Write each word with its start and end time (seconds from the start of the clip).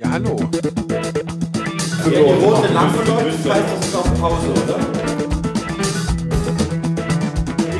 Ja, 0.00 0.10
hallo. 0.12 0.36
Wenn 0.38 2.12
die 2.12 2.18
rote 2.18 2.72
Lampe 2.72 3.02
läuft, 3.02 3.50
heißt 3.50 3.64
das 3.68 3.86
ist 3.86 3.96
auf 3.96 4.20
Pause, 4.20 4.50
oder? 4.52 4.78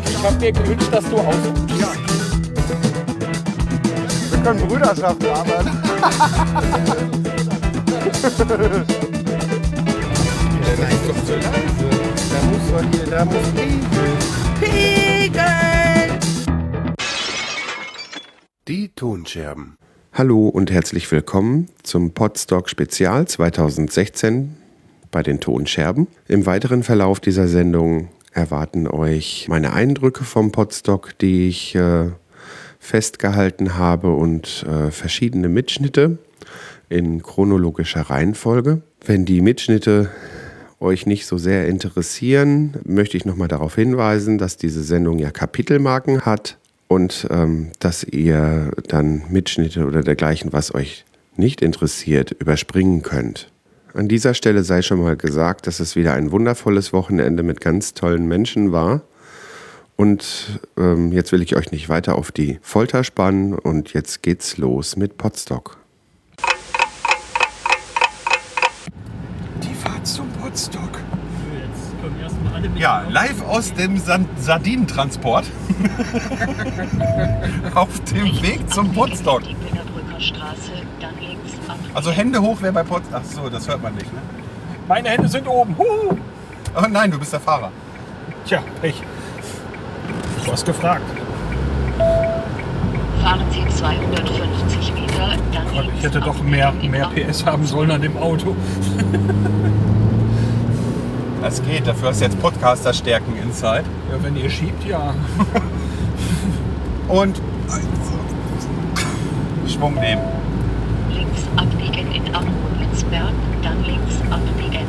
Ich 0.05 0.25
hab 0.25 0.41
mir 0.41 0.51
gewünscht, 0.51 0.89
dass 0.91 1.05
du 1.05 1.17
ausrufst. 1.17 1.71
Ja. 1.79 1.93
Wir 4.31 4.43
können 4.43 4.67
Brüderschaft 4.67 5.25
arbeiten. 5.29 5.79
Ist 8.11 8.25
doch 8.25 8.47
zu 11.25 11.37
leise. 11.37 11.67
Da 12.33 12.39
muss 12.49 12.65
doch 12.73 12.87
hier, 12.91 13.07
da 13.07 13.25
muss 13.27 13.47
Piegeln. 14.61 16.19
Die 18.67 18.89
Tonscherben. 18.89 19.79
Hallo 20.19 20.49
und 20.49 20.73
herzlich 20.73 21.09
willkommen 21.13 21.69
zum 21.85 22.11
Podstock 22.11 22.69
Spezial 22.69 23.29
2016 23.29 24.57
bei 25.13 25.23
den 25.23 25.39
Tonscherben. 25.39 26.09
Im 26.27 26.45
weiteren 26.45 26.83
Verlauf 26.83 27.21
dieser 27.21 27.47
Sendung 27.47 28.09
erwarten 28.33 28.89
euch 28.89 29.47
meine 29.49 29.75
Eindrücke 29.75 30.25
vom 30.25 30.51
Podstock, 30.51 31.17
die 31.21 31.47
ich 31.47 31.77
äh, 31.77 32.11
festgehalten 32.81 33.79
habe 33.79 34.13
und 34.13 34.67
äh, 34.69 34.91
verschiedene 34.91 35.49
Mitschnitte 35.49 36.19
in 36.89 37.23
chronologischer 37.23 38.01
Reihenfolge. 38.03 38.83
Wenn 39.07 39.25
die 39.25 39.41
Mitschnitte 39.41 40.11
euch 40.81 41.07
nicht 41.07 41.27
so 41.27 41.39
sehr 41.39 41.69
interessieren, 41.69 42.75
möchte 42.83 43.17
ich 43.17 43.25
nochmal 43.25 43.47
darauf 43.47 43.77
hinweisen, 43.77 44.37
dass 44.37 44.57
diese 44.57 44.83
Sendung 44.83 45.21
ja 45.21 45.31
Kapitelmarken 45.31 46.23
hat 46.23 46.59
und 46.89 47.27
ähm, 47.31 47.71
dass 47.79 48.03
ihr 48.03 48.73
dann 48.89 49.25
Mitschnitte 49.29 49.87
oder 49.87 50.03
dergleichen, 50.03 50.53
was 50.53 50.75
euch 50.75 51.05
nicht 51.37 51.63
interessiert, 51.63 52.33
überspringen 52.33 53.03
könnt. 53.03 53.51
An 53.95 54.09
dieser 54.09 54.35
Stelle 54.35 54.65
sei 54.65 54.83
schon 54.83 55.01
mal 55.01 55.17
gesagt, 55.17 55.67
dass 55.67 55.81
es 55.81 55.97
wieder 55.97 56.15
ein 56.15 56.31
wundervolles 56.31 56.93
Wochenende 56.93 57.43
mit 57.43 57.61
ganz 57.61 57.95
tollen 57.95 58.27
Menschen 58.27 58.73
war. 58.73 59.03
Und 59.97 60.61
ähm, 60.77 61.13
jetzt 61.13 61.33
will 61.33 61.43
ich 61.43 61.57
euch 61.57 61.73
nicht 61.73 61.89
weiter 61.89 62.15
auf 62.17 62.31
die 62.31 62.59
Folter 62.63 63.03
spannen 63.03 63.55
und 63.55 63.95
jetzt 63.95 64.23
geht's 64.23 64.57
los 64.57 64.97
mit 64.97 65.17
Potstock. 65.19 65.79
Die 69.63 69.75
Fahrt 69.75 70.07
zum 70.07 70.29
Potstock. 70.41 70.88
Ja, 72.79 73.03
live 73.09 73.45
aus 73.45 73.75
dem 73.75 73.99
San 73.99 74.29
Sardinentransport. 74.39 75.45
Auf 77.75 77.89
dem 78.05 78.41
Weg 78.41 78.71
zum 78.71 78.97
ab. 78.97 79.43
Also 81.93 82.13
Hände 82.13 82.41
hoch, 82.41 82.59
wer 82.61 82.71
bei 82.71 82.85
Potstock. 82.85 83.21
Ach 83.21 83.25
so, 83.25 83.49
das 83.49 83.67
hört 83.67 83.83
man 83.83 83.95
nicht, 83.95 84.13
ne? 84.13 84.21
Meine 84.87 85.09
Hände 85.09 85.27
sind 85.27 85.49
oben. 85.49 85.77
Huhu. 85.77 86.17
Oh 86.77 86.87
nein, 86.89 87.11
du 87.11 87.19
bist 87.19 87.33
der 87.33 87.41
Fahrer. 87.41 87.73
Tja, 88.45 88.63
ich. 88.81 89.03
Du 90.45 90.53
hast 90.53 90.65
gefragt. 90.65 91.03
Fahren 93.23 93.45
Sie 93.51 93.67
250 93.77 94.95
Meter, 94.95 95.37
dann 95.53 95.67
ich 95.97 96.03
hätte 96.05 96.21
doch 96.21 96.41
mehr, 96.43 96.71
mehr. 96.73 97.09
PS 97.09 97.45
haben 97.45 97.67
sollen 97.67 97.91
an 97.91 98.03
dem 98.03 98.17
Auto. 98.17 98.55
Das 101.43 101.63
geht, 101.63 101.87
dafür 101.87 102.09
hast 102.09 102.21
du 102.21 102.25
jetzt 102.25 102.41
Podcaster-Stärken 102.41 103.37
inside. 103.37 103.85
Ja, 104.11 104.23
wenn 104.23 104.37
ihr 104.37 104.51
schiebt, 104.51 104.85
ja. 104.85 105.15
Und 107.09 107.41
Schwung 109.67 109.95
nehmen. 109.95 110.23
Links 111.11 111.43
abbiegen 111.57 112.13
in 112.13 112.35
Arnowitzberg, 112.35 113.33
dann 113.63 113.85
links 113.85 114.17
abbiegen. 114.31 114.87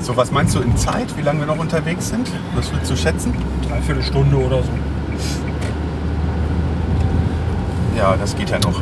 So, 0.00 0.16
was 0.16 0.30
meinst 0.30 0.54
du 0.54 0.60
in 0.60 0.76
Zeit, 0.76 1.16
wie 1.16 1.22
lange 1.22 1.40
wir 1.40 1.46
noch 1.46 1.58
unterwegs 1.58 2.08
sind? 2.08 2.30
Was 2.54 2.70
würdest 2.70 2.90
du 2.90 2.96
schätzen? 2.96 3.34
Dreiviertel 3.68 4.02
Stunde 4.02 4.36
oder 4.36 4.62
so. 4.62 4.70
Ja, 7.96 8.16
das 8.16 8.36
geht 8.36 8.50
ja 8.50 8.58
noch. 8.58 8.80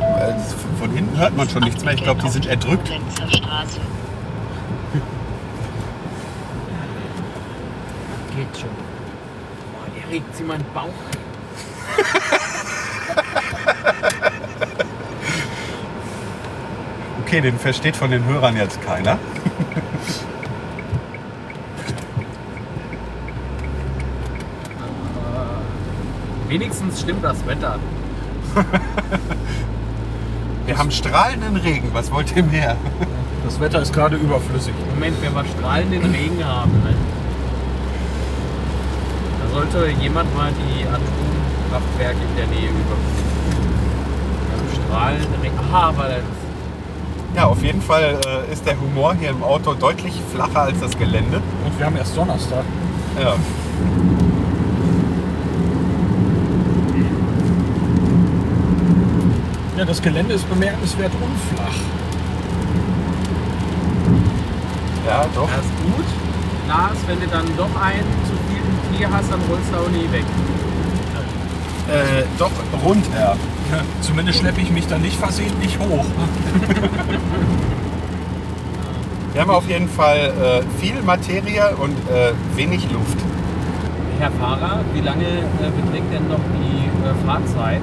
Äh, 0.00 0.34
Von 0.78 0.90
hinten 0.92 1.18
hört 1.18 1.36
man 1.36 1.48
schon 1.48 1.62
nichts 1.64 1.84
mehr. 1.84 1.94
Ich 1.94 2.02
glaube, 2.02 2.22
die 2.22 2.28
sind 2.28 2.46
erdrückt. 2.46 2.92
Straße. 3.30 3.80
Geht 8.52 8.60
schon. 8.60 8.70
Boah, 8.70 9.86
der 9.96 10.12
regt 10.12 10.36
sie 10.36 10.44
meinen 10.44 10.64
Bauch. 10.74 10.88
Okay, 17.28 17.40
den 17.42 17.58
versteht 17.58 17.94
von 17.94 18.10
den 18.10 18.24
Hörern 18.24 18.56
jetzt 18.56 18.80
keiner. 18.80 19.18
Wenigstens 26.48 27.02
stimmt 27.02 27.22
das 27.22 27.46
Wetter. 27.46 27.78
Wir 30.64 30.78
haben 30.78 30.90
strahlenden 30.90 31.56
Regen. 31.56 31.90
Was 31.92 32.10
wollt 32.10 32.34
ihr 32.34 32.44
mehr? 32.44 32.78
Das 33.44 33.60
Wetter 33.60 33.82
ist 33.82 33.92
gerade 33.92 34.16
überflüssig. 34.16 34.72
Moment, 34.94 35.20
wenn 35.20 35.34
wir 35.34 35.44
strahlenden 35.44 36.10
Regen 36.10 36.42
haben, 36.42 36.72
ne? 36.82 36.94
Sollte 39.58 39.90
jemand 40.00 40.34
mal 40.36 40.52
die 40.52 40.84
Atomkraftwerke 40.84 42.18
in 42.30 42.36
der 42.36 42.46
Nähe 42.46 42.70
überprüfen. 42.70 43.28
Strahlenden 44.72 45.40
Regen. 45.42 45.58
Aha, 45.58 45.88
aber 45.88 46.04
das 46.04 46.22
Ja, 47.34 47.46
auf 47.46 47.62
jeden 47.62 47.82
Fall 47.82 48.18
äh, 48.24 48.52
ist 48.52 48.64
der 48.66 48.80
Humor 48.80 49.14
hier 49.14 49.30
im 49.30 49.42
Auto 49.42 49.74
deutlich 49.74 50.14
flacher 50.32 50.62
als 50.62 50.78
das 50.80 50.96
Gelände. 50.96 51.42
Und 51.64 51.78
wir 51.78 51.86
haben 51.86 51.96
erst 51.96 52.16
Donnerstag. 52.16 52.64
Ja. 53.20 53.34
Ja, 59.76 59.84
das 59.84 60.02
Gelände 60.02 60.34
ist 60.34 60.48
bemerkenswert 60.48 61.12
unflach. 61.14 61.76
Ja, 65.06 65.24
doch. 65.34 65.48
das 65.48 65.64
ist 65.64 65.76
gut. 65.82 66.06
Lars, 66.68 66.98
wenn 67.06 67.20
du 67.20 67.26
dann 67.28 67.46
doch 67.56 67.80
einen 67.80 68.04
Tier 68.98 69.08
hast, 69.12 69.30
dann 69.30 69.40
rollst 69.48 69.72
du 69.72 69.76
auch 69.76 69.88
nie 69.90 70.10
weg. 70.12 70.24
Äh, 71.88 72.24
doch, 72.36 72.50
rund. 72.84 73.06
Ja, 73.14 73.36
zumindest 74.00 74.40
schleppe 74.40 74.60
ich 74.60 74.70
mich 74.70 74.86
da 74.88 74.98
nicht 74.98 75.16
versehentlich 75.16 75.78
hoch. 75.78 76.04
Wir 79.32 79.42
haben 79.42 79.50
auf 79.50 79.68
jeden 79.68 79.88
Fall 79.88 80.16
äh, 80.18 80.62
viel 80.80 81.00
Materie 81.06 81.76
und 81.76 81.92
äh, 82.10 82.32
wenig 82.56 82.90
Luft. 82.90 83.18
Herr 84.18 84.32
Fahrer, 84.32 84.80
wie 84.94 85.00
lange 85.00 85.24
äh, 85.24 85.70
beträgt 85.80 86.12
denn 86.12 86.26
noch 86.28 86.40
die 86.58 86.88
äh, 87.06 87.14
Fahrzeit? 87.24 87.80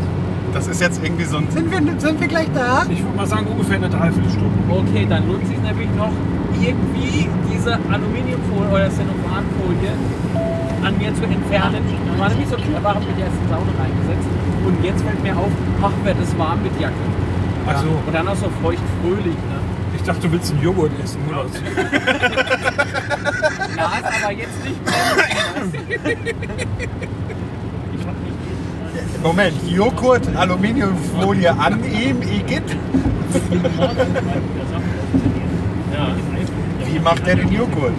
Das 0.54 0.68
ist 0.68 0.82
jetzt 0.82 1.02
irgendwie 1.02 1.24
so 1.24 1.38
ein. 1.38 1.48
Sind 1.50 1.72
wir, 1.72 1.80
sind 1.98 2.20
wir 2.20 2.28
gleich 2.28 2.50
da? 2.54 2.86
Ich 2.90 3.02
würde 3.02 3.16
mal 3.16 3.26
sagen, 3.26 3.48
ungefähr 3.48 3.78
eine 3.78 3.90
Dreiviertelstunde. 3.90 4.50
Okay, 4.70 5.06
dann 5.08 5.28
lohnt 5.30 5.48
sich 5.48 5.58
nämlich 5.62 5.88
noch 5.96 6.12
irgendwie 6.62 7.30
diese 7.52 7.76
Aluminiumfolie 7.90 8.70
oder 8.70 8.90
Cellophanfolie 8.90 9.94
an 10.86 10.98
mir 10.98 11.14
zu 11.16 11.24
entfernen. 11.24 11.84
Ich 12.14 12.20
war 12.20 12.30
nämlich 12.30 12.48
so 12.48 12.56
clever, 12.56 12.90
habe 12.90 13.00
mir 13.00 13.14
die 13.18 13.22
erste 13.22 13.48
Saune 13.50 13.72
reingesetzt 13.80 14.30
und 14.66 14.84
jetzt 14.84 15.04
fällt 15.04 15.22
mir 15.24 15.36
auf, 15.36 15.52
ach, 15.82 15.92
wird 16.04 16.18
es 16.22 16.38
warm 16.38 16.62
mit 16.64 16.80
Jacke. 16.80 16.94
Ach 17.68 17.82
so. 17.82 17.90
Und 17.90 18.14
dann 18.14 18.28
auch 18.28 18.36
so 18.36 18.50
feucht 18.62 18.84
fröhlich. 19.02 19.26
Ne? 19.26 19.60
Ich 19.96 20.04
dachte, 20.04 20.28
du 20.28 20.32
willst 20.32 20.52
einen 20.52 20.62
Joghurt 20.62 20.92
essen. 21.04 21.20
Oder? 21.28 21.46
so. 21.48 21.60
Ja, 23.76 23.92
ist 23.98 24.24
aber 24.24 24.32
jetzt 24.32 24.64
nicht 24.64 24.80
mehr. 24.86 24.94
Moment, 29.22 29.56
Joghurt, 29.68 30.36
Aluminiumfolie 30.36 31.52
an 31.52 31.84
ihm, 31.84 32.22
Igitt. 32.22 32.78
Wie 36.86 37.00
macht 37.00 37.26
der 37.26 37.36
den 37.36 37.52
Joghurt? 37.52 37.94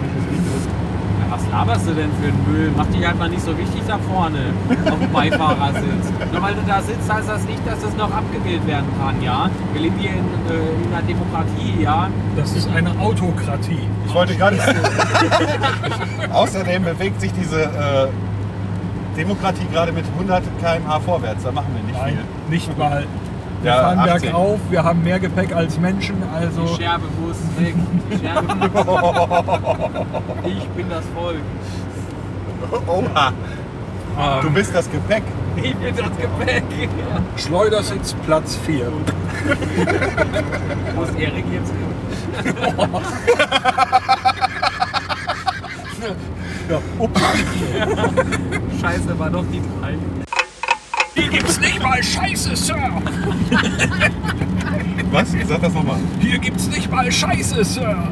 Was 1.57 1.65
laberst 1.65 1.87
du 1.87 1.93
denn 1.95 2.11
für 2.21 2.27
einen 2.27 2.51
Müll? 2.51 2.71
Mach 2.77 2.85
dich 2.85 3.03
halt 3.03 3.17
mal 3.17 3.29
nicht 3.29 3.41
so 3.41 3.57
wichtig 3.57 3.81
da 3.87 3.97
vorne 3.97 4.53
auf 4.91 4.99
dem 4.99 5.11
Beifahrersitz. 5.11 6.13
Nur 6.31 6.41
weil 6.43 6.53
du 6.53 6.61
da 6.67 6.81
sitzt, 6.83 7.11
heißt 7.11 7.27
das 7.27 7.43
nicht, 7.45 7.65
dass 7.65 7.81
das 7.81 7.97
noch 7.97 8.11
abgewählt 8.11 8.67
werden 8.67 8.85
kann, 9.01 9.19
ja? 9.23 9.49
Wir 9.73 9.81
leben 9.81 9.97
hier 9.97 10.11
in, 10.11 10.17
äh, 10.17 10.85
in 10.85 10.93
einer 10.93 11.01
Demokratie, 11.01 11.81
ja? 11.81 12.09
Das 12.35 12.51
ist 12.53 12.69
eine 12.69 12.91
Autokratie. 12.99 13.79
Ich 14.05 14.13
wollte 14.13 14.35
gerade 14.35 14.57
Außerdem 16.31 16.83
bewegt 16.83 17.19
sich 17.21 17.33
diese 17.33 17.63
äh, 17.63 18.07
Demokratie 19.17 19.65
gerade 19.73 19.91
mit 19.93 20.05
100 20.13 20.43
km/h 20.59 20.99
vorwärts. 20.99 21.43
Da 21.43 21.51
machen 21.51 21.75
wir 21.75 21.83
nicht 21.83 21.99
Nein, 21.99 22.17
viel. 22.49 22.53
nicht 22.53 22.77
mal. 22.77 23.07
Wir 23.61 23.71
Ja, 23.71 23.77
fahren 23.81 23.99
18. 23.99 24.21
bergauf, 24.21 24.59
wir 24.69 24.83
haben 24.83 25.03
mehr 25.03 25.19
Gepäck 25.19 25.55
als 25.55 25.79
Menschen, 25.79 26.15
also 26.33 26.61
Die 26.61 26.75
Scherbe 26.75 27.05
muss 27.21 27.37
weg. 27.57 27.75
Die 28.11 28.17
Scherbe 28.19 28.55
muss 28.55 28.85
Ich 30.45 30.67
bin 30.69 30.89
das 30.89 31.03
Volk. 31.15 31.41
Oha, 32.87 33.31
du 34.41 34.49
bist 34.51 34.73
das 34.75 34.89
Gepäck. 34.91 35.23
Ich 35.57 35.79
will 35.79 35.91
das 35.91 36.17
Gepäck. 36.17 36.63
Schleudersitz 37.37 38.13
Platz 38.25 38.57
4. 38.65 38.91
Wo 40.95 41.03
ist 41.03 41.15
Erik 41.17 41.45
jetzt 41.51 41.71
hin? 41.71 42.53
Ja, 46.69 46.79
ups. 46.99 47.21
Scheiße, 48.81 49.17
war 49.17 49.29
doch 49.29 49.45
die 49.51 49.61
drei. 49.61 49.95
Hier 51.29 51.39
gibt's 51.39 51.59
nicht 51.59 51.83
mal 51.83 52.01
Scheiße, 52.01 52.55
Sir. 52.55 52.75
Was? 55.11 55.27
Sag 55.45 55.61
das 55.61 55.73
nochmal. 55.73 55.97
Hier 56.21 56.37
gibt's 56.37 56.67
nicht 56.67 56.89
mal 56.89 57.11
Scheiße, 57.11 57.65
Sir. 57.65 58.11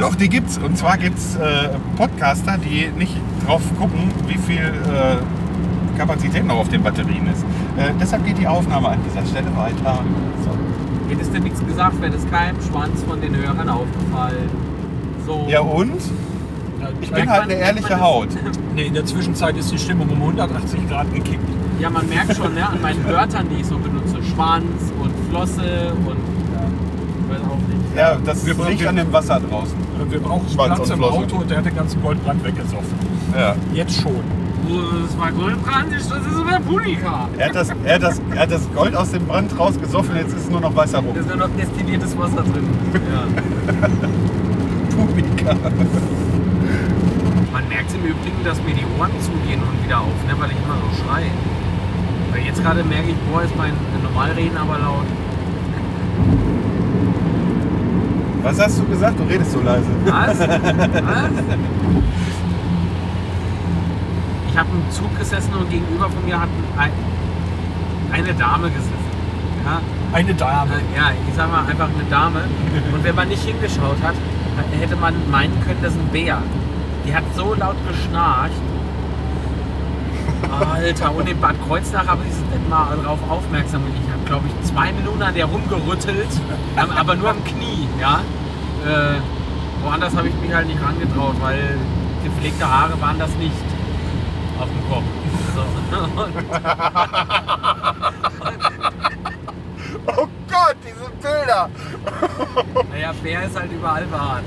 Doch, 0.00 0.14
die 0.14 0.30
gibt's. 0.30 0.56
Und 0.56 0.78
zwar 0.78 0.96
gibt's 0.96 1.36
äh, 1.36 1.68
Podcaster, 1.96 2.56
die 2.56 2.88
nicht 2.96 3.16
drauf 3.46 3.60
gucken, 3.78 4.10
wie 4.26 4.38
viel 4.38 4.64
äh, 4.64 5.98
Kapazität 5.98 6.46
noch 6.46 6.56
auf 6.56 6.68
den 6.70 6.82
Batterien 6.82 7.26
ist. 7.26 7.42
Äh, 7.76 7.92
deshalb 8.00 8.24
geht 8.24 8.38
die 8.38 8.46
Aufnahme 8.46 8.88
an 8.88 8.98
dieser 9.06 9.26
Stelle 9.26 9.54
weiter. 9.54 9.98
So. 10.42 10.56
Hättest 11.10 11.34
du 11.34 11.40
nichts 11.40 11.64
gesagt, 11.66 12.00
wäre 12.00 12.12
das 12.12 12.28
keinem 12.30 12.56
Schwanz 12.62 13.02
von 13.02 13.20
den 13.20 13.36
Hörern 13.36 13.68
aufgefallen. 13.68 14.48
So. 15.26 15.46
Ja 15.48 15.60
und? 15.60 16.00
Ich 17.02 17.10
bin 17.10 17.30
halt 17.30 17.42
eine 17.42 17.54
ehrliche 17.54 18.00
Haut. 18.00 18.28
Nee, 18.74 18.86
in 18.86 18.94
der 18.94 19.04
Zwischenzeit 19.04 19.54
ist 19.58 19.70
die 19.70 19.78
Stimmung 19.78 20.08
um 20.08 20.16
180 20.16 20.88
Grad 20.88 21.12
gekippt. 21.12 21.46
Ja, 21.80 21.90
man 21.90 22.08
merkt 22.08 22.36
schon 22.36 22.54
ne, 22.54 22.66
an 22.68 22.80
meinen 22.80 23.04
Wörtern, 23.06 23.48
die 23.50 23.60
ich 23.60 23.66
so 23.66 23.76
benutze. 23.78 24.16
Schwanz 24.34 24.92
und 25.02 25.12
Flosse 25.30 25.92
und. 26.06 26.16
Ich 26.16 27.28
weiß 27.34 27.40
auch 27.50 27.56
nicht. 27.68 27.96
Ja, 27.96 28.16
das 28.24 28.46
Wir 28.46 28.54
brauchen- 28.54 28.70
liegt 28.70 28.86
an 28.86 28.96
dem 28.96 29.12
Wasser 29.12 29.40
draußen. 29.40 29.74
Wir 30.08 30.20
brauchen 30.20 30.48
Schwanz 30.48 30.74
Platz 30.76 30.80
und 30.80 30.90
im 30.90 30.98
Flosse. 30.98 31.18
Auto 31.18 31.36
und 31.36 31.50
der 31.50 31.58
hat 31.58 31.64
den 31.66 31.74
ganzen 31.76 32.02
Goldbrand 32.02 32.44
weggesoffen. 32.44 32.94
Ja. 33.36 33.54
Jetzt 33.72 34.00
schon. 34.00 34.12
Oh, 34.70 34.78
das 35.04 35.18
war 35.18 35.32
Goldbrand, 35.32 35.92
das 35.92 36.02
ist 36.02 36.34
sogar 36.36 36.60
Punika. 36.60 37.28
Er 37.36 37.46
hat, 37.48 37.54
das, 37.56 37.68
er, 37.84 37.94
hat 37.96 38.02
das, 38.02 38.20
er 38.32 38.42
hat 38.42 38.50
das 38.52 38.72
Gold 38.72 38.94
aus 38.94 39.10
dem 39.10 39.26
Brand 39.26 39.58
rausgesoffen, 39.58 40.14
jetzt 40.16 40.36
ist 40.36 40.50
nur 40.52 40.60
noch 40.60 40.74
weißer 40.76 40.98
rum. 40.98 41.14
Da 41.14 41.20
ist 41.20 41.28
nur 41.28 41.36
noch 41.36 41.48
destilliertes 41.58 42.16
Wasser 42.16 42.42
drin. 42.42 42.68
Ja. 42.94 43.24
Punika. 44.96 45.56
Man 47.52 47.68
merkt 47.68 47.92
im 47.94 48.04
Übrigen, 48.04 48.44
dass 48.44 48.58
mir 48.62 48.74
die 48.74 48.86
Ohren 48.98 49.10
zugehen 49.20 49.60
und 49.62 49.84
wieder 49.84 49.98
auf, 50.00 50.14
ne, 50.28 50.34
weil 50.38 50.50
ich 50.50 50.56
immer 50.56 50.76
so 50.78 51.02
schreie. 51.04 51.26
Jetzt 52.44 52.62
gerade 52.62 52.82
merke 52.84 53.08
ich, 53.10 53.16
boah, 53.30 53.42
ist 53.42 53.56
mein 53.56 53.72
Normalreden 54.02 54.56
aber 54.56 54.78
laut. 54.78 55.06
Was 58.42 58.60
hast 58.60 58.78
du 58.80 58.84
gesagt? 58.84 59.18
Du 59.18 59.24
redest 59.24 59.52
so 59.52 59.60
leise. 59.60 59.86
Was? 60.04 60.38
Was? 60.40 61.30
Ich 64.50 64.58
habe 64.58 64.68
im 64.72 64.90
Zug 64.90 65.18
gesessen 65.18 65.54
und 65.54 65.70
gegenüber 65.70 66.10
von 66.10 66.24
mir 66.26 66.38
hat 66.40 66.48
ein, 66.76 66.90
eine 68.12 68.34
Dame 68.34 68.68
gesessen. 68.68 68.92
Ja, 69.64 69.80
Eine 70.12 70.34
Dame. 70.34 70.72
äh, 70.72 70.96
ja, 70.96 71.12
ich 71.28 71.34
sag 71.34 71.50
mal 71.50 71.64
einfach 71.64 71.88
eine 71.88 72.04
Dame. 72.10 72.40
Und 72.92 73.04
wenn 73.04 73.14
man 73.14 73.28
nicht 73.28 73.44
hingeschaut 73.44 73.96
hat, 74.02 74.14
hätte 74.78 74.96
man 74.96 75.14
meinen 75.30 75.58
können, 75.64 75.78
das 75.82 75.92
ist 75.94 76.00
ein 76.00 76.08
Bär. 76.08 76.38
Die 77.06 77.14
hat 77.14 77.22
so 77.36 77.54
laut 77.54 77.76
geschnarcht. 77.88 78.52
Alter, 80.52 81.14
und 81.14 81.28
in 81.28 81.40
Bad 81.40 81.56
Kreuznach 81.66 82.06
habe 82.06 82.22
ich 82.24 82.30
nicht 82.34 82.68
mal 82.68 82.96
darauf 82.96 83.18
aufmerksam. 83.30 83.82
Ich 83.94 84.00
habe, 84.12 84.22
glaube 84.26 84.46
ich, 84.46 84.52
zwei 84.68 84.92
Minuten 84.92 85.22
an 85.22 85.34
der 85.34 85.46
rumgerüttelt, 85.46 86.28
aber 86.76 87.14
nur 87.14 87.30
am 87.30 87.42
Knie, 87.44 87.88
ja. 88.00 88.20
Äh, 88.86 89.20
woanders 89.82 90.14
habe 90.16 90.28
ich 90.28 90.34
mich 90.36 90.52
halt 90.52 90.66
nicht 90.66 90.80
rangetraut, 90.82 91.36
weil 91.40 91.78
gepflegte 92.22 92.68
Haare 92.68 93.00
waren 93.00 93.18
das 93.18 93.34
nicht 93.36 93.52
auf 94.60 94.68
dem 94.68 94.88
Kopf. 94.88 95.04
So. 95.54 95.62
Oh 100.04 100.26
Gott, 100.48 100.76
diese 100.84 101.08
Bilder. 101.22 101.70
Naja, 102.90 103.12
Bär 103.22 103.44
ist 103.44 103.56
halt 103.58 103.70
überall 103.72 104.04
behaart. 104.04 104.42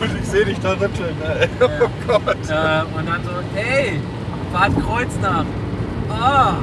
Und 0.00 0.10
ich 0.20 0.28
sehe 0.28 0.44
dich 0.44 0.58
da 0.60 0.72
rütteln. 0.72 1.16
Ey. 1.22 1.48
Oh 1.60 1.88
Gott. 2.06 2.36
Äh, 2.48 2.82
und 2.96 3.06
dann 3.06 3.22
so, 3.24 3.30
hey, 3.54 4.00
Bad 4.52 4.72
Kreuznach. 4.82 5.46
Ah. 6.10 6.54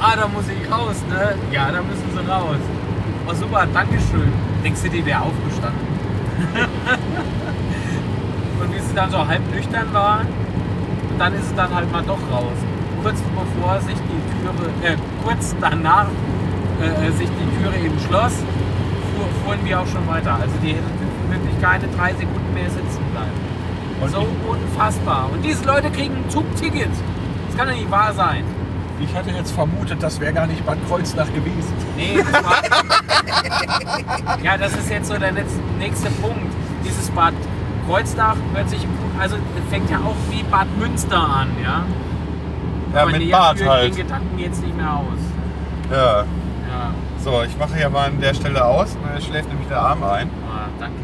Ah, 0.00 0.16
da 0.16 0.26
muss 0.28 0.44
ich 0.48 0.70
raus, 0.70 1.02
ne? 1.08 1.34
Ja, 1.52 1.70
da 1.70 1.82
müssen 1.82 2.10
sie 2.12 2.18
raus. 2.30 2.58
Oh, 3.28 3.34
super, 3.34 3.66
Dankeschön. 3.72 4.32
Denkst 4.62 4.82
du, 4.82 4.90
die 4.90 5.04
wäre 5.04 5.22
aufgestanden? 5.22 5.96
und 8.60 8.74
wie 8.74 8.78
sie 8.78 8.94
dann 8.94 9.10
so 9.10 9.26
halb 9.26 9.40
nüchtern 9.54 9.92
war, 9.92 10.20
und 11.10 11.18
dann 11.18 11.34
ist 11.34 11.48
sie 11.48 11.54
dann 11.54 11.74
halt 11.74 11.90
mal 11.90 12.02
doch 12.02 12.20
raus. 12.30 12.58
Kurz 13.02 13.18
bevor 13.20 13.80
sich 13.80 13.96
die 13.96 14.42
Türe, 14.42 14.70
äh, 14.82 14.96
kurz 15.24 15.54
danach 15.60 16.08
äh, 16.82 17.10
sich 17.12 17.28
die 17.28 17.62
Türe 17.62 17.76
eben 17.84 17.98
schloss, 18.00 18.34
fuhren 19.44 19.60
wir 19.64 19.80
auch 19.80 19.86
schon 19.86 20.06
weiter. 20.08 20.34
Also 20.34 20.54
die 20.62 20.70
hätten 20.70 21.30
wirklich 21.30 21.60
keine 21.60 21.86
drei 21.88 22.12
Sekunden 22.12 22.54
mehr 22.54 22.70
sitzen 22.70 23.02
bleiben. 23.12 24.10
so 24.10 24.26
unfassbar. 24.48 25.30
Und 25.32 25.44
diese 25.44 25.64
Leute 25.64 25.90
kriegen 25.90 26.16
ein 26.16 26.30
Zugticket. 26.30 26.90
Das 27.48 27.56
kann 27.56 27.68
doch 27.68 27.74
nicht 27.74 27.90
wahr 27.90 28.12
sein. 28.12 28.44
Ich 29.00 29.14
hatte 29.14 29.30
jetzt 29.30 29.52
vermutet, 29.52 30.02
das 30.02 30.20
wäre 30.20 30.32
gar 30.32 30.46
nicht 30.46 30.64
Bad 30.64 30.78
Kreuznach 30.88 31.26
gewesen. 31.26 31.72
Nee, 31.96 32.18
das 32.18 32.44
war. 32.44 32.62
ja, 34.42 34.56
das 34.56 34.72
ist 34.74 34.90
jetzt 34.90 35.08
so 35.08 35.18
der 35.18 35.32
nächste, 35.32 35.60
nächste 35.78 36.10
Punkt. 36.10 36.52
Dieses 36.82 37.10
Bad 37.10 37.34
Kreuznach 37.86 38.36
hört 38.54 38.70
sich, 38.70 38.86
also 39.18 39.36
fängt 39.68 39.90
ja 39.90 39.98
auch 39.98 40.16
wie 40.30 40.42
Bad 40.44 40.66
Münster 40.78 41.18
an, 41.18 41.48
ja. 41.62 41.84
Ja, 42.94 43.02
Aber 43.02 43.10
mit 43.10 43.22
führt 43.22 43.68
halt. 43.68 43.92
den 43.92 44.06
Gedanken 44.06 44.38
jetzt 44.38 44.62
nicht 44.62 44.76
mehr 44.76 44.92
aus. 44.92 45.18
Ja. 45.90 46.20
Ja, 46.22 46.94
So, 47.26 47.42
ich 47.42 47.56
mache 47.56 47.74
hier 47.74 47.90
mal 47.90 48.06
an 48.06 48.20
der 48.20 48.34
Stelle 48.34 48.64
aus. 48.64 48.90
Da 49.02 49.20
schläft 49.20 49.48
nämlich 49.48 49.66
der 49.66 49.80
Arm 49.80 50.04
ein. 50.04 50.30
ah, 50.48 50.68
danke. 50.78 51.00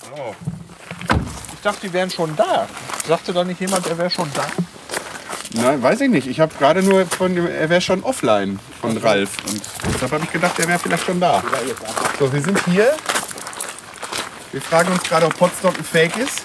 So. 0.00 0.34
Ich 1.54 1.60
dachte, 1.62 1.86
die 1.86 1.92
wären 1.92 2.10
schon 2.10 2.34
da. 2.34 2.66
Sagte 3.06 3.32
doch 3.32 3.44
nicht 3.44 3.60
jemand, 3.60 3.86
er 3.86 3.96
wäre 3.96 4.10
schon 4.10 4.28
da? 4.34 4.44
Nein, 5.52 5.80
weiß 5.80 6.00
ich 6.00 6.10
nicht. 6.10 6.26
Ich 6.26 6.40
habe 6.40 6.52
gerade 6.58 6.82
nur 6.82 7.06
von 7.06 7.32
dem, 7.32 7.46
er 7.46 7.70
wäre 7.70 7.80
schon 7.80 8.02
offline 8.02 8.58
von 8.80 8.96
Ralf. 8.96 9.30
Und 9.46 9.62
deshalb 9.94 10.10
habe 10.10 10.24
ich 10.24 10.32
gedacht, 10.32 10.58
er 10.58 10.66
wäre 10.66 10.80
vielleicht 10.80 11.04
schon 11.04 11.20
da. 11.20 11.44
So, 12.18 12.32
wir 12.32 12.42
sind 12.42 12.58
hier. 12.64 12.88
Wir 14.50 14.62
fragen 14.62 14.90
uns 14.90 15.04
gerade, 15.04 15.26
ob 15.26 15.38
Potsdok 15.38 15.78
ein 15.78 15.84
Fake 15.84 16.16
ist. 16.16 16.42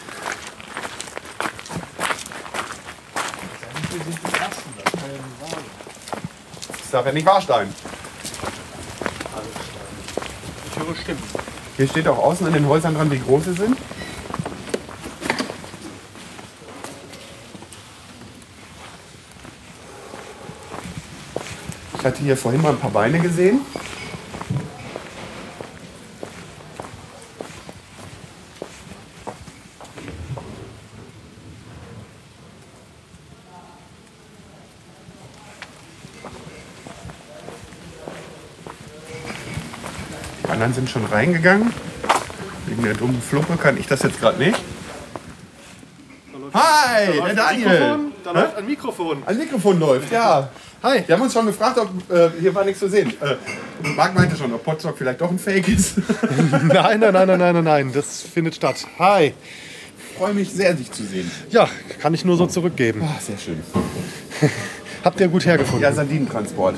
Darf 6.91 7.05
ja 7.05 7.11
nicht 7.11 7.25
wahr 7.25 7.41
sein. 7.41 7.73
Ich 10.71 10.79
höre 10.79 10.95
Stimmen. 10.95 11.23
Hier 11.77 11.87
steht 11.87 12.07
auch 12.07 12.17
außen 12.17 12.45
an 12.47 12.53
den 12.53 12.67
Häusern 12.67 12.95
dran, 12.95 13.09
wie 13.09 13.19
groß 13.19 13.45
sie 13.45 13.53
sind. 13.53 13.77
Ich 21.97 22.05
hatte 22.05 22.23
hier 22.23 22.35
vorhin 22.35 22.61
mal 22.61 22.69
ein 22.69 22.79
paar 22.79 22.91
Beine 22.91 23.19
gesehen. 23.19 23.61
Anderen 40.71 40.87
sind 40.87 40.89
schon 40.89 41.05
reingegangen. 41.05 41.73
Wegen 42.65 42.83
der 42.83 42.93
dummen 42.93 43.21
Fluppe 43.21 43.57
kann 43.57 43.77
ich 43.77 43.87
das 43.87 44.03
jetzt 44.03 44.19
gerade 44.19 44.37
nicht. 44.37 44.59
Hi, 46.53 47.11
der 47.25 47.35
Daniel. 47.35 47.99
Da 48.23 48.31
läuft 48.31 48.57
ein 48.57 48.65
Mikrofon. 48.65 49.23
Ein 49.25 49.37
Mikrofon 49.37 49.79
läuft, 49.79 50.11
ja. 50.11 50.49
Hi. 50.83 51.03
Wir 51.05 51.15
haben 51.15 51.21
uns 51.21 51.33
schon 51.33 51.45
gefragt, 51.45 51.77
ob 51.77 51.89
äh, 52.09 52.29
hier 52.39 52.53
war 52.55 52.63
nichts 52.63 52.79
zu 52.79 52.89
sehen. 52.89 53.13
Äh, 53.21 53.35
Marc 53.95 54.15
meinte 54.15 54.35
schon, 54.35 54.53
ob 54.53 54.63
Potsdok 54.63 54.97
vielleicht 54.97 55.21
doch 55.21 55.29
ein 55.29 55.39
Fake 55.39 55.67
ist. 55.67 55.97
Nein, 56.67 56.99
nein, 56.99 57.13
nein, 57.13 57.27
nein, 57.27 57.39
nein, 57.39 57.53
nein, 57.53 57.63
nein. 57.63 57.91
Das 57.93 58.21
findet 58.21 58.55
statt. 58.55 58.85
Hi. 58.99 59.33
Ich 60.11 60.17
freue 60.17 60.33
mich 60.33 60.51
sehr, 60.51 60.73
dich 60.73 60.91
zu 60.91 61.03
sehen. 61.03 61.29
Ja, 61.49 61.67
kann 61.99 62.13
ich 62.13 62.25
nur 62.25 62.37
so 62.37 62.47
zurückgeben. 62.47 63.01
Ah, 63.03 63.19
sehr 63.19 63.37
schön. 63.37 63.61
Habt 65.03 65.19
ihr 65.19 65.27
gut 65.27 65.45
hergefunden? 65.45 65.81
Ja, 65.81 65.91
Sardinentransport. 65.91 66.75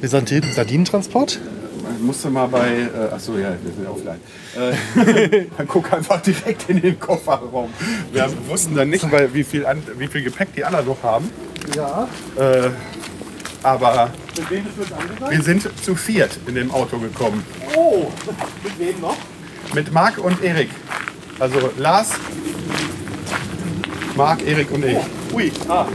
Wir 0.00 0.08
sind 0.08 0.28
hier 0.28 0.42
Sardinentransport? 0.42 1.40
Man 1.88 2.06
musste 2.06 2.30
mal 2.30 2.46
bei. 2.48 2.68
Äh, 2.68 3.14
achso, 3.14 3.36
ja, 3.36 3.50
wir 3.62 3.72
sind 3.72 3.86
offline. 3.86 4.20
Äh, 4.56 5.46
dann 5.56 5.66
guck 5.68 5.92
einfach 5.92 6.20
direkt 6.20 6.68
in 6.68 6.80
den 6.80 6.98
Kofferraum. 7.00 7.70
Wir 8.12 8.28
wussten 8.46 8.74
dann 8.74 8.90
nicht, 8.90 9.10
weil, 9.10 9.32
wie, 9.32 9.44
viel 9.44 9.64
an, 9.64 9.82
wie 9.96 10.06
viel 10.06 10.22
Gepäck 10.22 10.54
die 10.54 10.64
alle 10.64 10.82
noch 10.82 11.02
haben. 11.02 11.30
Ja. 11.74 12.08
Äh, 12.36 12.70
aber 13.62 14.10
Mit 14.36 14.50
wem 14.50 14.66
ist 14.66 14.78
das 14.78 14.98
angefangen? 14.98 15.30
wir 15.32 15.42
sind 15.42 15.84
zu 15.84 15.94
viert 15.94 16.38
in 16.46 16.54
dem 16.54 16.70
Auto 16.70 16.98
gekommen. 16.98 17.42
Oh, 17.74 18.06
mit 18.62 18.78
wem 18.78 19.00
noch? 19.00 19.16
Mit 19.74 19.92
Marc 19.92 20.18
und 20.18 20.42
Erik. 20.42 20.70
Also 21.40 21.70
Lars, 21.76 22.12
Marc, 24.16 24.46
Erik 24.46 24.70
und 24.72 24.84
ich. 24.84 24.98
Ui. 25.32 25.52
Ah. 25.68 25.86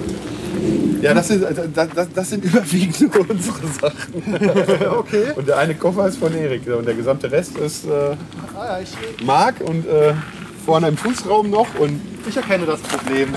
Ja, 1.02 1.14
das, 1.14 1.30
ist, 1.30 1.44
also, 1.44 1.64
das, 1.74 1.90
das, 1.94 2.08
das 2.14 2.30
sind 2.30 2.46
überwiegend 2.46 3.14
nur 3.14 3.30
unsere 3.30 3.68
Sachen. 3.68 4.24
Okay. 4.94 5.26
Und 5.36 5.48
der 5.48 5.58
eine 5.58 5.76
Koffer 5.76 6.08
ist 6.08 6.18
von 6.18 6.34
Erik 6.34 6.66
und 6.68 6.86
der 6.86 6.94
gesamte 6.94 7.32
Rest 7.32 7.58
ist 7.58 7.86
äh, 7.86 8.16
Ah, 8.56 8.80
ja, 8.80 8.86
Marc 9.26 9.60
und 9.62 9.86
äh, 9.86 10.14
vorne 10.66 10.88
im 10.88 10.98
Fußraum 10.98 11.50
noch. 11.50 11.68
Und 11.80 12.00
ich 12.28 12.38
erkenne 12.38 12.66
das 12.66 12.80
Problem. 12.82 13.34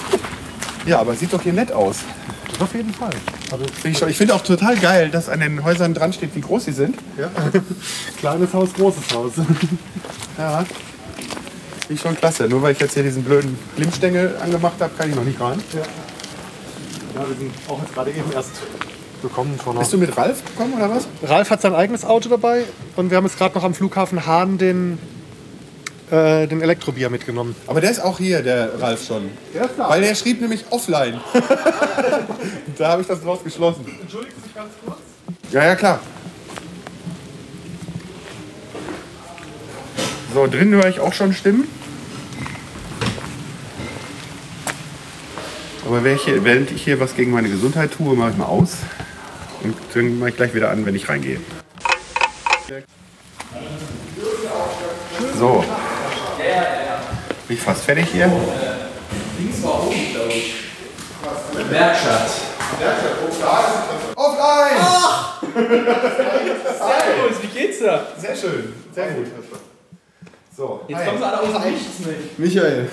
ja, 0.86 1.00
aber 1.00 1.14
sieht 1.14 1.32
doch 1.32 1.42
hier 1.42 1.52
nett 1.52 1.72
aus. 1.72 1.98
Auf 2.60 2.74
jeden 2.74 2.92
Fall. 2.92 3.10
Also, 3.50 4.06
ich 4.06 4.16
finde 4.16 4.34
auch 4.34 4.42
total 4.42 4.76
geil, 4.76 5.08
dass 5.10 5.28
an 5.28 5.40
den 5.40 5.64
Häusern 5.64 5.94
dran 5.94 6.12
steht, 6.12 6.34
wie 6.34 6.40
groß 6.40 6.66
sie 6.66 6.72
sind. 6.72 6.96
ja. 7.18 7.30
Kleines 8.18 8.52
Haus, 8.52 8.72
großes 8.74 9.14
Haus. 9.14 9.32
Ja. 10.38 10.58
Finde 10.58 11.94
ich 11.94 12.00
schon 12.00 12.16
klasse. 12.16 12.48
Nur 12.48 12.62
weil 12.62 12.72
ich 12.72 12.80
jetzt 12.80 12.94
hier 12.94 13.02
diesen 13.02 13.24
blöden 13.24 13.58
Glimmstängel 13.76 14.36
angemacht 14.42 14.76
habe, 14.80 14.92
kann 14.96 15.10
ich 15.10 15.16
noch 15.16 15.24
nicht 15.24 15.40
rein. 15.40 15.60
Ja, 15.72 15.82
wir 17.14 17.36
sind 17.36 17.52
auch 17.68 17.80
jetzt 17.80 17.94
gerade 17.94 18.10
eben 18.10 18.32
erst 18.32 18.50
gekommen. 19.22 19.58
Einer 19.64 19.78
Bist 19.78 19.92
du 19.92 19.98
mit 19.98 20.16
Ralf 20.16 20.44
gekommen 20.44 20.74
oder 20.74 20.90
was? 20.90 21.06
Ralf 21.22 21.50
hat 21.50 21.62
sein 21.62 21.74
eigenes 21.74 22.04
Auto 22.04 22.28
dabei 22.28 22.64
und 22.96 23.10
wir 23.10 23.16
haben 23.16 23.24
jetzt 23.24 23.38
gerade 23.38 23.54
noch 23.54 23.64
am 23.64 23.74
Flughafen 23.74 24.26
Hahn 24.26 24.58
den, 24.58 24.98
äh, 26.10 26.46
den 26.46 26.60
Elektrobier 26.60 27.10
mitgenommen. 27.10 27.54
Aber 27.66 27.80
der 27.80 27.90
ist 27.90 28.00
auch 28.00 28.18
hier, 28.18 28.42
der 28.42 28.80
Ralf 28.80 29.06
schon. 29.06 29.30
Der 29.54 29.64
ist 29.64 29.74
da. 29.78 29.88
Weil 29.88 30.02
der 30.02 30.14
schrieb 30.14 30.40
nämlich 30.40 30.64
offline. 30.70 31.20
da 32.78 32.88
habe 32.88 33.02
ich 33.02 33.08
das 33.08 33.22
draus 33.22 33.42
geschlossen. 33.42 33.86
Entschuldigen 34.00 34.36
Sie 34.44 34.52
ganz 34.54 34.70
kurz. 34.84 34.98
Ja, 35.52 35.64
ja, 35.64 35.76
klar. 35.76 36.00
So, 40.34 40.48
drin 40.48 40.72
höre 40.72 40.88
ich 40.88 40.98
auch 40.98 41.12
schon 41.12 41.32
Stimmen. 41.32 41.68
Aber 45.86 46.02
während 46.02 46.20
ich, 46.20 46.24
hier, 46.24 46.44
während 46.44 46.70
ich 46.70 46.82
hier 46.84 46.98
was 47.00 47.14
gegen 47.14 47.30
meine 47.30 47.48
Gesundheit 47.48 47.92
tue, 47.92 48.16
mache 48.16 48.30
ich 48.30 48.36
mal 48.36 48.46
aus. 48.46 48.76
Und 49.62 49.76
dann 49.94 50.18
mache 50.18 50.30
ich 50.30 50.36
gleich 50.36 50.54
wieder 50.54 50.70
an, 50.70 50.84
wenn 50.86 50.94
ich 50.94 51.08
reingehe. 51.08 51.40
So. 55.38 55.64
Bin 57.48 57.56
ich 57.56 57.62
fast 57.62 57.84
fertig 57.84 58.06
hier? 58.10 58.30
Werkstatt. 61.70 62.30
Offline! 64.14 64.80
Servus, 66.78 67.42
wie 67.42 67.46
geht's 67.58 67.78
dir? 67.78 68.06
Sehr 68.18 68.36
schön, 68.36 68.72
sehr 68.94 69.08
gut. 69.08 69.26
So, 70.56 70.80
Jetzt 70.88 71.04
kommen 71.04 71.18
sie 71.18 71.24
alle 71.26 71.40
aus 71.40 71.62
dem 71.62 71.72
Nichts 71.72 71.98
nicht. 72.00 72.38
Michael. 72.38 72.88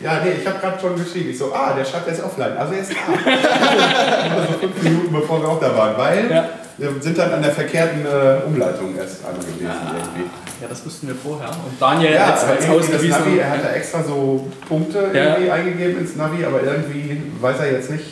Ja, 0.00 0.20
nee, 0.24 0.30
ich 0.40 0.46
habe 0.46 0.58
gerade 0.60 0.80
schon 0.80 0.94
geschrieben. 0.96 1.30
Ich 1.30 1.38
so, 1.38 1.52
ah, 1.52 1.74
der 1.76 1.84
schreibt, 1.84 2.06
er 2.06 2.14
ist 2.14 2.22
offline. 2.22 2.56
Also 2.56 2.72
er 2.74 2.80
ist 2.80 2.92
da. 2.92 4.36
also 4.36 4.52
fünf 4.60 4.82
Minuten 4.82 5.12
bevor 5.12 5.40
wir 5.42 5.48
auch 5.48 5.60
da 5.60 5.76
waren. 5.76 5.96
Weil 5.98 6.30
Ja. 6.30 6.48
wir 6.78 7.02
sind 7.02 7.18
dann 7.18 7.32
an 7.32 7.42
der 7.42 7.50
verkehrten 7.50 8.06
äh, 8.06 8.46
Umleitung 8.46 8.96
erst 8.96 9.24
einmal 9.26 9.40
gewesen 9.44 9.58
irgendwie. 9.64 10.30
Ja, 10.62 10.68
das 10.68 10.84
wussten 10.86 11.08
wir 11.08 11.16
vorher. 11.16 11.48
Und 11.48 11.80
Daniel 11.80 12.12
Ja, 12.14 12.26
als 12.26 12.42
irgendwie 12.44 12.58
das 12.58 12.68
Navi, 12.68 12.78
ausgewiesen. 12.78 13.38
er 13.40 13.50
hat 13.50 13.64
da 13.64 13.70
extra 13.72 14.02
so 14.04 14.46
Punkte 14.68 15.10
Ja. 15.12 15.24
irgendwie 15.30 15.50
eingegeben 15.50 15.98
ins 16.00 16.14
Navi, 16.14 16.44
aber 16.44 16.62
irgendwie 16.62 17.20
weiß 17.40 17.58
er 17.58 17.72
jetzt 17.72 17.90
nicht, 17.90 18.04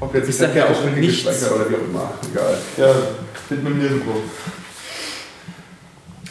ob 0.00 0.14
jetzt 0.14 0.28
Ist 0.28 0.42
das 0.42 0.54
ja 0.54 0.66
Verkehr 0.66 0.76
auch 0.76 0.96
nichts. 0.96 1.24
gespeichert 1.24 1.52
oder 1.54 1.70
wie 1.70 1.74
auch 1.76 1.88
immer. 1.88 2.10
Egal. 2.30 2.54
Ja, 2.76 2.94
mit 3.48 3.64
mir 3.64 3.70
nirgendwo. 3.70 4.12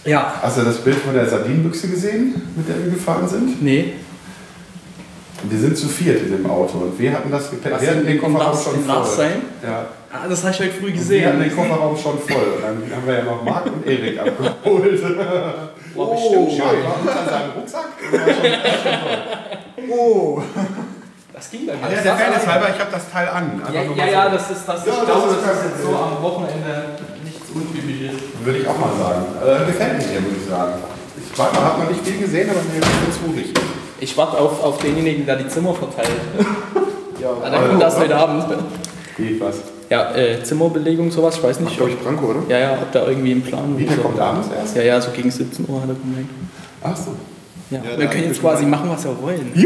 Ja. 0.06 0.36
Hast 0.44 0.58
du 0.58 0.62
das 0.62 0.77
Bild 0.77 0.98
von 0.98 1.15
der 1.15 1.25
Sardinenbüchse 1.27 1.88
gesehen, 1.88 2.36
mit 2.56 2.70
der 2.70 2.84
wir 2.86 2.92
gefahren 2.92 3.27
sind? 3.27 3.62
Nee. 3.63 3.94
Wir 5.44 5.60
sind 5.60 5.77
zu 5.77 5.88
viert 5.88 6.22
in 6.24 6.32
dem 6.38 6.50
Auto 6.50 6.77
und 6.80 6.98
wir 7.00 7.12
hatten 7.13 7.30
das. 7.32 7.51
Was 7.51 7.82
Wir 7.82 7.89
hatten 7.92 8.06
den 8.06 8.20
Kofferraum 8.20 8.51
das 8.51 8.63
schon 8.63 8.74
voll. 8.84 8.96
Nachsein? 8.96 9.42
Ja. 9.62 9.86
Ah, 10.12 10.27
das 10.30 10.44
habe 10.44 10.54
ich 10.54 10.60
heute 10.62 10.72
früh 10.72 10.88
Wir 10.88 10.94
gesehen. 10.94 11.27
hatten 11.27 11.39
den 11.42 11.56
Kofferraum 11.56 11.98
schon 11.98 12.20
voll 12.20 12.54
und 12.56 12.62
dann 12.63 12.77
haben 12.96 13.06
wir 13.06 13.13
ja 13.18 13.24
noch 13.24 13.44
Marc 13.44 13.65
und 13.68 13.86
Erik 13.86 14.20
abgeholt. 14.20 15.01
Boah, 15.94 16.12
bestimmt 16.13 16.51
ja, 16.51 16.70
schön. 16.70 16.84
war 16.84 16.96
unter 17.01 17.32
seinem 17.32 17.51
Rucksack. 17.51 17.86
Das 21.34 21.51
ging 21.51 21.68
dann 21.68 21.77
Ja, 21.82 22.01
der 22.01 22.15
Fairness 22.15 22.48
halber, 22.48 22.68
ich 22.74 22.80
habe 22.80 22.92
das 22.92 23.12
Teil 23.12 23.27
an. 23.27 23.62
Ja, 23.74 23.82
ja, 23.84 24.06
ja, 24.06 24.30
das 24.30 24.50
ist 24.51 24.65
das. 24.65 24.86
Ja, 24.86 24.92
ich 24.94 24.98
das 25.00 25.06
glaube, 25.06 25.27
ist 25.30 25.36
das 25.36 25.44
kein 25.46 25.56
ist 25.58 25.63
jetzt 25.75 25.84
so 25.84 25.89
am 25.96 26.24
Wochenende 26.24 26.96
nichts 27.24 27.50
Untypisches. 27.54 28.15
Würde 28.44 28.60
ich 28.60 28.68
auch 28.68 28.77
mal 28.80 28.92
sagen. 28.98 29.25
Äh, 29.44 29.65
gefällt 29.68 29.98
mir 30.00 30.08
hier, 30.08 30.22
muss 30.22 30.32
ich 30.42 30.50
sagen. 30.50 30.74
Ich 31.20 31.39
habe 31.39 31.82
noch 31.82 31.89
nicht 31.89 32.08
viel 32.08 32.20
gesehen, 32.20 32.50
aber 32.50 32.60
mir 32.63 32.80
ist 32.80 33.20
es 33.20 33.38
richtig. 33.38 33.85
Ich 34.05 34.15
warte 34.15 34.38
auf, 34.38 34.63
auf 34.63 34.77
denjenigen, 34.77 35.25
der 35.25 35.35
die 35.38 35.47
Zimmer 35.47 35.74
verteilt. 35.74 36.07
ja, 37.19 37.50
dann 37.50 37.69
kommt 37.69 37.81
das 37.81 37.97
heute 37.97 38.15
Abend. 38.15 38.45
Wie, 39.17 39.41
was? 39.41 39.55
Ja, 39.89 40.15
äh, 40.15 40.43
Zimmerbelegung, 40.43 41.09
sowas, 41.09 41.38
ich 41.38 41.43
weiß 41.43 41.59
nicht. 41.62 41.75
Glaube 41.75 41.89
ich 41.89 42.00
Branko, 42.00 42.27
oder? 42.27 42.41
Ja, 42.47 42.59
ja, 42.59 42.74
ob 42.74 42.91
da 42.91 43.07
irgendwie 43.07 43.31
ein 43.31 43.41
Plan 43.41 43.75
Wie, 43.75 43.85
der 43.85 43.97
kommt 43.97 44.19
abends 44.19 44.50
erst? 44.55 44.75
Ja, 44.75 44.83
ja, 44.83 45.01
so 45.01 45.09
gegen 45.09 45.31
17 45.31 45.67
Uhr 45.67 45.81
hat 45.81 45.89
er 45.89 45.95
gemeint. 45.95 46.29
Ach 46.83 46.95
so. 46.95 47.15
Ja, 47.71 47.79
wir 47.97 48.05
können 48.05 48.25
jetzt 48.25 48.41
quasi 48.41 48.63
machen, 48.67 48.91
was 48.91 49.03
wir 49.05 49.19
wollen. 49.19 49.51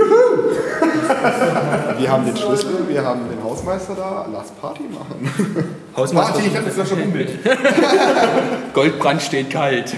Wir 1.98 2.10
haben 2.10 2.24
den 2.26 2.38
Schlüssel, 2.38 2.88
wir 2.88 3.04
haben 3.04 3.22
den 3.30 3.44
Hausmeister 3.44 3.96
da. 3.96 4.28
Lass 4.32 4.52
Party 4.52 4.84
machen. 4.84 5.74
Hausmeister, 5.98 6.34
Party, 6.34 6.48
ich 6.48 6.56
habe 6.56 6.68
jetzt 6.68 6.78
noch 6.78 6.86
schon 6.86 7.02
ein 7.02 7.12
Bild. 7.12 7.32
Goldbrand 8.74 9.22
steht 9.22 9.50
kalt. 9.50 9.96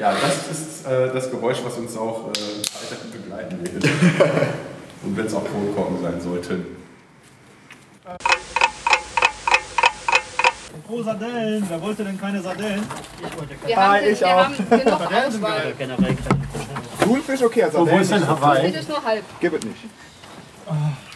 Ja, 0.00 0.14
das 0.14 0.48
ist 0.50 0.86
äh, 0.86 1.12
das 1.12 1.30
Geräusch, 1.30 1.58
was 1.62 1.76
uns 1.76 1.94
auch 1.94 2.28
äh, 2.28 2.30
weiterhin 2.30 3.10
begleiten 3.12 3.58
wird. 3.60 3.84
Und 5.04 5.14
wenn 5.14 5.26
es 5.26 5.34
auch 5.34 5.44
Kronkorken 5.44 6.00
sein 6.02 6.18
sollten. 6.22 6.64
Oh, 10.88 11.02
Sardellen. 11.02 11.66
Wer 11.68 11.82
wollte 11.82 12.04
denn 12.04 12.18
keine 12.18 12.40
Sardellen? 12.40 12.82
Wir 13.66 13.76
haben, 13.76 14.00
wir 14.02 14.26
haben 14.26 14.54
genug 14.70 15.00
Auswahl. 15.02 15.74
Thunfisch, 17.02 17.42
okay, 17.42 17.64
also 17.64 17.86
Wo 17.86 17.98
ist 17.98 18.10
denn 18.10 18.26
Hawaii? 18.26 18.72
Das 18.72 18.80
ist 18.80 18.88
nur 18.88 19.04
halb. 19.04 19.24
Gib 19.38 19.52
es 19.52 19.64
nicht. 19.64 19.84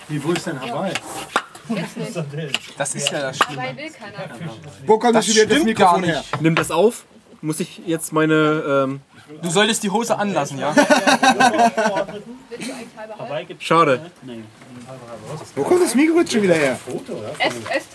Wie, 0.09 0.23
wo 0.23 0.33
ist 0.33 0.47
denn 0.47 0.61
Hawaii? 0.61 0.93
Jetzt 1.71 1.97
nicht. 1.97 2.13
Sardellen. 2.13 2.53
Das 2.77 2.95
ist 2.95 3.11
ja 3.11 3.21
das 3.23 3.39
Hawaii 3.41 3.77
will 3.79 3.91
keiner. 3.91 4.29
Wo 4.85 4.99
kommt 4.99 5.17
das 5.17 5.27
wieder 5.27 5.47
das 5.47 5.65
Mikrofon 5.65 6.05
her? 6.05 6.23
Nimm 6.41 6.55
das 6.55 6.71
auf. 6.71 7.07
Muss 7.45 7.61
ich 7.61 7.83
jetzt 7.85 8.11
meine. 8.11 8.35
Ähm, 8.35 9.01
Du 9.43 9.51
solltest 9.51 9.83
die 9.83 9.91
Hose 9.91 10.19
anlassen, 10.19 10.59
ja? 10.59 10.75
Schade. 13.59 14.11
Wo 15.55 15.63
kommt 15.63 15.83
das 15.83 15.95
Mikro 15.95 16.21
jetzt 16.21 16.33
schon 16.33 16.43
wieder 16.43 16.55
her? 16.55 16.79
Esst, 17.39 17.57
esst. 17.71 17.89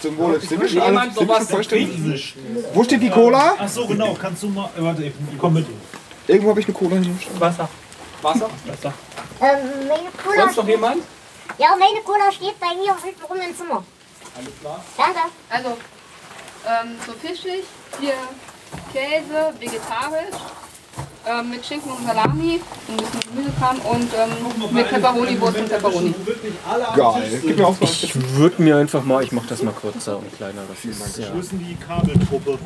Zum 0.00 0.18
Wohle. 0.18 0.40
Sind 0.40 0.60
wir 0.60 0.68
schon, 0.68 0.80
alle, 0.80 0.90
Jemand 0.90 1.14
sind 1.16 1.28
wir 1.28 1.36
schon 1.36 1.46
vollständig? 1.46 2.34
Wo 2.72 2.84
steht 2.84 3.02
die 3.02 3.10
Cola? 3.10 3.54
Ach 3.58 3.68
so, 3.68 3.86
genau. 3.86 4.14
Kannst 4.14 4.44
du 4.44 4.48
mal. 4.48 4.70
Warte, 4.76 5.04
ich 5.06 5.12
komm 5.38 5.54
mit. 5.54 5.66
Irgendwo 6.28 6.50
habe 6.50 6.60
ich 6.60 6.66
eine 6.66 6.74
Cola 6.74 6.96
hier. 6.96 7.14
Wasser. 7.40 7.68
Wasser? 8.22 8.48
Ähm, 9.40 9.88
meine 9.88 10.10
Cola 10.22 10.42
Sonst 10.42 10.56
noch 10.56 10.68
jemand? 10.68 11.02
Ja, 11.58 11.68
meine 11.78 12.00
Cola 12.04 12.30
steht 12.30 12.58
bei 12.60 12.74
mir 12.76 12.92
rum 13.28 13.38
im 13.48 13.56
Zimmer. 13.56 13.84
Alles 14.36 14.60
klar. 14.60 14.84
Danke. 14.96 15.20
Also, 15.50 15.76
ähm, 16.66 16.96
so 17.06 17.12
fischig, 17.12 17.64
hier 18.00 18.14
Käse, 18.92 19.52
vegetarisch, 19.58 20.40
ähm, 21.26 21.50
mit 21.50 21.64
Schinken 21.64 21.90
und 21.92 22.06
Salami, 22.06 22.60
ein 22.88 22.96
bisschen 22.96 23.20
Gemüsekram 23.20 23.78
und 23.78 24.10
ähm, 24.14 24.74
mit 24.74 24.88
Pepperoni-Wurst 24.88 25.58
und 25.58 25.68
Pepperoni. 25.68 26.14
Geil. 26.96 27.40
Gib 27.42 27.56
mir 27.56 27.66
auch 27.66 27.76
was. 27.80 28.02
Ich 28.02 28.36
würde 28.36 28.62
mir 28.62 28.76
einfach 28.76 29.04
mal. 29.04 29.22
Ich 29.24 29.32
mache 29.32 29.46
das 29.48 29.62
mal 29.62 29.72
kürzer 29.72 30.18
und 30.18 30.36
kleiner. 30.36 30.62
Das 30.68 30.84
ist, 30.84 31.18
ja. 31.18 31.28
Die 31.32 31.76
Kabeltruppe? 31.76 32.58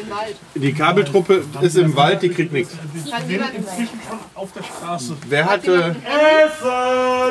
Im 0.00 0.10
Wald. 0.10 0.36
Die 0.54 0.72
Kabeltruppe 0.72 1.44
ist 1.60 1.76
im 1.76 1.96
Wald, 1.96 2.22
die 2.22 2.28
kriegt 2.28 2.52
nichts. 2.52 2.74
Inzwischen 2.94 4.00
schon 4.08 4.18
auf 4.34 4.52
der 4.52 4.62
Straße. 4.62 5.16
Wer 5.28 5.46
hatte 5.46 5.96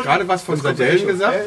gerade 0.04 0.28
was 0.28 0.42
von 0.44 0.60
Sardellen 0.60 1.08
gesagt? 1.08 1.38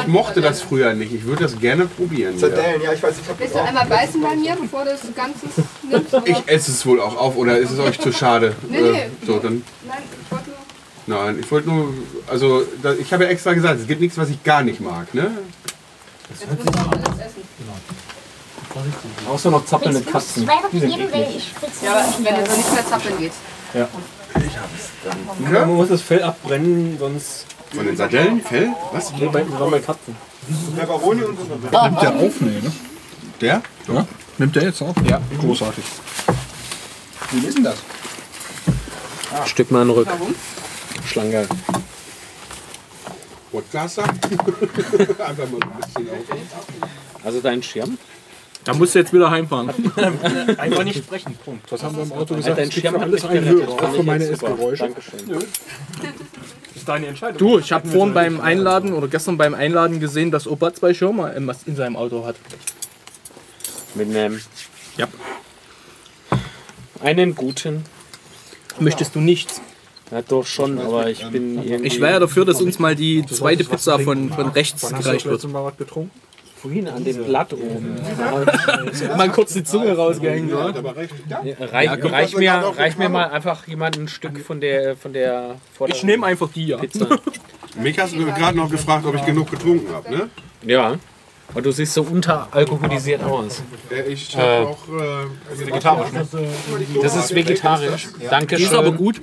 Ich 0.00 0.06
mochte 0.08 0.40
das 0.40 0.60
früher 0.60 0.92
nicht. 0.94 1.12
Ich 1.12 1.24
würde 1.24 1.44
das 1.44 1.58
gerne 1.58 1.86
probieren. 1.86 2.38
Sardellen, 2.38 2.82
ja, 2.82 2.92
ich 2.92 3.02
weiß, 3.02 3.14
ich 3.22 3.28
habe 3.28 3.38
Willst 3.38 3.54
du 3.54 3.62
einmal 3.62 3.86
beißen 3.86 4.20
bei 4.20 4.36
mir, 4.36 4.56
bevor 4.60 4.84
du 4.84 4.90
das 4.90 5.02
Ganze 5.14 5.46
nimmst? 5.82 6.14
Oder? 6.14 6.26
Ich 6.26 6.42
esse 6.46 6.72
es 6.72 6.84
wohl 6.84 7.00
auch 7.00 7.16
auf, 7.16 7.36
oder 7.36 7.58
ist 7.58 7.70
es 7.70 7.78
euch 7.78 7.98
zu 7.98 8.12
schade? 8.12 8.54
Nee, 8.68 8.80
nee. 8.80 8.98
Äh, 8.98 9.08
so, 9.24 9.38
dann. 9.38 9.62
Nein, 9.86 9.98
ich 10.22 10.30
wollte 10.32 10.50
nur. 10.50 11.24
Nein, 11.24 11.38
ich 11.40 11.50
wollte 11.50 11.68
nur. 11.68 11.94
Also, 12.26 12.64
da, 12.82 12.92
ich 12.94 13.12
habe 13.12 13.24
ja 13.24 13.30
extra 13.30 13.54
gesagt, 13.54 13.80
es 13.80 13.86
gibt 13.86 14.00
nichts, 14.00 14.18
was 14.18 14.28
ich 14.28 14.42
gar 14.42 14.62
nicht 14.62 14.80
mag. 14.80 15.14
Ne? 15.14 15.30
Jetzt 16.30 16.50
musst 16.50 16.68
du 16.68 16.80
auch 16.80 16.92
alles 16.92 17.20
essen. 17.20 17.42
Außer 19.28 19.50
noch 19.50 19.64
zappelnde 19.64 20.00
Ich 20.00 20.04
muss 20.06 20.12
Katzen. 20.12 20.46
weil 20.46 21.28
ich 21.36 21.48
spritze 21.48 21.84
Ja, 21.84 21.92
aber 21.92 22.04
wenn 22.22 22.34
du 22.44 22.50
so 22.50 22.56
nicht 22.56 22.72
mehr 22.72 22.86
zappeln 22.86 23.18
gehst. 23.18 23.36
Man 25.38 25.74
muss 25.74 25.88
das 25.88 26.02
Fell 26.02 26.22
abbrennen, 26.22 26.98
sonst. 26.98 27.46
Von 27.74 27.86
den 27.86 27.96
Sardellen? 27.96 28.40
Fell? 28.42 28.72
Was? 28.92 29.12
Nee, 29.12 29.28
bei, 29.32 29.42
das 29.42 29.60
waren 29.60 29.70
bei 29.70 29.80
Katzen. 29.80 30.16
Pepperoni 30.76 31.22
und 31.22 31.38
so. 31.38 31.44
Nimmt 31.44 32.02
der 32.02 32.14
auf? 32.14 32.40
Nee, 32.40 32.60
ne? 32.60 32.72
Der? 33.40 33.62
Nimmt 34.38 34.54
der 34.56 34.62
jetzt 34.62 34.82
auf? 34.82 34.94
Ja. 35.08 35.20
Großartig. 35.40 35.84
Wie 37.32 37.46
ist 37.46 37.56
denn 37.56 37.64
das? 37.64 37.76
Stück 39.46 39.70
mal 39.70 39.82
in 39.82 39.88
den 39.88 39.96
Rück. 39.96 40.06
Warum? 40.08 40.34
Schlange. 41.04 41.46
Podcaster? 43.50 44.04
Einfach 44.04 45.48
mal 45.48 45.60
ein 45.62 45.80
bisschen 45.80 46.08
auf. 46.10 46.84
Also 47.24 47.40
dein 47.40 47.62
Schirm? 47.62 47.98
Da 48.66 48.74
musst 48.74 48.94
du 48.94 48.98
jetzt 48.98 49.12
wieder 49.12 49.30
heimfahren. 49.30 49.70
Einfach 50.58 50.84
nicht 50.84 50.98
sprechen. 50.98 51.34
Punkt. 51.44 51.70
Was 51.70 51.82
haben 51.82 51.96
wir 51.96 52.02
im 52.02 52.12
Auto 52.12 52.34
gesagt? 52.34 52.58
dein 52.58 52.70
Schirm 52.70 52.96
alles 52.96 53.24
einen. 53.24 53.44
Hörer, 53.48 53.68
auch 53.68 53.90
für 53.92 53.96
ich 53.98 54.02
meine. 54.02 54.24
Essgeräusche. 54.24 54.82
Dankeschön. 54.82 55.20
Das 55.28 55.44
ist 56.74 56.88
deine 56.88 57.06
Entscheidung. 57.06 57.38
Du, 57.38 57.58
ich 57.60 57.70
habe 57.72 57.88
vorhin 57.88 58.12
beim 58.12 58.40
Einladen 58.40 58.92
oder 58.92 59.06
gestern 59.08 59.38
beim 59.38 59.54
Einladen 59.54 60.00
gesehen, 60.00 60.30
dass 60.32 60.46
Opa 60.48 60.74
zwei 60.74 60.92
Schirme 60.94 61.32
im- 61.34 61.50
in 61.66 61.76
seinem 61.76 61.96
Auto 61.96 62.26
hat. 62.26 62.36
Mit 63.94 64.08
einem. 64.14 64.40
Ja. 64.98 65.06
Einen 67.00 67.34
guten. 67.34 67.84
Möchtest 68.80 69.14
du 69.14 69.20
nichts? 69.20 69.60
Ja, 70.10 70.22
doch 70.22 70.44
schon, 70.46 70.78
aber 70.78 71.08
ich 71.08 71.24
bin 71.30 71.62
irgendwie. 71.62 71.86
Ich 71.86 72.00
wäre 72.00 72.12
ja 72.14 72.18
dafür, 72.20 72.44
dass 72.44 72.60
uns 72.60 72.78
mal 72.78 72.94
die 72.96 73.24
zweite 73.26 73.64
Pizza 73.64 73.98
von, 73.98 74.32
von 74.32 74.48
rechts 74.48 74.82
hast 74.82 74.92
du 74.92 74.98
gereicht 74.98 75.24
wird. 75.24 75.34
letzte 75.34 75.48
Mal 75.48 75.64
was 75.64 75.76
getrunken? 75.76 76.10
Vorhin 76.66 76.88
an 76.88 77.04
dem 77.04 77.24
Blatt 77.24 77.52
oben. 77.52 77.96
Mal 79.16 79.30
kurz 79.30 79.52
die 79.52 79.62
Zunge 79.62 79.96
rausgehängt? 79.96 80.52
Reich, 80.52 81.10
Ja, 81.28 81.38
reich, 81.60 81.90
guck, 82.00 82.38
mir, 82.40 82.52
reich 82.76 82.98
mir 82.98 83.08
mal 83.08 83.30
einfach 83.30 83.66
jemand 83.68 83.96
ein 83.98 84.08
Stück 84.08 84.40
von 84.40 84.60
der 84.60 84.96
von 84.96 85.12
der 85.12 85.56
Ich 85.86 86.02
nehme 86.02 86.26
einfach 86.26 86.50
die, 86.52 86.66
ja. 86.66 86.78
Pizza. 86.78 87.06
Mich 87.80 87.98
hast 87.98 88.14
du 88.14 88.24
gerade 88.24 88.56
noch 88.56 88.70
gefragt, 88.70 89.04
ob 89.06 89.14
ich 89.14 89.24
genug 89.24 89.50
getrunken 89.50 89.92
habe, 89.94 90.10
ne? 90.10 90.30
Ja. 90.64 90.94
Und 91.54 91.64
du 91.64 91.70
siehst 91.70 91.94
so 91.94 92.02
unteralkoholisiert 92.02 93.22
aus. 93.22 93.62
Äh, 93.90 94.12
Ich 94.12 94.34
Äh, 94.34 94.38
habe 94.40 94.68
auch 94.68 94.88
äh, 94.88 95.66
vegetarisch. 95.66 96.08
Das 97.02 97.16
ist 97.16 97.34
vegetarisch. 97.34 98.08
Danke 98.28 98.56
Die 98.56 98.64
ist 98.64 98.74
aber 98.74 98.92
gut. 98.92 99.20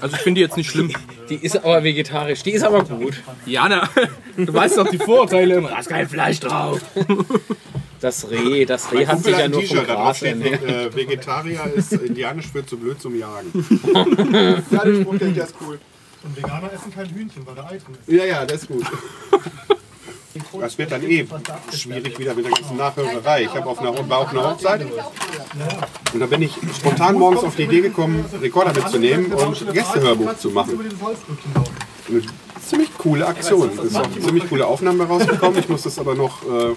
Also 0.00 0.16
ich 0.16 0.22
finde 0.22 0.38
die 0.38 0.42
jetzt 0.42 0.56
nicht 0.56 0.70
schlimm. 0.70 0.92
Die 1.28 1.36
ist 1.36 1.56
aber 1.56 1.82
vegetarisch. 1.84 2.42
Die 2.42 2.50
ist 2.52 2.62
aber 2.64 2.84
gut. 2.84 3.22
Ja, 3.46 3.68
ne? 3.68 3.82
Du 4.36 4.52
weißt 4.52 4.76
doch 4.76 4.88
die 4.88 4.98
Vorurteile 4.98 5.54
immer. 5.56 5.70
Da 5.70 5.78
ist 5.78 5.88
kein 5.88 6.08
Fleisch 6.08 6.40
drauf. 6.40 6.80
Das 8.00 8.30
Reh, 8.30 8.66
das 8.66 8.92
Reh 8.92 8.96
Mein 8.98 9.08
hat 9.08 9.14
Kumpel 9.14 9.32
sich 9.32 9.40
ja 9.40 9.48
nur 9.48 9.62
vom 9.62 9.84
Gras 9.86 10.22
ernährt. 10.22 10.62
äh, 10.62 10.94
Vegetarier 10.94 11.64
ist 11.74 11.92
indianisch 11.94 12.46
für 12.48 12.64
zu 12.66 12.76
blöd 12.76 13.00
zum 13.00 13.18
Jagen. 13.18 13.50
Ja, 14.70 14.84
den 14.84 15.02
Spruch, 15.02 15.18
der 15.18 15.28
ist 15.28 15.54
cool. 15.62 15.78
Und 16.22 16.36
Veganer 16.36 16.70
essen 16.72 16.92
kein 16.94 17.08
Hühnchen, 17.08 17.46
weil 17.46 17.54
da 17.54 17.64
Ei 17.64 17.78
drin 17.78 17.96
ist. 18.06 18.12
Ja, 18.12 18.24
ja, 18.24 18.44
das 18.44 18.62
ist 18.62 18.68
gut. 18.68 18.84
Das 20.60 20.78
wird 20.78 20.92
dann 20.92 21.02
eh 21.02 21.26
schwierig 21.74 22.18
wieder 22.18 22.34
mit 22.34 22.44
der 22.44 22.52
ganzen 22.52 22.76
Nachhörerei. 22.76 23.42
Ich 23.44 23.54
habe 23.54 23.66
auf 23.66 23.78
einer, 23.78 24.08
war 24.08 24.18
auf 24.18 24.30
einer 24.30 24.50
Hochzeit 24.50 24.86
und 26.12 26.20
da 26.20 26.26
bin 26.26 26.42
ich 26.42 26.52
spontan 26.76 27.16
morgens 27.16 27.44
auf 27.44 27.56
die 27.56 27.64
Idee 27.64 27.80
gekommen, 27.80 28.24
Rekorder 28.40 28.72
mitzunehmen 28.72 29.32
und 29.32 29.72
Gästehörbuch 29.72 30.36
zu 30.36 30.50
machen. 30.50 30.78
Eine 32.08 32.22
ziemlich 32.60 32.90
coole 32.98 33.26
Aktion. 33.26 33.70
Es 33.76 33.84
ist 33.84 33.96
auch 33.96 34.10
ziemlich 34.10 34.48
coole 34.48 34.66
Aufnahmen 34.66 35.00
rausgekommen. 35.00 35.58
Ich 35.58 35.68
muss 35.68 35.82
das 35.82 35.98
aber 35.98 36.14
noch 36.14 36.42
äh, 36.42 36.74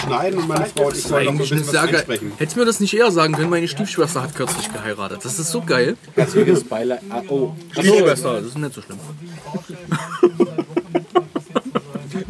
schneiden 0.00 0.40
und 0.40 0.48
meine 0.48 0.66
Frau 0.66 0.86
und 0.86 0.96
ich 0.96 1.02
sollen 1.02 1.24
noch 1.26 1.32
ein 1.32 1.40
eine 1.40 1.48
bisschen 1.48 1.66
was 1.66 1.74
einsprechen. 1.74 2.32
Hättest 2.36 2.56
du 2.56 2.60
mir 2.60 2.66
das 2.66 2.80
nicht 2.80 2.94
eher 2.94 3.10
sagen 3.10 3.34
können, 3.34 3.50
meine 3.50 3.68
Stiefschwester 3.68 4.22
hat 4.22 4.34
kürzlich 4.34 4.72
geheiratet. 4.72 5.24
Das 5.24 5.38
ist 5.38 5.50
so 5.50 5.62
geil. 5.62 5.96
Herzliches 6.14 6.64
Beileid. 6.64 7.00
Ah, 7.10 7.22
oh. 7.28 7.54
Stiefschwester, 7.72 8.34
das 8.34 8.46
ist 8.46 8.58
nicht 8.58 8.74
so 8.74 8.82
schlimm. 8.82 8.98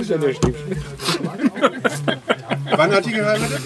Ist 0.06 0.10
ja 0.10 0.18
der 0.18 0.34
Stiefschwester. 0.34 2.18
Wann 2.76 2.90
hat 2.92 3.06
die 3.06 3.12
geheiratet? 3.12 3.60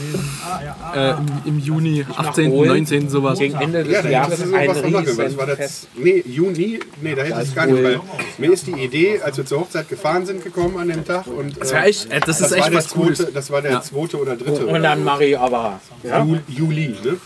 Äh, 0.94 1.10
im, 1.10 1.26
Im 1.46 1.58
Juni, 1.58 2.04
18., 2.16 2.50
holen. 2.50 2.68
19. 2.68 3.08
sowas. 3.08 3.38
Gegen 3.38 3.54
Ende 3.58 3.82
des 3.84 3.92
Ja, 3.92 4.02
da 4.02 4.08
Jahres 4.08 4.38
ist 4.40 4.54
ein. 4.54 4.68
Was 4.68 5.36
war 5.36 5.46
das? 5.46 5.88
Nee, 5.96 6.22
Juni? 6.26 6.80
Nee, 7.00 7.14
da 7.14 7.22
hätte 7.22 7.40
ich 7.42 7.48
es 7.48 7.54
gar 7.54 7.66
nicht. 7.66 7.82
Weil 7.82 8.00
mir 8.38 8.52
ist 8.52 8.66
die 8.66 8.72
Idee, 8.72 9.20
als 9.20 9.36
wir 9.36 9.44
zur 9.46 9.60
Hochzeit 9.60 9.88
gefahren 9.88 10.26
sind, 10.26 10.42
gekommen 10.44 10.78
an 10.78 10.88
dem 10.88 11.04
Tag. 11.04 11.26
Und, 11.26 11.60
Das 11.60 11.72
war 11.72 11.86
echt- 11.86 12.10
äh, 12.10 12.20
das 12.20 12.40
ist 12.40 12.50
war 12.50 12.58
echt 12.58 12.68
der 12.68 12.74
was 12.78 12.88
Cooles. 12.88 13.18
zweite, 13.18 13.32
Das 13.32 13.50
war 13.50 13.62
der 13.62 13.72
Ja. 13.72 13.82
zweite 13.82 14.18
oder 14.20 14.36
dritte. 14.36 14.66
Und 14.66 14.82
dann 14.82 15.02
Marie 15.04 15.36
aber. 15.36 15.80
ja? 16.02 16.22
Ju- 16.22 16.40
Juli, 16.48 16.88
ne? 17.02 17.16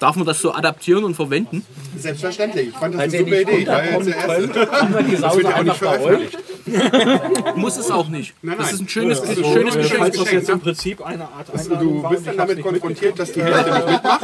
Darf 0.00 0.16
man 0.16 0.26
das 0.26 0.40
so 0.40 0.52
adaptieren 0.52 1.04
und 1.04 1.14
verwenden? 1.14 1.64
Selbstverständlich. 1.96 2.68
Ich 2.68 2.74
fand 2.74 2.94
das 2.94 3.00
Als 3.02 3.14
eine 3.14 3.24
super 3.24 3.40
Idee. 3.40 3.66
War 3.66 3.84
ja 3.84 3.92
jetzt 3.92 4.06
der 4.06 4.16
erste. 4.16 4.48
Das 5.20 5.36
wird 5.36 5.44
ja 5.48 5.56
auch 5.56 5.62
nicht 5.62 5.76
veröffentlicht. 5.76 6.38
Muss 7.56 7.76
es 7.76 7.90
auch 7.90 8.08
nicht. 8.08 8.34
Nein, 8.42 8.56
Das 8.58 8.66
nein. 8.66 8.74
ist 8.74 8.80
ein 8.80 8.88
schönes, 8.88 9.20
Das 9.20 9.30
ein 9.30 9.36
ist 9.36 9.52
schönes 9.52 9.74
Geschenk. 9.76 9.98
schönes 9.98 10.16
Das 10.16 10.26
ist 10.26 10.32
jetzt 10.32 10.48
im 10.48 10.60
Prinzip 10.60 11.04
eine 11.06 11.24
Art 11.24 11.50
Also, 11.52 11.74
Einladung 11.74 12.02
du 12.02 12.08
bist 12.08 12.26
dann 12.26 12.36
damit 12.36 12.62
konfrontiert, 12.62 13.18
dass 13.18 13.32
die 13.32 13.42
Hälfte 13.42 13.72
nicht 13.74 13.86
mitmacht. 13.88 14.20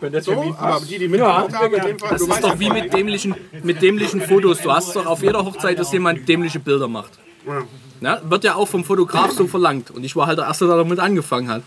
Wenn 0.00 0.12
der 0.12 0.22
So, 0.22 0.54
aber 0.58 0.80
die, 0.88 0.98
die 0.98 1.08
mitgemacht 1.08 1.52
haben, 1.54 1.74
in 1.74 1.82
dem 1.84 1.98
Fall, 1.98 2.10
Das 2.10 2.20
du 2.26 2.32
ist 2.32 2.42
doch 2.44 2.58
wie 2.58 2.70
mit 2.70 2.92
dämlichen, 2.92 3.34
mit 3.62 3.80
dämlichen 3.82 4.20
Fotos. 4.20 4.60
Du 4.60 4.72
hast 4.72 4.94
doch 4.96 5.06
auf 5.06 5.22
jeder 5.22 5.44
Hochzeit, 5.44 5.78
dass 5.78 5.92
jemand 5.92 6.28
dämliche 6.28 6.58
Bilder 6.60 6.88
macht. 6.88 7.12
Na, 8.00 8.20
wird 8.28 8.44
ja 8.44 8.54
auch 8.56 8.66
vom 8.66 8.84
Fotograf 8.84 9.30
so 9.32 9.46
verlangt. 9.46 9.90
Und 9.90 10.02
ich 10.04 10.16
war 10.16 10.26
halt 10.26 10.38
der 10.38 10.46
Erste, 10.46 10.66
der 10.66 10.76
damit 10.76 10.98
angefangen 10.98 11.48
hat. 11.48 11.62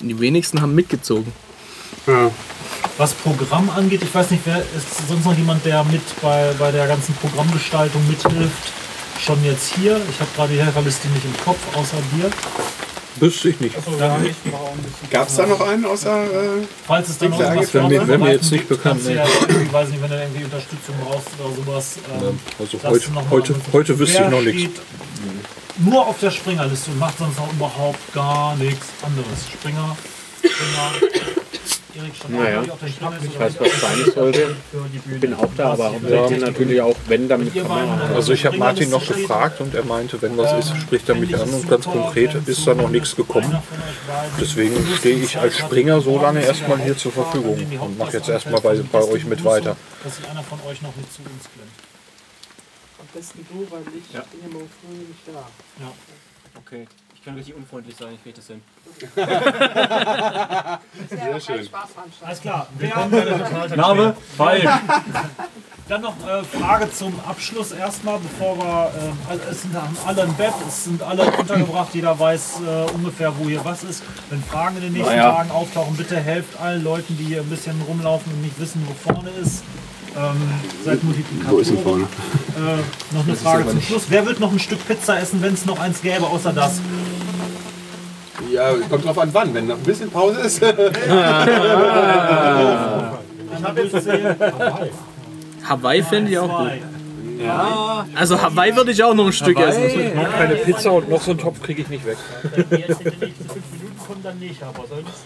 Und 0.00 0.08
die 0.08 0.18
wenigsten 0.20 0.60
haben 0.60 0.74
mitgezogen. 0.74 1.32
Was 2.98 3.12
Programm 3.14 3.70
angeht, 3.70 4.02
ich 4.02 4.14
weiß 4.14 4.30
nicht, 4.30 4.42
wer 4.44 4.58
ist 4.58 5.08
sonst 5.08 5.24
noch 5.24 5.36
jemand, 5.36 5.64
der 5.64 5.84
mit 5.84 6.02
bei, 6.20 6.52
bei 6.58 6.70
der 6.70 6.86
ganzen 6.86 7.14
Programmgestaltung 7.14 8.06
mithilft? 8.08 8.72
Schon 9.24 9.44
jetzt 9.44 9.74
hier. 9.74 10.00
Ich 10.10 10.20
habe 10.20 10.30
gerade 10.34 10.52
die 10.54 10.62
Helferliste 10.62 11.08
nicht 11.08 11.24
im 11.24 11.36
Kopf, 11.44 11.58
außer 11.76 11.96
dir. 12.16 12.30
Wüsste 13.16 13.50
ich 13.50 13.60
nicht. 13.60 13.74
Gab 15.10 15.28
es 15.28 15.36
da 15.36 15.46
noch 15.46 15.60
einen 15.60 15.84
außer. 15.84 16.24
Äh, 16.24 16.28
Falls 16.86 17.08
es 17.10 17.18
dann 17.18 17.30
noch 17.30 17.40
irgendwas 17.40 17.66
da 17.72 17.74
Wäre 17.74 17.88
mir- 17.88 18.08
wäre 18.08 18.18
mir 18.18 18.32
jetzt 18.32 18.50
nicht 18.50 18.68
bekannt, 18.68 19.00
kannst 19.02 19.06
du 19.06 19.10
nee. 19.10 19.16
Ja, 19.16 19.24
irgendwie, 19.48 19.72
weiß 19.72 19.88
nicht, 19.90 20.02
wenn 20.02 20.10
du 20.10 20.16
irgendwie 20.20 20.44
Unterstützung 20.44 20.94
brauchst 21.04 21.26
oder 21.38 21.54
sowas. 21.54 21.96
Ähm, 22.14 22.38
Also 22.58 22.78
heute- 22.88 23.30
heute- 23.30 23.54
heute 23.72 23.98
wüsste 23.98 24.22
ich 24.24 24.30
noch 24.30 24.40
nichts. 24.42 24.80
Nur 25.78 26.06
auf 26.06 26.18
der 26.20 26.30
Springerliste 26.30 26.90
und 26.90 26.98
macht 26.98 27.18
sonst 27.18 27.36
noch 27.38 27.52
überhaupt 27.52 27.98
gar 28.14 28.56
nichts 28.56 28.86
anderes. 29.02 29.48
Springer, 29.52 29.96
Springer. 30.38 31.39
Naja, 32.28 32.62
ich 32.86 33.00
weiß, 33.40 33.60
was 33.60 33.80
sein 33.80 34.12
sollte. 34.14 34.56
Ich 34.92 35.20
bin 35.20 35.34
auch 35.34 35.48
da, 35.56 35.72
aber 35.72 35.92
hauptsächlich 35.92 36.40
natürlich 36.40 36.80
auch, 36.80 36.96
wenn 37.08 37.28
dann 37.28 37.44
mit 37.44 37.54
Kamera. 37.54 38.10
Also 38.14 38.32
ich 38.32 38.46
habe 38.46 38.56
Martin 38.56 38.90
noch 38.90 39.06
gefragt 39.06 39.60
und 39.60 39.74
er 39.74 39.84
meinte, 39.84 40.20
wenn 40.22 40.36
was 40.36 40.52
ist, 40.64 40.76
spricht 40.80 41.08
er 41.08 41.14
mich 41.14 41.34
an 41.34 41.48
und 41.48 41.68
ganz 41.68 41.84
konkret 41.84 42.34
ist 42.46 42.66
da 42.66 42.74
noch 42.74 42.90
nichts 42.90 43.16
gekommen. 43.16 43.60
Deswegen 44.40 44.76
stehe 44.98 45.16
ich 45.16 45.38
als 45.38 45.58
Springer 45.58 46.00
so 46.00 46.20
lange 46.20 46.42
erstmal 46.42 46.78
hier 46.78 46.96
zur 46.96 47.12
Verfügung 47.12 47.58
und 47.80 47.98
mache 47.98 48.16
jetzt 48.16 48.28
erstmal 48.28 48.60
bei, 48.60 48.80
bei 48.90 49.02
euch 49.04 49.24
mit 49.24 49.44
weiter. 49.44 49.76
Dass 50.04 50.16
sich 50.16 50.28
einer 50.28 50.42
von 50.42 50.58
euch 50.68 50.82
noch 50.82 50.94
mit 50.96 51.12
zu 51.12 51.22
uns 51.22 51.44
klemmt. 51.52 51.70
Am 52.98 53.06
besten 53.14 53.46
du, 53.50 53.66
weil 53.70 53.82
ich 53.96 54.12
bin 54.12 54.40
ja 54.42 54.48
morgen 54.52 54.70
früh 54.80 54.96
nicht 54.96 55.26
da. 55.26 55.46
Ja. 55.80 55.92
Okay, 56.56 56.86
ich 57.20 57.26
kann 57.26 57.34
richtig 57.34 57.54
unfreundlich 57.54 57.94
sein, 57.96 58.14
ich 58.14 58.22
kriege 58.22 58.36
das 58.36 58.46
hin. 58.46 58.62
Sehr 61.10 61.40
schön. 61.40 61.68
Alles 62.24 62.40
klar. 62.40 62.66
Wer 62.78 63.76
Name? 63.76 64.16
Falk. 64.38 64.62
Dann 65.88 66.00
noch 66.02 66.14
äh, 66.26 66.44
Frage 66.44 66.90
zum 66.90 67.12
Abschluss 67.28 67.72
erstmal, 67.72 68.20
bevor 68.20 68.56
wir. 68.56 68.92
Äh, 68.94 69.32
also 69.32 69.42
es 69.50 69.62
sind 69.62 69.76
alle 70.06 70.22
im 70.22 70.34
Bett, 70.34 70.54
es 70.66 70.84
sind 70.84 71.02
alle 71.02 71.24
untergebracht, 71.24 71.88
jeder 71.92 72.18
weiß 72.18 72.60
äh, 72.60 72.90
ungefähr, 72.92 73.36
wo 73.36 73.48
hier 73.48 73.62
was 73.64 73.82
ist. 73.82 74.02
Wenn 74.30 74.42
Fragen 74.42 74.76
in 74.76 74.82
den 74.82 74.92
nächsten 74.92 75.16
Naja. 75.16 75.32
Tagen 75.32 75.50
auftauchen, 75.50 75.96
bitte 75.96 76.16
helft 76.16 76.58
allen 76.60 76.84
Leuten, 76.84 77.18
die 77.18 77.24
hier 77.24 77.40
ein 77.40 77.50
bisschen 77.50 77.78
rumlaufen 77.82 78.32
und 78.32 78.40
nicht 78.40 78.58
wissen, 78.58 78.86
wo 78.86 79.12
vorne 79.12 79.30
ist. 79.42 79.64
Ähm, 80.16 80.36
seid 80.84 81.02
Multiplikatoren. 81.04 81.56
Wo 81.56 81.60
ist 81.60 81.70
denn 81.70 81.82
vorne? 81.82 82.04
Äh, 82.04 83.14
noch 83.14 83.24
eine 83.26 83.36
Frage 83.36 83.68
zum 83.68 83.80
Schluss. 83.80 84.04
Wer 84.08 84.26
wird 84.26 84.40
noch 84.40 84.52
ein 84.52 84.58
Stück 84.58 84.86
Pizza 84.86 85.18
essen, 85.18 85.40
wenn 85.42 85.54
es 85.54 85.66
noch 85.66 85.78
eins 85.78 86.02
gäbe, 86.02 86.26
außer 86.26 86.52
das? 86.52 86.80
Ja, 88.52 88.72
kommt 88.88 89.04
drauf 89.04 89.18
an, 89.18 89.30
wann. 89.32 89.54
Wenn 89.54 89.66
noch 89.66 89.76
ein 89.76 89.82
bisschen 89.82 90.10
Pause 90.10 90.40
ist. 90.40 90.62
Ich 93.60 93.66
habe 93.66 93.82
jetzt 93.82 94.04
zehn. 94.04 94.24
Hawaii 95.68 96.02
fände 96.02 96.30
ich 96.30 96.38
auch 96.38 96.60
gut. 96.60 96.70
Ja. 97.38 98.06
Also 98.14 98.40
Hawaii 98.40 98.74
würde 98.74 98.90
ich 98.92 99.02
auch 99.02 99.12
noch 99.14 99.26
ein 99.26 99.32
Stück 99.32 99.58
essen. 99.58 100.14
Noch 100.14 100.30
keine 100.32 100.54
Pizza 100.56 100.92
und 100.92 101.08
noch 101.10 101.20
so 101.20 101.32
einen 101.32 101.40
Topf 101.40 101.60
kriege 101.62 101.82
ich 101.82 101.88
nicht 101.88 102.06
weg. 102.06 102.16
Wenn 102.54 102.70
die 102.70 102.76
jetzt 102.86 103.00
in 103.02 103.10
den 103.10 103.20
nächsten 103.20 103.48
fünf 103.48 103.64
Minuten 103.72 103.98
kommen, 104.06 104.22
dann 104.22 104.38
nicht, 104.38 104.62
aber 104.62 104.84
sonst. 104.88 105.24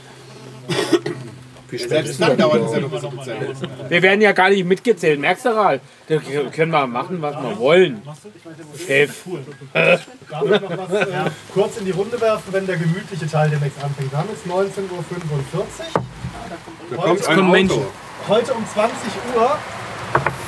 Wie 1.75 1.79
spät 1.79 1.91
Selbst 1.91 2.11
ist 2.11 2.21
dann 2.21 2.39
dauert 2.39 2.67
es 2.67 2.73
ja 2.73 2.81
noch 2.81 2.91
bis. 2.91 3.91
Wir 3.91 4.03
werden 4.03 4.21
ja 4.21 4.31
gar 4.31 4.49
nicht 4.51 4.65
mitgezählt, 4.65 5.19
merkst 5.19 5.45
du, 5.45 5.49
Ralf? 5.49 5.81
Da 6.07 6.19
können 6.53 6.71
wir 6.71 6.87
machen, 6.87 7.21
was 7.21 7.35
wir 7.35 7.59
wollen. 7.59 8.01
Chef. 8.87 9.25
Darf 9.73 10.01
ich 10.45 10.61
noch 10.61 10.79
was 10.79 11.09
äh, 11.09 11.31
kurz 11.53 11.77
in 11.79 11.85
die 11.87 11.91
Runde 11.91 12.21
werfen, 12.21 12.53
wenn 12.53 12.67
der 12.67 12.77
gemütliche 12.77 13.27
Teil 13.27 13.51
demnächst 13.51 13.83
anfängt? 13.83 14.13
Wir 14.13 14.19
haben 14.19 14.29
jetzt 14.31 14.47
19.45 14.47 14.53
Uhr. 14.53 15.65
Da 16.91 16.97
kommt 16.97 17.09
Heute, 17.09 17.29
ein. 17.29 17.51
Menschen. 17.51 17.83
heute 18.29 18.55
um 18.55 18.65
20 18.73 18.95
Uhr 19.37 19.59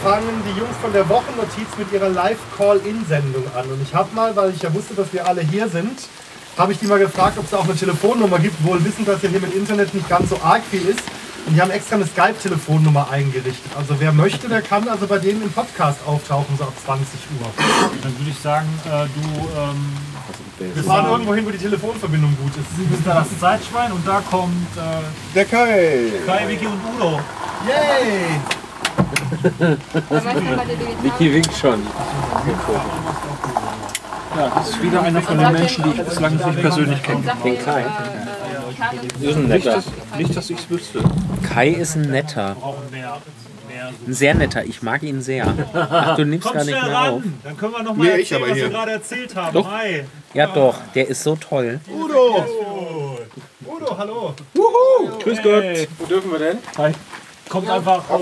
fangen 0.04 0.42
die 0.46 0.60
Jungs 0.60 0.76
von 0.80 0.92
der 0.92 1.08
Wochennotiz 1.08 1.66
mit 1.76 1.92
ihrer 1.92 2.08
Live-Call-In-Sendung 2.08 3.44
an. 3.56 3.66
Und 3.66 3.82
ich 3.82 3.92
habe 3.92 4.14
mal, 4.14 4.36
weil 4.36 4.50
ich 4.50 4.62
ja 4.62 4.72
wusste, 4.72 4.94
dass 4.94 5.12
wir 5.12 5.26
alle 5.26 5.40
hier 5.40 5.68
sind, 5.68 5.98
habe 6.56 6.72
ich 6.72 6.78
die 6.78 6.86
mal 6.86 6.98
gefragt, 6.98 7.36
ob 7.38 7.44
es 7.44 7.50
da 7.50 7.58
auch 7.58 7.64
eine 7.64 7.76
Telefonnummer 7.76 8.38
gibt, 8.38 8.64
wohl 8.64 8.82
wissend, 8.84 9.06
dass 9.06 9.22
ja 9.22 9.28
hier 9.28 9.40
mit 9.40 9.54
Internet 9.54 9.92
nicht 9.92 10.08
ganz 10.08 10.30
so 10.30 10.38
arg 10.42 10.62
viel 10.70 10.88
ist. 10.88 11.00
Und 11.46 11.54
die 11.54 11.62
haben 11.62 11.70
extra 11.70 11.94
eine 11.94 12.06
Skype-Telefonnummer 12.06 13.08
eingerichtet. 13.10 13.70
Also 13.76 13.94
wer 14.00 14.12
möchte, 14.12 14.48
der 14.48 14.62
kann 14.62 14.88
also 14.88 15.06
bei 15.06 15.18
denen 15.18 15.42
im 15.42 15.52
Podcast 15.52 16.00
auftauchen, 16.04 16.56
so 16.58 16.64
ab 16.64 16.72
20 16.84 17.06
Uhr. 17.40 17.46
Dann 18.02 18.18
würde 18.18 18.30
ich 18.30 18.38
sagen, 18.40 18.68
äh, 18.84 19.06
du 19.06 19.48
ähm, 19.56 20.74
Wir 20.74 20.82
fahren 20.82 21.06
irgendwo 21.06 21.34
hin, 21.34 21.46
wo 21.46 21.50
die 21.50 21.58
Telefonverbindung 21.58 22.36
gut 22.42 22.50
ist. 22.56 22.76
Sie 22.76 22.84
bist 22.84 23.06
da 23.06 23.14
das 23.20 23.38
Zeitschwein 23.38 23.92
und 23.92 24.06
da 24.06 24.20
kommt 24.28 24.76
äh, 24.76 24.80
Der 25.36 25.44
Kai. 25.44 26.10
Kai, 26.26 26.48
Vicky 26.48 26.66
und 26.66 26.80
Udo. 26.96 27.20
Yay! 27.68 28.40
Vicky 31.02 31.32
winkt 31.32 31.56
schon. 31.56 31.80
Ja, 34.36 34.52
das 34.54 34.70
ist 34.70 34.82
wieder 34.82 35.02
einer 35.02 35.22
von 35.22 35.38
den 35.38 35.52
Menschen, 35.52 35.84
die 35.84 35.90
ich 35.90 36.06
bislang 36.06 36.36
nicht 36.36 36.60
persönlich 36.60 37.02
kenne. 37.02 37.22
Den 37.44 37.64
Kai. 37.64 37.84
Das 38.78 38.92
ist 39.30 39.36
ein 39.36 39.48
Nicht, 39.48 39.64
netter. 39.64 39.72
dass, 39.76 39.84
nicht, 40.18 40.36
dass 40.36 40.50
ich 40.50 40.58
es 40.58 40.70
wüsste. 40.70 41.00
Kai 41.48 41.68
ist 41.68 41.96
ein 41.96 42.02
netter. 42.10 42.56
Brauchen 42.60 42.90
mehr, 42.90 43.16
mehr 43.68 43.88
Ein 44.06 44.12
sehr 44.12 44.34
netter. 44.34 44.64
Ich 44.64 44.82
mag 44.82 45.02
ihn 45.02 45.22
sehr. 45.22 45.52
Ach, 45.74 46.16
du 46.16 46.24
nimmst 46.24 46.46
Komm 46.46 46.56
gar 46.56 46.64
nicht 46.64 46.82
mehr 46.82 47.10
auf. 47.12 47.22
dann 47.44 47.56
können 47.56 47.72
wir 47.72 47.82
noch 47.82 47.94
mal 47.96 48.04
Nee, 48.04 48.16
ich 48.20 48.32
erzählen, 48.32 48.42
aber 48.42 48.50
was 48.50 48.56
wir 48.56 48.62
hier. 48.64 48.72
gerade 48.72 48.90
erzählt 48.92 49.36
haben. 49.36 49.54
Doch. 49.54 49.70
Hi. 49.70 50.04
Ja 50.34 50.46
doch, 50.48 50.78
der 50.94 51.08
ist 51.08 51.22
so 51.22 51.36
toll. 51.36 51.80
Udo! 51.88 52.44
Udo, 53.66 53.98
hallo! 53.98 54.34
Grüß 55.22 55.42
Gott. 55.42 55.64
Wo 55.98 56.04
dürfen 56.06 56.30
wir 56.32 56.38
denn? 56.38 56.58
Hi. 56.78 56.92
Kommt 57.48 57.70
einfach. 57.70 58.02
Äh, 58.10 58.18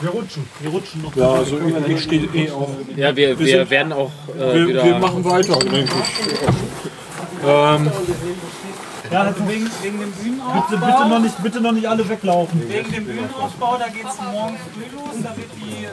Wir 0.00 0.10
rutschen. 0.10 0.44
wir 0.60 0.70
rutschen 0.70 1.02
noch. 1.02 1.14
Ja, 1.16 1.30
also 1.34 1.56
ich, 1.60 1.88
ich 1.96 2.02
stehe 2.02 2.24
eh 2.34 2.50
auf. 2.50 2.68
Ja, 2.96 3.14
wir, 3.14 3.38
Wir 3.38 3.70
werden 3.70 3.92
auch 3.92 4.10
äh, 4.36 4.54
Wir, 4.54 4.66
wieder. 4.68 4.84
wir 4.84 4.98
machen 4.98 5.24
weiter, 5.24 5.56
denke 5.60 5.78
ich. 5.84 5.88
Ähm, 7.46 7.90
Ja, 9.10 9.22
also 9.22 9.48
wegen, 9.48 9.70
wegen 9.82 10.00
dem 10.00 10.12
Bühnenaufbau. 10.12 10.62
Bitte, 10.68 10.86
bitte, 10.86 11.08
noch 11.08 11.18
nicht, 11.20 11.42
bitte 11.42 11.60
noch 11.60 11.72
nicht 11.72 11.88
alle 11.88 12.08
weglaufen. 12.08 12.68
Wegen 12.68 12.92
dem 12.92 13.04
Bühnenaufbau, 13.04 13.76
da 13.78 13.88
geht 13.88 14.04
es 14.06 14.32
morgen 14.32 14.56
früh 14.74 14.96
los. 14.96 15.14
Da 15.22 15.36
wird 15.36 15.50
die. 15.56 15.84
Äh, 15.84 15.88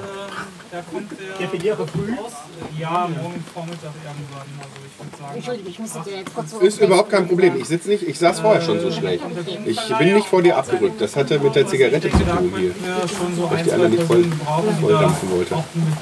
da 0.71 0.82
kommt 0.91 1.12
der. 1.12 1.45
Premiere 1.47 1.88
früh? 1.88 2.13
Aus, 2.13 2.32
ja, 2.80 3.08
morgen 3.21 3.43
Vormittag 3.54 3.91
irgendwann. 4.04 4.47
Also 4.60 4.76
ich 4.88 5.06
würde 5.06 5.17
sagen. 5.17 5.36
Entschuldige, 5.36 5.69
ich 5.69 5.80
musste 5.80 5.99
dir 6.02 6.17
jetzt 6.17 6.34
kurz 6.34 6.52
so. 6.52 6.60
Ist 6.60 6.82
überhaupt 6.82 7.10
kein 7.12 7.28
Problem. 7.28 7.56
Ich 7.60 7.67
sitze 7.67 7.89
nicht, 7.89 8.04
ich 8.08 8.17
saß 8.17 8.39
vorher 8.39 8.62
schon 8.62 8.80
so 8.80 8.91
schlecht. 8.91 9.23
Ich 9.65 9.97
bin 9.97 10.13
nicht 10.15 10.28
vor 10.28 10.41
dir 10.41 10.58
abgerückt. 10.58 10.99
Das 10.99 11.15
hatte 11.15 11.39
mit 11.39 11.56
der 11.56 11.67
Zigarette 11.67 12.10
zu 12.10 12.17
tun 12.17 12.54
hier. 12.58 12.71
wir 12.76 13.08
schon 13.08 13.36
so 13.36 13.49
Weil 13.52 13.58
ich 13.60 13.63
die 13.65 13.71
alle 13.71 13.89
nicht 13.89 14.04
voll, 14.04 14.23
Personen 14.23 14.39
brauchen, 14.39 14.76
die 14.76 14.82
voll 14.82 14.93
da 14.93 15.02
dampfen 15.02 15.32
wollte. 15.32 15.56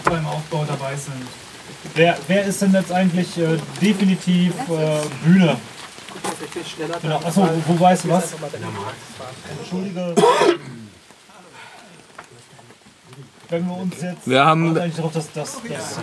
beim 0.05 0.25
Aufbau 0.27 0.65
dabei 0.67 0.95
sind. 0.95 1.15
Wer, 1.95 2.17
wer 2.27 2.45
ist 2.45 2.61
denn 2.61 2.73
jetzt 2.73 2.91
eigentlich 2.91 3.37
äh, 3.37 3.57
definitiv 3.81 4.53
äh, 4.69 5.25
Bühne? 5.25 5.57
Genau. 7.01 7.17
Achso, 7.17 7.41
wo, 7.41 7.73
wo 7.73 7.79
weißt 7.79 8.05
du 8.05 8.09
was? 8.09 8.33
Entschuldige. 9.59 10.15
Wenn 13.49 13.65
wir 13.67 13.77
uns 13.77 14.01
jetzt. 14.01 14.27
Wir 14.27 14.45
haben- 14.45 14.77
eigentlich 14.77 14.95
darauf, 14.95 15.11
dass 15.11 15.31
das. 15.33 15.57
das 15.67 15.97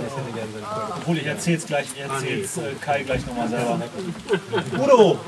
obwohl 0.96 1.16
ich 1.16 1.26
erzähl's 1.26 1.64
gleich, 1.66 1.87
ich 1.94 2.00
erzähl's 2.00 2.57
äh, 2.59 2.74
Kai 2.81 3.02
gleich 3.04 3.26
nochmal 3.26 3.48
selber. 3.48 3.81
Udo, 4.78 5.18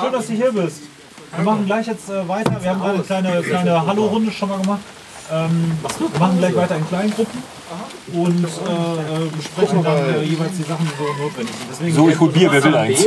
schön, 0.00 0.12
dass 0.12 0.26
du 0.26 0.32
hier 0.34 0.52
bist. 0.52 0.82
Wir 1.34 1.44
machen 1.44 1.64
gleich 1.64 1.86
jetzt 1.86 2.10
äh, 2.10 2.28
weiter. 2.28 2.62
Wir 2.62 2.70
haben 2.70 2.80
gerade 2.80 2.94
eine 2.94 3.02
kleine, 3.04 3.42
kleine 3.42 3.86
Hallo-Runde 3.86 4.30
schon 4.30 4.48
mal 4.50 4.60
gemacht. 4.60 4.80
Ähm, 5.32 5.78
wir 6.10 6.18
machen 6.18 6.38
gleich 6.38 6.56
weiter 6.56 6.76
in 6.76 6.88
kleinen 6.88 7.10
Gruppen 7.12 7.42
und 8.12 8.44
äh, 8.44 8.48
äh, 8.48 9.28
besprechen 9.36 9.84
dann 9.84 10.14
äh, 10.14 10.22
jeweils 10.22 10.56
die 10.56 10.64
Sachen, 10.64 10.84
die 10.86 10.92
so 10.98 11.22
notwendig 11.22 11.54
sind. 11.54 11.68
Deswegen, 11.70 11.94
So, 11.96 12.08
ich 12.08 12.18
hol 12.18 12.30
Bier, 12.30 12.50
wer 12.50 12.64
will 12.64 12.74
eins? 12.74 13.04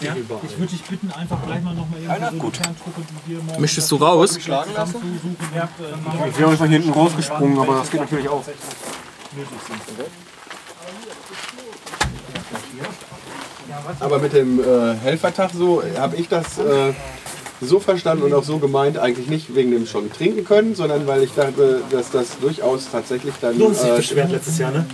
Ja, 0.00 0.14
ich 0.14 0.58
würde 0.58 0.70
dich 0.72 0.82
bitten, 0.84 1.10
einfach 1.10 1.38
gleich 1.44 1.62
mal 1.62 1.74
nochmal 1.74 1.98
irgendwie 2.00 2.38
so 2.38 2.50
die 2.50 2.58
Kerntruppe, 2.58 3.00
die 3.26 3.32
wir 3.32 3.42
morgen 3.42 3.60
Möchtest 3.60 3.90
du 3.90 3.96
raus? 3.96 4.36
Ich 4.36 4.46
wäre 4.48 4.64
einfach 6.50 6.66
hinten 6.66 6.90
rausgesprungen, 6.90 7.58
aber 7.58 7.78
das 7.78 7.90
geht 7.90 8.00
natürlich 8.00 8.28
auch. 8.28 8.44
Aber 13.98 14.18
mit 14.20 14.32
dem 14.32 14.60
äh, 14.60 14.94
Helfertag 15.02 15.50
so 15.52 15.82
habe 15.98 16.14
ich 16.16 16.28
das 16.28 16.58
äh, 16.58 16.92
so 17.60 17.80
verstanden 17.80 18.24
und 18.24 18.34
auch 18.34 18.44
so 18.44 18.58
gemeint, 18.58 18.98
eigentlich 18.98 19.28
nicht 19.28 19.54
wegen 19.54 19.70
dem 19.70 19.86
schon 19.86 20.12
trinken 20.12 20.44
können, 20.44 20.74
sondern 20.74 21.06
weil 21.06 21.22
ich 21.22 21.34
dachte, 21.34 21.82
dass 21.90 22.10
das 22.10 22.38
durchaus 22.40 22.88
tatsächlich 22.90 23.34
dann. 23.40 23.58
Du 23.58 23.70
hast 23.70 23.82
dich 23.82 23.90
äh, 23.90 23.96
beschwert 23.96 24.30
letztes 24.30 24.58
Jahr, 24.58 24.72
ne? 24.72 24.86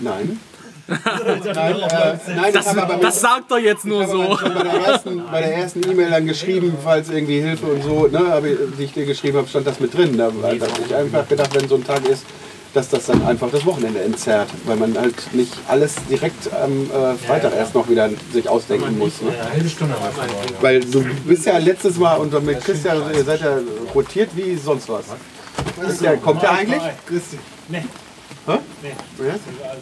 Nein. 0.00 0.40
Nein, 0.88 0.96
äh, 1.44 2.16
nein 2.36 2.52
Das, 2.52 2.72
mit, 2.72 2.84
das 3.02 3.20
sagt 3.20 3.50
er 3.50 3.58
jetzt 3.58 3.84
nur 3.84 4.06
so. 4.06 4.38
bei 4.40 4.62
der 4.62 4.72
ersten, 4.72 5.22
bei 5.32 5.40
der 5.40 5.56
ersten 5.56 5.90
E-Mail 5.90 6.10
dann 6.10 6.26
geschrieben, 6.26 6.76
falls 6.82 7.10
irgendwie 7.10 7.40
Hilfe 7.40 7.66
und 7.66 7.82
so, 7.82 8.06
ne, 8.06 8.40
die 8.78 8.84
ich 8.84 8.92
dir 8.92 9.04
geschrieben 9.04 9.38
habe, 9.38 9.48
stand 9.48 9.66
das 9.66 9.80
mit 9.80 9.92
drin. 9.92 10.16
Da 10.16 10.26
habe 10.26 10.56
ich 10.86 10.94
einfach 10.94 11.26
gedacht, 11.26 11.52
wenn 11.54 11.68
so 11.68 11.74
ein 11.74 11.84
Tag 11.84 12.08
ist, 12.08 12.24
dass 12.76 12.90
das 12.90 13.06
dann 13.06 13.24
einfach 13.26 13.50
das 13.50 13.64
Wochenende 13.64 14.02
entzerrt, 14.02 14.48
weil 14.66 14.76
man 14.76 14.96
halt 14.98 15.32
nicht 15.32 15.52
alles 15.66 15.94
direkt 16.10 16.52
am 16.52 16.90
äh, 16.90 17.14
Freitag 17.14 17.54
erst 17.54 17.74
noch 17.74 17.88
wieder 17.88 18.10
sich 18.32 18.48
ausdenken 18.48 18.98
muss. 18.98 19.22
Ne? 19.22 19.32
Weil 20.60 20.80
du 20.80 21.02
bist 21.24 21.46
ja 21.46 21.56
letztes 21.56 21.96
Mal 21.96 22.16
und 22.16 22.44
mit 22.44 22.62
Christian, 22.62 23.02
ihr 23.14 23.24
seid 23.24 23.40
ja 23.40 23.58
rotiert 23.94 24.30
wie 24.34 24.56
sonst 24.56 24.90
was. 24.90 25.06
Ist 25.88 26.02
der, 26.02 26.18
kommt 26.18 26.42
der 26.42 26.52
eigentlich? 26.52 26.82
Christi. 27.06 27.38
Nee. 27.68 27.82
Hä? 28.46 28.58
Nee. 28.80 28.94
Ja? 29.26 29.34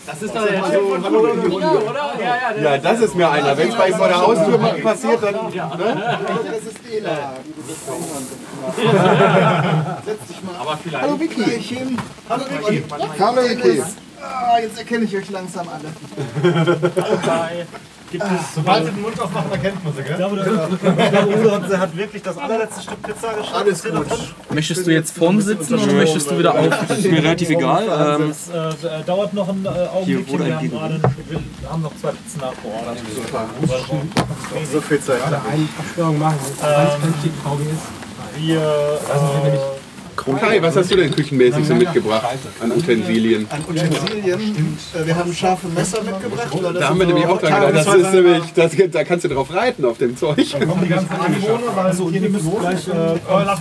Das 0.07 0.23
ist 0.23 0.35
doch 0.35 0.47
der 0.47 0.65
Chef 0.65 0.89
von 0.89 1.05
Hallo 1.05 1.19
Runde, 1.21 1.49
oder? 1.49 2.15
Ja, 2.19 2.25
ja, 2.25 2.53
der 2.55 2.63
Ja, 2.63 2.79
das 2.79 3.01
ist 3.01 3.15
mir 3.15 3.31
einer. 3.31 3.57
Wenn 3.57 3.69
es 3.69 3.75
bei 3.75 3.89
ihm 3.89 3.95
vor 3.95 4.09
der 4.09 4.19
Haustür 4.19 4.59
passiert, 4.59 5.23
dann. 5.23 5.35
Ne? 5.35 6.19
Das 6.51 6.65
ist 6.65 6.79
Ela. 6.91 7.35
Setz 10.07 10.27
dich 10.29 10.43
mal. 10.43 10.55
Aber 10.59 10.79
vielleicht. 10.83 11.05
Hallo 11.05 11.21
Vicky. 11.21 11.45
Hallo 12.29 12.45
Vicky. 12.49 12.85
Hallo 13.21 13.43
Vicky. 13.43 13.83
Ah, 14.23 14.59
jetzt 14.59 14.79
erkenne 14.79 15.05
ich 15.05 15.15
euch 15.15 15.31
langsam 15.31 15.69
alle. 15.69 15.93
Gibt 18.11 18.25
es, 18.25 18.55
Sobald 18.55 18.85
sie 18.85 18.91
den 18.93 19.03
Mund 19.03 19.21
aufmachen, 19.21 19.51
erkennt 19.51 19.83
man 19.85 19.93
sie, 19.95 20.01
ich 20.01 20.07
gell? 20.07 20.17
glaube, 20.17 20.37
der, 20.37 21.29
Udo 21.29 21.51
hat, 21.55 21.79
hat 21.79 21.97
wirklich 21.97 22.23
das 22.23 22.39
allerletzte 22.39 22.83
Stück 22.83 23.03
Pizza 23.03 23.33
geschafft. 23.35 23.55
Alles 23.57 23.83
hier 23.83 23.91
gut. 23.93 24.07
Möchtest 24.51 24.87
du 24.87 24.91
jetzt 24.93 25.17
vorn 25.19 25.41
sitzen 25.41 25.75
oder 25.75 25.93
möchtest 25.93 26.31
du 26.31 26.39
wieder 26.39 26.55
auf? 26.55 26.69
Das 26.89 26.99
ist 26.99 27.11
mir 27.11 27.19
relativ 27.23 27.51
egal. 27.51 27.83
Ähm, 28.21 28.29
Das 28.29 28.85
äh, 28.85 29.03
dauert 29.05 29.35
noch 29.35 29.49
einen 29.49 29.65
äh, 29.65 29.69
Augenblick. 29.69 30.29
Wir 30.39 30.57
haben, 30.57 30.71
gerade, 30.71 31.01
wir 31.29 31.71
haben 31.71 31.83
noch 31.83 31.97
zwei 32.01 32.11
Pizzen 32.11 32.41
nachgeordert. 32.41 32.99
So 34.73 34.81
viel 34.81 35.01
Zeit. 35.01 35.23
Eine 35.27 35.37
Absperrung 35.79 36.19
machen, 36.19 36.39
Ähm, 36.63 37.15
die 37.25 37.49
Auge 37.49 37.63
ist. 37.65 38.39
wir, 38.39 38.59
äh, 38.61 39.59
Kai, 40.17 40.63
was 40.63 40.77
hast 40.77 40.91
du 40.91 40.97
denn 40.97 41.11
küchenmäßig 41.11 41.67
so 41.67 41.75
mitgebracht 41.75 42.27
an 42.63 42.73
Utensilien? 42.73 43.47
An 43.51 43.61
Utensilien. 43.69 44.79
Äh, 44.95 45.07
Wir 45.07 45.17
haben 45.17 45.33
scharfe 45.33 45.69
Messer 45.69 46.03
mitgebracht. 46.03 46.49
Da 46.79 46.89
haben 46.89 46.99
wir 46.99 47.07
nämlich 47.07 47.25
so 47.27 47.31
auch 47.33 47.41
dran 47.41 47.67
gedacht. 47.67 47.87
Das 47.87 47.95
ist 47.95 48.13
nämlich, 48.13 48.43
das, 48.55 48.73
da 48.93 49.05
kannst 49.05 49.25
du 49.25 49.29
drauf 49.29 49.53
reiten 49.53 49.85
auf 49.85 49.99
dem 49.99 50.17
Zeug. 50.17 50.37
Kommen 50.37 50.83
die 50.83 50.89
ganzen 50.89 51.11
Anwohner, 51.11 51.75
weil 51.77 51.87
also, 51.87 52.09
ihr 52.11 52.29
müsst 52.29 52.45
gleich, 52.61 52.89
äh, 52.89 52.93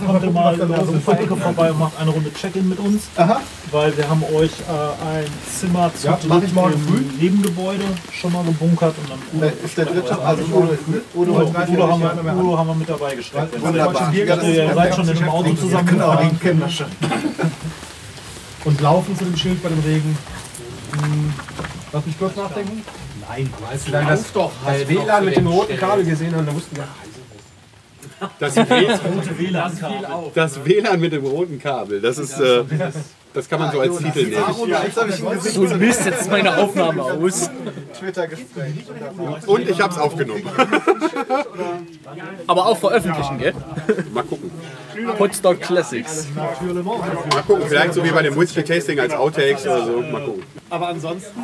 kommt 0.06 0.22
ihr 0.24 0.30
mal 0.30 0.54
in 0.58 0.68
der 0.68 1.20
Ecke 1.20 1.36
vorbei 1.36 1.70
und 1.70 1.78
macht 1.78 2.00
eine 2.00 2.10
Runde 2.10 2.32
Check-in 2.32 2.68
mit 2.68 2.78
uns. 2.78 3.02
Aha. 3.16 3.40
Weil 3.70 3.96
wir 3.96 4.08
haben 4.08 4.22
euch 4.34 4.50
äh, 4.60 5.18
ein 5.18 5.26
Zimmer 5.58 5.90
zu 5.94 6.06
Ja, 6.06 6.18
mach 6.28 6.42
ich 6.42 6.52
morgen 6.52 6.78
früh. 6.86 6.98
im 6.98 7.16
Nebengebäude 7.20 7.84
schon 8.12 8.32
mal 8.32 8.44
gebunkert. 8.44 8.94
Und 8.98 9.42
dann 9.42 9.48
Äh, 9.48 9.52
Ist 9.64 9.76
der 9.76 9.86
dritte, 9.86 10.18
also 10.18 10.42
Udo. 10.44 10.76
Udo 11.14 11.32
Udo, 11.32 11.54
Udo, 11.72 11.88
haben 11.90 12.00
wir, 12.02 12.36
Udo 12.36 12.58
haben 12.58 12.66
wir 12.68 12.74
mit 12.74 12.88
dabei 12.88 13.14
gesteckt. 13.16 13.60
Wunderbar. 13.60 14.12
Dachte, 14.26 14.46
ihr 14.50 14.74
seid 14.74 14.94
schon 14.94 15.08
in 15.08 15.16
einem 15.18 15.28
Auto 15.28 15.54
zusammen. 15.54 16.00
Kennen 16.44 16.60
wir 16.60 16.68
schon. 16.68 16.86
Und 18.66 18.78
laufen 18.82 19.16
zu 19.16 19.24
dem 19.24 19.34
Schild 19.34 19.62
bei 19.62 19.70
dem 19.70 19.80
Regen. 19.80 20.18
Hm, 20.92 21.32
Lass 21.90 22.04
mich 22.04 22.18
kurz 22.18 22.36
nachdenken. 22.36 22.82
Nein, 23.26 23.50
als 23.70 23.86
wir 23.86 23.92
dann 23.92 24.08
das, 24.08 24.24
das 24.30 24.88
WLAN 24.88 25.24
mit 25.24 25.36
dem 25.36 25.46
roten 25.46 25.78
Kabel 25.78 26.04
gesehen 26.04 26.36
haben, 26.36 26.44
da 26.44 26.54
wussten 26.54 26.76
wir, 26.76 26.86
Das, 28.38 28.56
WLAN, 28.56 29.00
Rote 29.00 29.38
WLAN-Kabel. 29.38 30.30
das 30.34 30.64
WLAN 30.66 31.00
mit 31.00 31.14
dem 31.14 31.24
roten 31.24 31.58
Kabel, 31.58 32.02
das 32.02 32.18
ist, 32.18 32.38
äh, 32.38 32.62
das 33.34 33.48
kann 33.48 33.60
man 33.60 33.72
so 33.72 33.80
als 33.80 33.98
Titel 33.98 34.26
nehmen. 34.26 34.44
Ich 35.44 35.54
Du 35.54 35.62
Mist, 35.76 36.06
jetzt 36.06 36.20
ist 36.22 36.30
meine 36.30 36.56
Aufnahme 36.56 37.02
aus. 37.02 37.50
Twitter-Gespräch. 37.98 38.74
Und 39.46 39.68
ich 39.68 39.80
hab's 39.80 39.98
aufgenommen. 39.98 40.42
Aber 42.46 42.66
auch 42.66 42.78
veröffentlichen, 42.78 43.38
gell? 43.38 43.54
Mal 44.12 44.22
gucken. 44.24 44.50
Podstock 45.18 45.60
Classics. 45.60 46.28
Mal 46.34 47.42
gucken, 47.46 47.64
vielleicht 47.66 47.94
so 47.94 48.04
wie 48.04 48.10
bei 48.10 48.22
dem 48.22 48.36
Whisky-Tasting 48.36 49.00
als 49.00 49.12
Outtakes 49.12 49.64
oder 49.64 49.84
so. 49.84 50.00
Mal 50.00 50.24
gucken. 50.24 50.42
Aber 50.70 50.88
ansonsten 50.88 51.40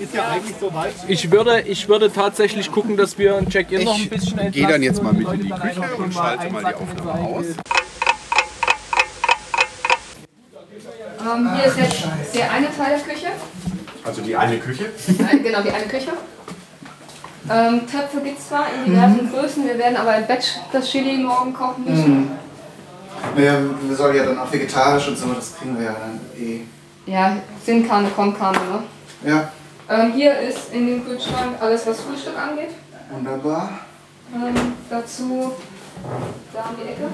ist 0.00 0.14
ja 0.14 0.28
eigentlich 0.28 0.56
so 0.58 0.72
weit. 0.72 0.94
Ich 1.06 1.30
würde, 1.30 1.60
ich 1.62 1.88
würde 1.88 2.10
tatsächlich 2.10 2.72
gucken, 2.72 2.96
dass 2.96 3.18
wir 3.18 3.36
ein 3.36 3.48
Check-in 3.48 3.84
noch 3.84 3.94
ein 3.94 4.08
bisschen 4.08 4.38
entlasten. 4.38 4.52
Geh 4.52 4.66
dann 4.66 4.82
jetzt 4.82 5.02
mal 5.02 5.12
mit 5.12 5.28
in 5.28 5.42
die 5.42 5.50
Küche 5.50 5.82
und 5.98 6.14
schalte 6.14 6.50
mal 6.50 6.64
die 6.64 6.74
Aufnahme 6.74 7.28
so 7.28 7.34
aus. 7.34 7.44
Ähm, 11.24 11.54
hier 11.54 11.64
ist 11.64 11.78
jetzt 11.78 12.04
der 12.34 12.50
eine 12.52 12.66
Teil 12.76 12.98
der 12.98 13.14
Küche. 13.14 13.26
Also 14.04 14.20
die 14.22 14.36
eine 14.36 14.58
Küche? 14.58 14.90
Nein, 15.18 15.42
genau, 15.42 15.62
die 15.62 15.70
eine 15.70 15.86
Küche. 15.86 16.12
Ähm, 17.50 17.80
Töpfe 17.86 18.20
gibt 18.22 18.38
es 18.38 18.48
zwar 18.48 18.66
in 18.74 18.90
diversen 18.92 19.30
Größen, 19.30 19.66
wir 19.66 19.78
werden 19.78 19.96
aber 19.96 20.16
im 20.16 20.26
Batch 20.26 20.48
das 20.72 20.88
Chili 20.88 21.18
morgen 21.18 21.52
kochen 21.52 21.84
müssen. 21.84 22.30
Naja, 23.36 23.58
wir 23.82 23.96
sollen 23.96 24.16
ja 24.16 24.24
dann 24.24 24.38
auch 24.38 24.50
vegetarisch 24.52 25.08
und 25.08 25.18
so, 25.18 25.32
das 25.32 25.56
kriegen 25.56 25.78
wir 25.78 25.86
ja 25.86 25.92
dann 25.94 26.20
eh. 26.38 26.60
Ja, 27.06 27.36
sind 27.64 27.88
keine, 27.88 28.08
kommt 28.08 28.38
keine, 28.38 28.58
ne? 28.58 28.82
Ja, 29.26 29.50
Ähm, 29.88 30.12
hier 30.14 30.38
ist 30.38 30.72
in 30.72 30.86
dem 30.86 31.04
Kühlschrank 31.04 31.56
alles, 31.60 31.86
was 31.86 32.00
Frühstück 32.00 32.38
angeht. 32.38 32.70
wunderbar. 33.10 33.70
Ähm, 34.34 34.72
dazu 34.88 35.52
da 36.52 36.60
an 36.60 36.74
die 36.82 36.88
Ecke. 36.88 37.08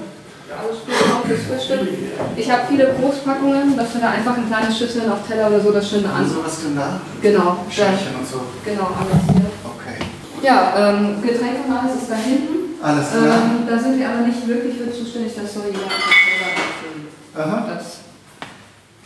Alles 0.51 0.79
Frühstück 0.83 1.25
fürs 1.27 1.43
Frühstück. 1.67 1.87
Ich 2.35 2.51
habe 2.51 2.61
viele 2.69 2.93
Großpackungen, 2.99 3.77
dass 3.77 3.93
wir 3.93 4.01
da 4.01 4.09
einfach 4.11 4.37
in 4.37 4.47
kleine 4.47 4.71
Schüsseln 4.71 5.09
auf 5.11 5.25
Teller 5.27 5.47
oder 5.47 5.59
so 5.61 5.71
das 5.71 5.89
schön 5.89 6.05
an. 6.05 6.23
Und 6.23 6.29
sowas 6.29 6.57
denn 6.63 6.75
da? 6.75 6.99
Genau. 7.21 7.57
Schälchen 7.69 8.15
und 8.19 8.27
so. 8.27 8.41
Genau, 8.65 8.87
alles 8.99 9.23
hier. 9.31 9.49
Okay. 9.63 9.97
Ja, 10.43 10.73
ähm, 10.77 11.21
Getränke 11.21 11.61
und 11.67 11.73
alles 11.73 12.01
ist 12.01 12.11
da 12.11 12.15
hinten. 12.15 12.81
Alles 12.83 13.11
klar. 13.11 13.23
Ähm, 13.23 13.67
da 13.69 13.77
sind 13.79 13.99
wir 13.99 14.09
aber 14.09 14.27
nicht 14.27 14.47
wirklich 14.47 14.75
für 14.77 14.91
zuständig, 14.91 15.33
das 15.35 15.53
soll 15.53 15.63
jeder 15.67 15.79
selber. 15.79 17.51
Aha. 17.51 17.67
Das, 17.73 17.99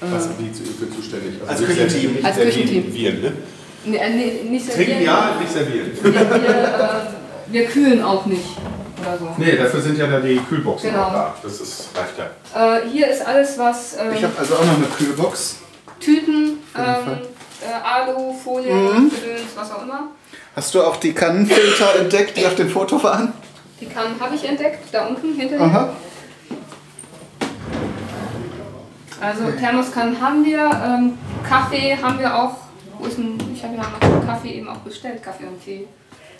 Was 0.01 0.25
ähm, 0.25 0.31
sind 0.37 0.55
die 0.55 0.73
für 0.73 0.89
zuständig? 0.89 1.33
Als 1.45 1.59
wir 1.59 1.67
Küchenteam. 1.67 1.89
servieren 1.91 2.13
nicht 2.15 2.25
Als 2.25 2.35
servieren, 2.37 2.67
Küchenteam. 2.67 2.93
Wir, 2.93 3.13
ne? 3.13 3.31
nee, 3.85 3.97
äh, 3.97 4.09
nee, 4.09 4.49
nicht 4.49 4.65
Trinken 4.71 4.91
servieren. 4.93 5.03
ja, 5.03 5.35
nicht 5.39 5.51
servieren. 5.53 5.91
Wir, 6.01 6.13
wir, 6.13 6.49
äh, 6.49 7.53
wir 7.53 7.65
kühlen 7.65 8.01
auch 8.01 8.25
nicht. 8.25 8.45
Oder 9.01 9.17
so. 9.17 9.29
Nee, 9.37 9.55
dafür 9.57 9.81
sind 9.81 9.97
ja 9.97 10.07
da 10.07 10.19
die 10.19 10.37
Kühlboxen 10.37 10.89
Genau. 10.91 11.03
auch 11.03 11.11
da. 11.13 11.35
Das 11.43 11.59
ist, 11.59 11.89
reicht 11.95 12.17
ja. 12.17 12.77
Äh, 12.77 12.87
hier 12.89 13.07
ist 13.09 13.25
alles, 13.25 13.57
was 13.57 13.97
ähm, 13.97 14.13
Ich 14.15 14.23
habe 14.23 14.33
also 14.37 14.55
auch 14.55 14.65
noch 14.65 14.75
eine 14.77 14.87
Kühlbox. 14.97 15.57
Tüten, 15.99 16.59
ähm, 16.77 17.17
äh, 17.61 17.83
Alu, 17.83 18.33
Folie, 18.33 18.71
Mhm. 18.73 19.09
Gedöns, 19.09 19.41
was 19.55 19.71
auch 19.71 19.83
immer. 19.83 20.09
Hast 20.55 20.73
du 20.73 20.81
auch 20.83 20.95
die 20.97 21.13
Kannenfilter 21.13 21.99
entdeckt, 21.99 22.37
die 22.37 22.45
auf 22.45 22.55
dem 22.55 22.69
Foto 22.69 23.01
waren? 23.03 23.33
Die 23.81 23.87
Kannen 23.87 24.15
habe 24.19 24.35
ich 24.35 24.47
entdeckt, 24.47 24.87
da 24.93 25.07
unten 25.07 25.33
hinter 25.33 25.57
dir. 25.57 25.63
Aha. 25.63 25.89
Also 29.21 29.51
Thermoskannen 29.51 30.19
haben 30.21 30.45
wir, 30.45 30.59
ähm, 30.85 31.17
Kaffee 31.47 31.97
haben 32.01 32.19
wir 32.19 32.33
auch. 32.35 32.51
Wo 32.97 33.05
ist 33.07 33.17
denn, 33.17 33.37
ich 33.53 33.63
habe 33.63 33.75
ja 33.75 33.81
noch 33.81 34.25
Kaffee 34.25 34.51
eben 34.53 34.69
auch 34.69 34.77
bestellt, 34.77 35.21
Kaffee 35.21 35.45
und 35.45 35.61
Tee. 35.63 35.87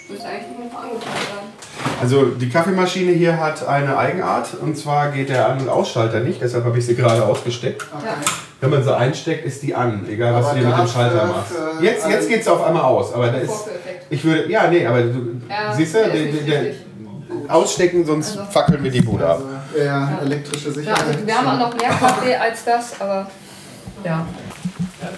Müsste 0.07 0.27
eigentlich 0.27 0.51
irgendwo 0.57 0.77
angefragt 0.77 1.05
werden. 1.05 1.99
Also 2.01 2.25
die 2.25 2.49
Kaffeemaschine 2.49 3.11
hier 3.13 3.39
hat 3.39 3.67
eine 3.67 3.97
Eigenart 3.97 4.49
und 4.61 4.77
zwar 4.77 5.09
geht 5.11 5.29
der 5.29 5.49
An- 5.49 5.59
und 5.59 5.69
Ausschalter 5.69 6.19
nicht, 6.19 6.41
deshalb 6.41 6.63
habe 6.65 6.77
ich 6.77 6.85
sie 6.85 6.95
gerade 6.95 7.25
ausgesteckt. 7.25 7.81
Ja. 8.03 8.13
Wenn 8.61 8.69
man 8.69 8.83
sie 8.83 8.95
einsteckt, 8.95 9.45
ist 9.45 9.63
die 9.63 9.73
an, 9.73 10.05
egal 10.09 10.33
was 10.35 10.45
Aber 10.47 10.55
du 10.55 10.61
dir 10.61 10.69
mit 10.69 10.77
dem 10.77 10.87
Schalter 10.87 11.25
machst. 11.25 11.53
Jetzt, 11.81 12.07
jetzt 12.07 12.29
geht 12.29 12.41
es 12.41 12.47
auf 12.47 12.63
einmal 12.63 12.83
aus, 12.83 13.13
aber 13.13 13.27
da 13.27 13.37
ist. 13.37 13.69
Ich 14.09 14.23
würde. 14.23 14.49
Ja, 14.51 14.67
nee, 14.67 14.85
aber 14.85 15.01
du. 15.01 15.41
Ja, 15.49 15.73
siehst 15.73 15.95
du, 15.95 15.99
der 15.99 16.09
der, 16.09 16.21
nicht 16.25 16.47
der, 16.47 16.63
ausstecken, 17.47 18.05
sonst 18.05 18.37
Also- 18.37 18.51
fackeln 18.51 18.83
wir 18.83 18.91
die 18.91 19.01
Bude 19.01 19.27
ab. 19.27 19.41
Ja, 19.77 20.19
elektrische 20.23 20.69
Ja, 20.69 20.73
Sicherheit. 20.73 21.03
also 21.07 21.25
wir 21.27 21.35
haben 21.37 21.47
auch 21.47 21.59
noch 21.71 21.77
mehr 21.77 21.89
Kaffee 21.89 22.35
als 22.35 22.63
das, 22.63 23.01
aber 23.01 23.27
ja. 24.03 24.25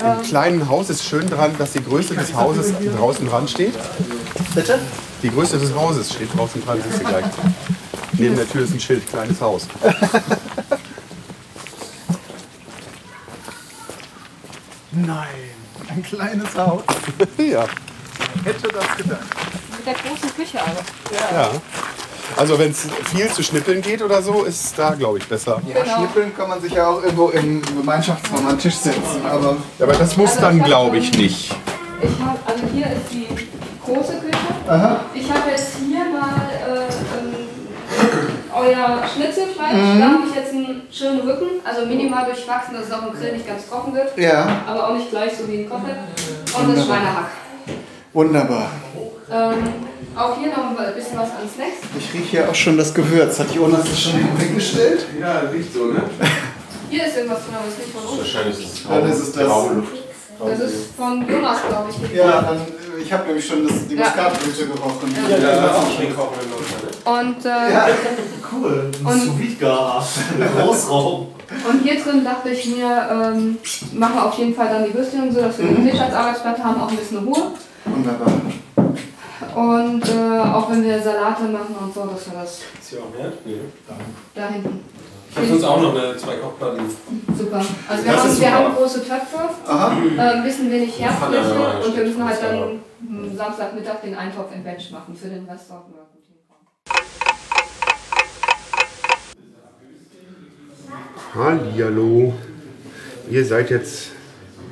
Im 0.01 0.21
kleinen 0.23 0.67
Haus 0.69 0.89
ist 0.89 1.03
schön 1.03 1.29
dran, 1.29 1.55
dass 1.57 1.73
die 1.73 1.83
Größe 1.83 2.15
des 2.15 2.33
Hauses 2.33 2.73
draußen 2.97 3.27
dran 3.27 3.47
steht. 3.47 3.73
Bitte? 4.55 4.79
Die 5.23 5.29
Größe 5.29 5.57
des 5.57 5.73
Hauses 5.73 6.13
steht 6.13 6.35
draußen 6.35 6.63
dran, 6.65 6.79
siehst 6.87 6.99
du 7.01 7.05
gleich. 7.07 7.25
Neben 8.13 8.35
der 8.35 8.49
Tür 8.49 8.63
ist 8.63 8.73
ein 8.73 8.79
Schild, 8.79 9.07
kleines 9.07 9.39
Haus. 9.41 9.67
Nein, 14.91 15.27
ein 15.89 16.03
kleines 16.03 16.55
Haus. 16.55 16.83
ja. 17.37 17.65
Hätte 18.43 18.67
das 18.69 18.97
gedacht. 18.97 19.21
Mit 19.71 19.85
der 19.85 19.93
großen 19.93 20.35
Küche 20.35 20.61
aber. 20.61 20.81
ja. 21.33 21.49
Also 22.35 22.59
wenn 22.59 22.71
es 22.71 22.87
viel 23.05 23.27
zu 23.29 23.41
schnippeln 23.41 23.81
geht 23.81 24.01
oder 24.01 24.21
so, 24.21 24.43
ist 24.43 24.65
es 24.65 24.73
da, 24.73 24.93
glaube 24.93 25.17
ich, 25.17 25.27
besser. 25.27 25.61
Ja, 25.67 25.85
schnippeln 25.97 26.35
kann 26.35 26.49
man 26.49 26.61
sich 26.61 26.73
ja 26.73 26.87
auch 26.87 27.01
irgendwo 27.01 27.29
im 27.29 27.61
Gemeinschaftsraum 27.61 28.45
an 28.45 28.55
den 28.55 28.59
Tisch 28.59 28.75
setzen, 28.75 29.25
aber... 29.25 29.57
Aber 29.79 29.93
das 29.93 30.17
muss 30.17 30.31
Also 30.31 30.41
dann, 30.41 30.59
hab 30.59 30.67
glaube 30.67 30.97
ich, 30.97 31.17
nicht. 31.17 31.55
Ich 32.01 32.23
habe, 32.23 32.37
also 32.45 32.63
hier 32.73 32.85
ist 32.87 33.11
die 33.11 33.27
große 33.83 34.13
Küche. 34.19 34.37
Aha. 34.67 34.99
Ich 35.13 35.31
habe 35.31 35.49
jetzt 35.49 35.77
hier 35.79 36.05
mal 36.05 36.49
äh, 36.51 36.81
ähm, 37.17 37.47
euer 38.53 39.03
Schnitzelfleisch. 39.07 39.73
Mhm. 39.73 39.99
Da 39.99 40.05
habe 40.05 40.23
ich 40.29 40.35
jetzt 40.35 40.53
einen 40.53 40.81
schönen 40.91 41.21
Rücken, 41.21 41.61
also 41.63 41.85
minimal 41.85 42.25
durchwachsen, 42.25 42.75
dass 42.75 42.87
es 42.87 42.91
auch 42.91 43.07
im 43.07 43.13
Grill 43.13 43.33
nicht 43.33 43.47
ganz 43.47 43.67
trocken 43.67 43.93
wird. 43.95 44.15
Ja. 44.17 44.47
Aber 44.67 44.89
auch 44.89 44.93
nicht 44.93 45.09
gleich 45.09 45.31
so 45.37 45.47
wie 45.47 45.59
ein 45.59 45.69
Kotelett. 45.69 45.97
Und 46.55 46.75
das. 46.75 46.85
Schweinehack. 46.85 47.29
Wunderbar. 48.13 48.71
Ähm, 49.31 49.55
auch 50.15 50.37
hier 50.39 50.47
noch 50.49 50.77
ein 50.79 50.95
bisschen 50.95 51.17
was 51.17 51.29
an 51.29 51.47
Snacks. 51.53 51.77
Ich 51.97 52.13
rieche 52.13 52.37
ja 52.37 52.49
auch 52.49 52.55
schon 52.55 52.77
das 52.77 52.93
Gewürz. 52.93 53.39
Hat 53.39 53.51
Jonas 53.53 53.81
das 53.83 54.01
schon 54.01 54.13
weggestellt? 54.39 55.05
Ja, 55.19 55.39
riecht 55.51 55.73
so, 55.73 55.85
ne? 55.87 56.01
Hier 56.89 57.05
ist 57.05 57.17
irgendwas 57.17 57.39
drin, 57.45 57.55
aber 57.55 57.67
es 57.67 57.73
ist 57.73 57.79
nicht 57.79 57.91
von 57.97 58.09
uns. 58.09 58.17
Wahrscheinlich 58.19 58.57
ist 58.59 58.73
es 58.73 58.83
Ja, 58.89 59.01
das 59.01 59.19
ist 59.19 59.35
das. 59.37 59.47
Das 60.39 60.59
ist 60.59 60.95
von 60.95 61.27
Jonas, 61.27 61.57
glaube 61.67 61.89
ich. 61.91 62.15
Ja, 62.15 62.41
dann, 62.43 62.57
äh, 62.57 63.01
ich 63.01 63.11
habe 63.11 63.25
nämlich 63.27 63.45
schon 63.45 63.67
das, 63.67 63.87
die 63.87 63.95
Ja. 63.95 64.05
Muskatblüte 64.05 64.67
gerochen. 64.67 65.15
Ja. 65.29 65.37
Ja, 65.37 65.71
auch 65.75 65.91
schon 65.91 66.15
kochen. 66.15 66.39
Und, 67.05 67.45
äh, 67.45 67.49
Ja. 67.73 67.87
Cool, 68.51 68.91
ein 69.05 69.19
Sous-Vide-Gar. 69.19 70.07
Großraum. 70.63 71.27
Und 71.69 71.83
hier 71.83 72.01
drin 72.01 72.23
dachte 72.23 72.49
ich 72.49 72.65
mir, 72.67 73.07
ähm, 73.11 73.57
machen 73.93 74.15
wir 74.15 74.25
auf 74.25 74.37
jeden 74.37 74.55
Fall 74.55 74.67
dann 74.69 74.85
die 74.85 74.93
Würstchen 74.93 75.23
und 75.23 75.33
so, 75.33 75.41
dass 75.41 75.57
wir 75.57 75.65
Mhm. 75.65 75.75
den 75.85 75.91
Tisch 75.91 75.99
als 75.99 76.13
Arbeitsplatte 76.13 76.63
haben, 76.63 76.81
auch 76.81 76.89
ein 76.89 76.95
bisschen 76.97 77.17
Ruhe. 77.19 77.51
Wunderbar. 77.89 78.41
Und 79.55 80.07
äh, 80.07 80.39
auch 80.39 80.69
wenn 80.71 80.83
wir 80.83 81.01
Salate 81.01 81.43
machen 81.45 81.75
und 81.81 81.93
so, 81.93 82.05
dass 82.05 82.29
wir 82.29 82.39
das 82.39 82.61
Ist 82.79 82.89
hier 82.89 82.99
auch 82.99 83.17
mehr? 83.17 83.31
Nee. 83.45 83.59
da 84.35 84.49
hinten. 84.49 84.81
Ich 85.31 85.37
habe 85.37 85.47
sonst 85.47 85.63
auch 85.63 85.81
noch 85.81 85.95
eine, 85.95 86.17
zwei 86.17 86.35
Kochplatten. 86.35 86.81
Super. 87.37 87.57
Also 87.87 88.05
wir 88.05 88.11
Das 88.11 88.23
haben, 88.23 88.39
wir 88.39 88.51
haben 88.53 88.75
große 88.75 88.99
Töpfe, 89.01 89.37
Aha. 89.67 89.97
äh, 90.17 90.19
ein 90.19 90.43
bisschen 90.43 90.71
wenig 90.71 90.99
Herdfläche 90.99 91.55
Ja, 91.55 91.79
und 91.85 91.95
wir 91.97 92.03
müssen 92.05 92.25
halt 92.25 92.39
dann 92.41 92.79
Samstagmittag 93.37 94.01
den 94.01 94.15
Eintopf 94.15 94.51
im 94.55 94.63
Bench 94.63 94.91
machen. 94.91 95.15
Für 95.15 95.27
den 95.27 95.45
Rest 95.45 95.67
sollten 95.67 95.93
wir 95.93 96.05
gut 96.11 96.23
hinkommen. 96.25 96.67
Hallihallo. 101.35 102.33
Ihr 103.29 103.45
seid 103.45 103.69
jetzt 103.69 104.11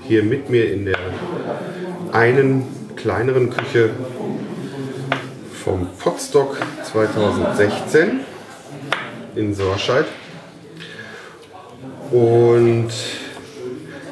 hier 0.08 0.24
mit 0.24 0.50
mir 0.50 0.72
in 0.74 0.86
der 0.86 0.98
einen 2.12 2.64
kleineren 2.96 3.50
Küche 3.50 3.92
vom 5.64 5.88
Potstock 6.00 6.58
2016 6.92 8.22
in 9.36 9.54
Sorscheid. 9.54 10.06
Und 12.12 12.90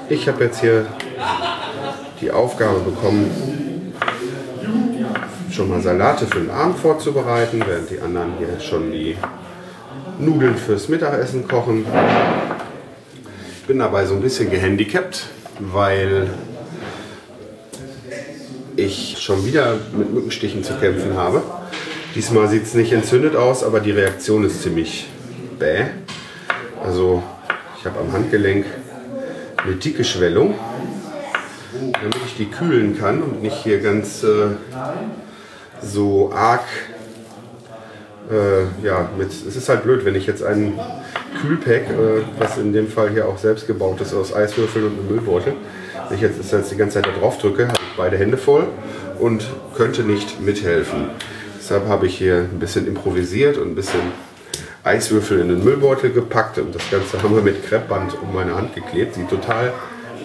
ich 0.09 0.27
habe 0.27 0.43
jetzt 0.45 0.61
hier 0.61 0.85
die 2.21 2.31
Aufgabe 2.31 2.79
bekommen, 2.79 3.93
schon 5.51 5.69
mal 5.69 5.81
Salate 5.81 6.25
für 6.25 6.39
den 6.39 6.49
Abend 6.49 6.79
vorzubereiten, 6.79 7.63
während 7.65 7.89
die 7.89 7.99
anderen 7.99 8.33
hier 8.37 8.59
schon 8.59 8.91
die 8.91 9.15
Nudeln 10.19 10.57
fürs 10.57 10.89
Mittagessen 10.89 11.47
kochen. 11.47 11.85
Ich 13.59 13.67
bin 13.67 13.79
dabei 13.79 14.05
so 14.05 14.15
ein 14.15 14.21
bisschen 14.21 14.49
gehandicapt, 14.49 15.27
weil 15.59 16.29
ich 18.75 19.17
schon 19.19 19.45
wieder 19.45 19.77
mit 19.97 20.13
Mückenstichen 20.13 20.63
zu 20.63 20.73
kämpfen 20.75 21.15
habe. 21.15 21.41
Diesmal 22.15 22.47
sieht 22.47 22.63
es 22.63 22.73
nicht 22.73 22.93
entzündet 22.93 23.35
aus, 23.35 23.63
aber 23.63 23.79
die 23.79 23.91
Reaktion 23.91 24.43
ist 24.43 24.61
ziemlich 24.61 25.07
bäh. 25.59 25.85
Also 26.83 27.23
ich 27.79 27.85
habe 27.85 27.99
am 27.99 28.11
Handgelenk 28.11 28.65
eine 29.57 29.75
dicke 29.75 30.03
Schwellung, 30.03 30.55
damit 31.91 32.17
ich 32.25 32.35
die 32.37 32.45
kühlen 32.45 32.97
kann 32.97 33.21
und 33.21 33.41
nicht 33.41 33.55
hier 33.63 33.79
ganz 33.79 34.23
äh, 34.23 34.49
so 35.81 36.31
arg 36.33 36.63
äh, 38.31 38.85
ja, 38.85 39.09
mit, 39.17 39.29
es 39.29 39.55
ist 39.55 39.69
halt 39.69 39.83
blöd, 39.83 40.05
wenn 40.05 40.15
ich 40.15 40.27
jetzt 40.27 40.43
ein 40.43 40.79
Kühlpack, 41.41 41.89
äh, 41.89 42.21
was 42.39 42.57
in 42.57 42.73
dem 42.73 42.87
Fall 42.87 43.09
hier 43.09 43.27
auch 43.27 43.37
selbst 43.37 43.67
gebaut 43.67 44.01
ist 44.01 44.13
aus 44.13 44.33
Eiswürfeln 44.33 44.85
und 44.85 44.99
einem 44.99 45.07
Müllbeutel, 45.09 45.53
wenn 46.07 46.17
ich 46.17 46.21
jetzt 46.21 46.39
das 46.39 46.51
jetzt 46.51 46.71
die 46.71 46.77
ganze 46.77 46.95
Zeit 47.01 47.07
da 47.07 47.19
drauf 47.19 47.37
drücke, 47.37 47.67
habe 47.67 47.79
ich 47.79 47.97
beide 47.97 48.17
Hände 48.17 48.37
voll 48.37 48.67
und 49.19 49.45
könnte 49.75 50.03
nicht 50.03 50.41
mithelfen. 50.41 51.09
Deshalb 51.57 51.87
habe 51.87 52.07
ich 52.07 52.17
hier 52.17 52.47
ein 52.51 52.59
bisschen 52.59 52.87
improvisiert 52.87 53.57
und 53.57 53.69
ein 53.69 53.75
bisschen 53.75 54.01
Eiswürfel 54.83 55.39
in 55.39 55.47
den 55.47 55.63
Müllbeutel 55.63 56.11
gepackt 56.11 56.57
und 56.57 56.75
das 56.75 56.89
Ganze 56.91 57.23
haben 57.23 57.35
wir 57.35 57.41
mit 57.41 57.65
Kreppband 57.65 58.21
um 58.21 58.33
meine 58.33 58.55
Hand 58.55 58.75
geklebt. 58.75 59.15
Sieht 59.15 59.29
total 59.29 59.73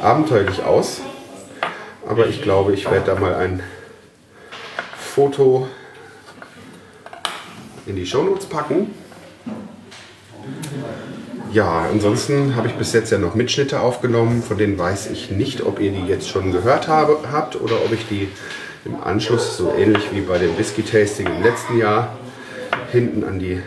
abenteuerlich 0.01 0.65
aus. 0.65 1.01
Aber 2.07 2.27
ich 2.27 2.43
glaube, 2.43 2.73
ich 2.73 2.91
werde 2.91 3.07
da 3.07 3.15
mal 3.15 3.35
ein 3.35 3.63
Foto 4.97 5.69
in 7.87 7.97
die 7.97 8.07
Shownotes 8.07 8.47
packen. 8.47 8.95
Ja, 11.53 11.87
ansonsten 11.91 12.57
habe 12.57 12.69
ich 12.69 12.75
bis 12.75 12.93
jetzt 12.93 13.11
ja 13.11 13.17
noch 13.17 13.35
Mitschnitte 13.35 13.81
aufgenommen, 13.81 14.43
von 14.43 14.59
denen 14.59 14.79
weiß 14.79 15.11
ich 15.11 15.31
nicht, 15.31 15.63
ob 15.63 15.81
ihr 15.81 15.93
die 15.93 16.07
jetzt 16.07 16.29
schon 16.29 16.53
gehört 16.53 16.89
habe, 16.89 17.19
habt 17.33 17.59
oder 17.61 17.77
ob 17.77 17.93
ich 17.93 18.07
die 18.07 18.29
im 18.85 19.03
Anschluss, 19.03 19.57
so 19.57 19.73
ähnlich 19.77 20.13
wie 20.13 20.21
bei 20.21 20.39
dem 20.39 20.59
Whisky 20.59 20.83
Tasting 20.83 21.27
im 21.27 21.43
letzten 21.43 21.79
Jahr, 21.79 22.17
hinten 22.93 23.25
an 23.25 23.39
die 23.39 23.63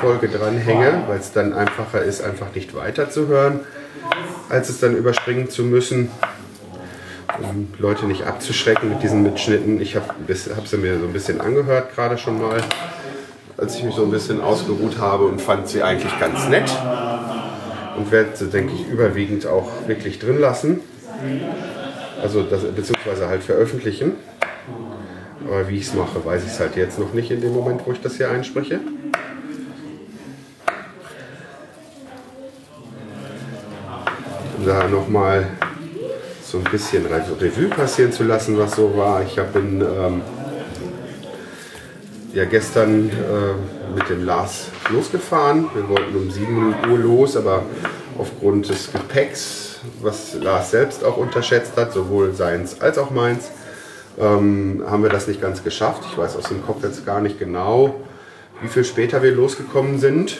Folge 0.00 0.28
dranhänge, 0.28 1.02
weil 1.08 1.18
es 1.18 1.32
dann 1.32 1.52
einfacher 1.52 2.02
ist, 2.02 2.22
einfach 2.22 2.54
nicht 2.54 2.74
weiterzuhören, 2.74 3.60
als 4.48 4.70
es 4.70 4.80
dann 4.80 4.96
überspringen 4.96 5.50
zu 5.50 5.62
müssen, 5.62 6.10
um 7.42 7.68
Leute 7.78 8.06
nicht 8.06 8.24
abzuschrecken 8.24 8.88
mit 8.88 9.02
diesen 9.02 9.22
Mitschnitten. 9.22 9.80
Ich 9.80 9.94
habe 9.94 10.06
hab 10.56 10.66
sie 10.66 10.76
mir 10.78 10.98
so 10.98 11.04
ein 11.04 11.12
bisschen 11.12 11.40
angehört, 11.40 11.94
gerade 11.94 12.16
schon 12.16 12.40
mal, 12.40 12.62
als 13.58 13.76
ich 13.76 13.84
mich 13.84 13.94
so 13.94 14.04
ein 14.04 14.10
bisschen 14.10 14.40
ausgeruht 14.40 14.98
habe 14.98 15.24
und 15.24 15.40
fand 15.40 15.68
sie 15.68 15.82
eigentlich 15.82 16.18
ganz 16.18 16.48
nett 16.48 16.70
und 17.96 18.10
werde 18.12 18.30
sie, 18.34 18.46
denke 18.46 18.74
ich, 18.74 18.88
überwiegend 18.88 19.46
auch 19.46 19.70
wirklich 19.86 20.18
drin 20.18 20.38
lassen. 20.38 20.80
Also 22.22 22.42
das, 22.42 22.62
beziehungsweise 22.62 23.28
halt 23.28 23.42
veröffentlichen. 23.42 24.12
Aber 25.46 25.68
wie 25.68 25.76
ich 25.76 25.86
es 25.88 25.94
mache, 25.94 26.24
weiß 26.24 26.44
ich 26.44 26.50
es 26.50 26.60
halt 26.60 26.76
jetzt 26.76 26.98
noch 26.98 27.12
nicht 27.12 27.30
in 27.30 27.40
dem 27.40 27.52
Moment, 27.52 27.82
wo 27.86 27.92
ich 27.92 28.00
das 28.00 28.16
hier 28.16 28.30
einspreche. 28.30 28.80
Da 34.64 34.88
nochmal 34.88 35.46
so 36.44 36.58
ein 36.58 36.64
bisschen 36.64 37.06
Revue 37.06 37.68
passieren 37.68 38.12
zu 38.12 38.24
lassen, 38.24 38.58
was 38.58 38.76
so 38.76 38.96
war. 38.96 39.22
Ich 39.22 39.38
habe 39.38 39.58
ähm, 39.58 40.22
ja 42.32 42.44
gestern 42.44 43.08
äh, 43.08 43.94
mit 43.96 44.08
dem 44.08 44.24
Lars 44.24 44.68
losgefahren. 44.90 45.68
Wir 45.74 45.88
wollten 45.88 46.14
um 46.16 46.30
7 46.30 46.74
Uhr 46.88 46.98
los, 46.98 47.36
aber 47.36 47.62
aufgrund 48.18 48.68
des 48.68 48.92
Gepäcks, 48.92 49.80
was 50.00 50.34
Lars 50.34 50.70
selbst 50.70 51.04
auch 51.04 51.16
unterschätzt 51.16 51.76
hat, 51.76 51.92
sowohl 51.92 52.34
seins 52.34 52.80
als 52.80 52.98
auch 52.98 53.10
meins, 53.10 53.50
ähm, 54.18 54.84
haben 54.86 55.02
wir 55.02 55.10
das 55.10 55.26
nicht 55.26 55.40
ganz 55.40 55.64
geschafft. 55.64 56.02
Ich 56.10 56.18
weiß 56.18 56.36
aus 56.36 56.44
dem 56.44 56.64
Kopf 56.64 56.82
jetzt 56.82 57.04
gar 57.04 57.20
nicht 57.20 57.38
genau, 57.38 57.94
wie 58.60 58.68
viel 58.68 58.84
später 58.84 59.22
wir 59.22 59.32
losgekommen 59.32 59.98
sind. 59.98 60.38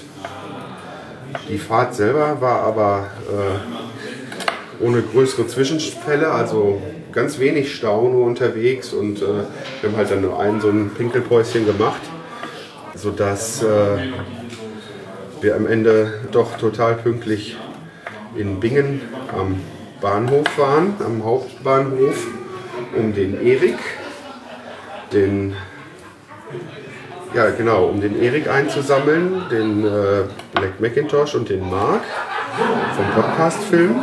Die 1.48 1.58
Fahrt 1.58 1.94
selber 1.94 2.40
war 2.40 2.60
aber 2.62 3.06
äh, 3.28 4.84
ohne 4.84 5.02
größere 5.02 5.46
Zwischenfälle, 5.46 6.30
also 6.30 6.80
ganz 7.12 7.38
wenig 7.38 7.74
Stau 7.74 8.08
nur 8.08 8.26
unterwegs 8.26 8.92
und 8.92 9.22
äh, 9.22 9.24
wir 9.80 9.90
haben 9.90 9.96
halt 9.96 10.10
dann 10.10 10.22
nur 10.22 10.38
ein 10.38 10.60
so 10.60 10.68
ein 10.68 10.90
Pinkelpäuschen 10.90 11.66
gemacht, 11.66 12.00
sodass 12.94 13.62
äh, 13.62 13.98
wir 15.40 15.56
am 15.56 15.66
Ende 15.66 16.20
doch 16.32 16.56
total 16.58 16.94
pünktlich 16.94 17.56
in 18.36 18.60
Bingen 18.60 19.02
am 19.36 19.60
Bahnhof 20.00 20.58
waren, 20.58 20.94
am 21.04 21.24
Hauptbahnhof, 21.24 22.26
um 22.96 23.14
den 23.14 23.44
Erik, 23.44 23.78
den 25.12 25.54
ja 27.34 27.50
genau, 27.50 27.86
um 27.86 28.00
den 28.00 28.20
Erik 28.20 28.48
einzusammeln, 28.48 29.42
den 29.50 29.84
äh, 29.84 30.24
Black 30.54 30.80
Macintosh 30.80 31.34
und 31.34 31.48
den 31.48 31.68
Mark 31.68 32.02
vom 32.96 33.22
Podcast-Film. 33.22 34.00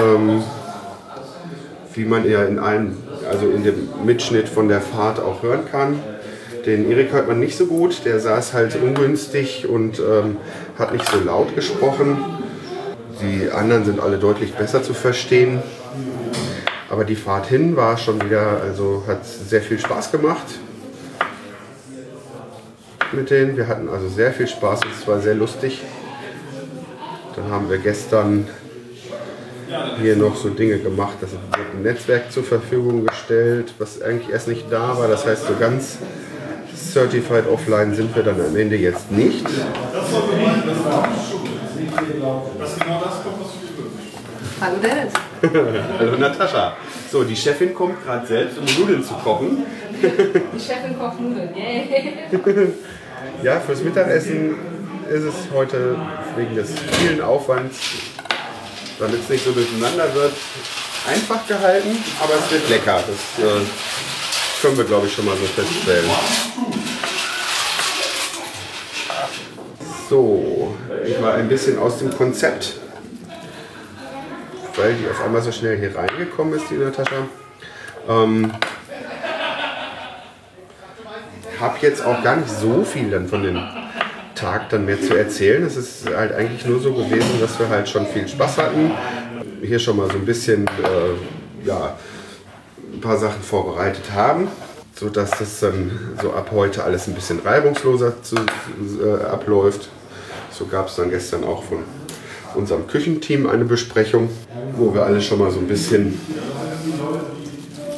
Ähm, 0.00 0.42
wie 1.94 2.04
man 2.04 2.28
ja 2.28 2.44
in 2.44 2.58
einem, 2.58 2.96
also 3.30 3.48
in 3.48 3.64
dem 3.64 3.88
Mitschnitt 4.04 4.48
von 4.48 4.68
der 4.68 4.80
Fahrt 4.80 5.18
auch 5.18 5.42
hören 5.42 5.62
kann. 5.70 5.98
Den 6.66 6.90
Erik 6.90 7.12
hört 7.12 7.28
man 7.28 7.38
nicht 7.38 7.56
so 7.56 7.66
gut, 7.66 8.04
der 8.04 8.20
saß 8.20 8.52
halt 8.52 8.76
ungünstig 8.76 9.66
und 9.68 9.98
ähm, 10.00 10.36
hat 10.78 10.92
nicht 10.92 11.08
so 11.08 11.18
laut 11.20 11.54
gesprochen. 11.54 12.18
Die 13.22 13.50
anderen 13.50 13.84
sind 13.84 14.00
alle 14.00 14.18
deutlich 14.18 14.54
besser 14.54 14.82
zu 14.82 14.92
verstehen. 14.92 15.62
Aber 16.90 17.04
die 17.04 17.16
Fahrt 17.16 17.46
hin 17.46 17.76
war 17.76 17.96
schon 17.96 18.22
wieder, 18.22 18.60
also 18.62 19.04
hat 19.06 19.24
sehr 19.24 19.62
viel 19.62 19.78
Spaß 19.78 20.12
gemacht 20.12 20.46
mit 23.12 23.30
denen. 23.30 23.56
Wir 23.56 23.68
hatten 23.68 23.88
also 23.88 24.08
sehr 24.08 24.32
viel 24.32 24.46
Spaß 24.46 24.80
es 24.98 25.06
war 25.06 25.20
sehr 25.20 25.34
lustig. 25.34 25.82
Dann 27.34 27.50
haben 27.50 27.68
wir 27.70 27.78
gestern 27.78 28.46
hier 30.00 30.16
noch 30.16 30.36
so 30.36 30.50
Dinge 30.50 30.78
gemacht, 30.78 31.16
das 31.20 31.32
wird 31.32 31.40
ein 31.74 31.82
Netzwerk 31.82 32.30
zur 32.30 32.44
Verfügung 32.44 33.06
gestellt, 33.06 33.74
was 33.78 34.00
eigentlich 34.02 34.30
erst 34.30 34.48
nicht 34.48 34.66
da 34.70 34.96
war. 34.96 35.08
Das 35.08 35.26
heißt, 35.26 35.46
so 35.46 35.54
ganz 35.58 35.98
Certified 36.74 37.46
Offline 37.48 37.94
sind 37.94 38.14
wir 38.14 38.22
dann 38.22 38.40
am 38.40 38.56
Ende 38.56 38.76
jetzt 38.76 39.10
nicht. 39.10 39.44
Hallo 44.60 44.76
Dennis. 44.82 45.12
Hallo 45.98 46.16
Natascha. 46.16 46.76
So, 47.10 47.24
die 47.24 47.36
Chefin 47.36 47.74
kommt 47.74 48.02
gerade 48.04 48.26
selbst, 48.26 48.58
um 48.58 48.64
Nudeln 48.80 49.04
zu 49.04 49.14
kochen. 49.14 49.64
Die 50.02 50.60
Chefin 50.60 50.98
kocht 50.98 51.20
Nudeln. 51.20 51.50
Yay. 51.54 52.72
Ja, 53.42 53.60
fürs 53.60 53.82
Mittagessen 53.82 54.54
ist 55.08 55.24
es 55.24 55.34
heute 55.54 55.96
wegen 56.36 56.54
des 56.54 56.70
vielen 56.92 57.20
Aufwands, 57.20 57.78
damit 58.98 59.20
es 59.22 59.28
nicht 59.28 59.44
so 59.44 59.52
durcheinander 59.52 60.12
wird, 60.14 60.32
einfach 61.08 61.46
gehalten, 61.46 62.02
aber 62.20 62.34
es 62.34 62.50
wird 62.50 62.68
lecker. 62.68 63.02
Das 63.06 63.44
äh, 63.44 63.60
können 64.62 64.76
wir, 64.76 64.84
glaube 64.84 65.06
ich, 65.06 65.14
schon 65.14 65.24
mal 65.24 65.36
so 65.36 65.44
feststellen. 65.44 66.10
So, 70.08 70.74
ich 71.04 71.20
war 71.20 71.34
ein 71.34 71.48
bisschen 71.48 71.78
aus 71.78 71.98
dem 71.98 72.16
Konzept, 72.16 72.74
weil 74.76 74.94
die 74.94 75.08
auf 75.08 75.22
einmal 75.24 75.42
so 75.42 75.52
schnell 75.52 75.78
hier 75.78 75.94
reingekommen 75.96 76.54
ist, 76.54 76.70
die 76.70 76.74
Natascha. 76.74 77.26
Ähm, 78.08 78.52
habe 81.60 81.78
jetzt 81.80 82.04
auch 82.04 82.22
gar 82.22 82.36
nicht 82.36 82.50
so 82.50 82.84
viel 82.84 83.10
dann 83.10 83.28
von 83.28 83.42
dem 83.42 83.60
Tag 84.36 84.68
dann 84.70 84.84
mehr 84.84 85.00
zu 85.00 85.16
erzählen. 85.16 85.64
Es 85.64 85.76
ist 85.76 86.08
halt 86.14 86.32
eigentlich 86.32 86.64
nur 86.66 86.78
so 86.78 86.92
gewesen, 86.92 87.40
dass 87.40 87.58
wir 87.58 87.68
halt 87.68 87.88
schon 87.88 88.06
viel 88.06 88.28
Spaß 88.28 88.58
hatten. 88.58 88.92
Hier 89.62 89.78
schon 89.78 89.96
mal 89.96 90.08
so 90.10 90.18
ein 90.18 90.26
bisschen 90.26 90.66
äh, 90.66 91.66
ja, 91.66 91.96
ein 92.92 93.00
paar 93.00 93.16
Sachen 93.16 93.42
vorbereitet 93.42 94.12
haben, 94.14 94.48
sodass 94.94 95.30
das 95.30 95.60
dann 95.60 95.90
so 96.22 96.32
ab 96.32 96.50
heute 96.52 96.84
alles 96.84 97.08
ein 97.08 97.14
bisschen 97.14 97.40
reibungsloser 97.40 98.22
zu, 98.22 98.36
äh, 98.36 99.24
abläuft. 99.24 99.88
So 100.50 100.66
gab 100.66 100.88
es 100.88 100.96
dann 100.96 101.10
gestern 101.10 101.42
auch 101.44 101.64
von 101.64 101.78
unserem 102.54 102.86
Küchenteam 102.86 103.46
eine 103.46 103.64
Besprechung, 103.64 104.30
wo 104.76 104.94
wir 104.94 105.04
alle 105.04 105.20
schon 105.20 105.38
mal 105.38 105.50
so 105.50 105.58
ein 105.58 105.66
bisschen 105.66 106.18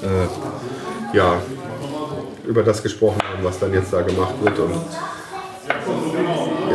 äh, 0.03 1.17
ja, 1.17 1.41
über 2.47 2.63
das 2.63 2.83
gesprochen 2.83 3.21
haben, 3.23 3.45
was 3.45 3.59
dann 3.59 3.73
jetzt 3.73 3.93
da 3.93 4.03
gemacht 4.03 4.35
wird. 4.41 4.59
Und 4.59 4.75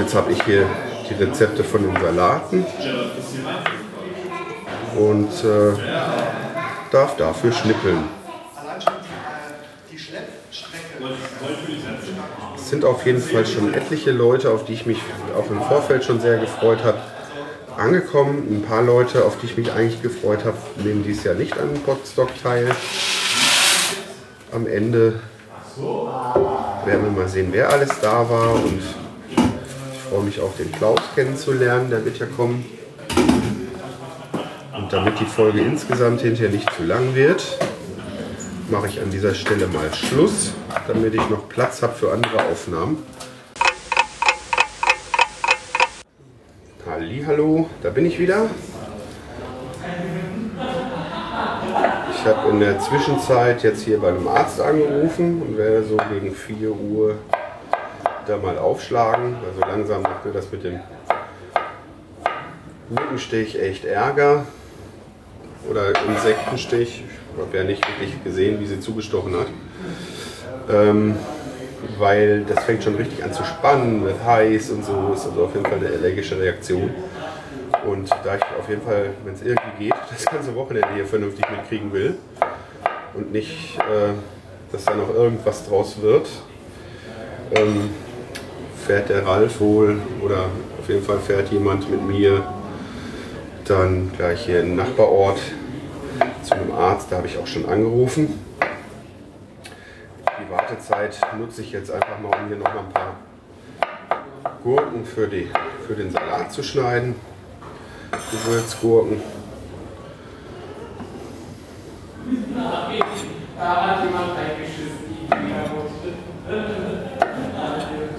jetzt 0.04 0.16
habe 0.16 0.34
ich 0.34 0.44
hier 0.44 0.68
die 1.10 1.14
Rezepte 1.24 1.64
von 1.64 1.82
den 1.82 1.96
Salaten 2.02 2.66
und 4.98 5.30
äh, 5.46 5.74
darf 6.92 7.16
dafür 7.16 7.54
schnippeln. 7.54 8.04
Es 12.56 12.70
sind 12.70 12.84
auf 12.84 13.06
jeden 13.06 13.22
Fall 13.22 13.46
schon 13.46 13.74
etliche 13.74 14.12
Leute, 14.12 14.52
auf 14.52 14.66
die 14.66 14.74
ich 14.74 14.86
mich 14.86 15.00
auch 15.38 15.50
im 15.50 15.62
Vorfeld 15.62 16.04
schon 16.04 16.20
sehr 16.20 16.38
gefreut 16.38 16.84
habe, 16.84 16.98
angekommen. 17.78 18.48
Ein 18.50 18.64
paar 18.64 18.82
Leute, 18.82 19.24
auf 19.24 19.38
die 19.40 19.46
ich 19.46 19.58
mich 19.58 19.72
eigentlich 19.72 20.02
gefreut 20.02 20.44
habe, 20.44 20.58
nehmen 20.84 21.04
dies 21.04 21.24
Jahr 21.24 21.36
nicht 21.36 21.58
an 21.58 21.70
Podstock 21.86 22.30
teil. 22.42 22.76
Am 24.52 24.68
Ende 24.68 25.22
werden 26.86 27.06
wir 27.06 27.24
mal 27.24 27.30
sehen, 27.30 27.50
wer 27.52 27.70
alles 27.70 28.00
da 28.02 28.30
war 28.30 28.54
und 28.54 28.82
freue 30.14 30.26
mich 30.26 30.40
auch, 30.40 30.56
den 30.56 30.72
Klaus 30.72 31.00
kennenzulernen, 31.16 31.90
der 31.90 32.06
wird 32.06 32.20
ja 32.20 32.28
kommen. 32.28 32.64
Und 34.78 34.94
damit 34.94 35.20
die 35.20 35.26
Folge 35.26 35.62
insgesamt 35.62 36.22
hinterher 36.22 36.52
nicht 36.52 36.72
zu 36.72 36.84
lang 36.84 37.16
wird, 37.16 37.58
mache 38.70 38.90
ich 38.90 39.02
an 39.02 39.10
dieser 39.10 39.34
Stelle 39.34 39.66
mal 39.66 39.92
Schluss, 39.92 40.54
damit 40.88 41.16
ich 41.16 41.30
noch 41.32 41.50
Platz 41.50 41.82
habe 41.82 41.96
für 41.96 42.12
andere 42.12 42.46
Aufnahmen. 42.46 43.02
Hallo, 47.26 47.68
da 47.82 47.90
bin 47.90 48.06
ich 48.06 48.20
wieder. 48.20 48.52
Ich 52.14 52.26
habe 52.28 52.50
in 52.52 52.60
der 52.60 52.80
Zwischenzeit 52.80 53.64
jetzt 53.64 53.82
hier 53.82 54.00
bei 54.00 54.10
einem 54.10 54.28
Arzt 54.28 54.62
angerufen 54.62 55.42
und 55.42 55.58
werde 55.58 55.84
so 55.84 55.98
gegen 56.12 56.36
4 56.36 56.72
Uhr 56.72 57.16
da 58.28 58.38
mal 58.38 58.58
aufschlagen. 58.58 59.36
Also 59.48 59.62
langsam 59.62 60.02
macht 60.02 60.26
mir 60.26 60.32
das 60.32 60.52
mit 60.52 60.64
dem 60.64 60.80
Mückenstich 62.90 63.60
echt 63.62 63.86
Ärger. 63.86 64.46
Oder 65.70 65.94
Insektenstich. 66.08 67.04
Ich 67.36 67.42
habe 67.42 67.58
ja 67.58 67.64
nicht 67.64 67.88
wirklich 67.88 68.24
gesehen, 68.24 68.60
wie 68.60 68.66
sie 68.66 68.80
zugestochen 68.80 69.36
hat. 69.36 69.48
Ähm, 70.70 71.16
weil 71.98 72.44
das 72.44 72.64
fängt 72.64 72.84
schon 72.84 72.96
richtig 72.96 73.24
an 73.24 73.34
zu 73.34 73.44
spannen, 73.44 74.04
wird 74.04 74.24
heiß 74.24 74.72
und 74.72 74.86
so. 74.86 75.12
Ist 75.14 75.26
also 75.26 75.46
auf 75.46 75.54
jeden 75.54 75.66
Fall 75.66 75.80
eine 75.80 75.88
allergische 75.88 76.40
Reaktion. 76.40 76.92
Und 77.86 78.10
da 78.10 78.36
ich 78.36 78.44
auf 78.60 78.70
jeden 78.70 78.82
Fall, 78.82 79.12
wenn 79.26 79.34
es 79.34 79.42
irgendwie 79.42 79.86
geht, 79.86 79.94
das 80.10 80.26
ganze 80.26 80.56
Wochenende 80.56 80.90
hier 80.94 81.06
vernünftig 81.06 81.46
mitkriegen 81.50 81.92
will 81.92 82.18
und 83.14 83.32
nicht, 83.32 83.78
äh, 83.78 84.14
dass 84.72 84.86
da 84.86 84.96
noch 84.96 85.14
irgendwas 85.14 85.68
draus 85.68 86.02
wird, 86.02 86.28
ähm, 87.56 87.90
fährt 88.84 89.10
der 89.10 89.26
Ralf 89.26 89.62
wohl 89.62 90.02
oder 90.22 90.50
auf 90.80 90.90
jeden 90.90 91.04
Fall 91.04 91.20
fährt 91.20 91.50
jemand 91.52 91.90
mit 91.90 92.02
mir 92.06 92.44
dann 93.66 94.12
gleich 94.18 94.46
hier 94.46 94.60
im 94.60 94.76
Nachbarort 94.76 95.40
zu 96.44 96.54
einem 96.54 96.74
Arzt. 96.74 97.10
Da 97.10 97.18
habe 97.18 97.28
ich 97.28 97.38
auch 97.38 97.48
schon 97.48 97.66
angerufen. 97.66 98.40
Die 100.40 100.52
Wartezeit 100.52 101.18
nutze 101.40 101.62
ich 101.62 101.72
jetzt 101.72 101.92
einfach 101.92 102.20
mal, 102.20 102.38
um 102.38 102.48
hier 102.48 102.58
noch 102.58 102.74
mal 102.74 102.80
ein 102.80 102.94
paar 102.94 103.16
Gurken 104.64 105.06
für, 105.06 105.28
die, 105.28 105.50
für 105.88 105.96
den 105.96 106.12
Salat 106.12 106.52
zu 106.52 106.62
schneiden. 106.62 107.16
Gewürzgurken. 108.32 109.22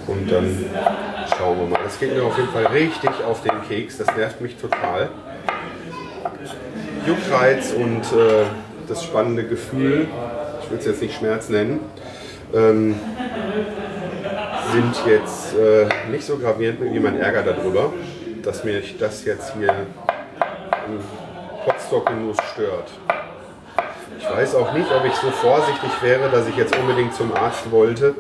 Und 0.07 0.31
dann 0.31 0.65
schauen 1.37 1.59
wir 1.61 1.67
mal. 1.67 1.81
Das 1.83 1.99
geht 1.99 2.15
mir 2.15 2.25
auf 2.25 2.37
jeden 2.37 2.51
Fall 2.51 2.67
richtig 2.67 3.11
auf 3.27 3.43
den 3.43 3.63
Keks. 3.69 3.99
Das 3.99 4.15
nervt 4.17 4.41
mich 4.41 4.57
total. 4.57 5.09
Juckreiz 7.07 7.73
und 7.73 8.03
äh, 8.19 8.45
das 8.89 9.05
spannende 9.05 9.45
Gefühl, 9.45 10.09
ich 10.63 10.71
will 10.71 10.79
es 10.79 10.87
jetzt 10.87 11.03
nicht 11.03 11.19
Schmerz 11.19 11.49
nennen, 11.49 11.81
ähm, 12.55 12.95
sind 14.73 15.07
jetzt 15.07 15.55
äh, 15.55 15.87
nicht 16.11 16.25
so 16.25 16.39
gravierend 16.39 16.81
wie 16.83 16.99
mein 16.99 17.21
Ärger 17.21 17.43
darüber, 17.43 17.93
dass 18.43 18.65
mich 18.65 18.97
das 18.99 19.25
jetzt 19.25 19.55
hier 19.55 19.75
im 20.87 21.01
Potstock-Genuss 21.65 22.39
stört. 22.53 22.91
Ich 24.19 24.31
weiß 24.31 24.55
auch 24.55 24.73
nicht, 24.73 24.91
ob 24.91 25.05
ich 25.05 25.15
so 25.15 25.31
vorsichtig 25.31 25.91
wäre, 26.01 26.31
dass 26.31 26.49
ich 26.49 26.57
jetzt 26.57 26.75
unbedingt 26.77 27.15
zum 27.15 27.35
Arzt 27.35 27.71
wollte, 27.71 28.15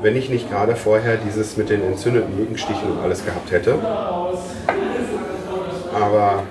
wenn 0.00 0.16
ich 0.16 0.28
nicht 0.28 0.50
gerade 0.50 0.76
vorher 0.76 1.16
dieses 1.16 1.56
mit 1.56 1.70
den 1.70 1.82
entzündeten 1.82 2.36
Mückenstichen 2.36 2.92
und 2.92 3.02
alles 3.02 3.24
gehabt 3.24 3.50
hätte. 3.50 3.78
Aber 5.94 6.42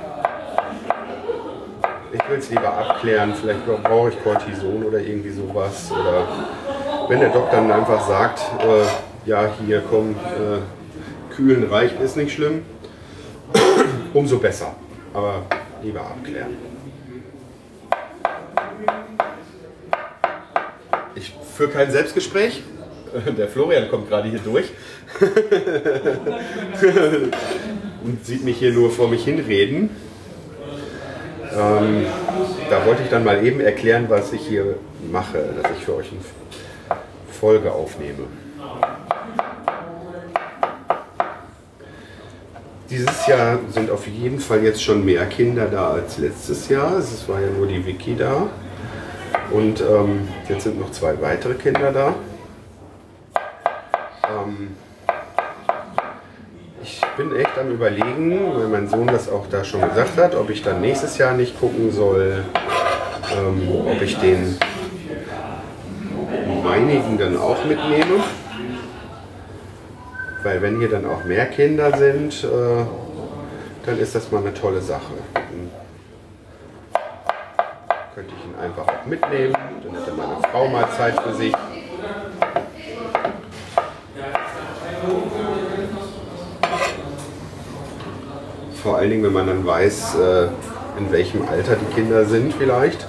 ich 2.12 2.30
will 2.30 2.38
es 2.40 2.50
lieber 2.50 2.74
abklären. 2.74 3.34
Vielleicht 3.36 3.66
brauche 3.84 4.10
ich 4.10 4.24
Cortison 4.24 4.84
oder 4.84 5.00
irgendwie 5.00 5.32
sowas. 5.32 5.92
Oder 5.92 6.28
wenn 7.08 7.20
der 7.20 7.30
Doktor 7.30 7.58
dann 7.58 7.72
einfach 7.72 8.08
sagt, 8.08 8.42
äh, 8.64 9.30
ja, 9.30 9.50
hier 9.66 9.84
komm, 9.90 10.12
äh, 10.12 11.34
kühlen 11.36 11.70
reicht, 11.70 12.00
ist 12.00 12.18
nicht 12.18 12.34
schlimm, 12.34 12.64
umso 14.14 14.40
besser. 14.40 14.74
Aber 15.14 15.44
lieber 15.84 16.02
abklären. 16.02 16.58
Ich 21.14 21.34
führe 21.56 21.70
kein 21.70 21.92
Selbstgespräch. 21.92 22.64
Der 23.38 23.48
Florian 23.48 23.90
kommt 23.90 24.10
gerade 24.10 24.30
hier 24.30 24.40
durch 24.40 24.66
und 28.04 28.26
sieht 28.26 28.44
mich 28.44 28.58
hier 28.58 28.74
nur 28.74 28.92
vor 28.92 29.08
mich 29.08 29.24
hinreden. 29.24 29.90
Ähm, 31.54 32.06
da 32.70 32.86
wollte 32.86 33.04
ich 33.04 33.10
dann 33.10 33.24
mal 33.24 33.46
eben 33.46 33.62
erklären, 33.62 34.06
was 34.10 34.34
ich 34.34 34.42
hier 34.42 34.76
mache, 35.12 35.38
dass 35.62 35.72
ich 35.78 35.86
für 35.86 35.96
euch 35.96 36.12
eine 36.12 36.20
Folge 37.32 37.72
aufnehme. 37.72 38.26
Dieses 42.90 43.28
Jahr 43.28 43.60
sind 43.70 43.90
auf 43.90 44.06
jeden 44.08 44.40
Fall 44.40 44.64
jetzt 44.64 44.84
schon 44.84 45.04
mehr 45.04 45.26
Kinder 45.26 45.68
da 45.68 45.92
als 45.92 46.18
letztes 46.18 46.70
Jahr. 46.70 46.98
Es 46.98 47.28
war 47.28 47.42
ja 47.42 47.48
nur 47.50 47.68
die 47.68 47.86
Vicky 47.86 48.16
da. 48.16 48.48
Und 49.52 49.82
ähm, 49.82 50.28
jetzt 50.48 50.64
sind 50.64 50.80
noch 50.80 50.92
zwei 50.92 51.20
weitere 51.22 51.56
Kinder 51.56 51.92
da. 51.92 52.16
Ähm, 54.46 54.76
ich 56.82 57.02
bin 57.18 57.36
echt 57.36 57.58
am 57.58 57.72
überlegen, 57.72 58.56
weil 58.56 58.68
mein 58.68 58.88
Sohn 58.88 59.08
das 59.08 59.30
auch 59.30 59.48
da 59.50 59.64
schon 59.64 59.82
gesagt 59.82 60.18
hat, 60.18 60.36
ob 60.36 60.50
ich 60.50 60.62
dann 60.62 60.82
nächstes 60.82 61.18
Jahr 61.18 61.34
nicht 61.34 61.60
gucken 61.60 61.92
soll, 61.92 62.44
ähm, 63.34 63.70
ob 63.88 64.02
ich 64.02 64.18
den 64.20 64.58
meinigen 66.64 67.18
dann 67.18 67.38
auch 67.38 67.64
mitnehme. 67.66 68.24
Weil 70.44 70.62
wenn 70.62 70.78
hier 70.78 70.90
dann 70.90 71.06
auch 71.08 71.24
mehr 71.24 71.48
Kinder 71.48 71.98
sind, 71.98 72.44
äh, 72.44 72.86
dann 73.86 74.00
ist 74.00 74.14
das 74.14 74.32
mal 74.32 74.42
eine 74.42 74.54
tolle 74.54 74.82
Sache. 74.82 75.14
Dann 75.34 75.72
könnte 78.14 78.34
ich 78.38 78.46
ihn 78.46 78.56
einfach 78.64 78.88
auch 78.88 79.06
mitnehmen, 79.08 79.54
dann 79.54 79.96
hätte 79.96 80.12
meine 80.12 80.38
Frau 80.52 80.68
mal 80.68 80.88
Zeit 80.92 81.20
für 81.20 81.34
sich. 81.34 81.54
Vor 88.86 88.98
allen 88.98 89.10
Dingen, 89.10 89.24
wenn 89.24 89.34
man 89.34 89.48
dann 89.48 89.66
weiß, 89.66 90.14
äh, 90.14 90.44
in 91.00 91.12
welchem 91.12 91.42
Alter 91.48 91.76
die 91.76 91.96
Kinder 91.96 92.24
sind 92.24 92.54
vielleicht, 92.54 93.08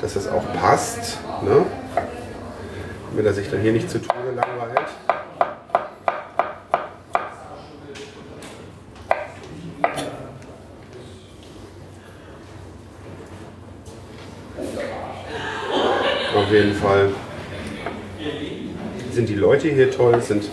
dass 0.00 0.16
es 0.16 0.26
auch 0.26 0.42
passt. 0.54 1.20
Ne? 1.44 1.64
Damit 3.10 3.24
er 3.24 3.32
sich 3.32 3.48
dann 3.48 3.60
hier 3.60 3.70
nicht 3.70 3.88
zu 3.88 4.00
Tode 4.00 4.32
langweilt. 4.34 4.88
Auf 16.34 16.50
jeden 16.50 16.74
Fall 16.74 17.10
sind 19.12 19.28
die 19.28 19.36
Leute 19.36 19.68
hier 19.68 19.92
toll, 19.92 20.20
sind 20.20 20.50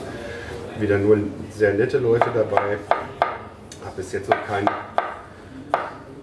wieder 0.79 0.99
nur 0.99 1.17
sehr 1.49 1.73
nette 1.73 1.97
Leute 1.97 2.29
dabei. 2.31 2.77
Habe 3.91 4.03
bis 4.03 4.13
jetzt 4.13 4.29
noch 4.29 4.47
keinen 4.47 4.69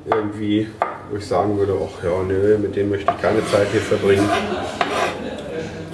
irgendwie, 0.06 0.68
wo 1.10 1.18
ich 1.18 1.26
sagen 1.26 1.58
würde, 1.58 1.76
ach 1.78 2.02
ja, 2.02 2.22
nö, 2.22 2.56
mit 2.56 2.74
dem 2.74 2.88
möchte 2.88 3.12
ich 3.12 3.20
keine 3.20 3.46
Zeit 3.46 3.66
hier 3.72 3.82
verbringen. 3.82 4.26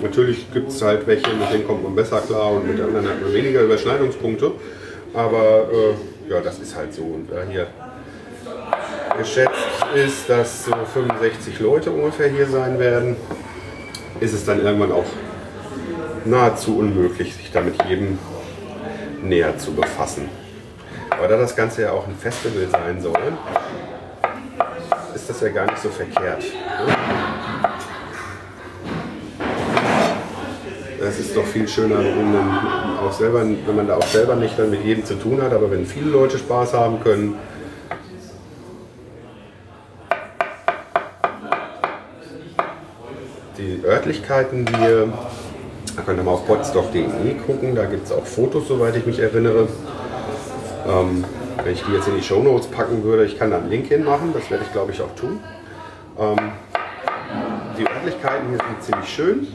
Natürlich 0.00 0.52
gibt 0.52 0.68
es 0.68 0.80
halt 0.82 1.04
welche, 1.08 1.34
mit 1.34 1.52
denen 1.52 1.66
kommt 1.66 1.82
man 1.82 1.96
besser 1.96 2.20
klar 2.20 2.52
und 2.52 2.68
mit 2.68 2.80
anderen 2.80 3.08
hat 3.08 3.20
man 3.20 3.32
weniger 3.32 3.62
Überschneidungspunkte. 3.62 4.52
Aber 5.14 5.68
äh, 5.72 6.30
ja, 6.30 6.40
das 6.40 6.60
ist 6.60 6.76
halt 6.76 6.94
so. 6.94 7.02
Und 7.02 7.32
da 7.32 7.42
hier 7.42 7.66
geschätzt 9.18 9.84
ist, 9.96 10.30
dass 10.30 10.66
so 10.66 10.72
65 10.72 11.58
Leute 11.58 11.90
ungefähr 11.90 12.28
hier 12.28 12.46
sein 12.46 12.78
werden, 12.78 13.16
ist 14.20 14.32
es 14.32 14.44
dann 14.44 14.64
irgendwann 14.64 14.92
auch 14.92 15.06
nahezu 16.24 16.78
unmöglich, 16.78 17.34
sich 17.34 17.50
da 17.50 17.62
mit 17.62 17.82
jedem 17.88 18.20
näher 19.24 19.58
zu 19.58 19.72
befassen. 19.72 20.28
Aber 21.18 21.28
da 21.28 21.36
das 21.36 21.54
Ganze 21.54 21.82
ja 21.82 21.92
auch 21.92 22.06
ein 22.06 22.16
Festival 22.16 22.68
sein 22.70 23.00
soll, 23.00 23.32
ist 25.14 25.30
das 25.30 25.40
ja 25.40 25.48
gar 25.48 25.66
nicht 25.66 25.78
so 25.78 25.88
verkehrt. 25.88 26.42
Ne? 26.42 26.96
Es 31.00 31.20
ist 31.20 31.36
doch 31.36 31.44
viel 31.44 31.68
schöner, 31.68 31.98
wenn 31.98 32.32
man, 32.32 32.98
auch 32.98 33.12
selber, 33.12 33.40
wenn 33.42 33.76
man 33.76 33.86
da 33.86 33.96
auch 33.96 34.06
selber 34.06 34.36
nicht 34.36 34.58
dann 34.58 34.70
mit 34.70 34.84
jedem 34.84 35.04
zu 35.04 35.14
tun 35.14 35.42
hat, 35.42 35.52
aber 35.52 35.70
wenn 35.70 35.84
viele 35.84 36.10
Leute 36.10 36.38
Spaß 36.38 36.72
haben 36.72 37.00
können. 37.02 37.36
Die 43.58 43.82
Örtlichkeiten 43.84 44.66
hier, 44.78 45.12
da 45.94 46.02
könnt 46.02 46.18
ihr 46.18 46.24
mal 46.24 46.32
auf 46.32 46.46
potstock.de 46.46 47.34
gucken, 47.46 47.74
da 47.74 47.84
gibt 47.84 48.06
es 48.06 48.12
auch 48.12 48.24
Fotos, 48.24 48.66
soweit 48.68 48.96
ich 48.96 49.06
mich 49.06 49.18
erinnere. 49.18 49.68
Ähm, 50.86 51.24
wenn 51.62 51.72
ich 51.72 51.82
die 51.82 51.92
jetzt 51.92 52.08
in 52.08 52.16
die 52.16 52.22
Shownotes 52.22 52.66
packen 52.66 53.02
würde, 53.04 53.24
ich 53.24 53.38
kann 53.38 53.50
da 53.50 53.58
einen 53.58 53.70
Link 53.70 53.86
hinmachen, 53.86 54.32
das 54.32 54.50
werde 54.50 54.64
ich 54.64 54.72
glaube 54.72 54.92
ich 54.92 55.00
auch 55.00 55.14
tun. 55.14 55.40
Ähm, 56.18 56.52
die 57.78 57.86
Örtlichkeiten 57.86 58.48
hier 58.50 58.58
sind 58.58 58.82
ziemlich 58.82 59.08
schön. 59.08 59.46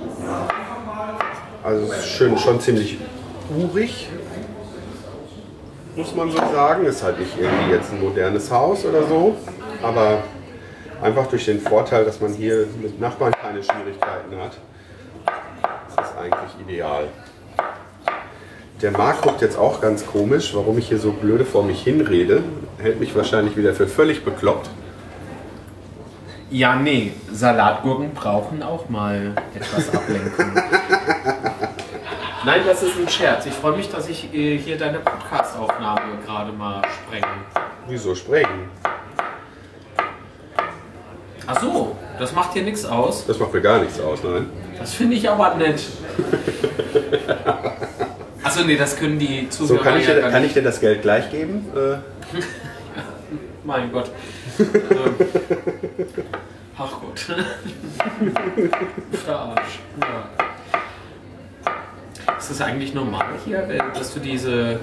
Also 1.64 1.94
schön, 2.04 2.38
schon 2.38 2.60
ziemlich 2.60 2.98
urig, 3.56 4.10
muss 5.96 6.16
man 6.16 6.32
so 6.32 6.38
sagen. 6.38 6.86
Ist 6.86 7.04
halt 7.04 7.20
nicht 7.20 7.38
irgendwie 7.38 7.72
jetzt 7.72 7.92
ein 7.92 8.02
modernes 8.02 8.50
Haus 8.50 8.86
oder 8.86 9.04
so, 9.04 9.36
aber 9.84 10.24
einfach 11.02 11.28
durch 11.28 11.46
den 11.46 11.60
Vorteil, 11.60 12.06
dass 12.06 12.20
man 12.20 12.34
hier 12.34 12.66
mit 12.82 13.00
Nachbarn 13.00 13.34
keine 13.34 13.62
Schwierigkeiten 13.62 14.38
hat, 14.42 14.58
ist 15.88 15.98
das 15.98 16.18
eigentlich 16.18 16.68
ideal. 16.68 17.08
Der 18.82 18.92
Marc 18.92 19.24
guckt 19.24 19.42
jetzt 19.42 19.58
auch 19.58 19.82
ganz 19.82 20.08
komisch, 20.08 20.56
warum 20.56 20.78
ich 20.78 20.88
hier 20.88 21.00
so 21.00 21.12
blöde 21.12 21.44
vor 21.44 21.64
mich 21.64 21.84
hinrede. 21.84 22.44
Hält 22.78 23.02
mich 23.02 23.14
wahrscheinlich 23.14 23.58
wieder 23.58 23.74
für 23.74 23.88
völlig 23.88 24.24
bekloppt. 24.24 24.70
Ja, 26.50 26.78
nee, 26.78 27.12
Salatgurken 27.32 28.14
brauchen 28.14 28.64
auch 28.64 28.88
mal 28.88 29.34
etwas 29.54 29.94
Ablenkung. 29.94 30.54
Nein, 32.46 32.62
das 32.66 32.82
ist 32.82 32.98
ein 32.98 33.10
Scherz. 33.10 33.46
Ich 33.48 33.54
freue 33.54 33.76
mich, 33.76 33.92
dass 33.92 34.08
ich 34.08 34.34
äh, 34.34 34.58
hier 34.58 34.78
deine 34.78 35.00
Podcast-Aufnahme 35.00 36.20
gerade 36.26 36.54
mal 36.54 36.82
sprenge. 36.88 37.28
Wieso 37.90 38.16
sprengen? 38.16 38.70
Ach 41.46 41.60
so, 41.60 41.98
das 42.18 42.34
macht 42.34 42.56
dir 42.56 42.64
nichts 42.64 42.86
aus? 42.86 43.26
Das 43.28 43.38
macht 43.40 43.54
mir 43.54 43.62
gar 43.62 43.80
nichts 43.80 44.00
aus, 44.00 44.24
nein. 44.24 44.50
Das 44.80 44.94
finde 44.94 45.18
ich 45.18 45.30
aber 45.30 45.56
nett. 45.56 45.82
Achso, 48.50 48.64
nee, 48.66 48.78
das 48.78 48.98
können 48.98 49.20
die 49.20 49.46
So, 49.52 49.68
Zuhörer 49.68 49.84
kann 49.84 50.00
ich, 50.00 50.08
ja 50.08 50.16
dir, 50.16 50.22
kann 50.32 50.44
ich 50.44 50.54
dir 50.54 50.64
das 50.64 50.80
Geld 50.80 51.04
gleich 51.04 51.30
geben? 51.30 51.68
Äh, 51.76 51.98
Mein 53.64 53.92
Gott. 53.92 54.10
ähm. 54.58 54.68
Ach 56.76 56.92
Gott. 57.00 57.20
Verarsch. 59.24 59.80
Ja. 60.02 60.30
Ist 62.40 62.50
das 62.50 62.62
eigentlich 62.62 62.96
normal 62.96 63.28
hier, 63.46 63.60
äh, 63.70 63.78
dass 63.94 64.16
du 64.16 64.20
diese 64.20 64.80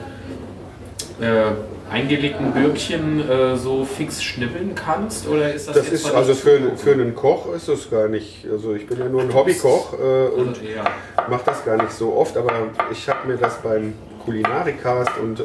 äh, 1.21 1.53
eingelegten 1.91 2.53
Bürkchen 2.53 3.29
äh, 3.29 3.57
so 3.57 3.85
fix 3.85 4.23
schnippeln 4.23 4.75
kannst? 4.75 5.29
Oder 5.29 5.53
ist 5.53 5.69
das, 5.69 5.77
Das 5.77 5.89
ist 5.89 6.13
also 6.13 6.35
für, 6.35 6.77
für 6.77 6.93
einen 6.93 7.15
Koch 7.15 7.53
ist 7.55 7.69
es 7.69 7.91
gar 7.91 8.09
nicht. 8.09 8.47
Also 8.51 8.75
ich 8.75 8.87
bin 8.87 8.99
ja 8.99 9.09
nur 9.09 9.23
ein 9.23 9.33
Hobbykoch 9.33 9.95
äh, 9.95 10.29
und 10.29 10.61
ja. 10.63 10.85
mache 11.29 11.43
das 11.47 11.65
gar 11.65 11.77
nicht 11.77 11.93
so 11.93 12.15
oft, 12.15 12.37
aber 12.37 12.53
ich 12.91 13.09
habe 13.09 13.29
mir 13.29 13.37
das 13.37 13.59
beim 13.63 13.95
Kulinarikast 14.25 15.13
und 15.23 15.41
äh, 15.41 15.43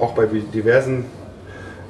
auch 0.00 0.12
bei 0.12 0.26
diversen 0.26 1.04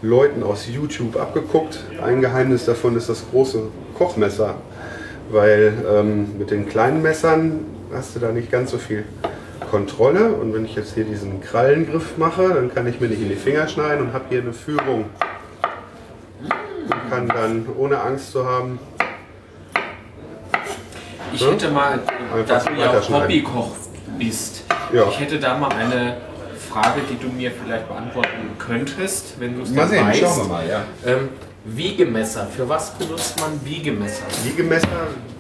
Leuten 0.03 0.42
aus 0.42 0.66
YouTube 0.68 1.16
abgeguckt. 1.16 1.80
Ein 2.03 2.20
Geheimnis 2.20 2.64
davon 2.64 2.97
ist 2.97 3.09
das 3.09 3.24
große 3.30 3.62
Kochmesser, 3.97 4.55
weil 5.30 5.72
ähm, 5.90 6.38
mit 6.38 6.51
den 6.51 6.68
kleinen 6.68 7.03
Messern 7.03 7.61
hast 7.92 8.16
du 8.16 8.20
da 8.20 8.32
nicht 8.32 8.51
ganz 8.51 8.70
so 8.70 8.78
viel 8.78 9.05
Kontrolle 9.71 10.33
und 10.33 10.55
wenn 10.55 10.64
ich 10.64 10.75
jetzt 10.75 10.95
hier 10.95 11.05
diesen 11.05 11.41
Krallengriff 11.41 12.17
mache, 12.19 12.49
dann 12.55 12.73
kann 12.75 12.87
ich 12.87 13.01
mir 13.01 13.09
nicht 13.09 13.21
in 13.23 13.29
die 13.29 13.35
Finger 13.37 13.67
schneiden 13.69 14.07
und 14.07 14.12
habe 14.12 14.25
hier 14.29 14.41
eine 14.41 14.53
Führung 14.53 15.07
und 16.43 17.11
kann 17.11 17.29
dann 17.29 17.67
ohne 17.77 18.01
Angst 18.01 18.33
zu 18.33 18.45
haben 18.47 18.79
Ich 21.33 21.41
Ja? 21.41 21.51
hätte 21.51 21.71
mal, 21.71 21.99
Einfach 22.35 22.64
da 22.64 22.71
du 22.71 22.81
ja 22.81 22.99
auch. 22.99 23.11
Hobbykoch 23.11 23.71
bist, 24.19 24.64
Ja. 24.93 25.07
ich 25.09 25.21
hätte 25.21 25.39
da 25.39 25.57
mal 25.59 25.71
eine 25.71 26.17
Frage, 26.71 27.01
die 27.11 27.19
du 27.19 27.31
mir 27.33 27.51
vielleicht 27.51 27.89
beantworten 27.89 28.51
könntest, 28.59 29.39
wenn 29.41 29.57
du 29.57 29.62
es 29.62 29.75
dann 29.75 29.89
sehen, 29.89 30.07
weißt. 30.07 30.21
schauen 30.21 30.37
wir 30.39 30.45
mal, 30.49 30.69
ja. 30.69 30.85
Ähm, 31.05 31.29
Wiegemesser, 31.64 32.47
für 32.47 32.69
was 32.69 32.93
benutzt 32.93 33.41
man 33.41 33.61
Wiegemesser? 33.64 34.23
Wiegemesser 34.45 34.87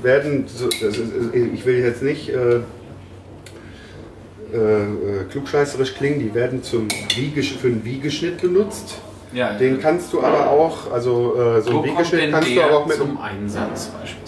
werden, 0.02 0.44
so- 0.48 0.68
ist- 0.68 1.00
ich 1.34 1.64
will 1.64 1.76
jetzt 1.78 2.02
nicht 2.02 2.28
äh, 2.30 2.60
äh, 4.56 4.58
äh, 4.58 5.24
klugscheißerisch 5.30 5.94
klingen, 5.94 6.20
die 6.20 6.34
werden 6.34 6.62
zum 6.62 6.88
Wiegesch 7.14 7.56
für 7.56 7.68
einen 7.68 7.84
Wiegeschnitt 7.84 8.40
benutzt. 8.40 8.98
Ja, 9.32 9.52
Den 9.54 9.80
kannst 9.80 10.12
du 10.12 10.22
aber 10.22 10.50
auch, 10.50 10.90
also 10.90 11.34
äh, 11.36 11.60
so 11.60 11.74
Wo 11.74 11.82
einen 11.82 11.92
Wiegeschnitt 11.92 12.30
kannst 12.30 12.56
du 12.56 12.62
aber 12.62 12.78
auch 12.78 12.86
mit 12.86 12.96
zum 12.96 13.20
Einsatz 13.20 13.86
beispielsweise? 13.88 14.26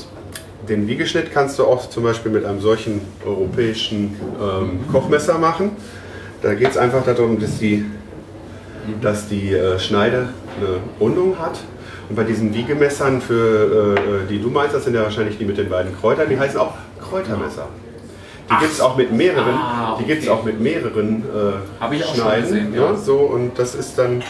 den 0.68 0.86
Wiegeschnitt 0.86 1.32
kannst 1.32 1.58
du 1.58 1.64
auch 1.64 1.88
zum 1.88 2.04
Beispiel 2.04 2.30
mit 2.30 2.44
einem 2.44 2.60
solchen 2.60 3.00
europäischen 3.24 4.16
ähm, 4.40 4.80
Kochmesser 4.92 5.38
machen. 5.38 5.70
Da 6.42 6.54
geht 6.54 6.70
es 6.70 6.76
einfach 6.76 7.04
darum, 7.04 7.40
dass 7.40 7.58
die, 7.58 7.84
dass 9.00 9.28
die 9.28 9.54
äh, 9.54 9.78
Schneide 9.78 10.28
eine 10.58 10.80
Rundung 11.00 11.38
hat. 11.38 11.58
Und 12.08 12.16
bei 12.16 12.24
diesen 12.24 12.54
Wiegemessern, 12.54 13.20
für, 13.20 13.96
äh, 13.96 14.28
die 14.28 14.40
du 14.40 14.48
meinst, 14.48 14.74
das 14.74 14.84
sind 14.84 14.94
ja 14.94 15.02
wahrscheinlich 15.02 15.38
die 15.38 15.44
mit 15.44 15.58
den 15.58 15.68
beiden 15.68 15.94
Kräutern, 15.98 16.28
die 16.28 16.38
heißen 16.38 16.58
auch 16.58 16.74
Kräutermesser. 17.00 17.68
Die 18.50 18.56
gibt 18.60 18.72
es 18.72 18.80
auch 18.80 18.96
mit 18.96 19.12
mehreren, 19.12 19.54
Ah, 19.54 19.96
die 20.00 20.04
gibt's 20.04 20.26
okay. 20.28 20.38
auch 20.38 20.44
mit 20.44 20.60
mehreren 20.60 21.22
äh, 21.22 21.80
Hab 21.82 21.92
ich 21.92 22.02
auch 22.04 22.14
schon 22.14 22.24
Schneiden. 22.24 22.42
gesehen, 22.44 22.74
ja. 22.74 22.80
ja. 22.92 22.94
so, 22.96 23.16
und 23.18 23.58
das 23.58 23.74
ist 23.74 23.98
dann, 23.98 24.22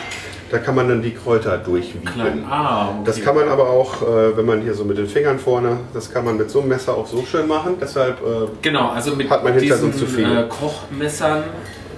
da 0.50 0.58
kann 0.58 0.74
man 0.74 0.88
dann 0.88 1.02
die 1.02 1.12
Kräuter 1.14 1.58
durchwiegen. 1.58 2.44
Ah, 2.50 2.88
okay. 2.88 2.98
Das 3.04 3.20
kann 3.22 3.34
man 3.36 3.48
aber 3.48 3.68
auch, 3.70 4.02
äh, 4.02 4.36
wenn 4.36 4.46
man 4.46 4.60
hier 4.62 4.74
so 4.74 4.84
mit 4.84 4.98
den 4.98 5.06
Fingern 5.06 5.38
vorne, 5.38 5.76
das 5.94 6.10
kann 6.12 6.24
man 6.24 6.36
mit 6.36 6.50
so 6.50 6.60
einem 6.60 6.68
Messer 6.70 6.94
auch 6.96 7.06
so 7.06 7.22
schön 7.22 7.46
machen. 7.46 7.76
Deshalb 7.80 8.18
äh, 8.22 8.48
Genau, 8.62 8.88
also 8.88 9.14
mit 9.14 9.28
hat 9.30 9.44
man 9.44 9.52
hinter 9.54 9.74
diesen 9.76 9.88
uns 9.90 9.98
zu 9.98 10.06
viel. 10.06 10.24
äh, 10.24 10.44
Kochmessern, 10.48 11.44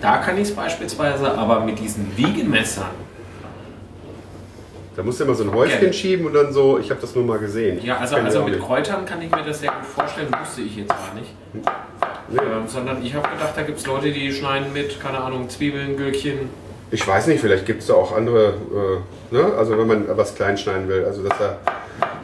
da 0.02 0.16
kann 0.18 0.36
ich 0.36 0.48
es 0.48 0.54
beispielsweise, 0.54 1.36
aber 1.38 1.60
mit 1.60 1.78
diesen 1.78 2.10
Wiegemessern, 2.16 2.86
da 5.00 5.06
musst 5.06 5.18
du 5.18 5.24
immer 5.24 5.34
so 5.34 5.44
ein 5.44 5.54
Häufchen 5.54 5.80
Gerne. 5.80 5.94
schieben 5.94 6.26
und 6.26 6.34
dann 6.34 6.52
so, 6.52 6.78
ich 6.78 6.90
habe 6.90 7.00
das 7.00 7.14
nur 7.14 7.24
mal 7.24 7.38
gesehen. 7.38 7.82
ja, 7.82 7.96
also, 7.96 8.16
also 8.16 8.44
mit. 8.44 8.60
Kräutern 8.60 9.06
kann 9.06 9.22
ich 9.22 9.30
mir 9.30 9.42
das 9.42 9.60
sehr 9.60 9.70
gut 9.70 9.86
vorstellen, 9.86 10.28
wusste 10.38 10.60
ich 10.60 10.76
jetzt 10.76 10.90
gar 10.90 11.14
nicht. 11.14 11.30
Ähm, 11.54 12.66
sondern 12.66 13.02
ich 13.02 13.14
habe 13.14 13.26
gedacht, 13.30 13.54
da 13.56 13.62
gibt 13.62 13.78
es 13.78 13.86
Leute, 13.86 14.12
die 14.12 14.30
schneiden 14.30 14.74
mit, 14.74 15.00
keine 15.00 15.18
Ahnung, 15.20 15.48
Zwiebeln, 15.48 15.96
Gürkchen. 15.96 16.50
Ich 16.90 17.08
weiß 17.08 17.28
nicht, 17.28 17.40
vielleicht 17.40 17.64
gibt 17.64 17.80
es 17.80 17.86
da 17.86 17.94
auch 17.94 18.14
andere, 18.14 18.48
äh, 19.30 19.34
ne? 19.34 19.54
also 19.56 19.78
wenn 19.78 19.86
man 19.86 20.04
was 20.18 20.34
klein 20.34 20.58
schneiden 20.58 20.86
will, 20.86 21.06
also 21.06 21.22
dass 21.22 21.40
er 21.40 21.56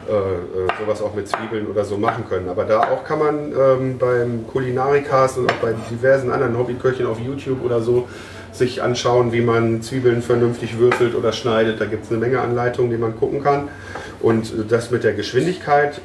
äh, 0.07 0.11
äh, 0.11 0.67
sowas 0.79 1.01
auch 1.01 1.15
mit 1.15 1.27
Zwiebeln 1.27 1.65
oder 1.65 1.83
so 1.83 1.97
machen 1.97 2.25
können. 2.29 2.47
Aber 2.47 2.63
da 2.63 2.81
auch 2.81 3.03
kann 3.03 3.17
man 3.17 3.53
ähm, 3.53 3.97
beim 3.97 4.45
Kulinarikast 4.45 5.39
und 5.39 5.51
auch 5.51 5.55
bei 5.55 5.73
diversen 5.89 6.29
anderen 6.29 6.55
Hobbyköchen 6.55 7.07
auf 7.07 7.19
YouTube 7.19 7.65
oder 7.65 7.81
so 7.81 8.07
sich 8.57 8.81
anschauen, 8.81 9.31
wie 9.31 9.41
man 9.41 9.81
Zwiebeln 9.81 10.21
vernünftig 10.21 10.77
würfelt 10.77 11.15
oder 11.15 11.31
schneidet. 11.31 11.79
Da 11.79 11.85
gibt 11.85 12.05
es 12.05 12.11
eine 12.11 12.19
Menge 12.19 12.41
Anleitungen, 12.41 12.91
die 12.91 12.97
man 12.97 13.17
gucken 13.17 13.43
kann. 13.43 13.69
Und 14.19 14.45
äh, 14.45 14.65
das 14.67 14.91
mit 14.91 15.03
der 15.03 15.13
Geschwindigkeit, 15.13 16.01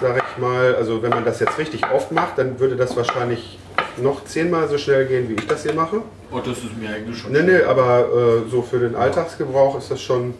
sage 0.00 0.22
ich 0.26 0.40
mal, 0.40 0.74
also 0.74 1.02
wenn 1.02 1.10
man 1.10 1.24
das 1.24 1.40
jetzt 1.40 1.58
richtig 1.58 1.82
oft 1.92 2.12
macht, 2.12 2.38
dann 2.38 2.58
würde 2.58 2.76
das 2.76 2.96
wahrscheinlich 2.96 3.58
noch 3.98 4.24
zehnmal 4.24 4.68
so 4.68 4.78
schnell 4.78 5.06
gehen, 5.06 5.28
wie 5.28 5.34
ich 5.34 5.46
das 5.46 5.62
hier 5.62 5.74
mache. 5.74 6.02
Oh, 6.30 6.38
das 6.38 6.58
ist 6.58 6.76
mir 6.78 6.90
eigentlich 6.90 7.18
schon. 7.18 7.32
Nee, 7.32 7.42
nee, 7.42 7.62
aber 7.62 8.00
äh, 8.00 8.50
so 8.50 8.62
für 8.62 8.78
den 8.78 8.96
Alltagsgebrauch 8.96 9.76
ist 9.78 9.90
das 9.90 10.00
schon. 10.00 10.34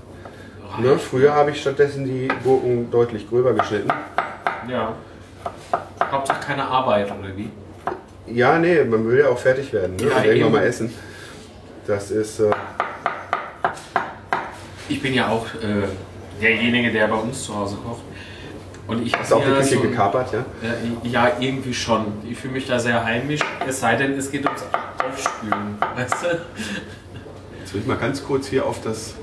Ne? 0.79 0.99
Früher 0.99 1.35
habe 1.35 1.51
ich 1.51 1.61
stattdessen 1.61 2.05
die 2.05 2.29
Gurken 2.43 2.91
deutlich 2.91 3.29
gröber 3.29 3.53
geschnitten. 3.53 3.91
Ja. 4.69 4.95
Hauptsache 6.11 6.41
keine 6.47 6.65
Arbeit, 6.65 7.07
oder 7.07 7.37
wie? 7.37 7.51
Ja, 8.35 8.59
nee, 8.59 8.83
man 8.85 9.07
will 9.09 9.19
ja 9.21 9.29
auch 9.29 9.39
fertig 9.39 9.73
werden 9.73 9.97
ne? 9.97 10.03
Ja, 10.09 10.17
und 10.17 10.25
irgendwann 10.25 10.37
eben. 10.37 10.53
mal 10.53 10.65
essen. 10.65 10.93
Das 11.87 12.11
ist. 12.11 12.41
Äh, 12.41 12.51
Ich 14.89 15.01
bin 15.01 15.15
ja 15.15 15.29
auch 15.29 15.47
äh, 15.47 15.89
derjenige, 16.41 16.93
der 16.93 17.09
bei 17.09 17.17
uns 17.17 17.45
zu 17.45 17.55
Hause 17.57 17.77
kocht. 17.85 18.03
Und 18.87 19.07
ich 19.07 19.17
Hast 19.17 19.31
du 19.31 19.37
auch 19.37 19.45
die 19.45 19.51
Küche 19.53 19.75
so- 19.77 19.81
gekapert, 19.81 20.33
ja? 20.33 20.45
Ja, 20.63 21.29
ja, 21.29 21.37
irgendwie 21.41 21.73
schon. 21.73 22.07
Ich 22.29 22.37
fühle 22.39 22.55
mich 22.55 22.67
da 22.67 22.79
sehr 22.79 23.03
heimisch, 23.05 23.41
es 23.67 23.81
sei 23.81 23.95
denn, 23.97 24.13
es 24.19 24.31
geht 24.31 24.45
ums 24.45 24.63
Aufspülen. 25.09 25.77
Weißt 25.97 26.15
du? 26.23 26.27
Jetzt 27.61 27.75
will 27.75 27.81
ich 27.81 27.87
mal 27.87 27.97
ganz 27.97 28.23
kurz 28.25 28.49
hier 28.49 28.67
auf 28.67 28.81
das 28.83 29.15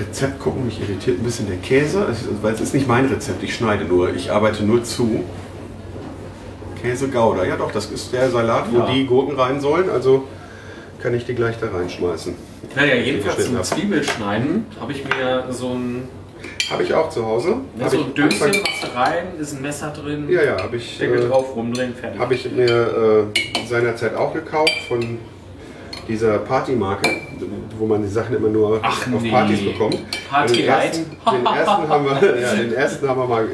Rezept 0.00 0.40
gucken. 0.40 0.64
Mich 0.66 0.80
irritiert 0.80 1.18
ein 1.20 1.24
bisschen 1.24 1.46
der 1.46 1.58
Käse, 1.58 2.06
weil 2.42 2.54
es 2.54 2.60
ist 2.60 2.74
nicht 2.74 2.88
mein 2.88 3.06
Rezept. 3.06 3.42
Ich 3.42 3.54
schneide 3.54 3.84
nur, 3.84 4.14
ich 4.14 4.30
arbeite 4.32 4.64
nur 4.64 4.82
zu. 4.82 5.24
Käse 6.86 7.08
Gouda. 7.08 7.44
Ja, 7.44 7.56
doch, 7.56 7.72
das 7.72 7.86
ist 7.86 8.12
der 8.12 8.30
Salat, 8.30 8.64
wo 8.72 8.78
Ja. 8.78 8.86
die 8.86 9.06
Gurken 9.06 9.38
rein 9.38 9.60
sollen. 9.60 9.90
Also 9.90 10.24
kann 11.02 11.14
ich 11.14 11.24
die 11.24 11.34
gleich 11.34 11.56
da 11.60 11.68
reinschmeißen. 11.68 12.34
Naja, 12.74 12.94
jedenfalls 12.94 13.44
zum. 13.46 13.62
Zwiebelschneiden 13.62 14.66
habe 14.80 14.92
ich 14.92 15.04
mir 15.04 15.44
so 15.50 15.70
ein, 15.70 16.08
Habe 16.70 16.82
ich 16.82 16.92
auch 16.94 17.10
zu 17.10 17.24
Hause. 17.24 17.56
ja, 17.78 17.88
so 17.88 17.98
ein 17.98 18.14
Döschen 18.14 18.50
machst 18.62 18.82
du 18.82 18.98
rein, 18.98 19.26
ist 19.38 19.54
ein 19.54 19.62
Messer 19.62 19.90
drin. 19.90 20.28
Ja, 20.28 20.42
ja, 20.42 20.62
habe 20.62 20.76
ich. 20.76 20.98
Deckel 20.98 21.22
äh, 21.24 21.28
drauf, 21.28 21.54
rumdrehen, 21.54 21.94
fertig. 21.94 22.20
Habe 22.20 22.34
ich 22.34 22.50
mir 22.50 23.28
äh, 23.34 23.66
seinerzeit 23.68 24.14
auch 24.16 24.32
gekauft 24.34 24.72
von 24.88 25.18
dieser 26.08 26.38
Partymarke, 26.38 27.08
wo 27.78 27.86
man 27.86 28.02
die 28.02 28.08
Sachen 28.08 28.36
immer 28.36 28.48
nur 28.48 28.80
Ach, 28.82 29.00
auf 29.12 29.22
nee. 29.22 29.30
Partys 29.30 29.64
bekommt. 29.64 29.98
Party 30.30 30.56
den, 30.56 30.66
ersten, 30.68 31.04
den, 31.10 31.46
ersten 31.46 31.88
haben 31.88 32.04
wir, 32.04 32.36
ja, 32.40 32.54
den 32.54 32.72
ersten 32.72 33.08
haben 33.08 33.20
wir 33.20 33.26
mal 33.26 33.48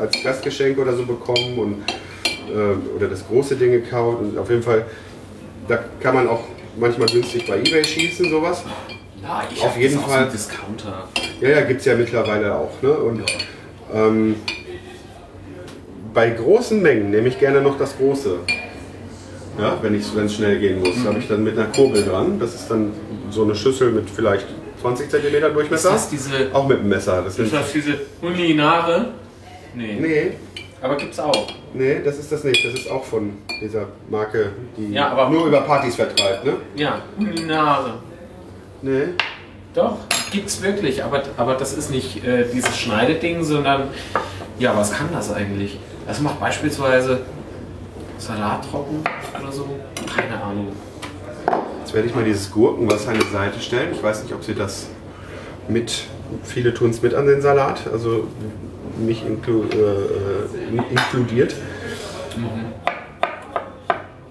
als 0.00 0.22
Gastgeschenk 0.22 0.78
oder 0.78 0.94
so 0.94 1.04
bekommen 1.04 1.58
und, 1.58 1.84
äh, 2.52 2.96
oder 2.96 3.08
das 3.08 3.26
große 3.26 3.56
Ding 3.56 3.72
gekauft. 3.72 4.20
Und 4.20 4.38
auf 4.38 4.48
jeden 4.50 4.62
Fall, 4.62 4.84
da 5.68 5.78
kann 6.00 6.14
man 6.14 6.28
auch 6.28 6.44
manchmal 6.78 7.08
günstig 7.08 7.46
bei 7.46 7.58
Ebay 7.58 7.84
schießen, 7.84 8.30
sowas. 8.30 8.62
Ja, 9.22 9.42
ich 9.54 9.62
auf 9.62 9.76
jeden 9.76 10.00
Fall. 10.00 10.24
dem 10.26 10.32
Discounter. 10.32 11.08
Ja, 11.40 11.48
ja, 11.50 11.60
gibt 11.62 11.80
es 11.80 11.86
ja 11.86 11.94
mittlerweile 11.94 12.54
auch. 12.54 12.70
Ne? 12.82 12.92
Und 12.92 13.22
ähm, 13.94 14.36
bei 16.14 16.30
großen 16.30 16.80
Mengen 16.82 17.10
nehme 17.10 17.28
ich 17.28 17.38
gerne 17.38 17.60
noch 17.62 17.78
das 17.78 17.96
große. 17.96 18.38
Ja, 19.58 19.78
wenn 19.82 19.94
es 19.94 20.34
schnell 20.34 20.58
gehen 20.58 20.80
muss, 20.80 20.96
Mhm. 20.96 21.04
habe 21.04 21.18
ich 21.18 21.28
dann 21.28 21.44
mit 21.44 21.58
einer 21.58 21.66
Kurbel 21.68 22.04
dran. 22.04 22.38
Das 22.40 22.54
ist 22.54 22.68
dann 22.70 22.92
so 23.30 23.44
eine 23.44 23.54
Schüssel 23.54 23.90
mit 23.92 24.08
vielleicht 24.08 24.46
20 24.80 25.10
cm 25.10 25.52
Durchmesser. 25.54 25.90
Ist 25.90 25.94
das 25.94 26.08
diese- 26.10 26.54
auch 26.54 26.66
mit 26.66 26.78
dem 26.78 26.88
Messer. 26.88 27.18
Das 27.22 27.38
Ist 27.38 27.50
sind, 27.50 27.52
das 27.60 27.72
diese 27.72 28.00
Uninare? 28.22 29.08
Nee. 29.74 29.98
nee, 30.00 30.32
Aber 30.82 30.96
gibt's 30.96 31.18
auch. 31.20 31.46
nee, 31.74 32.00
das 32.04 32.18
ist 32.18 32.32
das 32.32 32.42
nicht. 32.44 32.64
Das 32.64 32.74
ist 32.74 32.90
auch 32.90 33.04
von 33.04 33.34
dieser 33.60 33.86
Marke, 34.10 34.50
die 34.76 34.92
Ja, 34.92 35.10
aber- 35.10 35.30
nur 35.30 35.46
über 35.46 35.60
Partys 35.60 35.94
vertreibt. 35.96 36.44
Ne? 36.44 36.54
Ja, 36.74 37.00
Uninare. 37.18 37.94
Nee. 38.82 39.04
Doch, 39.74 39.96
gibt's 40.30 40.60
wirklich, 40.60 41.02
aber, 41.02 41.22
aber 41.36 41.54
das 41.54 41.72
ist 41.72 41.90
nicht 41.90 42.24
äh, 42.26 42.44
dieses 42.52 42.76
Schneideding, 42.78 43.42
sondern 43.42 43.84
ja, 44.58 44.76
was 44.76 44.92
kann 44.92 45.08
das 45.12 45.32
eigentlich? 45.32 45.78
Das 46.06 46.20
macht 46.20 46.38
beispielsweise 46.40 47.20
Salat 48.18 48.68
trocken 48.70 49.02
oder 49.40 49.50
so. 49.52 49.66
Keine 50.14 50.42
Ahnung. 50.42 50.68
Jetzt 51.80 51.94
werde 51.94 52.08
ich 52.08 52.14
mal 52.14 52.24
dieses 52.24 52.50
Gurkenwasser 52.50 53.10
an 53.10 53.18
die 53.18 53.32
Seite 53.32 53.60
stellen. 53.60 53.92
Ich 53.92 54.02
weiß 54.02 54.24
nicht, 54.24 54.34
ob 54.34 54.42
sie 54.44 54.54
das 54.54 54.88
mit, 55.68 56.04
viele 56.44 56.74
tun 56.74 56.90
es 56.90 57.00
mit 57.00 57.14
an 57.14 57.26
den 57.26 57.40
Salat, 57.40 57.80
also 57.90 58.26
mich 58.98 59.24
inklu, 59.26 59.64
äh, 59.64 59.76
äh, 59.76 60.90
inkludiert. 60.90 61.54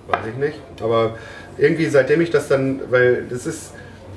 Weiß 0.08 0.28
ich 0.28 0.36
nicht. 0.38 0.60
Aber 0.82 1.16
irgendwie 1.58 1.88
seitdem 1.88 2.22
ich 2.22 2.30
das 2.30 2.48
dann, 2.48 2.82
weil 2.90 3.26
das 3.30 3.46
ist, 3.46 3.74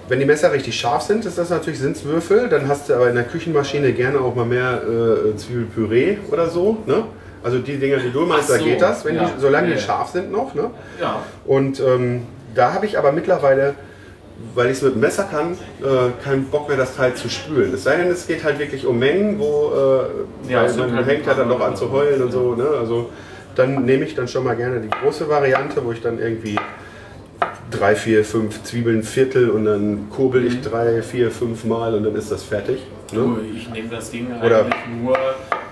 wenn 0.08 0.18
die 0.18 0.26
Messer 0.26 0.52
richtig 0.52 0.78
scharf 0.78 1.02
sind, 1.02 1.24
ist 1.24 1.38
das 1.38 1.50
natürlich 1.50 1.78
sind's 1.78 2.04
Würfel. 2.04 2.48
Dann 2.48 2.68
hast 2.68 2.88
du 2.88 2.94
aber 2.94 3.08
in 3.08 3.14
der 3.14 3.24
Küchenmaschine 3.24 3.92
gerne 3.92 4.20
auch 4.20 4.34
mal 4.34 4.44
mehr 4.44 4.82
äh, 4.82 5.36
Zwiebelpüree 5.36 6.18
oder 6.30 6.48
so. 6.48 6.78
Ne? 6.86 7.04
Also 7.42 7.58
die 7.58 7.76
Dinger, 7.76 7.98
die 7.98 8.10
du 8.10 8.24
meinst, 8.24 8.48
Ach 8.50 8.54
da 8.54 8.58
so, 8.58 8.64
geht 8.64 8.80
das, 8.80 9.04
wenn 9.04 9.16
ja. 9.16 9.24
die, 9.24 9.40
solange 9.40 9.68
Ja, 9.68 9.74
die 9.74 9.80
scharf 9.80 10.10
sind 10.10 10.32
noch. 10.32 10.54
Ne? 10.54 10.70
Ja. 11.00 11.22
Und 11.44 11.80
ähm, 11.80 12.22
da 12.54 12.72
habe 12.72 12.86
ich 12.86 12.98
aber 12.98 13.12
mittlerweile, 13.12 13.74
weil 14.54 14.66
ich 14.66 14.78
es 14.78 14.82
mit 14.82 14.94
dem 14.94 15.00
Messer 15.00 15.24
kann, 15.24 15.52
äh, 15.52 16.10
keinen 16.22 16.46
Bock 16.46 16.68
mehr, 16.68 16.76
das 16.76 16.96
Teil 16.96 17.14
zu 17.14 17.28
spülen. 17.28 17.72
Es 17.72 17.84
sei 17.84 17.96
denn, 17.96 18.08
es 18.08 18.26
geht 18.26 18.42
halt 18.42 18.58
wirklich 18.58 18.84
um 18.86 18.98
Mengen, 18.98 19.38
wo 19.38 19.72
äh, 20.48 20.52
Ja, 20.52 20.66
man 20.76 20.96
halt 20.96 21.06
hängt 21.06 21.26
ja 21.26 21.34
dann 21.34 21.48
paar 21.48 21.68
an 21.68 21.76
zu 21.76 21.90
heulen 21.90 22.22
und 22.22 22.32
so. 22.32 22.54
Ne? 22.54 22.66
Also 22.78 23.10
dann 23.54 23.84
nehme 23.84 24.04
ich 24.04 24.14
dann 24.14 24.26
schon 24.26 24.44
mal 24.44 24.56
gerne 24.56 24.80
die 24.80 24.90
große 24.90 25.28
Variante, 25.28 25.84
wo 25.84 25.92
ich 25.92 26.00
dann 26.02 26.18
irgendwie 26.18 26.56
drei, 27.70 27.94
vier, 27.94 28.24
fünf 28.24 28.62
Zwiebeln 28.64 29.02
Viertel 29.02 29.50
und 29.50 29.64
dann 29.64 30.08
kurbel 30.10 30.44
ich 30.46 30.60
drei, 30.60 31.02
vier, 31.02 31.30
fünf 31.30 31.64
Mal 31.64 31.94
und 31.94 32.04
dann 32.04 32.14
ist 32.16 32.30
das 32.30 32.42
fertig. 32.42 32.78
Ne? 33.12 33.18
Du, 33.18 33.38
Ich 33.56 33.68
nehme 33.70 33.88
das 33.88 34.10
Ding 34.10 34.26
Oder- 34.42 34.60
eigentlich 34.64 34.74
nur, 35.00 35.16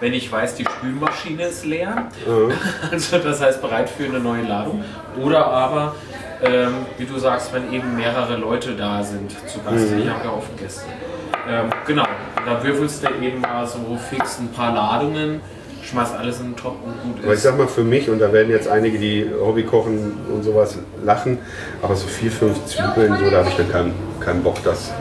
wenn 0.00 0.12
ich 0.12 0.30
weiß, 0.30 0.54
die 0.56 0.64
Spülmaschine 0.64 1.46
ist 1.48 1.64
leer. 1.64 2.08
Ja. 2.26 2.54
Also 2.92 3.18
das 3.18 3.40
heißt 3.40 3.60
bereit 3.60 3.90
für 3.90 4.04
eine 4.04 4.20
neue 4.20 4.42
Ladung. 4.42 4.84
Oder 5.20 5.46
aber, 5.46 5.94
ähm, 6.45 6.74
wie 6.99 7.05
du 7.05 7.18
sagst, 7.18 7.53
wenn 7.53 7.72
eben 7.72 7.97
mehrere 7.97 8.36
Leute 8.36 8.72
da 8.72 9.03
sind 9.03 9.30
zu 9.30 9.61
Gast. 9.61 9.90
Mhm. 9.90 10.01
Ich 10.01 10.09
habe 10.09 10.24
ja 10.24 10.32
oft 10.32 10.57
Gäste. 10.59 10.84
Ähm, 11.49 11.70
genau, 11.86 12.05
da 12.47 12.62
würfelst 12.62 13.05
du 13.05 13.09
eben 13.24 13.40
mal 13.40 13.66
so 13.66 13.78
fix 14.11 14.38
ein 14.38 14.49
paar 14.49 14.72
Ladungen, 14.74 15.40
schmeißt 15.82 16.14
alles 16.14 16.38
in 16.40 16.51
den 16.51 16.57
Topf 16.57 16.76
und 16.84 17.03
gut 17.03 17.22
Aber 17.24 17.32
ich 17.32 17.38
ist. 17.38 17.43
sag 17.43 17.59
mal 17.59 17.66
für 17.66 17.82
mich, 17.84 18.09
und 18.09 18.20
da 18.20 18.32
werden 18.32 18.51
jetzt 18.51 18.68
einige, 18.68 18.99
die 18.99 19.28
Hobbykochen 19.40 20.12
und 20.32 20.43
sowas 20.45 20.78
lachen, 21.05 21.38
aber 21.82 21.97
so 21.97 22.07
vier, 22.07 22.30
fünf 22.30 22.64
Zwiebeln, 22.66 23.16
so, 23.18 23.30
da 23.30 23.38
habe 23.38 23.49
ich 23.49 23.57
dann 23.57 23.70
keinen, 23.70 23.95
keinen 24.20 24.43
Bock, 24.43 24.62
das 24.62 24.93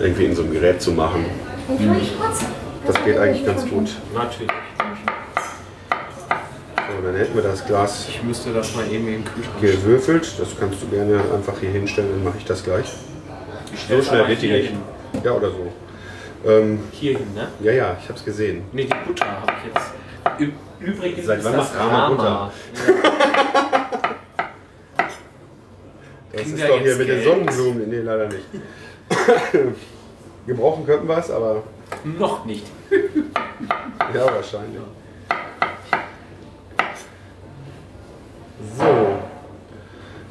irgendwie 0.00 0.26
in 0.26 0.34
so 0.34 0.42
einem 0.42 0.52
Gerät 0.52 0.82
zu 0.82 0.92
machen. 0.92 1.24
Das 2.86 3.02
geht 3.04 3.16
eigentlich 3.16 3.46
ganz 3.46 3.66
gut. 3.68 3.90
Natürlich. 4.12 4.50
Dann 7.02 7.14
hätten 7.16 7.34
wir 7.34 7.42
das 7.42 7.66
Glas 7.66 8.06
Ich 8.08 8.22
müsste 8.22 8.52
das 8.52 8.74
mal 8.74 8.86
eben 8.90 9.06
den 9.06 9.24
Kühlschrank 9.24 9.60
gewürfelt. 9.60 10.34
Das 10.38 10.48
kannst 10.58 10.82
du 10.82 10.86
gerne 10.88 11.20
einfach 11.34 11.58
hier 11.60 11.70
hinstellen, 11.70 12.10
dann 12.10 12.24
mache 12.24 12.38
ich 12.38 12.44
das 12.44 12.62
gleich. 12.64 12.86
Ich 13.74 13.86
So 13.88 14.02
schnell 14.02 14.28
wird 14.28 14.42
die 14.42 14.50
nicht. 14.50 14.68
hin. 14.70 14.78
Ja, 15.22 15.32
oder 15.32 15.50
so. 15.50 15.72
Ähm, 16.46 16.80
Hier 16.92 17.18
hin, 17.18 17.34
ne? 17.34 17.48
ja, 17.60 17.72
ja, 17.72 17.96
ich 18.00 18.08
habe 18.08 18.18
es 18.18 18.24
gesehen. 18.24 18.64
Ne, 18.72 18.84
die 18.84 18.94
Butter 19.06 19.26
habe 19.26 19.52
ich 19.58 19.74
jetzt. 19.74 19.90
Ü 20.40 20.52
Übrigens 20.80 21.26
Seit 21.26 21.38
ist 21.38 21.44
wann 21.44 21.52
das 21.54 21.72
macht 21.72 21.80
Rama 21.80 22.06
Rama. 22.08 22.52
Das 26.32 26.42
Kriegen 26.42 26.56
ist 26.58 26.68
doch 26.68 26.80
hier 26.80 26.96
mit 26.96 27.08
den 27.08 27.22
Geld? 27.22 27.24
Sonnenblumen. 27.24 27.88
Nee, 27.88 28.00
leider 28.00 28.26
nicht. 28.28 28.44
Gebrauchen 30.46 30.84
könnten 30.84 31.08
wir 31.08 31.18
es, 31.18 31.30
aber 31.30 31.62
Noch 32.04 32.44
nicht. 32.44 32.66
ja, 32.90 34.24
wahrscheinlich. 34.26 34.80
So, 34.80 35.03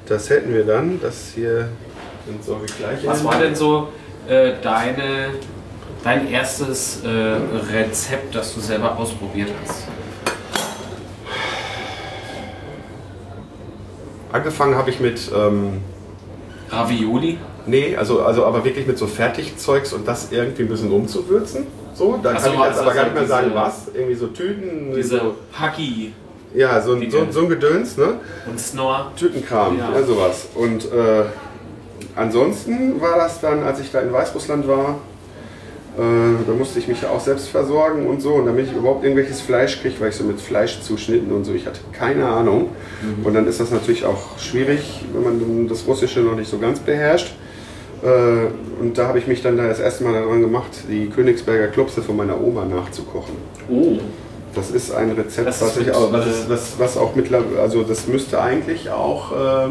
das 0.07 0.29
hätten 0.29 0.53
wir 0.53 0.65
dann. 0.65 0.99
Das 1.01 1.31
hier 1.33 1.69
sind 2.25 2.43
so 2.43 2.61
wie 2.61 2.71
gleich. 2.71 3.05
Was 3.05 3.23
war 3.23 3.39
denn 3.39 3.55
so 3.55 3.89
äh, 4.27 4.53
deine, 4.61 5.31
dein 6.03 6.29
erstes 6.29 7.01
äh, 7.03 7.09
Rezept, 7.09 8.35
das 8.35 8.53
du 8.53 8.59
selber 8.59 8.97
ausprobiert 8.97 9.49
hast? 9.63 9.87
Angefangen 14.31 14.75
habe 14.75 14.89
ich 14.89 14.99
mit. 14.99 15.31
Ähm, 15.35 15.81
Ravioli? 16.69 17.37
Nee, 17.65 17.95
also, 17.95 18.23
also 18.23 18.45
aber 18.45 18.65
wirklich 18.65 18.87
mit 18.87 18.97
so 18.97 19.05
Fertigzeugs 19.05 19.93
und 19.93 20.07
das 20.07 20.31
irgendwie 20.31 20.63
ein 20.63 20.69
bisschen 20.69 20.91
umzuwürzen. 20.91 21.67
So, 21.93 22.19
da 22.21 22.33
Ach 22.35 22.41
kann 22.41 22.53
ich 22.53 22.59
jetzt 22.59 22.67
also 22.69 22.81
aber 22.81 22.93
gar 22.93 23.03
so 23.03 23.09
nicht 23.11 23.19
mehr 23.19 23.27
sagen, 23.27 23.51
was. 23.53 23.87
Irgendwie 23.93 24.15
so 24.15 24.27
Tüten. 24.27 24.93
Diese 24.95 25.19
so, 25.19 25.35
Hacki 25.53 26.13
ja, 26.53 26.81
so, 26.81 26.93
ein- 26.93 27.09
so, 27.11 27.25
so 27.31 27.39
ein 27.41 27.49
Gedöns, 27.49 27.97
ne? 27.97 28.15
und 28.49 28.59
Snor. 28.59 29.11
Tütenkram, 29.17 29.77
ja, 29.77 29.91
Ja. 29.93 30.03
sowas. 30.03 30.47
Und 30.55 30.85
äh, 30.91 31.23
ansonsten 32.15 32.99
war 33.01 33.17
das 33.17 33.39
dann, 33.41 33.63
als 33.63 33.79
ich 33.79 33.91
da 33.91 34.01
in 34.01 34.11
Weißrussland 34.13 34.67
war, 34.67 34.99
äh, 35.97 36.01
da 36.47 36.53
musste 36.57 36.79
ich 36.79 36.87
mich 36.87 37.01
ja 37.01 37.09
auch 37.09 37.19
selbst 37.19 37.49
versorgen 37.49 38.07
und 38.07 38.21
so. 38.21 38.33
Und 38.33 38.45
damit 38.47 38.67
ich 38.67 38.73
überhaupt 38.73 39.03
irgendwelches 39.03 39.41
Fleisch 39.41 39.79
kriege, 39.81 39.95
weil 39.99 40.09
ich 40.09 40.15
so 40.15 40.23
mit 40.23 40.39
Fleischzuschnitten 40.41 41.31
und 41.31 41.43
so, 41.45 41.53
ich 41.53 41.65
hatte 41.65 41.79
keine 41.91 42.27
Ahnung. 42.27 42.69
Und 43.23 43.33
dann 43.33 43.47
ist 43.47 43.59
das 43.59 43.69
natürlich 43.71 44.05
auch 44.05 44.37
schwierig, 44.39 45.01
wenn 45.13 45.23
man 45.23 45.67
das 45.67 45.85
Russische 45.87 46.21
noch 46.21 46.35
nicht 46.35 46.49
so 46.49 46.57
ganz 46.57 46.79
beherrscht. 46.79 47.35
Äh, 48.03 48.47
und 48.81 48.97
da 48.97 49.07
habe 49.07 49.19
ich 49.19 49.27
mich 49.27 49.41
dann 49.41 49.55
da 49.57 49.67
das 49.67 49.79
erste 49.79 50.03
Mal 50.03 50.13
daran 50.13 50.41
gemacht, 50.41 50.69
die 50.89 51.07
Königsberger 51.09 51.67
Klopse 51.67 52.01
von 52.01 52.17
meiner 52.17 52.39
Oma 52.41 52.65
nachzukochen. 52.65 53.35
Oh. 53.69 53.97
Das 54.55 54.69
ist 54.69 54.91
ein 54.91 55.11
Rezept, 55.11 55.47
Das 55.47 55.61
ist 55.61 55.61
was, 55.61 55.77
ich 55.77 55.91
auch, 55.91 56.11
was, 56.11 56.25
äh, 56.25 56.29
ist, 56.29 56.49
was, 56.49 56.79
was 56.79 56.97
auch 56.97 57.15
mittlerweile, 57.15 57.59
also 57.59 57.83
das 57.83 58.07
müsste 58.07 58.39
eigentlich 58.39 58.89
auch, 58.89 59.31
äh, 59.31 59.69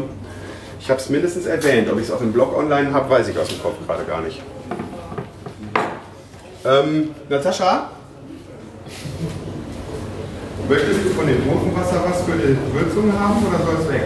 ich 0.79 0.89
habe 0.89 0.99
es 0.99 1.09
mindestens 1.09 1.45
erwähnt, 1.45 1.89
ob 1.91 1.97
ich 1.99 2.05
es 2.05 2.11
auch 2.11 2.19
im 2.21 2.33
Blog 2.33 2.57
online 2.57 2.91
habe, 2.91 3.09
weiß 3.09 3.29
ich 3.29 3.37
aus 3.37 3.47
dem 3.47 3.61
Kopf 3.61 3.75
gerade 3.87 4.03
gar 4.03 4.21
nicht. 4.21 4.41
Ähm, 6.65 7.11
Natascha? 7.29 7.89
Möchtest 10.67 11.05
du 11.05 11.09
von 11.09 11.27
dem 11.27 11.49
Ofenwasser 11.49 12.03
was 12.05 12.21
für 12.23 12.37
die 12.37 12.57
Würzung 12.73 13.11
haben 13.17 13.45
oder 13.45 13.65
soll 13.65 13.75
es 13.81 13.89
weg? 13.89 14.03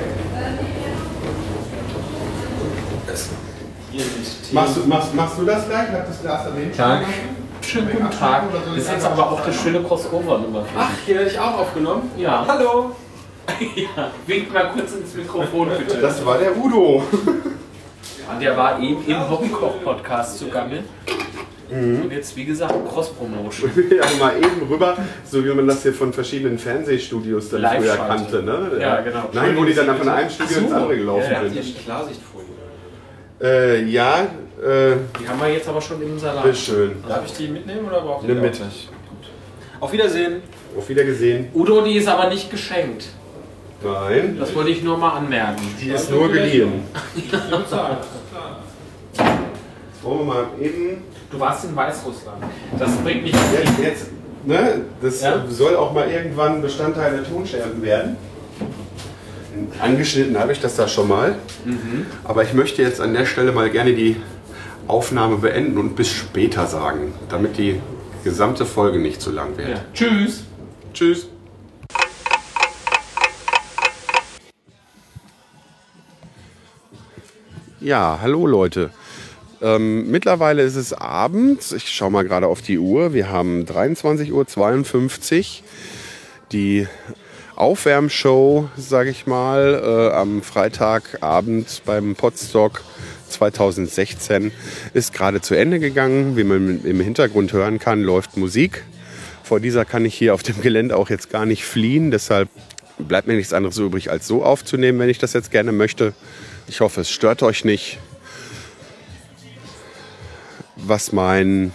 Machst 4.52 4.78
du, 4.78 4.88
machst, 4.88 5.14
machst 5.16 5.38
du 5.40 5.46
das 5.46 5.68
gleich? 5.68 5.90
Hat 5.90 6.10
das 6.10 6.22
Glas 6.22 6.46
erwähnt? 6.46 6.76
Tag. 6.76 7.04
Schönen 7.68 7.92
guten 7.92 8.10
Tag. 8.12 8.44
Das 8.54 8.78
ist 8.78 8.90
jetzt 8.90 9.06
aber 9.06 9.30
auch 9.30 9.46
das 9.46 9.62
schöne 9.62 9.84
Crossover-Nummer. 9.84 10.66
Ach, 10.78 10.90
hier 11.06 11.16
werde 11.16 11.30
ich 11.30 11.38
auch 11.38 11.60
aufgenommen? 11.60 12.10
Ja. 12.16 12.46
Hallo! 12.48 12.96
ja. 13.76 14.10
Wink 14.26 14.54
mal 14.54 14.70
kurz 14.74 14.94
ins 14.94 15.14
Mikrofon, 15.16 15.70
bitte. 15.78 15.98
Das 15.98 16.26
war 16.26 16.38
der 16.38 16.56
Udo. 16.56 17.04
Ja, 18.26 18.40
der 18.40 18.56
war 18.56 18.80
eben 18.82 19.06
im 19.06 19.30
Hobbykoch-Podcast 19.30 20.40
zugange. 20.40 20.86
Mhm. 21.70 22.04
Und 22.04 22.12
jetzt, 22.14 22.38
wie 22.38 22.46
gesagt, 22.46 22.74
Cross-Promotion. 22.88 23.70
ja, 23.98 24.06
mal 24.18 24.38
eben 24.38 24.66
rüber, 24.70 24.96
so 25.26 25.44
wie 25.44 25.54
man 25.54 25.68
das 25.68 25.84
hier 25.84 25.94
von 25.94 26.14
verschiedenen 26.14 26.58
Fernsehstudios 26.58 27.50
dann 27.50 27.64
früher 27.64 27.80
Live-Schalte. 27.82 28.08
kannte. 28.08 28.44
Ne? 28.44 28.80
Ja, 28.80 29.02
genau. 29.02 29.24
Nein, 29.34 29.58
wo 29.58 29.66
die 29.66 29.74
dann 29.74 29.94
von 29.98 30.08
einem 30.08 30.30
Studio 30.30 30.54
so. 30.56 30.62
ins 30.62 30.72
andere 30.72 30.96
gelaufen 30.96 31.24
Ja, 31.26 31.32
ja. 31.34 31.42
sind. 31.42 31.52
Hier 31.52 31.64
die 31.64 31.74
Klarsichtfolie. 31.74 32.48
Äh, 33.42 33.84
ja, 33.84 34.28
äh, 34.62 34.96
Die 35.22 35.28
haben 35.28 35.40
wir 35.40 35.50
jetzt 35.54 35.68
aber 35.68 35.82
schon 35.82 36.02
im 36.02 36.18
Salat. 36.20 36.44
bitteschön. 36.44 36.92
Darf 37.08 37.26
ich 37.26 37.34
die 37.34 37.48
mitnehmen 37.48 37.86
oder 37.88 38.02
braucht 38.02 38.28
ihr 38.28 38.34
die 38.36 38.42
mit. 38.42 38.56
auch 38.56 38.66
nicht? 38.66 38.88
Gut. 39.10 39.30
Auf 39.80 39.92
Wiedersehen. 39.94 40.42
Auf 40.78 40.90
Wiedergesehen. 40.90 41.48
Udo, 41.54 41.82
die 41.82 41.96
ist 41.98 42.08
aber 42.08 42.30
nicht 42.30 42.50
geschenkt. 42.52 43.06
Nein, 43.84 44.38
Das 44.40 44.56
wollte 44.56 44.72
ich 44.72 44.82
nur 44.84 44.98
mal 44.98 45.12
anmerken. 45.18 45.62
die 45.80 45.90
ist 45.90 46.10
nur 46.10 46.30
geliehen. 46.32 46.84
Wollen 50.02 50.20
wir 50.20 50.26
mal 50.26 50.46
eben. 50.62 51.04
Du 51.32 51.40
warst 51.40 51.66
in 51.66 51.76
Weißrussland. 51.76 52.44
Das 52.80 52.92
bringt 52.98 53.24
mich 53.24 53.34
Jetzt, 53.34 53.80
jetzt 53.82 54.08
ne? 54.46 54.82
Das 55.02 55.22
Ja? 55.22 55.44
soll 55.50 55.76
auch 55.76 55.92
mal 55.94 56.10
irgendwann 56.10 56.62
Bestandteil 56.62 57.12
der 57.18 57.24
Tonscherben 57.26 57.82
werden. 57.84 58.16
Angeschnitten 59.82 60.40
habe 60.40 60.52
ich 60.54 60.60
das 60.62 60.76
da 60.76 60.88
schon 60.88 61.08
mal. 61.08 61.36
Aber 62.24 62.44
ich 62.44 62.54
möchte 62.54 62.82
jetzt 62.82 63.02
an 63.02 63.14
der 63.14 63.26
Stelle 63.26 63.52
mal 63.52 63.70
gerne 63.70 63.94
die 63.94 64.16
Aufnahme 64.88 65.38
beenden 65.38 65.78
und 65.78 65.96
bis 65.96 66.10
später 66.10 66.66
sagen, 66.68 67.14
damit 67.30 67.58
die 67.58 67.82
gesamte 68.24 68.66
Folge 68.66 69.00
nicht 69.00 69.22
zu 69.22 69.32
lang 69.32 69.58
wird. 69.58 69.70
Ja. 69.70 69.86
Tschüss. 69.94 70.44
Tschüss. 70.94 71.28
Ja, 77.80 78.20
hallo 78.22 78.48
Leute. 78.48 78.90
Ähm, 79.62 80.10
mittlerweile 80.10 80.64
ist 80.64 80.76
es 80.76 80.94
abends. 80.94 81.72
Ich 81.72 81.90
schaue 81.90 82.12
mal 82.12 82.24
gerade 82.24 82.48
auf 82.48 82.62
die 82.62 82.80
Uhr. 82.80 83.14
Wir 83.14 83.30
haben 83.30 83.64
23.52 83.64 84.32
Uhr. 84.32 85.46
Die 86.52 86.88
Aufwärmshow, 87.56 88.70
sage 88.78 89.10
ich 89.10 89.26
mal, 89.26 89.82
äh, 89.84 90.16
am 90.16 90.44
Freitagabend 90.44 91.82
beim 91.86 92.16
Podstock 92.16 92.84
2016 93.30 94.52
ist 94.94 95.14
gerade 95.14 95.42
zu 95.42 95.56
Ende 95.56 95.80
gegangen. 95.80 96.38
Wie 96.38 96.44
man 96.44 96.84
im 96.84 97.00
Hintergrund 97.00 97.54
hören 97.54 97.80
kann, 97.80 98.02
läuft 98.02 98.38
Musik. 98.38 98.84
Vor 99.44 99.60
dieser 99.60 99.86
kann 99.86 100.06
ich 100.06 100.16
hier 100.16 100.34
auf 100.34 100.44
dem 100.44 100.62
Gelände 100.62 100.98
auch 100.98 101.10
jetzt 101.10 101.30
gar 101.30 101.46
nicht 101.46 101.64
fliehen. 101.64 102.12
Deshalb 102.12 102.50
bleibt 102.98 103.28
mir 103.28 103.36
nichts 103.36 103.54
anderes 103.54 103.78
übrig, 103.78 104.12
als 104.12 104.28
so 104.28 104.44
aufzunehmen, 104.44 105.00
wenn 105.00 105.10
ich 105.10 105.20
das 105.20 105.34
jetzt 105.34 105.52
gerne 105.52 105.72
möchte. 105.72 106.14
Ich 106.68 106.82
hoffe, 106.82 107.02
es 107.02 107.10
stört 107.10 107.44
euch 107.44 107.64
nicht. 107.64 108.00
Was 110.76 111.12
mein 111.12 111.72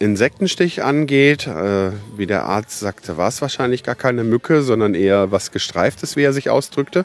Insektenstich 0.00 0.82
angeht, 0.82 1.46
äh, 1.46 1.92
wie 2.16 2.26
der 2.26 2.44
Arzt 2.44 2.80
sagte, 2.80 3.18
war 3.18 3.28
es 3.28 3.42
wahrscheinlich 3.42 3.82
gar 3.82 3.94
keine 3.94 4.24
Mücke, 4.24 4.62
sondern 4.62 4.94
eher 4.94 5.30
was 5.30 5.52
Gestreiftes, 5.52 6.16
wie 6.16 6.22
er 6.22 6.32
sich 6.32 6.48
ausdrückte. 6.48 7.04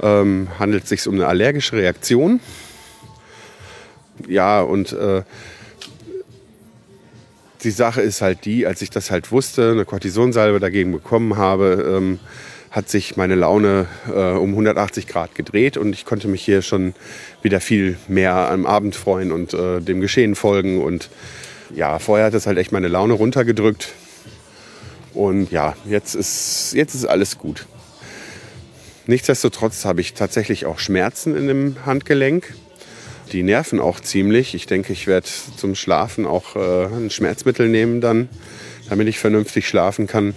Ähm, 0.00 0.48
handelt 0.58 0.84
es 0.84 0.88
sich 0.90 1.06
um 1.08 1.14
eine 1.14 1.26
allergische 1.26 1.76
Reaktion. 1.76 2.40
Ja, 4.26 4.60
und 4.60 4.92
äh, 4.92 5.22
die 7.62 7.70
Sache 7.70 8.00
ist 8.00 8.22
halt 8.22 8.44
die, 8.44 8.66
als 8.66 8.82
ich 8.82 8.90
das 8.90 9.10
halt 9.10 9.32
wusste, 9.32 9.72
eine 9.72 9.84
Kortisonsalbe 9.84 10.60
dagegen 10.60 10.92
bekommen 10.92 11.36
habe, 11.36 11.94
ähm, 11.96 12.20
hat 12.70 12.88
sich 12.88 13.16
meine 13.16 13.34
Laune 13.34 13.86
äh, 14.08 14.32
um 14.32 14.50
180 14.50 15.06
Grad 15.06 15.34
gedreht 15.34 15.76
und 15.76 15.92
ich 15.92 16.04
konnte 16.04 16.28
mich 16.28 16.44
hier 16.44 16.62
schon 16.62 16.94
wieder 17.42 17.60
viel 17.60 17.96
mehr 18.08 18.50
am 18.50 18.66
Abend 18.66 18.94
freuen 18.94 19.32
und 19.32 19.54
äh, 19.54 19.80
dem 19.80 20.00
Geschehen 20.00 20.34
folgen. 20.34 20.82
Und 20.82 21.08
ja, 21.74 21.98
vorher 21.98 22.26
hat 22.26 22.34
es 22.34 22.46
halt 22.46 22.58
echt 22.58 22.72
meine 22.72 22.88
Laune 22.88 23.14
runtergedrückt. 23.14 23.94
Und 25.14 25.50
ja, 25.50 25.74
jetzt 25.86 26.14
ist, 26.14 26.74
jetzt 26.74 26.94
ist 26.94 27.06
alles 27.06 27.38
gut. 27.38 27.66
Nichtsdestotrotz 29.08 29.86
habe 29.86 30.02
ich 30.02 30.12
tatsächlich 30.12 30.66
auch 30.66 30.78
Schmerzen 30.78 31.34
in 31.34 31.48
dem 31.48 31.86
Handgelenk. 31.86 32.52
Die 33.32 33.42
nerven 33.42 33.80
auch 33.80 34.00
ziemlich. 34.00 34.54
Ich 34.54 34.66
denke, 34.66 34.92
ich 34.92 35.06
werde 35.06 35.26
zum 35.56 35.74
Schlafen 35.74 36.26
auch 36.26 36.56
äh, 36.56 36.84
ein 36.94 37.08
Schmerzmittel 37.08 37.70
nehmen 37.70 38.02
dann, 38.02 38.28
damit 38.90 39.08
ich 39.08 39.18
vernünftig 39.18 39.66
schlafen 39.66 40.06
kann 40.06 40.34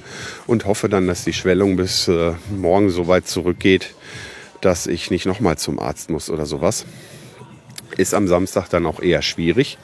und 0.47 0.63
hoffe 0.63 0.87
dann, 0.87 1.05
dass 1.05 1.25
die 1.25 1.33
Schwellung 1.33 1.75
bis 1.75 2.07
äh, 2.07 2.31
morgen 2.49 2.89
so 2.89 3.09
weit 3.09 3.27
zurückgeht, 3.27 3.93
dass 4.61 4.87
ich 4.87 5.11
nicht 5.11 5.25
nochmal 5.25 5.57
zum 5.57 5.77
Arzt 5.77 6.09
muss 6.09 6.29
oder 6.29 6.45
sowas. 6.45 6.85
Ist 7.97 8.13
am 8.13 8.29
Samstag 8.29 8.69
dann 8.69 8.85
auch 8.85 9.01
eher 9.01 9.21
schwierig. 9.21 9.79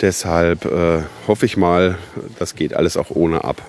Deshalb 0.00 0.64
äh, 0.64 1.02
hoffe 1.26 1.44
ich 1.44 1.58
mal, 1.58 1.98
das 2.38 2.54
geht 2.54 2.72
alles 2.72 2.96
auch 2.96 3.10
ohne 3.10 3.44
ab. 3.44 3.60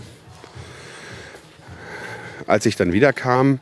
Als 2.48 2.66
ich 2.66 2.78
dann 2.78 2.94
wieder 2.94 3.12
kam, 3.12 3.60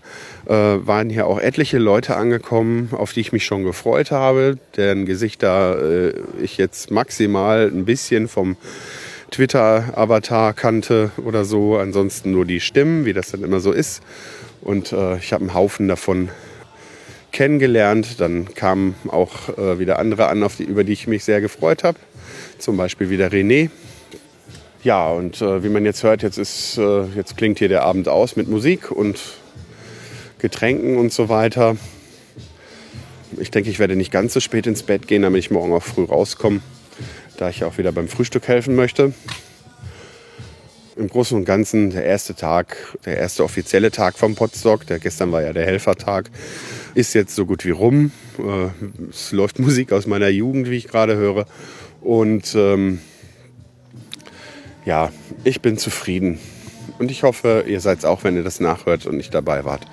äh, 0.47 0.53
waren 0.53 1.09
hier 1.09 1.27
auch 1.27 1.39
etliche 1.39 1.77
Leute 1.77 2.15
angekommen, 2.15 2.89
auf 2.93 3.13
die 3.13 3.19
ich 3.19 3.33
mich 3.33 3.45
schon 3.45 3.63
gefreut 3.63 4.11
habe, 4.11 4.57
deren 4.77 5.05
Gesichter 5.05 5.81
äh, 5.81 6.13
ich 6.41 6.57
jetzt 6.57 6.89
maximal 6.89 7.67
ein 7.67 7.85
bisschen 7.85 8.27
vom 8.27 8.55
Twitter-Avatar 9.31 10.53
kannte 10.53 11.11
oder 11.25 11.43
so. 11.43 11.77
Ansonsten 11.77 12.31
nur 12.31 12.45
die 12.45 12.61
Stimmen, 12.61 13.05
wie 13.05 13.13
das 13.13 13.31
dann 13.31 13.43
immer 13.43 13.59
so 13.59 13.71
ist. 13.71 14.01
Und 14.61 14.93
äh, 14.93 15.17
ich 15.17 15.33
habe 15.33 15.41
einen 15.41 15.53
Haufen 15.53 15.87
davon 15.87 16.29
kennengelernt. 17.31 18.21
Dann 18.21 18.53
kamen 18.55 18.95
auch 19.09 19.57
äh, 19.57 19.79
wieder 19.79 19.99
andere 19.99 20.27
an, 20.27 20.47
die, 20.57 20.63
über 20.63 20.83
die 20.83 20.93
ich 20.93 21.07
mich 21.07 21.25
sehr 21.25 21.41
gefreut 21.41 21.83
habe. 21.83 21.97
Zum 22.57 22.77
Beispiel 22.77 23.09
wieder 23.09 23.27
René. 23.27 23.69
Ja, 24.83 25.09
und 25.09 25.41
äh, 25.41 25.63
wie 25.63 25.69
man 25.69 25.83
jetzt 25.83 26.03
hört, 26.03 26.23
jetzt, 26.23 26.37
ist, 26.37 26.77
äh, 26.77 27.03
jetzt 27.15 27.35
klingt 27.35 27.59
hier 27.59 27.67
der 27.67 27.83
Abend 27.83 28.07
aus 28.07 28.37
mit 28.37 28.47
Musik 28.47 28.91
und 28.91 29.19
Getränken 30.39 30.97
und 30.97 31.11
so 31.11 31.29
weiter. 31.29 31.77
Ich 33.39 33.51
denke, 33.51 33.69
ich 33.69 33.79
werde 33.79 33.95
nicht 33.95 34.11
ganz 34.11 34.33
so 34.33 34.39
spät 34.39 34.67
ins 34.67 34.83
Bett 34.83 35.07
gehen, 35.07 35.21
damit 35.21 35.39
ich 35.39 35.51
morgen 35.51 35.73
auch 35.73 35.83
früh 35.83 36.03
rauskomme, 36.03 36.61
da 37.37 37.49
ich 37.49 37.63
auch 37.63 37.77
wieder 37.77 37.91
beim 37.91 38.07
Frühstück 38.07 38.47
helfen 38.47 38.75
möchte. 38.75 39.13
Im 40.95 41.09
Großen 41.09 41.37
und 41.37 41.45
Ganzen 41.45 41.91
der 41.91 42.05
erste 42.05 42.33
Tag, 42.33 42.97
der 43.05 43.17
erste 43.17 43.43
offizielle 43.43 43.91
Tag 43.91 44.17
vom 44.17 44.33
Potstock, 44.33 44.87
der 44.87 44.97
gestern 44.97 45.31
war 45.31 45.43
ja 45.43 45.53
der 45.53 45.65
Helfertag, 45.65 46.31
ist 46.95 47.13
jetzt 47.13 47.35
so 47.35 47.45
gut 47.45 47.65
wie 47.65 47.71
rum. 47.71 48.11
Äh, 48.39 48.69
Es 49.09 49.31
läuft 49.31 49.59
Musik 49.59 49.91
aus 49.91 50.07
meiner 50.07 50.29
Jugend, 50.29 50.69
wie 50.69 50.77
ich 50.77 50.87
gerade 50.87 51.15
höre. 51.15 51.45
Und 52.01 52.55
ähm, 52.55 52.99
ja, 54.85 55.11
ich 55.43 55.61
bin 55.61 55.77
zufrieden. 55.77 56.39
Und 56.97 57.11
ich 57.11 57.23
hoffe, 57.23 57.65
ihr 57.67 57.81
seid 57.81 57.99
es 57.99 58.05
auch, 58.05 58.23
wenn 58.23 58.35
ihr 58.35 58.43
das 58.43 58.59
nachhört 58.59 59.05
und 59.05 59.17
nicht 59.17 59.33
dabei 59.33 59.65
wart. 59.65 59.85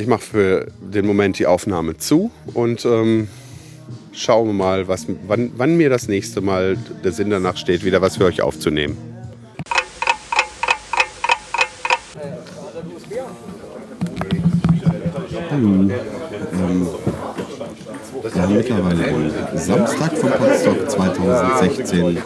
Ich 0.00 0.06
mache 0.06 0.22
für 0.22 0.66
den 0.80 1.06
Moment 1.06 1.38
die 1.38 1.46
Aufnahme 1.46 1.98
zu 1.98 2.30
und 2.54 2.86
ähm, 2.86 3.28
schauen 4.12 4.46
wir 4.46 4.54
mal, 4.54 4.88
was, 4.88 5.04
wann, 5.26 5.52
wann 5.58 5.76
mir 5.76 5.90
das 5.90 6.08
nächste 6.08 6.40
Mal 6.40 6.78
der 7.04 7.12
Sinn 7.12 7.28
danach 7.28 7.58
steht, 7.58 7.84
wieder 7.84 8.00
was 8.00 8.16
für 8.16 8.24
euch 8.24 8.40
aufzunehmen. 8.40 8.96
Hallo. 15.50 15.68
Ähm, 15.68 15.90
wir 18.22 18.42
haben 18.42 18.56
mittlerweile 18.56 19.02
den 19.02 19.58
Samstag 19.58 20.16
vom 20.16 20.30
Potsdok 20.30 20.90
2016 20.90 22.18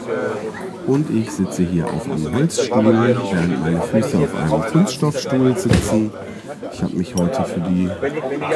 und 0.86 1.10
ich 1.10 1.28
sitze 1.28 1.64
hier 1.64 1.92
auf 1.92 2.08
einem 2.08 2.36
Holzstuhl, 2.36 2.84
während 2.84 3.60
meine 3.60 3.82
Füße 3.82 4.18
auf 4.18 4.34
einem 4.36 4.62
Kunststoffstuhl 4.70 5.56
sitzen. 5.56 6.12
Ich 6.72 6.82
habe 6.82 6.96
mich 6.96 7.14
heute 7.14 7.44
für 7.44 7.60
die 7.60 7.88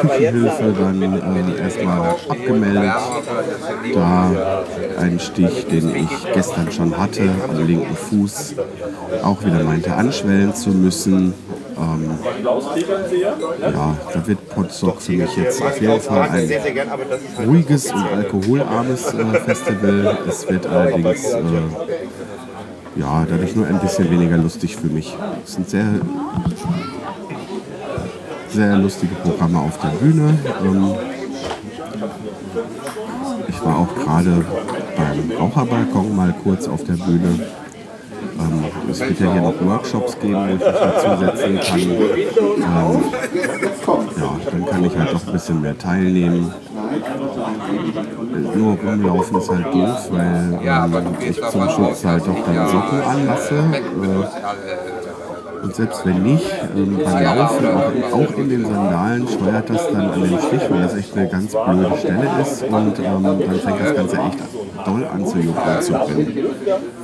Küchenhilfe 0.01 0.75
dann 0.79 1.03
äh, 1.03 1.63
erstmal 1.63 2.11
abgemeldet, 2.29 2.93
da 3.95 4.65
ein 4.99 5.21
Stich, 5.21 5.67
den 5.67 5.95
ich 5.95 6.33
gestern 6.33 6.71
schon 6.71 6.97
hatte, 6.97 7.31
am 7.49 7.67
linken 7.67 7.97
Fuß, 7.97 8.55
auch 9.23 9.45
wieder 9.45 9.63
meinte 9.63 9.95
anschwellen 9.95 10.55
zu 10.55 10.71
müssen. 10.71 11.35
Ähm, 11.79 12.19
ja, 13.61 13.97
da 14.13 14.27
wird 14.27 14.49
Potsdok 14.49 15.01
für 15.01 15.13
mich 15.13 15.37
jetzt 15.37 15.63
auf 15.63 15.81
jeden 15.81 16.01
Fall 16.01 16.29
ein 16.31 16.51
ruhiges 17.47 17.93
und 17.93 18.05
alkoholarmes 18.05 19.15
äh, 19.15 19.41
Festival. 19.45 20.19
Es 20.27 20.49
wird 20.49 20.67
allerdings 20.67 21.25
äh, 21.25 21.43
ja, 22.97 23.25
dadurch 23.29 23.55
nur 23.55 23.67
ein 23.67 23.79
bisschen 23.79 24.11
weniger 24.11 24.37
lustig 24.37 24.77
für 24.77 24.89
mich. 24.89 25.17
Es 25.45 25.55
sind 25.55 25.71
sehr, 25.71 25.85
sehr 28.51 28.77
lustige 28.77 29.15
Programme 29.17 29.61
auf 29.61 29.79
der 29.79 29.89
Bühne. 29.89 30.39
Ähm, 30.65 30.95
ich 33.49 33.65
war 33.65 33.79
auch 33.79 33.95
gerade 33.95 34.45
beim 34.97 35.39
Raucherbalkon 35.39 36.17
mal 36.17 36.35
kurz 36.43 36.69
auf 36.69 36.85
der 36.85 36.95
Bühne. 36.95 37.41
Ähm, 38.41 38.65
es 38.91 39.01
wird 39.01 39.21
ja 39.21 39.33
hier 39.33 39.43
noch 39.43 39.61
Workshops 39.61 40.19
geben, 40.21 40.35
wo 40.35 40.47
ich 40.47 40.53
mich 40.53 40.61
dazusetzen 40.61 41.61
kann. 41.61 41.81
Ähm, 41.81 43.05
ja, 44.17 44.41
dann 44.51 44.67
kann 44.67 44.85
ich 44.85 44.97
halt 44.97 45.13
doch 45.13 45.27
ein 45.27 45.33
bisschen 45.33 45.61
mehr 45.61 45.77
teilnehmen. 45.79 46.53
Nur 48.55 48.77
rumlaufen 48.77 49.39
ist 49.39 49.51
halt 49.51 49.67
doof, 49.67 50.09
weil 50.11 50.61
ähm, 50.63 51.17
ich 51.21 51.41
zum 51.51 51.69
Schutz 51.71 52.05
halt 52.05 52.27
doch 52.27 52.45
dann 52.47 52.69
Socken 52.69 53.03
anlasse. 53.03 53.55
Äh, 53.57 55.18
und 55.63 55.75
selbst 55.75 56.07
wenn 56.07 56.23
nicht, 56.23 56.51
ähm, 56.77 57.01
beim 57.05 57.25
Laufen, 57.25 57.67
auch, 57.67 58.13
auch 58.13 58.39
in 58.39 58.49
den 58.49 58.65
Sandalen, 58.65 59.29
steuert 59.29 59.71
das 59.71 59.91
dann 59.93 60.11
an 60.11 60.23
den 60.23 60.39
Stich, 60.39 60.71
weil 60.71 60.83
das 60.83 60.97
echt 60.97 61.17
eine 61.17 61.29
ganz 61.29 61.53
blöde 61.53 61.99
Stelle 61.99 62.29
ist. 62.41 62.63
Und 62.63 62.99
ähm, 62.99 63.23
dann 63.23 63.41
fängt 63.41 63.81
das 63.81 63.95
Ganze 63.95 64.17
echt 64.17 64.39
doll 64.87 65.07
an 65.13 65.27
zu 65.27 65.39
jucken 65.39 65.81
zu 65.81 65.93
brennen. 65.93 66.47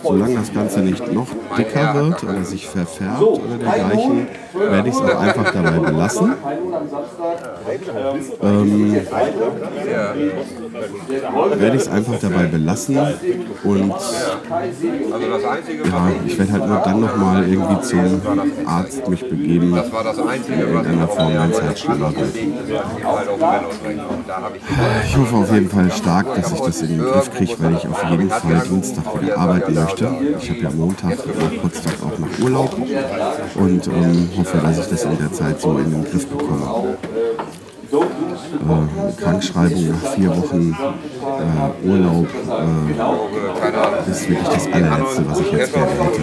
Solange 0.03 0.35
das 0.37 0.53
Ganze 0.53 0.81
nicht 0.81 1.13
noch 1.13 1.27
dicker 1.57 1.95
wird 1.95 2.25
oder 2.25 2.45
sich 2.45 2.69
verfärbt 2.69 3.23
oder 3.23 3.57
dergleichen, 3.59 4.27
werde 4.55 4.89
ich 4.89 4.95
es 4.95 5.01
auch 5.01 5.21
einfach 5.21 5.53
dabei 5.53 5.79
belassen. 5.79 6.35
Ähm, 8.43 8.97
werde 10.75 11.77
ich 11.77 11.83
es 11.83 11.89
einfach 11.89 12.19
dabei 12.21 12.45
belassen 12.45 12.99
und 13.65 13.91
ja, 15.85 16.13
ich 16.27 16.39
werde 16.39 16.53
halt 16.53 16.67
nur 16.67 16.79
dann 16.79 17.01
nochmal 17.01 17.49
irgendwie 17.49 17.81
zum 17.83 18.21
Arzt 18.67 19.09
mich 19.09 19.29
begeben, 19.29 19.77
in 20.49 20.61
irgendeiner 20.61 21.09
Form, 21.09 21.33
wenn 21.35 21.51
es 21.51 21.63
halt. 21.63 21.75
Ich 25.07 25.17
hoffe 25.17 25.37
auf 25.37 25.53
jeden 25.53 25.69
Fall 25.69 25.91
stark, 25.93 26.35
dass 26.35 26.53
ich 26.53 26.61
das 26.61 26.83
in 26.83 26.89
den 26.89 27.01
Griff 27.01 27.31
kriege, 27.33 27.55
weil 27.59 27.75
ich 27.75 27.87
auf 27.87 28.11
jeden 28.11 28.31
Fall 28.31 28.63
Dienstag 28.69 29.23
wieder 29.23 29.39
arbeiten 29.39 29.75
möchte. 29.75 30.09
Ich 30.41 30.51
habe 30.51 30.61
ja 30.61 30.71
Montag 30.71 31.19
nach 31.27 31.63
Potsdam 31.63 31.93
auch 32.03 32.19
noch 32.19 32.39
Urlaub 32.43 32.77
und 33.55 33.87
ähm, 33.87 34.29
hoffe, 34.37 34.59
dass 34.59 34.79
ich 34.79 34.87
das 34.87 35.05
in 35.05 35.19
der 35.19 35.33
Zeit 35.33 35.61
so 35.61 35.79
in 35.79 35.91
den 35.91 36.05
Griff 36.05 36.27
bekomme. 36.27 36.97
Äh, 38.55 39.23
Krankschreibung 39.23 39.89
nach 39.89 40.13
vier 40.15 40.29
Wochen 40.31 40.75
äh, 40.75 41.89
Urlaub 41.89 42.27
äh, 42.27 44.11
ist 44.11 44.29
wirklich 44.29 44.49
das 44.49 44.67
allerletzte, 44.73 45.29
was 45.29 45.41
ich 45.41 45.53
jetzt 45.53 45.73
gerne 45.73 45.91
hätte. 45.93 46.21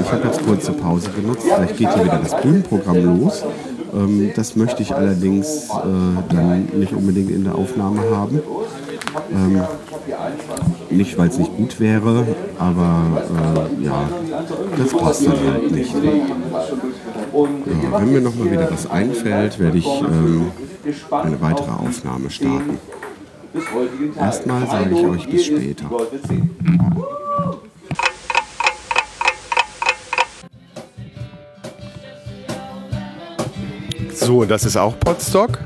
Ich 0.00 0.12
habe 0.12 0.26
jetzt 0.26 0.46
kurze 0.46 0.72
Pause 0.72 1.10
genutzt. 1.10 1.44
Gleich 1.44 1.76
geht 1.76 1.92
hier 1.94 2.04
wieder 2.04 2.20
das 2.22 2.40
Bühnenprogramm 2.40 3.04
los. 3.04 3.44
Ähm, 3.94 4.32
das 4.34 4.56
möchte 4.56 4.82
ich 4.82 4.94
allerdings 4.94 5.68
äh, 5.68 6.34
dann 6.34 6.68
nicht 6.74 6.92
unbedingt 6.92 7.30
in 7.30 7.44
der 7.44 7.54
Aufnahme 7.54 8.00
haben. 8.14 8.40
Ähm, 9.32 9.62
nicht, 10.90 11.18
weil 11.18 11.28
es 11.28 11.38
nicht 11.38 11.56
gut 11.56 11.80
wäre, 11.80 12.26
aber 12.58 13.22
äh, 13.80 13.84
ja, 13.84 14.08
das 14.76 14.92
passt 14.92 15.26
dann 15.26 15.34
halt 15.52 15.70
nicht. 15.70 15.94
Ja, 17.46 18.00
wenn 18.00 18.12
mir 18.12 18.20
nochmal 18.20 18.50
wieder 18.50 18.70
was 18.70 18.90
einfällt, 18.90 19.58
werde 19.58 19.78
ich 19.78 19.86
ähm, 19.86 20.50
eine 21.10 21.40
weitere 21.40 21.70
Aufnahme 21.70 22.30
starten. 22.30 22.78
Erstmal 24.18 24.66
sage 24.66 24.94
ich 24.94 25.06
euch 25.06 25.28
bis 25.28 25.46
später. 25.46 25.90
So, 34.14 34.44
das 34.44 34.64
ist 34.64 34.76
auch 34.76 34.98
Podstock. 34.98 35.58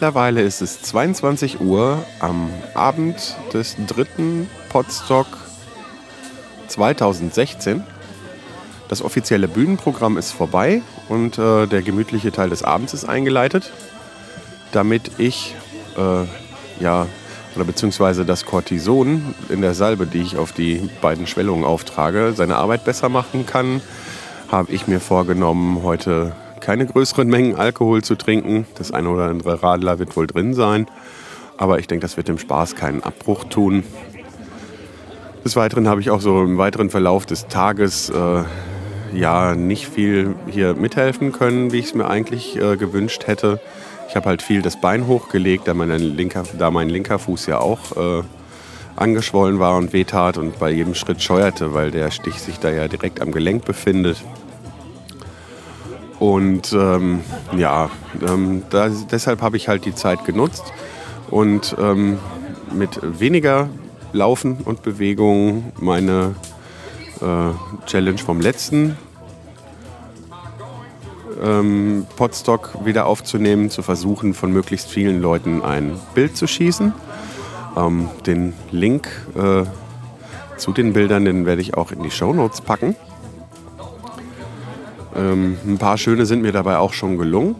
Mittlerweile 0.00 0.40
ist 0.40 0.62
es 0.62 0.80
22 0.80 1.60
Uhr 1.60 2.02
am 2.20 2.48
Abend 2.72 3.36
des 3.52 3.76
dritten 3.86 4.48
Podstock 4.70 5.26
2016. 6.68 7.84
Das 8.88 9.02
offizielle 9.02 9.46
Bühnenprogramm 9.46 10.16
ist 10.16 10.32
vorbei 10.32 10.80
und 11.10 11.36
äh, 11.36 11.66
der 11.66 11.82
gemütliche 11.82 12.32
Teil 12.32 12.48
des 12.48 12.62
Abends 12.62 12.94
ist 12.94 13.04
eingeleitet, 13.04 13.72
damit 14.72 15.10
ich, 15.18 15.54
äh, 15.98 16.82
ja, 16.82 17.06
oder 17.54 17.64
beziehungsweise 17.66 18.24
das 18.24 18.46
Cortison 18.46 19.34
in 19.50 19.60
der 19.60 19.74
Salbe, 19.74 20.06
die 20.06 20.22
ich 20.22 20.38
auf 20.38 20.52
die 20.52 20.88
beiden 21.02 21.26
Schwellungen 21.26 21.66
auftrage, 21.66 22.32
seine 22.34 22.56
Arbeit 22.56 22.86
besser 22.86 23.10
machen 23.10 23.44
kann, 23.44 23.82
habe 24.50 24.72
ich 24.72 24.86
mir 24.86 24.98
vorgenommen, 24.98 25.82
heute 25.82 26.32
keine 26.60 26.86
größeren 26.86 27.28
Mengen 27.28 27.56
Alkohol 27.56 28.02
zu 28.02 28.14
trinken. 28.14 28.66
Das 28.76 28.92
eine 28.92 29.08
oder 29.10 29.24
andere 29.24 29.62
Radler 29.62 29.98
wird 29.98 30.16
wohl 30.16 30.26
drin 30.26 30.54
sein. 30.54 30.86
Aber 31.56 31.78
ich 31.78 31.86
denke, 31.86 32.02
das 32.02 32.16
wird 32.16 32.28
dem 32.28 32.38
Spaß 32.38 32.76
keinen 32.76 33.02
Abbruch 33.02 33.44
tun. 33.44 33.84
Des 35.44 35.56
Weiteren 35.56 35.88
habe 35.88 36.00
ich 36.00 36.10
auch 36.10 36.20
so 36.20 36.42
im 36.42 36.58
weiteren 36.58 36.90
Verlauf 36.90 37.26
des 37.26 37.48
Tages 37.48 38.10
äh, 38.10 38.44
ja 39.12 39.54
nicht 39.54 39.88
viel 39.88 40.34
hier 40.48 40.74
mithelfen 40.74 41.32
können, 41.32 41.72
wie 41.72 41.78
ich 41.78 41.86
es 41.86 41.94
mir 41.94 42.08
eigentlich 42.08 42.56
äh, 42.56 42.76
gewünscht 42.76 43.26
hätte. 43.26 43.60
Ich 44.08 44.16
habe 44.16 44.28
halt 44.28 44.42
viel 44.42 44.60
das 44.60 44.80
Bein 44.80 45.06
hochgelegt, 45.06 45.68
da, 45.68 45.74
mein 45.74 45.90
linker, 45.90 46.42
da 46.58 46.70
mein 46.70 46.88
linker 46.88 47.18
Fuß 47.18 47.46
ja 47.46 47.58
auch 47.58 47.96
äh, 47.96 48.22
angeschwollen 48.96 49.58
war 49.58 49.76
und 49.76 49.92
wehtat 49.92 50.36
und 50.36 50.58
bei 50.58 50.70
jedem 50.70 50.94
Schritt 50.94 51.22
scheuerte, 51.22 51.74
weil 51.74 51.90
der 51.90 52.10
Stich 52.10 52.40
sich 52.40 52.58
da 52.58 52.70
ja 52.70 52.88
direkt 52.88 53.20
am 53.20 53.32
Gelenk 53.32 53.64
befindet. 53.64 54.22
Und 56.20 56.74
ähm, 56.74 57.20
ja, 57.56 57.90
ähm, 58.20 58.62
da, 58.68 58.90
deshalb 59.10 59.40
habe 59.40 59.56
ich 59.56 59.68
halt 59.68 59.86
die 59.86 59.94
Zeit 59.94 60.26
genutzt 60.26 60.62
und 61.30 61.74
ähm, 61.80 62.18
mit 62.72 63.00
weniger 63.18 63.70
Laufen 64.12 64.58
und 64.64 64.82
Bewegung 64.82 65.72
meine 65.80 66.34
äh, 67.22 67.86
Challenge 67.86 68.18
vom 68.18 68.38
letzten 68.38 68.98
ähm, 71.42 72.06
Podstock 72.16 72.84
wieder 72.84 73.06
aufzunehmen, 73.06 73.70
zu 73.70 73.80
versuchen, 73.80 74.34
von 74.34 74.52
möglichst 74.52 74.90
vielen 74.90 75.22
Leuten 75.22 75.62
ein 75.62 75.98
Bild 76.14 76.36
zu 76.36 76.46
schießen. 76.46 76.92
Ähm, 77.76 78.10
den 78.26 78.52
Link 78.70 79.08
äh, 79.36 79.64
zu 80.58 80.72
den 80.72 80.92
Bildern, 80.92 81.24
den 81.24 81.46
werde 81.46 81.62
ich 81.62 81.74
auch 81.74 81.92
in 81.92 82.02
die 82.02 82.10
Show 82.10 82.34
Notes 82.34 82.60
packen. 82.60 82.94
Ähm, 85.14 85.56
ein 85.66 85.78
paar 85.78 85.98
schöne 85.98 86.26
sind 86.26 86.42
mir 86.42 86.52
dabei 86.52 86.78
auch 86.78 86.92
schon 86.92 87.18
gelungen. 87.18 87.56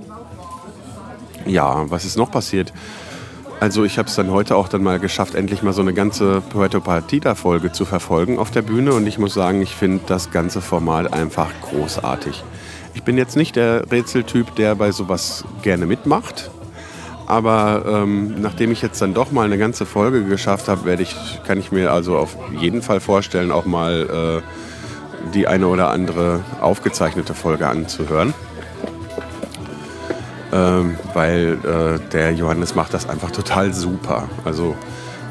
Ja, 1.46 1.90
was 1.90 2.04
ist 2.04 2.16
noch 2.16 2.30
passiert? 2.30 2.72
Also 3.60 3.84
ich 3.84 3.98
habe 3.98 4.08
es 4.08 4.14
dann 4.14 4.30
heute 4.30 4.56
auch 4.56 4.68
dann 4.68 4.82
mal 4.82 4.98
geschafft, 4.98 5.34
endlich 5.34 5.62
mal 5.62 5.74
so 5.74 5.82
eine 5.82 5.92
ganze 5.92 6.40
Puerto 6.40 6.80
Partida-Folge 6.80 7.72
zu 7.72 7.84
verfolgen 7.84 8.38
auf 8.38 8.50
der 8.50 8.62
Bühne. 8.62 8.94
Und 8.94 9.06
ich 9.06 9.18
muss 9.18 9.34
sagen, 9.34 9.60
ich 9.60 9.74
finde 9.74 10.00
das 10.06 10.30
ganze 10.30 10.62
Format 10.62 11.12
einfach 11.12 11.50
großartig. 11.60 12.42
Ich 12.94 13.02
bin 13.02 13.18
jetzt 13.18 13.36
nicht 13.36 13.56
der 13.56 13.90
Rätseltyp, 13.90 14.54
der 14.54 14.74
bei 14.76 14.92
sowas 14.92 15.44
gerne 15.62 15.84
mitmacht. 15.84 16.50
Aber 17.26 17.84
ähm, 17.86 18.40
nachdem 18.40 18.72
ich 18.72 18.82
jetzt 18.82 19.00
dann 19.02 19.14
doch 19.14 19.30
mal 19.30 19.44
eine 19.44 19.58
ganze 19.58 19.86
Folge 19.86 20.24
geschafft 20.24 20.66
habe, 20.66 20.94
ich, 20.94 21.14
kann 21.46 21.58
ich 21.58 21.70
mir 21.70 21.92
also 21.92 22.16
auf 22.16 22.36
jeden 22.58 22.82
Fall 22.82 22.98
vorstellen, 22.98 23.52
auch 23.52 23.66
mal 23.66 24.42
äh, 24.42 24.69
die 25.34 25.46
eine 25.46 25.68
oder 25.68 25.90
andere 25.90 26.40
aufgezeichnete 26.60 27.34
Folge 27.34 27.68
anzuhören. 27.68 28.34
Ähm, 30.52 30.96
weil 31.14 31.58
äh, 31.64 32.10
der 32.10 32.32
Johannes 32.32 32.74
macht 32.74 32.92
das 32.92 33.08
einfach 33.08 33.30
total 33.30 33.72
super. 33.72 34.28
Also 34.44 34.74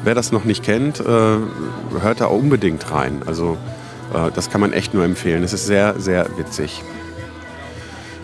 wer 0.02 0.14
das 0.14 0.32
noch 0.32 0.44
nicht 0.44 0.62
kennt, 0.64 1.00
äh, 1.00 1.04
hört 1.04 2.20
da 2.20 2.26
unbedingt 2.26 2.90
rein. 2.90 3.22
Also 3.26 3.58
äh, 4.14 4.30
das 4.34 4.50
kann 4.50 4.60
man 4.62 4.72
echt 4.72 4.94
nur 4.94 5.04
empfehlen. 5.04 5.42
Es 5.42 5.52
ist 5.52 5.66
sehr, 5.66 6.00
sehr 6.00 6.26
witzig. 6.38 6.82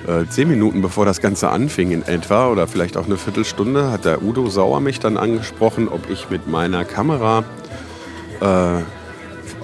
Äh, 0.07 0.27
zehn 0.29 0.49
Minuten 0.49 0.83
bevor 0.83 1.05
das 1.05 1.21
Ganze 1.21 1.51
anfing 1.51 1.91
in 1.91 2.03
etwa 2.07 2.49
oder 2.49 2.67
vielleicht 2.67 2.97
auch 2.97 3.07
eine 3.07 3.17
Viertelstunde 3.17 3.91
hat 3.91 4.05
der 4.05 4.23
Udo 4.23 4.49
Sauer 4.49 4.81
mich 4.81 5.01
dann 5.01 5.17
angesprochen, 5.17 5.89
ob 5.89 6.09
ich 6.09 6.31
mit 6.31 6.47
meiner 6.47 6.85
Kamera 6.85 7.45
äh, 8.41 8.83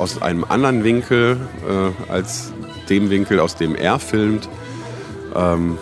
aus 0.02 0.20
einem 0.20 0.42
anderen 0.42 0.82
Winkel 0.82 1.36
äh, 1.68 2.12
als 2.12 2.52
dem 2.88 3.08
Winkel, 3.08 3.38
aus 3.38 3.54
dem 3.54 3.76
er 3.76 4.00
filmt, 4.00 4.48
ähm, 5.36 5.78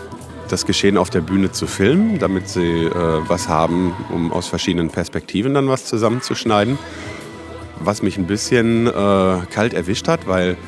das 0.49 0.67
Geschehen 0.67 0.99
auf 0.99 1.09
der 1.09 1.23
Bühne 1.23 1.53
zu 1.53 1.67
filmen, 1.67 2.19
damit 2.19 2.47
sie 2.47 2.85
äh, 2.85 2.93
was 3.29 3.49
haben, 3.49 3.95
um 4.11 4.31
aus 4.31 4.47
verschiedenen 4.47 4.91
Perspektiven 4.91 5.55
dann 5.55 5.69
was 5.69 5.87
zusammenzuschneiden. 5.87 6.79
Was 7.83 8.03
mich 8.03 8.19
ein 8.19 8.27
bisschen 8.27 8.89
äh, 8.89 8.91
kalt 9.51 9.73
erwischt 9.73 10.07
hat, 10.07 10.29
weil 10.29 10.59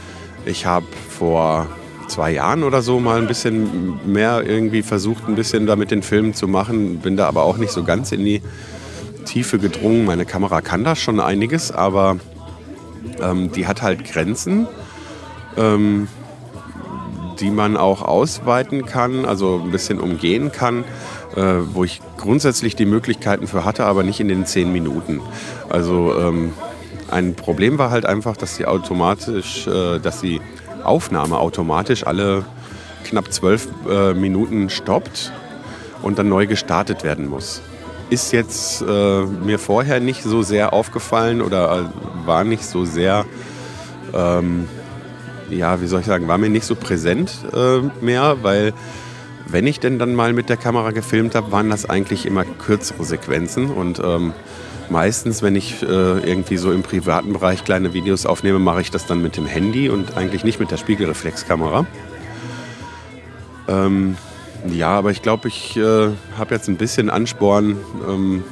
ich 0.46 0.64
habe 0.64 0.86
vor 1.10 1.66
zwei 2.08 2.30
Jahren 2.30 2.62
oder 2.62 2.80
so 2.80 3.00
mal 3.00 3.18
ein 3.18 3.26
bisschen 3.26 4.00
mehr 4.10 4.42
irgendwie 4.46 4.80
versucht, 4.80 5.28
ein 5.28 5.34
bisschen 5.34 5.66
da 5.66 5.76
mit 5.76 5.90
den 5.90 6.02
Filmen 6.02 6.32
zu 6.32 6.48
machen, 6.48 7.00
bin 7.00 7.18
da 7.18 7.28
aber 7.28 7.42
auch 7.42 7.58
nicht 7.58 7.72
so 7.72 7.84
ganz 7.84 8.12
in 8.12 8.24
die 8.24 8.40
Tiefe 9.26 9.58
gedrungen. 9.58 10.06
Meine 10.06 10.24
Kamera 10.24 10.62
kann 10.62 10.84
da 10.84 10.96
schon 10.96 11.20
einiges, 11.20 11.70
aber 11.70 12.16
ähm, 13.20 13.52
die 13.52 13.66
hat 13.66 13.82
halt 13.82 14.04
Grenzen. 14.04 14.66
Ähm, 15.56 16.08
die 17.40 17.50
man 17.50 17.76
auch 17.76 18.02
ausweiten 18.02 18.86
kann, 18.86 19.24
also 19.24 19.60
ein 19.64 19.72
bisschen 19.72 20.00
umgehen 20.00 20.52
kann, 20.52 20.84
äh, 21.34 21.42
wo 21.72 21.82
ich 21.82 22.00
grundsätzlich 22.16 22.76
die 22.76 22.86
Möglichkeiten 22.86 23.46
für 23.46 23.64
hatte, 23.64 23.84
aber 23.84 24.02
nicht 24.04 24.20
in 24.20 24.28
den 24.28 24.46
zehn 24.46 24.72
Minuten. 24.72 25.20
Also 25.68 26.14
ähm, 26.18 26.52
ein 27.10 27.34
Problem 27.34 27.78
war 27.78 27.90
halt 27.90 28.06
einfach, 28.06 28.36
dass 28.36 28.56
die 28.56 28.66
automatisch, 28.66 29.66
äh, 29.66 29.98
dass 29.98 30.20
die 30.20 30.40
Aufnahme 30.84 31.38
automatisch 31.38 32.06
alle 32.06 32.44
knapp 33.04 33.32
zwölf 33.32 33.68
äh, 33.90 34.14
Minuten 34.14 34.70
stoppt 34.70 35.32
und 36.02 36.18
dann 36.18 36.28
neu 36.28 36.46
gestartet 36.46 37.02
werden 37.02 37.28
muss. 37.28 37.60
Ist 38.12 38.32
jetzt 38.32 38.82
äh, 38.82 39.22
mir 39.24 39.58
vorher 39.58 40.00
nicht 40.00 40.22
so 40.22 40.42
sehr 40.42 40.72
aufgefallen 40.72 41.40
oder 41.40 41.90
äh, 41.90 42.26
war 42.26 42.44
nicht 42.44 42.64
so 42.64 42.84
sehr 42.84 43.24
ähm, 44.12 44.68
ja, 45.50 45.80
wie 45.80 45.86
soll 45.86 46.00
ich 46.00 46.06
sagen, 46.06 46.28
war 46.28 46.38
mir 46.38 46.50
nicht 46.50 46.64
so 46.64 46.74
präsent 46.74 47.32
äh, 47.54 47.80
mehr, 48.04 48.38
weil 48.42 48.72
wenn 49.46 49.66
ich 49.66 49.80
denn 49.80 49.98
dann 49.98 50.14
mal 50.14 50.32
mit 50.32 50.48
der 50.48 50.56
Kamera 50.56 50.90
gefilmt 50.90 51.34
habe, 51.34 51.52
waren 51.52 51.68
das 51.70 51.88
eigentlich 51.88 52.26
immer 52.26 52.44
kürzere 52.44 53.04
Sequenzen 53.04 53.70
und 53.70 54.00
ähm, 54.02 54.32
meistens, 54.88 55.42
wenn 55.42 55.56
ich 55.56 55.82
äh, 55.82 55.86
irgendwie 55.86 56.56
so 56.56 56.72
im 56.72 56.82
privaten 56.82 57.32
Bereich 57.32 57.64
kleine 57.64 57.92
Videos 57.92 58.24
aufnehme, 58.24 58.58
mache 58.58 58.80
ich 58.80 58.90
das 58.90 59.06
dann 59.06 59.20
mit 59.22 59.36
dem 59.36 59.46
Handy 59.46 59.88
und 59.88 60.16
eigentlich 60.16 60.44
nicht 60.44 60.58
mit 60.60 60.70
der 60.70 60.76
Spiegelreflexkamera. 60.76 61.86
Ähm, 63.68 64.16
ja, 64.70 64.90
aber 64.90 65.10
ich 65.10 65.22
glaube, 65.22 65.48
ich 65.48 65.76
äh, 65.76 66.08
habe 66.38 66.54
jetzt 66.54 66.68
ein 66.68 66.76
bisschen 66.76 67.10
Ansporn, 67.10 67.76
ähm, 68.08 68.44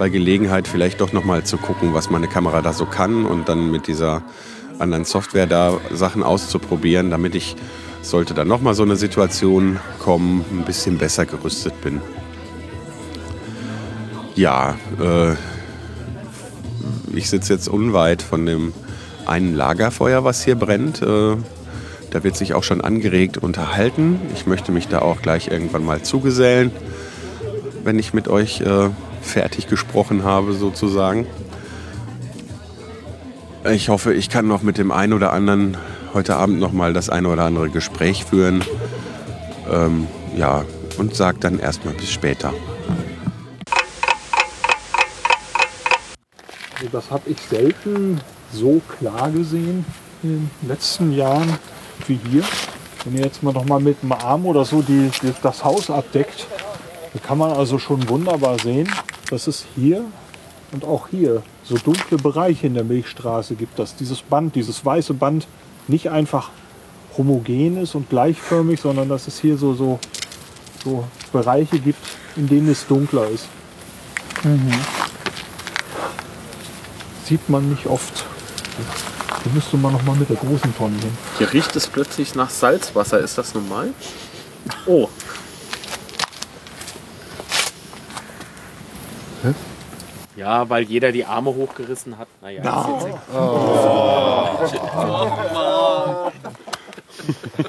bei 0.00 0.08
Gelegenheit 0.08 0.66
vielleicht 0.66 1.02
doch 1.02 1.12
nochmal 1.12 1.44
zu 1.44 1.58
gucken, 1.58 1.92
was 1.92 2.08
meine 2.08 2.26
Kamera 2.26 2.62
da 2.62 2.72
so 2.72 2.86
kann 2.86 3.26
und 3.26 3.50
dann 3.50 3.70
mit 3.70 3.86
dieser 3.86 4.22
anderen 4.78 5.04
Software 5.04 5.46
da 5.46 5.78
Sachen 5.92 6.22
auszuprobieren, 6.22 7.10
damit 7.10 7.34
ich, 7.34 7.54
sollte 8.00 8.32
dann 8.32 8.48
nochmal 8.48 8.72
so 8.72 8.82
eine 8.82 8.96
Situation 8.96 9.78
kommen, 9.98 10.42
ein 10.50 10.64
bisschen 10.64 10.96
besser 10.96 11.26
gerüstet 11.26 11.78
bin. 11.82 12.00
Ja, 14.34 14.76
äh, 14.98 15.34
ich 17.14 17.28
sitze 17.28 17.52
jetzt 17.52 17.68
unweit 17.68 18.22
von 18.22 18.46
dem 18.46 18.72
einen 19.26 19.54
Lagerfeuer, 19.54 20.24
was 20.24 20.42
hier 20.42 20.54
brennt. 20.54 21.02
Äh, 21.02 21.36
da 22.10 22.24
wird 22.24 22.36
sich 22.36 22.54
auch 22.54 22.64
schon 22.64 22.80
angeregt 22.80 23.38
unterhalten. 23.38 24.20
Ich 24.34 24.46
möchte 24.46 24.72
mich 24.72 24.88
da 24.88 25.00
auch 25.00 25.22
gleich 25.22 25.48
irgendwann 25.48 25.84
mal 25.84 26.02
zugesellen, 26.02 26.72
wenn 27.84 27.98
ich 27.98 28.12
mit 28.12 28.28
euch 28.28 28.60
äh, 28.60 28.90
fertig 29.22 29.68
gesprochen 29.68 30.24
habe 30.24 30.52
sozusagen. 30.52 31.26
Ich 33.70 33.88
hoffe, 33.88 34.14
ich 34.14 34.28
kann 34.28 34.48
noch 34.48 34.62
mit 34.62 34.78
dem 34.78 34.90
einen 34.90 35.12
oder 35.12 35.32
anderen 35.32 35.76
heute 36.14 36.36
Abend 36.36 36.58
noch 36.58 36.72
mal 36.72 36.92
das 36.92 37.10
eine 37.10 37.28
oder 37.28 37.44
andere 37.44 37.70
Gespräch 37.70 38.24
führen. 38.24 38.64
Ähm, 39.70 40.06
ja, 40.36 40.64
und 40.98 41.14
sag 41.14 41.40
dann 41.40 41.58
erstmal 41.58 41.94
bis 41.94 42.10
später. 42.10 42.52
Also 46.76 46.88
das 46.90 47.10
habe 47.10 47.28
ich 47.30 47.38
selten 47.42 48.20
so 48.52 48.80
klar 48.98 49.30
gesehen 49.30 49.84
in 50.22 50.50
den 50.62 50.68
letzten 50.68 51.12
Jahren 51.12 51.58
wie 52.08 52.18
hier. 52.30 52.42
Wenn 53.04 53.16
ihr 53.16 53.24
jetzt 53.24 53.42
mal 53.42 53.52
noch 53.52 53.64
mal 53.64 53.80
mit 53.80 54.02
dem 54.02 54.12
Arm 54.12 54.46
oder 54.46 54.64
so 54.64 54.82
die, 54.82 55.10
die, 55.22 55.32
das 55.42 55.64
Haus 55.64 55.90
abdeckt, 55.90 56.46
dann 57.12 57.22
kann 57.22 57.38
man 57.38 57.52
also 57.52 57.78
schon 57.78 58.08
wunderbar 58.08 58.58
sehen, 58.58 58.90
dass 59.30 59.46
es 59.46 59.64
hier 59.74 60.04
und 60.72 60.84
auch 60.84 61.08
hier 61.08 61.42
so 61.64 61.76
dunkle 61.76 62.18
Bereiche 62.18 62.66
in 62.66 62.74
der 62.74 62.84
Milchstraße 62.84 63.54
gibt, 63.54 63.78
dass 63.78 63.96
dieses 63.96 64.22
Band, 64.22 64.54
dieses 64.54 64.84
weiße 64.84 65.14
Band 65.14 65.46
nicht 65.88 66.10
einfach 66.10 66.50
homogen 67.16 67.76
ist 67.76 67.94
und 67.94 68.08
gleichförmig, 68.08 68.80
sondern 68.80 69.08
dass 69.08 69.26
es 69.26 69.40
hier 69.40 69.56
so, 69.56 69.74
so, 69.74 69.98
so 70.84 71.04
Bereiche 71.32 71.78
gibt, 71.78 72.04
in 72.36 72.48
denen 72.48 72.70
es 72.70 72.86
dunkler 72.86 73.28
ist. 73.28 73.46
Sieht 77.24 77.48
man 77.48 77.70
nicht 77.70 77.86
oft. 77.86 78.24
Da 79.44 79.50
müsste 79.54 79.76
man 79.78 79.92
noch 79.92 80.02
mal 80.02 80.16
mit 80.16 80.28
der 80.28 80.36
großen 80.36 80.76
Tonne 80.76 80.98
hin. 80.98 81.16
Hier 81.38 81.50
riecht 81.52 81.74
es 81.74 81.86
plötzlich 81.86 82.34
nach 82.34 82.50
Salzwasser. 82.50 83.18
Ist 83.20 83.38
das 83.38 83.54
normal? 83.54 83.94
Oh. 84.86 85.08
Ja, 90.36 90.68
weil 90.68 90.84
jeder 90.84 91.10
die 91.12 91.24
Arme 91.24 91.54
hochgerissen 91.54 92.18
hat. 92.18 92.28
Naja, 92.40 92.62
ist 92.62 92.88
jetzt 92.88 93.06
egal. 93.06 93.20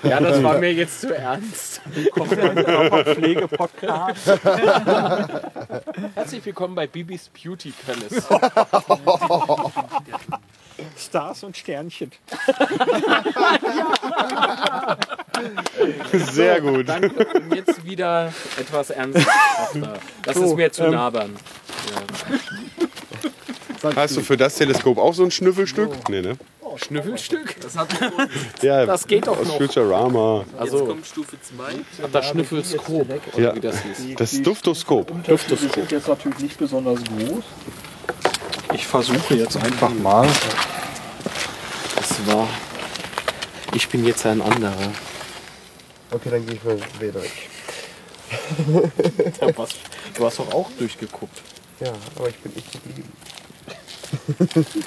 Ja, 0.03 0.19
das 0.19 0.41
war 0.41 0.57
mir 0.57 0.73
jetzt 0.73 1.01
zu 1.01 1.15
ernst. 1.15 1.81
Ja 2.15 2.23
ein 2.31 2.55
Körperpflege-Podcast. 2.55 4.27
Herzlich 6.15 6.45
willkommen 6.45 6.73
bei 6.75 6.87
Bibis 6.87 7.29
Beauty 7.29 7.73
Palace. 7.85 8.25
Stars 11.01 11.43
und 11.43 11.57
Sternchen. 11.57 12.11
Sehr 16.31 16.61
gut. 16.61 16.87
Danke. 16.89 17.25
Und 17.25 17.55
jetzt 17.55 17.83
wieder 17.85 18.31
etwas 18.59 18.89
ernsthafter. 18.91 19.99
Das 20.23 20.35
So, 20.37 20.43
ist 20.45 20.55
mir 20.55 20.71
zu 20.71 20.83
ähm, 20.85 20.91
nabern. 20.91 21.35
Ja. 23.83 23.91
Hast 23.95 24.15
du 24.17 24.21
für 24.21 24.37
das 24.37 24.55
Teleskop 24.55 24.97
auch 24.99 25.13
so 25.13 25.23
ein 25.23 25.31
Schnüffelstück? 25.31 26.07
Nee, 26.09 26.21
ne? 26.21 26.37
Schnüffelstück? 26.77 27.59
Das, 27.59 27.75
hat 27.75 27.89
Ja, 28.61 28.85
Das 28.85 29.05
geht 29.07 29.27
doch 29.27 29.37
aus 29.37 29.47
noch. 29.47 29.57
Futurama. 29.57 30.45
Also, 30.57 30.77
Jetzt 30.79 30.87
kommt 30.87 31.05
Stufe 31.07 31.35
2. 31.41 32.07
das 32.13 32.27
Schnüffelskop, 32.29 33.07
Ja, 33.37 33.53
wie 33.55 33.59
das 33.59 33.81
hieß. 33.81 34.15
das 34.15 34.41
Duftoskop. 34.41 35.11
Die 35.25 35.55
sind 35.55 35.91
jetzt 35.91 36.07
natürlich 36.07 36.39
nicht 36.39 36.57
besonders 36.57 36.99
groß. 37.03 37.43
Ich 38.73 38.87
versuche 38.87 39.35
jetzt 39.35 39.57
einfach 39.57 39.89
mal. 39.89 40.27
War. 42.27 42.47
Ich 43.73 43.87
bin 43.89 44.05
jetzt 44.05 44.25
ein 44.25 44.41
anderer. 44.41 44.91
Okay, 46.11 46.29
dann 46.29 46.45
gehe 46.45 46.55
ich 46.55 46.63
mal 46.63 46.77
wieder 46.99 47.21
weg. 47.21 47.31
Ja, 49.41 49.57
was, 49.57 49.69
du 50.15 50.25
hast 50.25 50.39
doch 50.39 50.53
auch 50.53 50.69
durchgeguckt. 50.79 51.41
Ja, 51.79 51.91
aber 52.15 52.29
ich 52.29 52.37
bin 52.37 52.53
nicht 52.53 52.71
geblieben. 52.71 53.11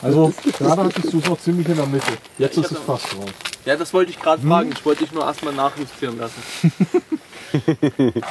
Also, 0.03 0.33
gerade 0.59 0.85
hattest 0.85 1.13
du 1.13 1.19
es 1.19 1.27
noch 1.27 1.39
ziemlich 1.41 1.69
in 1.69 1.77
der 1.77 1.87
Mitte. 1.87 2.13
Jetzt 2.39 2.57
ist 2.57 2.73
es 2.73 2.79
fast 2.79 3.15
raus. 3.17 3.31
Ja, 3.65 3.77
das 3.77 3.93
wollte 3.93 4.11
ich 4.13 4.21
gerade 4.21 4.43
Hm? 4.43 4.49
fragen. 4.49 4.73
Ich 4.73 4.85
wollte 4.85 5.05
dich 5.05 5.13
nur 5.13 5.25
erstmal 5.25 5.53
nachjustieren 5.55 6.19
lassen. 6.19 6.43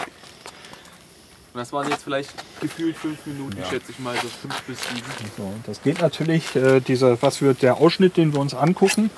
Und 1.53 1.59
das 1.59 1.71
waren 1.71 1.87
jetzt 1.87 2.03
vielleicht 2.03 2.31
gefühlt 2.61 2.97
fünf 2.97 3.23
Minuten, 3.27 3.57
schätze 3.69 3.91
ich 3.91 3.99
mal, 3.99 4.15
so 4.15 4.27
fünf 4.27 4.59
bis 4.63 4.79
sieben. 4.81 5.63
Das 5.67 5.83
geht 5.83 6.01
natürlich, 6.01 6.55
äh, 6.55 6.79
dieser, 6.79 7.21
was 7.21 7.43
wir, 7.43 7.53
der 7.53 7.77
Ausschnitt, 7.77 8.17
den 8.17 8.33
wir 8.33 8.39
uns 8.39 8.55
angucken, 8.55 9.11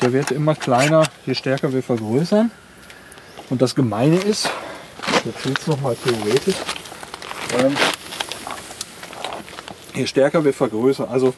der 0.00 0.14
wird 0.14 0.30
immer 0.30 0.54
kleiner, 0.54 1.04
je 1.26 1.34
stärker 1.34 1.74
wir 1.74 1.82
vergrößern. 1.82 2.50
Und 3.50 3.60
das 3.60 3.74
Gemeine 3.74 4.16
ist, 4.16 4.48
jetzt 5.26 5.44
wird 5.44 5.58
es 5.58 5.66
nochmal 5.66 5.94
theoretisch, 6.02 6.56
ähm, 7.58 7.76
je 9.94 10.06
stärker 10.06 10.42
wir 10.42 10.54
vergrößern, 10.54 11.10
also 11.10 11.34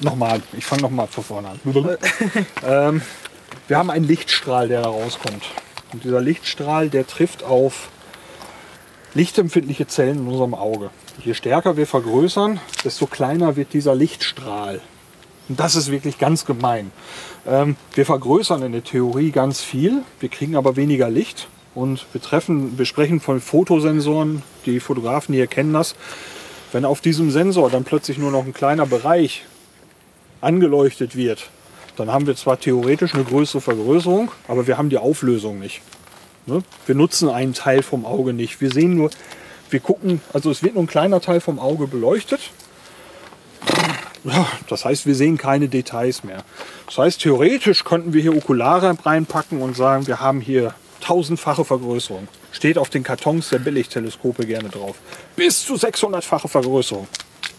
nochmal, 0.00 0.42
ich 0.52 0.66
fange 0.66 0.82
nochmal 0.82 1.06
von 1.06 1.24
vorne 1.24 1.48
an. 1.48 1.60
ähm, 2.66 3.00
wir 3.66 3.78
haben 3.78 3.90
einen 3.90 4.04
Lichtstrahl, 4.04 4.68
der 4.68 4.82
da 4.82 4.88
rauskommt. 4.90 5.44
Und 5.94 6.04
dieser 6.04 6.20
Lichtstrahl, 6.20 6.90
der 6.90 7.06
trifft 7.06 7.42
auf 7.42 7.88
lichtempfindliche 9.14 9.86
Zellen 9.86 10.18
in 10.18 10.26
unserem 10.26 10.54
Auge. 10.54 10.90
Je 11.24 11.34
stärker 11.34 11.76
wir 11.76 11.86
vergrößern, 11.86 12.60
desto 12.84 13.06
kleiner 13.06 13.56
wird 13.56 13.72
dieser 13.72 13.94
Lichtstrahl. 13.94 14.80
Und 15.48 15.58
das 15.58 15.76
ist 15.76 15.90
wirklich 15.90 16.18
ganz 16.18 16.44
gemein. 16.44 16.92
Ähm, 17.46 17.76
wir 17.94 18.04
vergrößern 18.04 18.62
in 18.62 18.72
der 18.72 18.84
Theorie 18.84 19.30
ganz 19.30 19.62
viel, 19.62 20.02
wir 20.20 20.28
kriegen 20.28 20.56
aber 20.56 20.76
weniger 20.76 21.10
Licht. 21.10 21.48
Und 21.74 22.06
wir, 22.12 22.20
treffen, 22.20 22.76
wir 22.76 22.86
sprechen 22.86 23.20
von 23.20 23.40
Fotosensoren, 23.40 24.42
die 24.66 24.80
Fotografen 24.80 25.34
hier 25.34 25.46
kennen 25.46 25.72
das. 25.72 25.94
Wenn 26.72 26.84
auf 26.84 27.00
diesem 27.00 27.30
Sensor 27.30 27.70
dann 27.70 27.84
plötzlich 27.84 28.18
nur 28.18 28.32
noch 28.32 28.44
ein 28.44 28.52
kleiner 28.52 28.84
Bereich 28.84 29.44
angeleuchtet 30.40 31.14
wird, 31.14 31.50
dann 31.96 32.12
haben 32.12 32.26
wir 32.26 32.36
zwar 32.36 32.58
theoretisch 32.58 33.14
eine 33.14 33.24
größere 33.24 33.60
Vergrößerung, 33.60 34.30
aber 34.48 34.66
wir 34.66 34.76
haben 34.76 34.90
die 34.90 34.98
Auflösung 34.98 35.58
nicht. 35.58 35.82
Ne? 36.48 36.62
Wir 36.86 36.94
nutzen 36.94 37.28
einen 37.28 37.52
Teil 37.52 37.82
vom 37.82 38.06
Auge 38.06 38.32
nicht. 38.32 38.60
Wir 38.60 38.70
sehen 38.70 38.94
nur, 38.96 39.10
wir 39.70 39.80
gucken, 39.80 40.22
also 40.32 40.50
es 40.50 40.62
wird 40.62 40.74
nur 40.74 40.84
ein 40.84 40.88
kleiner 40.88 41.20
Teil 41.20 41.40
vom 41.40 41.58
Auge 41.58 41.86
beleuchtet. 41.86 42.40
Das 44.68 44.84
heißt, 44.84 45.06
wir 45.06 45.14
sehen 45.14 45.36
keine 45.38 45.68
Details 45.68 46.24
mehr. 46.24 46.42
Das 46.86 46.98
heißt, 46.98 47.20
theoretisch 47.20 47.84
könnten 47.84 48.12
wir 48.12 48.22
hier 48.22 48.36
Okulare 48.36 48.96
reinpacken 49.04 49.60
und 49.60 49.76
sagen, 49.76 50.06
wir 50.06 50.20
haben 50.20 50.40
hier 50.40 50.74
tausendfache 51.00 51.64
Vergrößerung. 51.64 52.28
Steht 52.50 52.78
auf 52.78 52.88
den 52.90 53.02
Kartons 53.02 53.50
der 53.50 53.58
Billigteleskope 53.58 54.46
gerne 54.46 54.70
drauf. 54.70 54.96
Bis 55.36 55.64
zu 55.64 55.74
600-fache 55.74 56.48
Vergrößerung. 56.48 57.06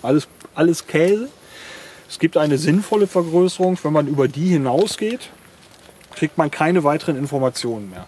Alles, 0.02 0.28
alles 0.56 0.86
Käse. 0.86 1.30
Es 2.10 2.18
gibt 2.18 2.38
eine 2.38 2.58
sinnvolle 2.58 3.08
Vergrößerung. 3.08 3.78
Wenn 3.84 3.94
man 3.94 4.08
über 4.08 4.28
die 4.28 4.50
hinausgeht, 4.50 5.30
kriegt 6.16 6.38
man 6.38 6.50
keine 6.52 6.84
weiteren 6.84 7.16
Informationen 7.16 7.92
mehr. 7.92 8.08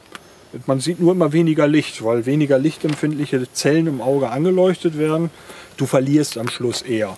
Man 0.66 0.80
sieht 0.80 1.00
nur 1.00 1.14
immer 1.14 1.32
weniger 1.34 1.68
Licht, 1.68 2.04
weil 2.04 2.26
weniger 2.26 2.58
lichtempfindliche 2.60 3.52
Zellen 3.54 3.88
im 3.88 4.02
Auge 4.02 4.30
angeleuchtet 4.30 4.98
werden. 4.98 5.30
Du 5.78 5.86
verlierst 5.86 6.38
am 6.38 6.50
Schluss 6.50 6.82
eher. 6.82 7.18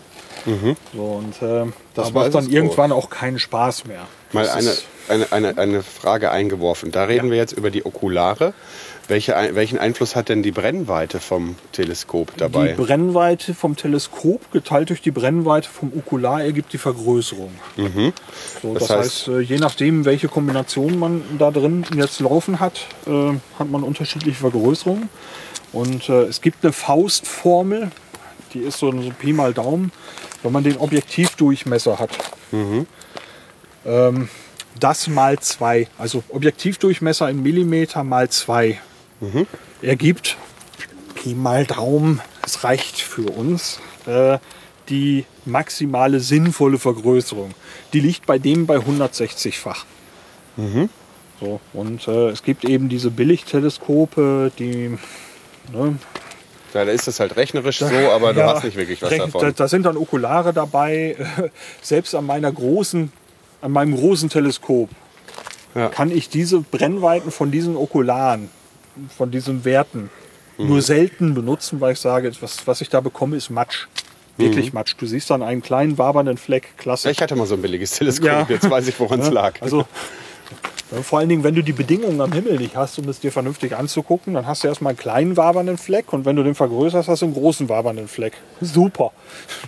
So, 0.94 1.02
und 1.04 1.42
äh, 1.42 1.72
Das 1.94 2.14
war 2.14 2.24
macht 2.24 2.36
dann 2.36 2.50
irgendwann 2.50 2.92
auch 2.92 3.10
keinen 3.10 3.40
Spaß 3.40 3.86
mehr. 3.86 4.02
Mal 4.34 4.50
eine, 4.50 4.74
eine, 5.08 5.32
eine, 5.32 5.58
eine 5.58 5.84
Frage 5.84 6.32
eingeworfen. 6.32 6.92
Da 6.92 7.06
reden 7.06 7.30
wir 7.30 7.38
jetzt 7.38 7.54
über 7.54 7.72
die 7.72 7.86
Okulare. 7.86 8.54
Welche, 9.10 9.34
welchen 9.54 9.78
Einfluss 9.80 10.16
hat 10.16 10.30
denn 10.30 10.44
die 10.44 10.52
Brennweite 10.52 11.20
vom 11.20 11.56
Teleskop 11.74 12.38
dabei? 12.38 12.70
Die 12.70 12.82
Brennweite 12.82 13.54
vom 13.54 13.76
Teleskop 13.76 14.50
geteilt 14.54 14.90
durch 14.90 15.02
die 15.02 15.12
Brennweite 15.12 15.68
vom 15.70 15.92
Okular 15.96 16.42
ergibt 16.42 16.72
die 16.72 16.78
Vergrößerung. 16.78 17.52
Mhm. 17.76 18.14
So, 18.62 18.74
Das 18.74 18.88
das, 18.88 18.92
heißt- 18.92 19.00
heißt, 19.00 19.28
äh, 19.28 19.40
je 19.42 19.58
nachdem, 19.58 20.06
welche 20.06 20.30
Kombination 20.30 20.98
man 21.00 21.22
da 21.38 21.52
drin 21.52 21.86
jetzt 21.96 22.22
laufen 22.22 22.62
hat, 22.62 22.88
äh, 23.06 23.32
hat 23.60 23.70
man 23.70 23.84
unterschiedliche 23.84 24.38
Vergrößerungen. 24.40 25.10
Und 25.74 26.08
äh, 26.08 26.24
es 26.24 26.40
gibt 26.42 26.64
eine 26.64 26.72
Faustformel, 26.72 27.92
die 28.54 28.60
ist 28.60 28.80
so 28.80 28.90
ein 28.90 29.02
so 29.04 29.10
Pi 29.10 29.34
mal 29.34 29.54
Daumen, 29.54 29.92
wenn 30.44 30.52
man 30.54 30.64
den 30.64 30.78
Objektivdurchmesser 30.78 32.00
hat. 32.00 32.12
Mhm. 32.52 32.86
Ähm, 33.86 34.30
das 34.80 35.08
mal 35.08 35.40
zwei, 35.40 35.88
also 35.98 36.24
Objektivdurchmesser 36.30 37.30
in 37.30 37.44
Millimeter 37.44 38.04
mal 38.04 38.30
zwei, 38.30 38.80
Mhm. 39.24 39.48
ergibt 39.82 40.38
Pi 41.16 41.34
mal 41.34 41.66
Daumen, 41.66 42.22
es 42.46 42.64
reicht 42.64 43.00
für 43.00 43.30
uns, 43.32 43.80
äh, 44.06 44.38
die 44.90 45.26
maximale 45.46 46.20
sinnvolle 46.20 46.78
Vergrößerung. 46.78 47.52
Die 47.94 48.02
liegt 48.02 48.26
bei 48.26 48.38
dem 48.38 48.66
bei 48.66 48.78
160-fach. 48.78 49.86
Mhm. 50.58 50.90
So, 51.40 51.60
und 51.72 52.08
äh, 52.08 52.30
es 52.30 52.44
gibt 52.44 52.66
eben 52.66 52.90
diese 52.90 53.10
Billigteleskope, 53.12 54.52
die. 54.60 54.98
Ne, 55.72 55.98
Ja, 56.74 56.86
da 56.86 56.92
ist 56.92 57.08
das 57.08 57.20
halt 57.22 57.38
rechnerisch 57.38 57.80
so, 57.80 57.86
aber 57.86 58.34
du 58.34 58.42
Ja, 58.42 58.56
hast 58.56 58.64
nicht 58.66 58.76
wirklich 58.76 59.02
was 59.02 59.16
davon. 59.16 59.42
Da, 59.42 59.52
da 59.52 59.68
sind 59.68 59.84
dann 59.86 59.96
Okulare 59.96 60.52
dabei. 60.54 61.16
Selbst 61.82 62.14
an 62.14 62.26
meiner 62.26 62.52
großen, 62.52 63.12
an 63.62 63.72
meinem 63.72 63.96
großen 63.96 64.30
Teleskop 64.30 64.90
kann 65.92 66.12
ich 66.12 66.30
diese 66.30 66.60
Brennweiten 66.60 67.32
von 67.32 67.50
diesen 67.50 67.76
Okularen, 67.78 68.50
von 69.18 69.32
diesen 69.32 69.66
Werten, 69.66 70.10
Mhm. 70.58 70.68
nur 70.68 70.82
selten 70.84 71.34
benutzen, 71.34 71.82
weil 71.82 71.94
ich 71.94 72.00
sage, 72.00 72.32
was, 72.42 72.68
was 72.68 72.80
ich 72.82 72.90
da 72.90 73.02
bekomme, 73.02 73.36
ist 73.38 73.50
Matsch. 73.50 73.88
wirklich 74.38 74.74
Matsch. 74.74 74.96
Du 74.98 75.06
siehst 75.06 75.30
dann 75.30 75.44
einen 75.44 75.62
kleinen 75.62 75.98
wabernden 76.00 76.38
Fleck, 76.38 76.76
klasse. 76.78 77.10
Ich 77.12 77.22
hatte 77.22 77.36
mal 77.36 77.46
so 77.46 77.54
ein 77.56 77.62
billiges 77.62 77.92
Teleskop, 77.92 78.26
Ja. 78.28 78.46
jetzt 78.50 78.68
weiß 78.70 78.88
ich, 78.88 79.00
woran 79.00 79.20
es 79.20 79.30
lag. 79.32 79.62
Also, 79.62 79.86
vor 81.04 81.20
allen 81.20 81.30
Dingen, 81.30 81.44
wenn 81.44 81.54
du 81.56 81.64
die 81.64 81.72
Bedingungen 81.74 82.20
am 82.22 82.32
Himmel 82.32 82.58
nicht 82.58 82.76
hast, 82.76 82.98
um 83.00 83.08
es 83.10 83.20
dir 83.20 83.32
vernünftig 83.32 83.76
anzugucken, 83.76 84.34
dann 84.36 84.46
hast 84.48 84.64
du 84.64 84.68
erstmal 84.68 84.92
einen 84.92 84.98
kleinen 85.00 85.38
wabernden 85.38 85.78
Fleck 85.78 86.14
und 86.14 86.26
wenn 86.26 86.36
du 86.36 86.44
den 86.44 86.54
vergrößerst, 86.56 87.10
hast 87.10 87.22
du 87.22 87.26
einen 87.28 87.34
großen 87.36 87.70
wabernden 87.70 88.08
Fleck. 88.08 88.34
Super. 88.62 89.12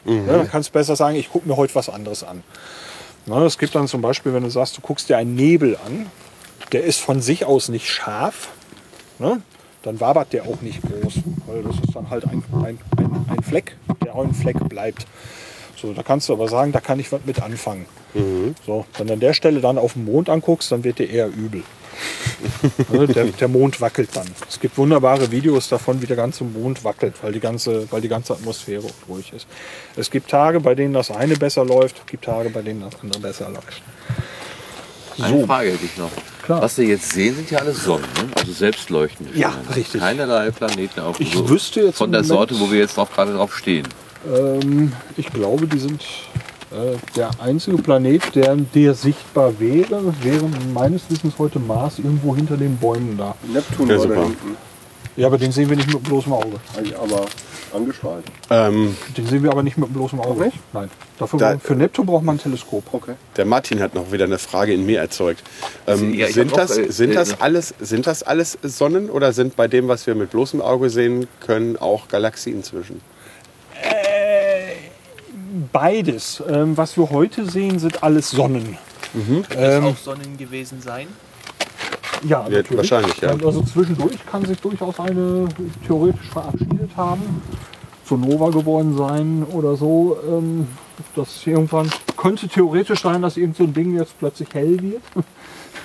Mhm. 0.03 0.28
Ja, 0.28 0.38
dann 0.38 0.49
kannst 0.49 0.69
du 0.69 0.73
besser 0.73 0.95
sagen, 0.95 1.15
ich 1.15 1.32
gucke 1.32 1.47
mir 1.47 1.57
heute 1.57 1.73
was 1.76 1.89
anderes 1.89 2.23
an. 2.23 2.43
Es 3.45 3.57
gibt 3.57 3.73
dann 3.73 3.88
zum 3.88 4.01
Beispiel, 4.01 4.34
wenn 4.36 4.43
du 4.43 4.49
sagst, 4.51 4.78
du 4.78 4.82
guckst 4.82 5.09
dir 5.09 5.17
einen 5.17 5.34
Nebel 5.36 5.78
an, 5.86 6.07
der 6.71 6.84
ist 6.84 6.99
von 7.01 7.21
sich 7.21 7.45
aus 7.45 7.69
nicht 7.69 7.89
scharf, 7.89 8.49
ne? 9.20 9.41
dann 9.84 9.99
wabert 9.99 10.34
der 10.34 10.43
auch 10.43 10.61
nicht 10.61 10.82
groß, 10.82 11.13
weil 11.45 11.61
das 11.63 11.76
ist 11.76 11.95
dann 11.95 12.09
halt 12.09 12.26
ein, 12.26 12.43
ein, 12.63 12.80
ein, 12.97 13.26
ein 13.30 13.43
Fleck, 13.43 13.76
der 14.03 14.16
auch 14.16 14.24
ein 14.24 14.34
Fleck 14.34 14.57
bleibt. 14.68 15.05
So, 15.80 15.93
da 15.93 16.01
kannst 16.01 16.28
du 16.30 16.34
aber 16.34 16.47
sagen, 16.47 16.72
da 16.72 16.80
kann 16.80 16.99
ich 16.99 17.11
was 17.11 17.22
mit 17.26 17.41
anfangen. 17.41 17.86
So, 18.66 18.86
wenn 18.97 19.07
du 19.07 19.13
an 19.13 19.20
der 19.20 19.34
Stelle 19.34 19.59
dann 19.61 19.78
auf 19.78 19.93
den 19.93 20.05
Mond 20.05 20.30
anguckst, 20.30 20.72
dann 20.72 20.84
wird 20.84 20.97
dir 20.99 21.09
eher 21.09 21.28
übel. 21.28 21.63
Also 22.91 23.07
der, 23.07 23.26
der 23.26 23.47
Mond 23.47 23.80
wackelt 23.80 24.09
dann. 24.16 24.28
Es 24.49 24.59
gibt 24.59 24.78
wunderbare 24.78 25.32
Videos 25.32 25.70
davon, 25.70 26.01
wie 26.01 26.05
der 26.05 26.18
ganze 26.18 26.43
Mond 26.43 26.84
wackelt, 26.84 27.13
weil 27.22 27.32
die 27.32 27.39
ganze, 27.39 27.89
weil 27.91 28.01
die 28.01 28.09
ganze 28.09 28.34
Atmosphäre 28.34 28.84
ruhig 29.07 29.32
ist. 29.34 29.47
Es 29.95 30.11
gibt 30.11 30.30
Tage, 30.30 30.59
bei 30.59 30.76
denen 30.76 30.93
das 30.93 31.09
eine 31.11 31.36
besser 31.36 31.63
läuft, 31.63 31.99
es 31.99 32.05
gibt 32.05 32.26
Tage, 32.26 32.49
bei 32.49 32.61
denen 32.61 32.82
das 32.82 32.99
andere 33.01 33.22
besser 33.22 33.49
läuft. 33.49 33.82
Eine 35.20 35.39
So. 35.41 35.45
Frage 35.45 35.72
hätte 35.72 35.86
ich 35.86 35.95
noch. 35.97 36.11
Klar. 36.45 36.61
Was 36.61 36.77
wir 36.77 36.85
jetzt 36.85 37.11
sehen, 37.11 37.35
sind 37.35 37.49
ja 37.51 37.59
alles 37.59 37.83
Sonnen, 37.83 38.05
ne? 38.17 38.29
also 38.35 38.51
selbstleuchtende 38.51 39.37
Ja, 39.37 39.51
Sterne. 39.51 39.75
richtig. 39.75 40.01
Keinerlei 40.01 40.51
Planeten 40.51 40.99
auf 40.99 41.19
Ich 41.19 41.33
so 41.33 41.49
wüsste 41.49 41.81
jetzt 41.81 41.97
von 41.97 42.11
der 42.11 42.21
Moment- 42.21 42.27
Sorte, 42.51 42.59
wo 42.59 42.71
wir 42.71 42.79
jetzt 42.79 42.97
drauf, 42.97 43.09
gerade 43.13 43.33
drauf 43.33 43.55
stehen. 43.57 43.87
Ähm, 44.31 44.91
ich 45.17 45.27
glaube, 45.27 45.65
die 45.67 45.79
sind 45.79 46.01
äh, 46.71 46.97
der 47.15 47.31
einzige 47.39 47.77
Planet, 47.77 48.21
der, 48.35 48.55
der 48.55 48.93
sichtbar 48.93 49.59
wäre, 49.59 50.13
wäre 50.21 50.45
meines 50.73 51.03
Wissens 51.09 51.33
heute 51.39 51.57
Mars 51.59 51.97
irgendwo 51.99 52.35
hinter 52.35 52.57
den 52.57 52.77
Bäumen 52.77 53.17
da. 53.17 53.35
Neptun 53.51 53.87
Ja, 53.89 53.95
da 53.95 54.01
super. 54.01 54.23
hinten. 54.23 54.57
Ja, 55.17 55.27
aber 55.27 55.37
den 55.37 55.51
sehen 55.51 55.69
wir 55.69 55.77
nicht 55.77 55.91
mit 55.93 56.03
bloßem 56.03 56.33
Auge. 56.33 56.59
Aber 57.01 57.25
angestrahlt. 57.74 58.26
Ähm, 58.49 58.95
Den 59.18 59.26
sehen 59.28 59.43
wir 59.43 59.51
aber 59.51 59.63
nicht 59.63 59.78
mit 59.78 59.91
bloßem 59.93 60.20
Auge. 60.20 60.45
nicht? 60.45 60.57
Nein. 60.74 60.89
Dafür 61.18 61.39
Da- 61.39 61.57
für 61.57 61.76
Neptun 61.76 62.05
braucht 62.05 62.24
man 62.24 62.36
ein 62.36 62.39
Teleskop. 62.39 62.84
Okay. 62.93 63.13
Der 63.38 63.45
Martin 63.45 63.80
hat 63.82 63.95
noch 63.95 64.11
wieder 64.11 64.26
eine 64.26 64.38
Frage 64.38 64.74
in 64.74 64.86
mir 64.86 64.99
erzeugt. 64.99 65.43
Ähm, 65.88 66.13
Ja, 66.13 66.28
sind, 66.28 66.51
hab 66.51 66.59
auch, 66.59 66.68
das, 66.68 66.78
äh, 66.78 66.91
sind, 66.91 67.11
äh, 67.11 67.16
das 67.16 67.39
alles, 67.41 67.74
sind 67.80 68.05
das 68.07 68.24
alles 68.24 68.57
Sonnen 68.63 69.09
oder 69.09 69.32
sind 69.34 69.55
bei 69.55 69.68
dem, 69.68 69.88
was 69.88 70.05
wir 70.07 70.16
mit 70.16 70.32
bloßem 70.32 70.61
Auge 70.61 70.89
sehen 70.89 71.28
können, 71.39 71.78
auch 71.78 72.07
Galaxien 72.07 72.63
zwischen? 72.63 73.01
Beides. 75.72 76.43
Ähm, 76.49 76.76
was 76.78 76.97
wir 76.97 77.09
heute 77.09 77.49
sehen, 77.49 77.80
sind 77.80 78.03
alles 78.03 78.30
Sonnen. 78.32 78.78
Mhm. 79.13 79.43
Ähm, 79.55 79.86
auch 79.86 79.97
Sonnen 79.97 80.38
gewesen 80.38 80.82
sein? 80.82 81.07
Ja, 82.28 82.49
Wird 82.49 82.69
natürlich. 82.71 82.91
wahrscheinlich, 82.91 83.21
ja. 83.21 83.30
Also 83.30 83.61
zwischendurch 83.61 84.26
kann 84.26 84.43
sich 84.45 84.59
durchaus 84.59 84.99
eine 84.99 85.47
theoretisch 85.86 86.30
verabschiedet 86.30 86.91
haben, 86.97 87.41
zur 88.05 88.17
Nova 88.17 88.49
geworden 88.49 88.97
sein 88.97 89.45
oder 89.51 89.76
so. 89.76 90.17
Ähm, 90.28 90.67
das 91.15 91.45
irgendwann 91.45 91.89
könnte 92.17 92.47
theoretisch 92.47 93.01
sein, 93.01 93.21
dass 93.21 93.38
irgend 93.38 93.57
so 93.57 93.63
ein 93.63 93.73
Ding 93.73 93.95
jetzt 93.95 94.17
plötzlich 94.17 94.49
hell 94.53 94.80
wird. 94.82 95.01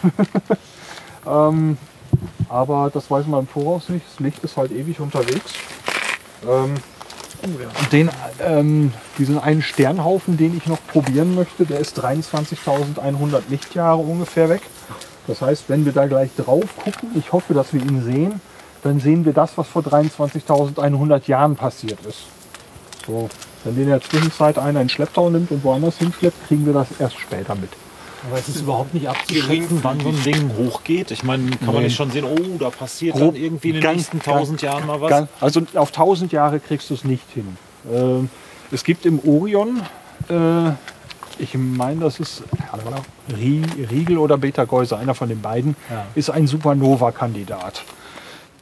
ähm, 1.26 1.76
aber 2.48 2.90
das 2.92 3.10
weiß 3.10 3.26
man 3.26 3.40
im 3.40 3.46
Voraus 3.46 3.88
nicht. 3.88 4.06
Das 4.06 4.20
Licht 4.20 4.42
ist 4.42 4.56
halt 4.56 4.72
ewig 4.72 4.98
unterwegs. 5.00 5.52
Ähm, 6.48 6.74
den, 7.92 8.10
ähm, 8.42 8.92
diesen 9.18 9.38
einen 9.38 9.62
Sternhaufen, 9.62 10.36
den 10.36 10.56
ich 10.56 10.66
noch 10.66 10.78
probieren 10.88 11.34
möchte, 11.34 11.64
der 11.64 11.80
ist 11.80 11.98
23.100 12.02 13.42
Lichtjahre 13.48 13.98
ungefähr 13.98 14.48
weg. 14.48 14.62
Das 15.30 15.40
heißt, 15.42 15.64
wenn 15.68 15.84
wir 15.84 15.92
da 15.92 16.06
gleich 16.08 16.30
drauf 16.36 16.64
gucken, 16.76 17.10
ich 17.14 17.32
hoffe, 17.32 17.54
dass 17.54 17.72
wir 17.72 17.80
ihn 17.80 18.02
sehen, 18.02 18.40
dann 18.82 18.98
sehen 18.98 19.24
wir 19.24 19.32
das, 19.32 19.56
was 19.56 19.68
vor 19.68 19.82
23.100 19.82 21.28
Jahren 21.28 21.54
passiert 21.54 21.98
ist. 22.04 22.24
So, 23.06 23.28
wenn 23.62 23.74
den 23.76 23.84
in 23.84 23.90
der 23.90 24.00
Zwischenzeit 24.00 24.58
einer 24.58 24.80
in 24.80 24.88
Schlepptau 24.88 25.30
nimmt 25.30 25.52
und 25.52 25.62
woanders 25.62 25.98
hinschleppt, 25.98 26.48
kriegen 26.48 26.66
wir 26.66 26.72
das 26.72 26.88
erst 26.98 27.16
später 27.20 27.54
mit. 27.54 27.70
Aber 28.28 28.38
es 28.40 28.48
ist 28.48 28.60
überhaupt 28.62 28.92
nicht 28.92 29.08
abzuschätzen, 29.08 29.78
wann 29.82 30.00
so 30.00 30.08
ein 30.08 30.22
Ding 30.24 30.50
hochgeht. 30.58 31.12
Ich 31.12 31.22
meine, 31.22 31.48
kann 31.58 31.66
man 31.68 31.76
Nee. 31.76 31.82
nicht 31.84 31.96
schon 31.96 32.10
sehen, 32.10 32.24
oh, 32.24 32.58
da 32.58 32.70
passiert 32.70 33.14
Grob- 33.16 33.34
dann 33.34 33.42
irgendwie 33.42 33.68
in 33.68 33.74
den 33.76 33.82
ganz- 33.84 33.96
nächsten 33.98 34.20
tausend 34.20 34.60
ganz- 34.60 34.74
Jahren 34.74 34.86
mal 34.88 35.00
was. 35.00 35.10
ganz- 35.10 35.28
Also 35.40 35.62
auf 35.76 35.92
1000 35.92 36.32
Jahre 36.32 36.58
kriegst 36.58 36.90
du 36.90 36.94
es 36.94 37.04
nicht 37.04 37.24
hin. 37.32 37.56
Ähm, 37.90 38.28
es 38.72 38.82
gibt 38.82 39.06
im 39.06 39.20
Orion, 39.26 39.80
äh, 40.28 40.72
ich 41.40 41.54
meine, 41.56 42.00
das 42.00 42.20
ist 42.20 42.42
Rie- 43.36 43.64
Riegel 43.90 44.18
oder 44.18 44.36
Beta-Geuser, 44.38 44.98
einer 44.98 45.14
von 45.14 45.28
den 45.28 45.40
beiden, 45.40 45.76
Ja. 45.90 46.06
ist 46.14 46.30
ein 46.30 46.46
Supernova-Kandidat. 46.46 47.82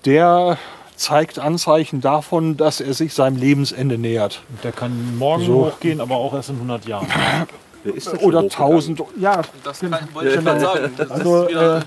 Der 0.05 0.59
zeigt 0.97 1.39
Anzeichen 1.39 2.01
davon, 2.01 2.57
dass 2.57 2.81
er 2.81 2.95
sich 2.95 3.15
seinem 3.15 3.37
Lebensende 3.37 3.99
nähert. 3.99 4.43
Der 4.65 4.73
kann 4.73 5.17
morgen 5.17 5.45
So. 5.47 5.67
hochgehen, 5.67 6.01
aber 6.01 6.17
auch 6.17 6.35
erst 6.35 6.51
in 6.51 6.57
100 6.57 6.87
Jahren. 6.87 7.07
Oder 8.23 8.41
1000, 8.41 9.03
ja. 9.21 9.43
Das 9.65 9.81
genau. 9.81 9.99
kann, 9.99 10.09
wollte 10.13 10.31
ich 10.35 10.45
gerade 10.45 10.61
sagen. 10.61 10.91
Das 10.97 11.11
Also, 11.11 11.45
ist 11.47 11.55
äh, 11.57 11.81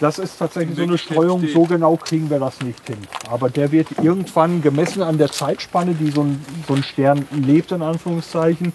das 0.00 0.18
ist 0.18 0.38
tatsächlich 0.38 0.76
so 0.76 0.82
eine 0.84 0.98
Streuung, 0.98 1.46
so 1.52 1.64
genau 1.64 1.96
kriegen 1.96 2.30
wir 2.30 2.38
das 2.40 2.60
nicht 2.62 2.84
hin. 2.86 2.98
Aber 3.30 3.50
der 3.50 3.70
wird 3.70 3.88
irgendwann 4.02 4.62
gemessen 4.62 5.02
an 5.02 5.18
der 5.18 5.30
Zeitspanne, 5.30 5.94
die 5.94 6.10
so 6.10 6.22
ein, 6.22 6.44
so 6.66 6.74
ein 6.74 6.82
Stern 6.82 7.26
lebt, 7.32 7.70
in 7.72 7.82
Anführungszeichen, 7.82 8.72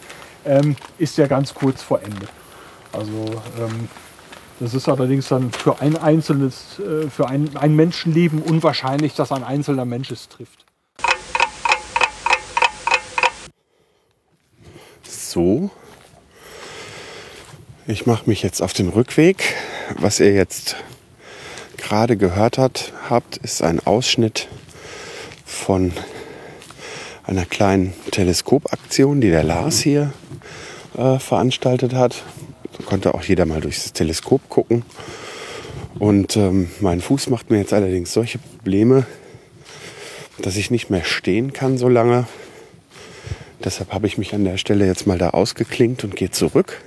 ähm, 0.48 0.76
ist 0.98 1.18
der 1.18 1.28
ganz 1.28 1.54
kurz 1.54 1.84
vor 1.84 2.02
Ende. 2.02 2.28
Also 2.94 3.42
ähm, 3.60 3.90
das 4.60 4.74
ist 4.74 4.90
allerdings 4.90 5.28
dann 5.28 5.52
für 5.52 5.80
ein 5.82 5.96
einzelnes, 5.98 6.80
äh, 6.80 7.10
für 7.10 7.28
ein, 7.28 7.56
ein 7.58 7.76
Menschenleben 7.76 8.42
unwahrscheinlich, 8.42 9.14
dass 9.14 9.32
ein 9.32 9.44
einzelner 9.44 9.86
Mensch 9.86 10.10
es 10.10 10.30
trifft. 10.30 10.66
So. 15.04 15.70
Ich 17.86 18.06
mache 18.06 18.28
mich 18.28 18.42
jetzt 18.42 18.62
auf 18.62 18.74
den 18.74 18.90
Rückweg. 18.90 19.56
Was 20.00 20.20
ihr 20.20 20.34
jetzt 20.34 20.76
gerade 21.78 22.18
gehört 22.18 22.58
habt, 22.58 23.38
ist 23.38 23.62
ein 23.62 23.80
Ausschnitt 23.86 24.48
von 25.46 25.94
einer 27.28 27.46
kleinen 27.46 27.94
Teleskopaktion, 28.12 29.20
die 29.22 29.30
der 29.30 29.44
Lars 29.44 29.80
hier 29.80 30.14
äh, 30.98 31.20
veranstaltet 31.20 31.94
hat. 31.94 32.24
Da 32.78 32.84
konnte 32.86 33.14
auch 33.14 33.24
jeder 33.24 33.46
mal 33.46 33.60
durchs 33.60 33.92
Teleskop 33.92 34.48
gucken. 34.50 34.84
Und 36.00 36.38
ähm, 36.38 36.70
mein 36.80 37.02
Fuß 37.02 37.30
macht 37.30 37.50
mir 37.50 37.58
jetzt 37.58 37.74
allerdings 37.74 38.14
solche 38.14 38.40
Probleme, 38.40 39.06
dass 40.42 40.56
ich 40.56 40.72
nicht 40.72 40.90
mehr 40.90 41.04
stehen 41.04 41.52
kann 41.52 41.78
so 41.78 41.90
lange. 41.90 42.28
Deshalb 43.64 43.92
habe 43.92 44.08
ich 44.08 44.18
mich 44.18 44.34
an 44.34 44.46
der 44.46 44.58
Stelle 44.58 44.86
jetzt 44.86 45.06
mal 45.06 45.18
da 45.18 45.32
ausgeklinkt 45.32 46.04
und 46.04 46.16
gehe 46.16 46.32
zurück. 46.32 46.82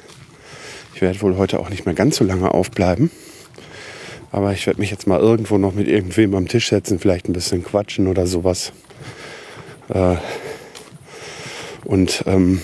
Ich 0.94 1.02
werde 1.02 1.20
wohl 1.20 1.36
heute 1.36 1.60
auch 1.60 1.68
nicht 1.68 1.84
mehr 1.84 1.94
ganz 1.94 2.16
so 2.16 2.24
lange 2.24 2.54
aufbleiben. 2.54 3.10
Aber 4.32 4.52
ich 4.52 4.66
werde 4.66 4.80
mich 4.80 4.90
jetzt 4.90 5.06
mal 5.06 5.18
irgendwo 5.18 5.58
noch 5.58 5.74
mit 5.74 5.88
irgendwem 5.88 6.34
am 6.34 6.48
Tisch 6.48 6.70
setzen, 6.70 6.98
vielleicht 6.98 7.28
ein 7.28 7.32
bisschen 7.32 7.64
quatschen 7.64 8.06
oder 8.06 8.26
sowas. 8.26 8.72
Äh, 9.92 10.16
und 11.84 12.24
ähm, 12.26 12.60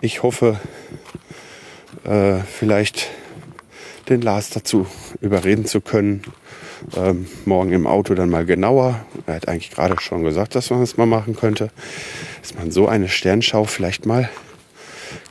ich 0.00 0.22
hoffe, 0.22 0.58
äh, 2.04 2.40
vielleicht 2.40 3.08
den 4.08 4.22
Lars 4.22 4.50
dazu 4.50 4.86
überreden 5.20 5.66
zu 5.66 5.80
können, 5.80 6.22
ähm, 6.96 7.26
morgen 7.44 7.72
im 7.72 7.86
Auto 7.86 8.14
dann 8.14 8.30
mal 8.30 8.46
genauer. 8.46 9.04
Er 9.26 9.34
hat 9.34 9.48
eigentlich 9.48 9.70
gerade 9.70 10.00
schon 10.00 10.24
gesagt, 10.24 10.54
dass 10.54 10.70
man 10.70 10.80
das 10.80 10.96
mal 10.96 11.06
machen 11.06 11.36
könnte, 11.36 11.70
dass 12.40 12.54
man 12.54 12.70
so 12.70 12.88
eine 12.88 13.08
Sternschau 13.08 13.64
vielleicht 13.64 14.06
mal 14.06 14.30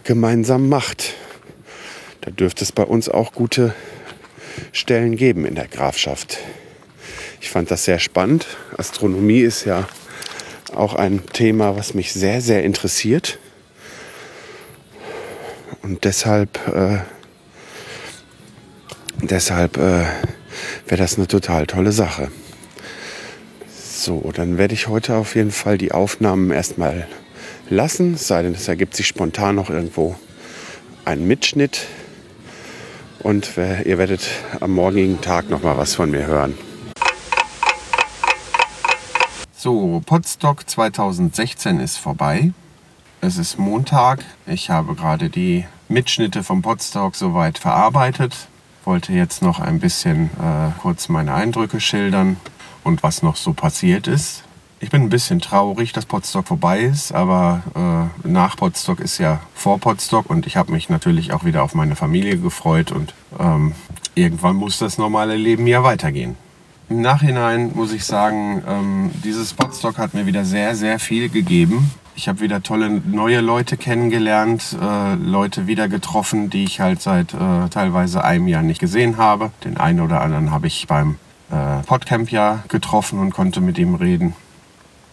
gemeinsam 0.03 0.69
macht. 0.69 1.15
Da 2.21 2.31
dürfte 2.31 2.63
es 2.63 2.71
bei 2.71 2.83
uns 2.83 3.09
auch 3.09 3.33
gute 3.33 3.73
Stellen 4.71 5.15
geben 5.15 5.45
in 5.45 5.55
der 5.55 5.67
Grafschaft. 5.67 6.37
Ich 7.41 7.49
fand 7.49 7.71
das 7.71 7.85
sehr 7.85 7.99
spannend. 7.99 8.45
Astronomie 8.77 9.39
ist 9.39 9.65
ja 9.65 9.87
auch 10.75 10.95
ein 10.95 11.25
Thema, 11.33 11.75
was 11.75 11.93
mich 11.93 12.13
sehr, 12.13 12.41
sehr 12.41 12.63
interessiert. 12.63 13.39
Und 15.81 16.03
deshalb, 16.03 16.59
äh, 16.67 16.99
deshalb 19.21 19.77
äh, 19.77 20.05
wäre 20.87 20.97
das 20.97 21.17
eine 21.17 21.27
total 21.27 21.67
tolle 21.67 21.91
Sache. 21.91 22.29
So, 23.67 24.31
dann 24.33 24.57
werde 24.57 24.73
ich 24.73 24.87
heute 24.87 25.15
auf 25.15 25.35
jeden 25.35 25.51
Fall 25.51 25.77
die 25.77 25.91
Aufnahmen 25.91 26.51
erstmal 26.51 27.07
lassen, 27.69 28.17
sei 28.17 28.43
denn, 28.43 28.53
es 28.53 28.67
ergibt 28.67 28.95
sich 28.95 29.07
spontan 29.07 29.55
noch 29.55 29.69
irgendwo 29.69 30.15
ein 31.05 31.27
Mitschnitt. 31.27 31.81
Und 33.19 33.57
äh, 33.57 33.81
ihr 33.83 33.97
werdet 33.97 34.21
am 34.59 34.71
morgigen 34.71 35.19
Tag 35.21 35.49
noch 35.49 35.63
mal 35.63 35.77
was 35.77 35.95
von 35.95 36.11
mir 36.11 36.25
hören. 36.25 36.68
So, 39.61 40.01
Podstock 40.05 40.69
2016 40.69 41.81
ist 41.81 41.97
vorbei. 41.97 42.53
Es 43.19 43.37
ist 43.37 43.59
Montag. 43.59 44.23
Ich 44.47 44.69
habe 44.69 44.95
gerade 44.95 45.29
die 45.29 45.65
Mitschnitte 45.89 46.43
vom 46.43 46.61
Podstock 46.61 47.13
soweit 47.13 47.57
verarbeitet. 47.57 48.47
Wollte 48.85 49.11
jetzt 49.11 49.41
noch 49.41 49.59
ein 49.59 49.81
bisschen 49.81 50.27
äh, 50.39 50.71
kurz 50.81 51.09
meine 51.09 51.33
Eindrücke 51.33 51.81
schildern 51.81 52.37
und 52.85 53.03
was 53.03 53.21
noch 53.21 53.35
so 53.35 53.51
passiert 53.51 54.07
ist. 54.07 54.45
Ich 54.79 54.91
bin 54.91 55.01
ein 55.01 55.09
bisschen 55.09 55.41
traurig, 55.41 55.91
dass 55.91 56.05
Podstock 56.05 56.47
vorbei 56.47 56.79
ist, 56.79 57.11
aber 57.11 58.09
äh, 58.23 58.29
nach 58.29 58.55
Podstock 58.55 59.01
ist 59.01 59.17
ja 59.17 59.41
vor 59.55 59.77
Podstock 59.77 60.29
und 60.29 60.47
ich 60.47 60.55
habe 60.55 60.71
mich 60.71 60.87
natürlich 60.87 61.33
auch 61.33 61.43
wieder 61.43 61.63
auf 61.63 61.75
meine 61.75 61.97
Familie 61.97 62.37
gefreut 62.37 62.93
und 62.93 63.13
ähm, 63.37 63.73
irgendwann 64.15 64.55
muss 64.55 64.77
das 64.77 64.97
normale 64.97 65.35
Leben 65.35 65.67
ja 65.67 65.83
weitergehen. 65.83 66.37
Im 66.89 67.01
Nachhinein 67.01 67.71
muss 67.75 67.93
ich 67.93 68.03
sagen, 68.03 68.63
ähm, 68.67 69.11
dieses 69.23 69.53
Podstock 69.53 69.99
hat 69.99 70.15
mir 70.15 70.25
wieder 70.25 70.43
sehr, 70.43 70.75
sehr 70.75 70.97
viel 70.97 71.29
gegeben. 71.29 71.91
Ich 72.15 72.27
habe 72.27 72.39
wieder 72.39 72.63
tolle 72.63 72.89
neue 72.89 73.41
Leute 73.41 73.77
kennengelernt, 73.77 74.75
äh, 74.81 75.13
Leute 75.13 75.67
wieder 75.67 75.87
getroffen, 75.87 76.49
die 76.49 76.63
ich 76.63 76.79
halt 76.79 76.99
seit 76.99 77.35
äh, 77.35 77.69
teilweise 77.69 78.23
einem 78.23 78.47
Jahr 78.47 78.63
nicht 78.63 78.79
gesehen 78.79 79.17
habe. 79.17 79.51
Den 79.63 79.77
einen 79.77 79.99
oder 79.99 80.21
anderen 80.21 80.49
habe 80.49 80.65
ich 80.65 80.87
beim 80.87 81.17
äh, 81.51 81.83
Podcamp 81.85 82.31
ja 82.31 82.63
getroffen 82.69 83.19
und 83.19 83.35
konnte 83.35 83.61
mit 83.61 83.77
ihm 83.77 83.93
reden. 83.93 84.33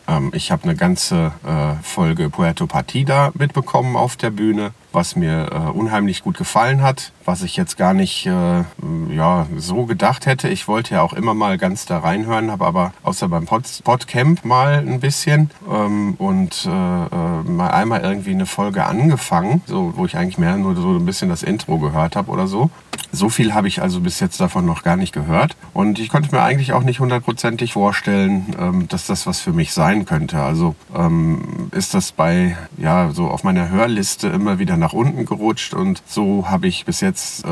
Ähm, 0.09 0.31
ich 0.35 0.51
habe 0.51 0.63
eine 0.65 0.77
ganze 0.77 1.33
äh, 1.47 1.75
Folge 1.83 2.31
Puerto 2.31 2.67
Partida 2.67 3.33
mitbekommen 3.35 3.97
auf 3.97 4.17
der 4.17 4.31
Bühne, 4.31 4.73
was 4.97 5.15
mir 5.15 5.51
äh, 5.53 5.71
unheimlich 5.71 6.25
gut 6.25 6.39
gefallen 6.39 6.83
hat, 6.83 7.13
was 7.27 7.43
ich 7.43 7.55
jetzt 7.57 7.77
gar 7.77 7.93
nicht 7.93 8.27
äh, 8.27 8.65
ja, 9.11 9.47
so 9.57 9.85
gedacht 9.85 10.25
hätte. 10.25 10.49
Ich 10.49 10.67
wollte 10.69 10.95
ja 10.95 11.03
auch 11.03 11.13
immer 11.13 11.35
mal 11.35 11.59
ganz 11.59 11.85
da 11.85 11.99
reinhören, 11.99 12.51
habe 12.51 12.65
aber 12.65 12.93
außer 13.03 13.29
beim 13.29 13.45
Pod 13.45 13.65
Podcamp 13.85 14.45
mal 14.45 14.79
ein 14.79 14.99
bisschen 15.01 15.51
ähm, 15.71 16.15
und 16.15 16.67
äh, 16.67 16.71
äh, 16.71 17.43
mal 17.45 17.71
einmal 17.73 18.01
irgendwie 18.01 18.31
eine 18.31 18.47
Folge 18.47 18.87
angefangen, 18.87 19.61
so, 19.67 19.93
wo 19.97 20.07
ich 20.07 20.17
eigentlich 20.17 20.39
mehr 20.39 20.57
nur 20.57 20.75
so 20.75 20.97
ein 20.97 21.05
bisschen 21.05 21.29
das 21.29 21.43
Intro 21.43 21.79
gehört 21.79 22.17
habe 22.17 22.31
oder 22.31 22.47
so. 22.47 22.71
So 23.13 23.29
viel 23.29 23.55
habe 23.55 23.69
ich 23.69 23.83
also 23.83 24.01
bis 24.01 24.21
jetzt 24.21 24.41
davon 24.41 24.67
noch 24.67 24.83
gar 24.83 24.97
nicht 24.97 25.13
gehört. 25.13 25.57
Und 25.75 25.99
ich 25.99 26.09
konnte 26.09 26.35
mir 26.35 26.43
eigentlich 26.43 26.73
auch 26.73 26.83
nicht 26.83 27.01
hundertprozentig 27.01 27.75
vorstellen, 27.75 28.55
ähm, 28.59 28.89
dass 28.89 29.07
das 29.07 29.27
was 29.27 29.41
für 29.41 29.53
mich 29.53 29.73
sein 29.73 30.07
könnte. 30.07 30.41
Also 30.41 30.75
ähm, 30.95 31.69
ist 31.73 31.95
das 31.95 32.13
bei, 32.13 32.57
ja, 32.79 33.11
so 33.13 33.29
auf 33.29 33.45
meiner 33.45 33.69
Hörliste 33.71 34.29
immer 34.29 34.59
wieder 34.59 34.77
nach 34.87 34.93
unten 34.93 35.27
gerutscht. 35.27 35.75
Und 35.75 36.01
so 36.07 36.49
habe 36.49 36.69
ich 36.69 36.85
bis 36.85 37.01
jetzt 37.01 37.45
äh, 37.45 37.49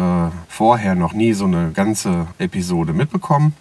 vorher 0.47 0.95
noch 0.95 1.15
nie 1.15 1.33
so 1.33 1.47
eine 1.47 1.73
ganze 1.73 2.29
Episode 2.39 2.93
mitbekommen. 2.93 3.55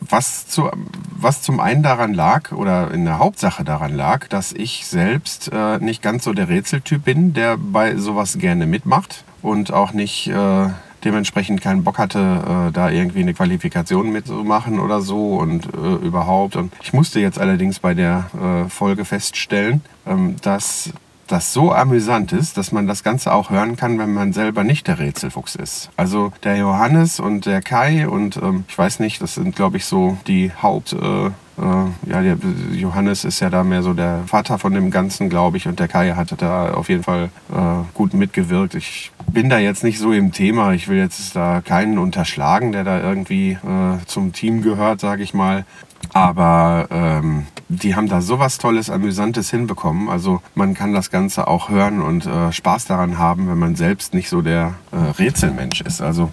Was, 0.00 0.48
zu, 0.48 0.68
was 1.16 1.40
zum 1.40 1.60
einen 1.60 1.84
daran 1.84 2.12
lag 2.12 2.50
oder 2.50 2.90
in 2.90 3.04
der 3.04 3.20
Hauptsache 3.20 3.62
daran 3.62 3.94
lag, 3.94 4.26
dass 4.26 4.52
ich 4.52 4.86
selbst 4.86 5.50
äh, 5.52 5.78
nicht 5.78 6.02
ganz 6.02 6.24
so 6.24 6.32
der 6.32 6.48
Rätseltyp 6.48 7.04
bin, 7.04 7.34
der 7.34 7.56
bei 7.56 7.96
sowas 7.96 8.38
gerne 8.38 8.66
mitmacht 8.66 9.22
und 9.42 9.72
auch 9.72 9.92
nicht 9.92 10.26
äh, 10.26 10.68
dementsprechend 11.04 11.60
keinen 11.60 11.84
Bock 11.84 11.98
hatte, 11.98 12.18
äh, 12.18 12.72
da 12.72 12.90
irgendwie 12.90 13.20
eine 13.20 13.34
Qualifikation 13.34 14.10
mitzumachen 14.10 14.80
oder 14.80 15.02
so 15.02 15.36
und 15.36 15.66
äh, 15.66 16.04
überhaupt. 16.04 16.56
Und 16.56 16.72
ich 16.82 16.92
musste 16.92 17.20
jetzt 17.20 17.38
allerdings 17.38 17.78
bei 17.78 17.94
der 17.94 18.30
äh, 18.34 18.68
Folge 18.68 19.04
feststellen, 19.04 19.82
ähm, 20.04 20.34
dass 20.42 20.92
das 21.30 21.52
so 21.52 21.72
amüsant 21.72 22.32
ist, 22.32 22.56
dass 22.56 22.72
man 22.72 22.86
das 22.86 23.02
Ganze 23.02 23.32
auch 23.32 23.50
hören 23.50 23.76
kann, 23.76 23.98
wenn 23.98 24.12
man 24.12 24.32
selber 24.32 24.64
nicht 24.64 24.86
der 24.88 24.98
Rätselfuchs 24.98 25.54
ist. 25.54 25.90
Also 25.96 26.32
der 26.44 26.56
Johannes 26.56 27.20
und 27.20 27.46
der 27.46 27.62
Kai 27.62 28.08
und 28.08 28.36
ähm, 28.36 28.64
ich 28.68 28.76
weiß 28.76 29.00
nicht, 29.00 29.22
das 29.22 29.34
sind 29.34 29.56
glaube 29.56 29.76
ich 29.76 29.84
so 29.84 30.18
die 30.26 30.50
Haupt... 30.62 30.92
Äh, 30.92 31.30
äh, 31.60 32.10
ja, 32.10 32.22
der 32.22 32.38
Johannes 32.72 33.24
ist 33.24 33.40
ja 33.40 33.50
da 33.50 33.62
mehr 33.64 33.82
so 33.82 33.92
der 33.92 34.22
Vater 34.26 34.58
von 34.58 34.72
dem 34.72 34.90
Ganzen, 34.90 35.28
glaube 35.28 35.58
ich, 35.58 35.68
und 35.68 35.78
der 35.78 35.88
Kai 35.88 36.12
hatte 36.12 36.36
da 36.36 36.72
auf 36.72 36.88
jeden 36.88 37.02
Fall 37.02 37.30
äh, 37.52 37.84
gut 37.92 38.14
mitgewirkt. 38.14 38.74
Ich 38.74 39.12
bin 39.30 39.50
da 39.50 39.58
jetzt 39.58 39.84
nicht 39.84 39.98
so 39.98 40.12
im 40.12 40.32
Thema. 40.32 40.72
Ich 40.72 40.88
will 40.88 40.98
jetzt 40.98 41.36
da 41.36 41.60
keinen 41.60 41.98
unterschlagen, 41.98 42.72
der 42.72 42.84
da 42.84 43.02
irgendwie 43.02 43.52
äh, 43.52 44.04
zum 44.06 44.32
Team 44.32 44.62
gehört, 44.62 45.00
sage 45.00 45.22
ich 45.22 45.34
mal. 45.34 45.64
Aber 46.12 46.88
ähm, 46.90 47.46
die 47.68 47.94
haben 47.94 48.08
da 48.08 48.20
sowas 48.20 48.58
Tolles, 48.58 48.90
Amüsantes 48.90 49.50
hinbekommen. 49.50 50.08
Also 50.08 50.42
man 50.54 50.74
kann 50.74 50.92
das 50.92 51.10
Ganze 51.10 51.46
auch 51.46 51.68
hören 51.68 52.02
und 52.02 52.26
äh, 52.26 52.52
Spaß 52.52 52.86
daran 52.86 53.18
haben, 53.18 53.48
wenn 53.48 53.58
man 53.58 53.76
selbst 53.76 54.12
nicht 54.12 54.28
so 54.28 54.42
der 54.42 54.74
äh, 54.90 54.96
Rätselmensch 54.96 55.80
ist. 55.80 56.00
Also 56.02 56.30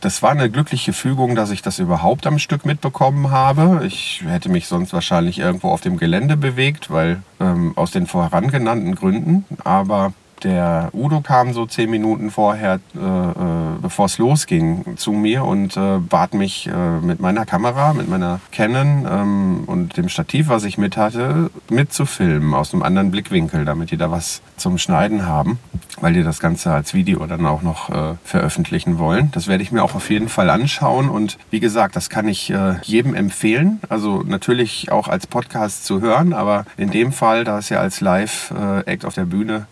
das 0.00 0.22
war 0.22 0.30
eine 0.30 0.50
glückliche 0.50 0.92
Fügung, 0.92 1.34
dass 1.34 1.50
ich 1.50 1.62
das 1.62 1.78
überhaupt 1.78 2.26
am 2.26 2.38
Stück 2.38 2.64
mitbekommen 2.64 3.30
habe. 3.30 3.84
Ich 3.86 4.22
hätte 4.26 4.48
mich 4.48 4.66
sonst 4.66 4.92
wahrscheinlich 4.92 5.38
irgendwo 5.38 5.70
auf 5.70 5.80
dem 5.80 5.96
Gelände 5.96 6.36
bewegt, 6.36 6.90
weil 6.90 7.22
ähm, 7.40 7.72
aus 7.76 7.90
den 7.90 8.06
vorangenannten 8.06 8.94
Gründen. 8.94 9.44
Aber 9.64 10.12
der 10.44 10.90
Udo 10.92 11.20
kam 11.20 11.52
so 11.52 11.66
zehn 11.66 11.90
Minuten 11.90 12.30
vorher, 12.30 12.80
äh, 12.94 12.98
äh, 12.98 13.34
bevor 13.80 14.06
es 14.06 14.18
losging, 14.18 14.96
zu 14.96 15.12
mir 15.12 15.44
und 15.44 15.76
äh, 15.76 15.98
bat 15.98 16.34
mich 16.34 16.68
äh, 16.68 17.00
mit 17.00 17.20
meiner 17.20 17.46
Kamera, 17.46 17.92
mit 17.92 18.08
meiner 18.08 18.40
Canon 18.52 19.06
ähm, 19.10 19.64
und 19.66 19.96
dem 19.96 20.08
Stativ, 20.08 20.48
was 20.48 20.64
ich 20.64 20.78
mit 20.78 20.96
hatte, 20.96 21.50
mitzufilmen 21.70 22.54
aus 22.54 22.72
einem 22.72 22.82
anderen 22.82 23.10
Blickwinkel, 23.10 23.64
damit 23.64 23.90
die 23.90 23.96
da 23.96 24.10
was 24.10 24.42
zum 24.56 24.78
Schneiden 24.78 25.26
haben, 25.26 25.58
weil 26.00 26.12
die 26.12 26.22
das 26.22 26.40
Ganze 26.40 26.72
als 26.72 26.94
Video 26.94 27.24
dann 27.26 27.46
auch 27.46 27.62
noch 27.62 27.90
äh, 27.90 28.14
veröffentlichen 28.24 28.98
wollen. 28.98 29.30
Das 29.32 29.48
werde 29.48 29.62
ich 29.62 29.72
mir 29.72 29.82
auch 29.82 29.94
auf 29.94 30.10
jeden 30.10 30.28
Fall 30.28 30.50
anschauen 30.50 31.08
und 31.08 31.38
wie 31.50 31.60
gesagt, 31.60 31.96
das 31.96 32.10
kann 32.10 32.28
ich 32.28 32.50
äh, 32.50 32.76
jedem 32.82 33.14
empfehlen. 33.14 33.80
Also 33.88 34.22
natürlich 34.26 34.90
auch 34.92 35.08
als 35.08 35.26
Podcast 35.26 35.84
zu 35.84 36.00
hören, 36.00 36.32
aber 36.32 36.64
in 36.76 36.90
dem 36.90 37.12
Fall, 37.12 37.44
da 37.44 37.58
es 37.58 37.68
ja 37.68 37.80
als 37.80 38.00
Live-Act 38.00 39.04
auf 39.04 39.14
der 39.14 39.24
Bühne 39.24 39.66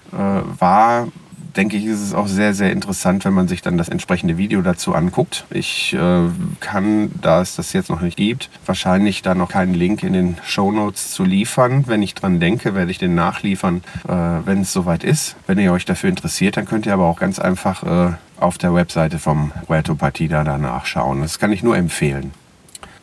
war, 0.60 1.08
denke 1.56 1.76
ich, 1.76 1.86
ist 1.86 2.00
es 2.00 2.14
auch 2.14 2.26
sehr, 2.26 2.54
sehr 2.54 2.72
interessant, 2.72 3.24
wenn 3.24 3.32
man 3.32 3.48
sich 3.48 3.62
dann 3.62 3.78
das 3.78 3.88
entsprechende 3.88 4.36
Video 4.36 4.62
dazu 4.62 4.94
anguckt. 4.94 5.46
Ich 5.50 5.94
äh, 5.94 6.22
kann, 6.60 7.10
da 7.20 7.40
es 7.40 7.56
das 7.56 7.72
jetzt 7.72 7.90
noch 7.90 8.00
nicht 8.00 8.16
gibt, 8.16 8.50
wahrscheinlich 8.66 9.22
da 9.22 9.34
noch 9.34 9.48
keinen 9.48 9.74
Link 9.74 10.02
in 10.02 10.12
den 10.12 10.36
Show 10.44 10.70
Notes 10.70 11.12
zu 11.12 11.24
liefern. 11.24 11.84
Wenn 11.86 12.02
ich 12.02 12.14
dran 12.14 12.40
denke, 12.40 12.74
werde 12.74 12.90
ich 12.90 12.98
den 12.98 13.14
nachliefern, 13.14 13.82
äh, 14.06 14.12
wenn 14.44 14.62
es 14.62 14.72
soweit 14.72 15.04
ist. 15.04 15.36
Wenn 15.46 15.58
ihr 15.58 15.72
euch 15.72 15.84
dafür 15.84 16.10
interessiert, 16.10 16.56
dann 16.56 16.66
könnt 16.66 16.86
ihr 16.86 16.92
aber 16.92 17.06
auch 17.06 17.18
ganz 17.18 17.38
einfach 17.38 17.82
äh, 17.82 18.12
auf 18.38 18.58
der 18.58 18.74
Webseite 18.74 19.18
vom 19.18 19.52
Puerto 19.66 19.94
Partida 19.94 20.44
da 20.44 20.58
nachschauen. 20.58 21.22
Das 21.22 21.38
kann 21.38 21.52
ich 21.52 21.62
nur 21.62 21.76
empfehlen. 21.76 22.32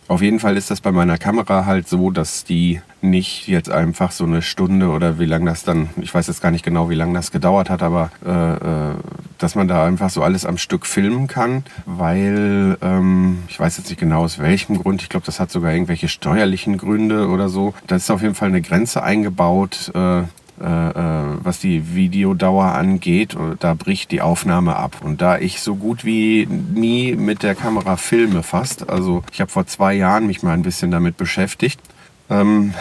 Auf 0.08 0.22
jeden 0.22 0.40
Fall 0.40 0.58
ist 0.58 0.70
das 0.70 0.82
bei 0.82 0.92
meiner 0.92 1.18
Kamera 1.18 1.66
halt 1.66 1.88
so, 1.88 2.12
dass 2.12 2.44
die 2.44 2.82
nicht 3.02 3.48
jetzt 3.48 3.70
einfach 3.70 4.12
so 4.12 4.26
eine 4.26 4.42
Stunde 4.42 4.90
oder 4.90 5.18
wie 5.20 5.26
lange 5.26 5.46
das 5.46 5.64
dann, 5.64 5.90
ich 6.02 6.14
weiß 6.14 6.28
jetzt 6.28 6.42
gar 6.42 6.52
nicht 6.52 6.64
genau, 6.64 6.90
wie 6.90 6.96
lange 6.96 7.14
das 7.14 7.32
gedauert 7.32 7.70
hat, 7.70 7.82
aber 7.82 8.12
äh, 8.26 8.54
äh, 8.92 8.96
dass 9.38 9.56
man 9.56 9.68
da 9.68 9.86
einfach 9.86 10.10
so 10.10 10.22
alles 10.22 10.46
am 10.46 10.58
Stück 10.58 10.86
filmen 10.86 11.28
kann, 11.28 11.64
weil 11.86 12.78
ähm, 12.82 13.44
ich 13.48 13.60
weiß 13.60 13.78
jetzt 13.78 13.90
nicht 13.90 14.00
genau 14.00 14.24
aus 14.24 14.40
welchem 14.40 14.78
Grund, 14.78 15.02
ich 15.02 15.10
glaube, 15.10 15.26
das 15.26 15.40
hat 15.40 15.52
sogar 15.52 15.74
irgendwelche 15.74 16.08
steuerlichen 16.08 16.78
Gründe 16.78 17.28
oder 17.28 17.50
so. 17.50 17.74
Da 17.88 17.96
ist 17.96 18.12
auf 18.12 18.22
jeden 18.22 18.36
Fall 18.36 18.50
eine 18.50 18.62
Grenze 18.62 19.04
eingebaut. 19.04 19.92
Äh, 19.96 20.24
was 20.58 21.60
die 21.60 21.96
Videodauer 21.96 22.66
angeht, 22.66 23.36
da 23.60 23.74
bricht 23.74 24.12
die 24.12 24.22
Aufnahme 24.22 24.76
ab. 24.76 24.98
Und 25.04 25.22
da 25.22 25.38
ich 25.38 25.62
so 25.62 25.76
gut 25.76 26.06
wie 26.06 26.46
nie 26.46 27.16
mit 27.16 27.44
der 27.44 27.56
Kamera 27.56 27.98
filme 27.98 28.44
fast, 28.44 28.90
also 28.90 29.24
ich 29.32 29.42
habe 29.42 29.52
vor 29.52 29.66
zwei 29.66 29.94
Jahren 29.94 30.28
mich 30.28 30.44
mal 30.44 30.54
ein 30.54 30.62
bisschen 30.62 30.92
damit 30.92 31.18
beschäftigt, 31.18 31.80
ähm, 32.30 32.74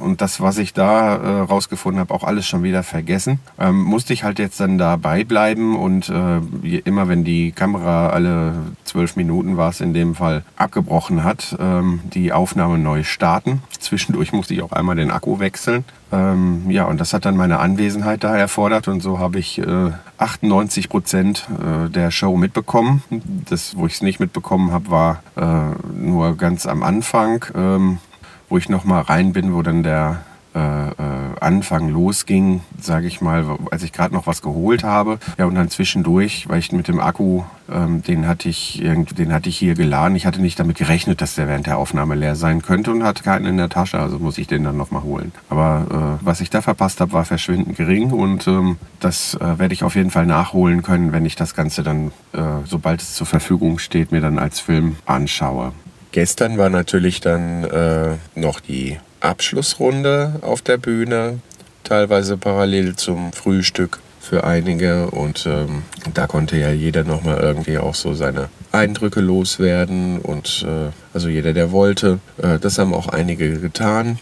und 0.00 0.20
das, 0.20 0.40
was 0.40 0.58
ich 0.58 0.72
da 0.72 1.16
äh, 1.16 1.40
rausgefunden 1.40 2.00
habe, 2.00 2.12
auch 2.14 2.24
alles 2.24 2.46
schon 2.46 2.62
wieder 2.62 2.82
vergessen. 2.82 3.40
Ähm, 3.58 3.82
musste 3.82 4.12
ich 4.12 4.24
halt 4.24 4.38
jetzt 4.38 4.60
dann 4.60 4.78
dabei 4.78 5.24
bleiben 5.24 5.76
und 5.76 6.08
äh, 6.08 6.78
immer 6.84 7.08
wenn 7.08 7.24
die 7.24 7.52
Kamera 7.52 8.10
alle 8.10 8.54
zwölf 8.84 9.16
Minuten 9.16 9.56
war 9.56 9.70
es 9.70 9.80
in 9.80 9.94
dem 9.94 10.14
Fall 10.14 10.44
abgebrochen 10.56 11.24
hat, 11.24 11.56
ähm, 11.60 12.00
die 12.04 12.32
Aufnahme 12.32 12.78
neu 12.78 13.04
starten. 13.04 13.62
Zwischendurch 13.78 14.32
musste 14.32 14.54
ich 14.54 14.62
auch 14.62 14.72
einmal 14.72 14.96
den 14.96 15.10
Akku 15.10 15.38
wechseln. 15.38 15.84
Ähm, 16.12 16.70
ja, 16.70 16.84
und 16.84 17.00
das 17.00 17.12
hat 17.12 17.24
dann 17.24 17.36
meine 17.36 17.58
Anwesenheit 17.58 18.22
da 18.22 18.36
erfordert 18.36 18.86
und 18.86 19.00
so 19.00 19.18
habe 19.18 19.38
ich 19.38 19.58
äh, 19.58 19.90
98 20.18 20.88
Prozent 20.88 21.48
äh, 21.50 21.90
der 21.90 22.10
Show 22.10 22.36
mitbekommen. 22.36 23.02
Das, 23.48 23.76
wo 23.76 23.86
ich 23.86 23.94
es 23.94 24.02
nicht 24.02 24.20
mitbekommen 24.20 24.70
habe, 24.70 24.90
war 24.90 25.22
äh, 25.36 25.98
nur 25.98 26.36
ganz 26.36 26.66
am 26.66 26.82
Anfang. 26.82 27.44
Ähm, 27.54 27.98
wo 28.48 28.58
ich 28.58 28.68
noch 28.68 28.84
mal 28.84 29.00
rein 29.00 29.32
bin, 29.32 29.54
wo 29.54 29.62
dann 29.62 29.82
der 29.82 30.20
äh, 30.56 30.88
äh, 30.88 30.92
Anfang 31.38 31.90
losging, 31.90 32.62
sage 32.80 33.06
ich 33.06 33.20
mal, 33.20 33.58
als 33.70 33.82
ich 33.82 33.92
gerade 33.92 34.14
noch 34.14 34.26
was 34.26 34.40
geholt 34.40 34.84
habe. 34.84 35.18
Ja, 35.36 35.44
und 35.44 35.54
dann 35.54 35.68
zwischendurch, 35.68 36.48
weil 36.48 36.60
ich 36.60 36.72
mit 36.72 36.88
dem 36.88 36.98
Akku, 36.98 37.42
ähm, 37.70 38.02
den, 38.02 38.26
hatte 38.26 38.48
ich, 38.48 38.82
den 38.82 39.34
hatte 39.34 39.50
ich 39.50 39.58
hier 39.58 39.74
geladen. 39.74 40.16
Ich 40.16 40.24
hatte 40.24 40.40
nicht 40.40 40.58
damit 40.58 40.78
gerechnet, 40.78 41.20
dass 41.20 41.34
der 41.34 41.46
während 41.46 41.66
der 41.66 41.76
Aufnahme 41.76 42.14
leer 42.14 42.36
sein 42.36 42.62
könnte 42.62 42.90
und 42.90 43.02
hatte 43.02 43.22
keinen 43.22 43.44
in 43.44 43.58
der 43.58 43.68
Tasche, 43.68 44.00
also 44.00 44.18
muss 44.18 44.38
ich 44.38 44.46
den 44.46 44.64
dann 44.64 44.78
noch 44.78 44.90
mal 44.90 45.02
holen. 45.02 45.32
Aber 45.50 46.18
äh, 46.22 46.24
was 46.24 46.40
ich 46.40 46.48
da 46.48 46.62
verpasst 46.62 47.02
habe, 47.02 47.12
war 47.12 47.26
verschwindend 47.26 47.76
gering 47.76 48.10
und 48.12 48.48
ähm, 48.48 48.78
das 48.98 49.34
äh, 49.34 49.58
werde 49.58 49.74
ich 49.74 49.84
auf 49.84 49.94
jeden 49.94 50.10
Fall 50.10 50.24
nachholen 50.24 50.82
können, 50.82 51.12
wenn 51.12 51.26
ich 51.26 51.36
das 51.36 51.54
Ganze 51.54 51.82
dann, 51.82 52.12
äh, 52.32 52.64
sobald 52.64 53.02
es 53.02 53.14
zur 53.14 53.26
Verfügung 53.26 53.78
steht, 53.78 54.10
mir 54.10 54.22
dann 54.22 54.38
als 54.38 54.60
Film 54.60 54.96
anschaue. 55.04 55.72
Gestern 56.16 56.56
war 56.56 56.70
natürlich 56.70 57.20
dann 57.20 57.64
äh, 57.64 58.14
noch 58.34 58.60
die 58.60 58.96
Abschlussrunde 59.20 60.36
auf 60.40 60.62
der 60.62 60.78
Bühne. 60.78 61.40
teilweise 61.84 62.38
parallel 62.38 62.96
zum 62.96 63.34
Frühstück 63.34 63.98
für 64.18 64.42
einige 64.44 65.10
und 65.10 65.44
ähm, 65.44 65.82
da 66.14 66.26
konnte 66.26 66.56
ja 66.56 66.70
jeder 66.70 67.04
nochmal 67.04 67.40
irgendwie 67.40 67.76
auch 67.76 67.94
so 67.94 68.14
seine 68.14 68.48
Eindrücke 68.72 69.20
loswerden 69.20 70.18
und 70.20 70.64
äh, 70.66 70.90
also 71.12 71.28
jeder, 71.28 71.52
der 71.52 71.70
wollte. 71.70 72.18
Äh, 72.38 72.60
das 72.60 72.78
haben 72.78 72.94
auch 72.94 73.08
einige 73.08 73.60
getan. 73.60 74.18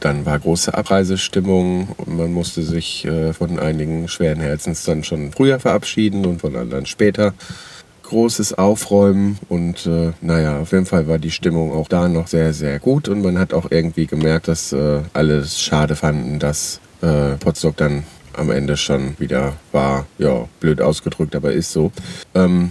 Dann 0.00 0.26
war 0.26 0.40
große 0.40 0.74
Abreisestimmung 0.74 1.90
und 1.98 2.16
man 2.16 2.32
musste 2.32 2.64
sich 2.64 3.04
äh, 3.04 3.32
von 3.32 3.60
einigen 3.60 4.08
schweren 4.08 4.40
Herzens 4.40 4.82
dann 4.82 5.04
schon 5.04 5.30
früher 5.30 5.60
verabschieden 5.60 6.26
und 6.26 6.40
von 6.40 6.56
anderen 6.56 6.86
später. 6.86 7.32
Großes 8.14 8.54
Aufräumen 8.54 9.38
und 9.48 9.86
äh, 9.86 10.12
naja, 10.20 10.60
auf 10.60 10.70
jeden 10.70 10.86
Fall 10.86 11.08
war 11.08 11.18
die 11.18 11.32
Stimmung 11.32 11.72
auch 11.72 11.88
da 11.88 12.08
noch 12.08 12.28
sehr, 12.28 12.52
sehr 12.52 12.78
gut 12.78 13.08
und 13.08 13.22
man 13.22 13.40
hat 13.40 13.52
auch 13.52 13.72
irgendwie 13.72 14.06
gemerkt, 14.06 14.46
dass 14.46 14.72
äh, 14.72 15.00
alle 15.12 15.38
es 15.38 15.60
schade 15.60 15.96
fanden, 15.96 16.38
dass 16.38 16.78
äh, 17.02 17.32
Potsdok 17.40 17.76
dann 17.76 18.04
am 18.32 18.52
Ende 18.52 18.76
schon 18.76 19.18
wieder 19.18 19.54
war. 19.72 20.06
Ja, 20.18 20.46
blöd 20.60 20.80
ausgedrückt, 20.80 21.34
aber 21.34 21.50
ist 21.50 21.72
so. 21.72 21.90
Ähm, 22.36 22.70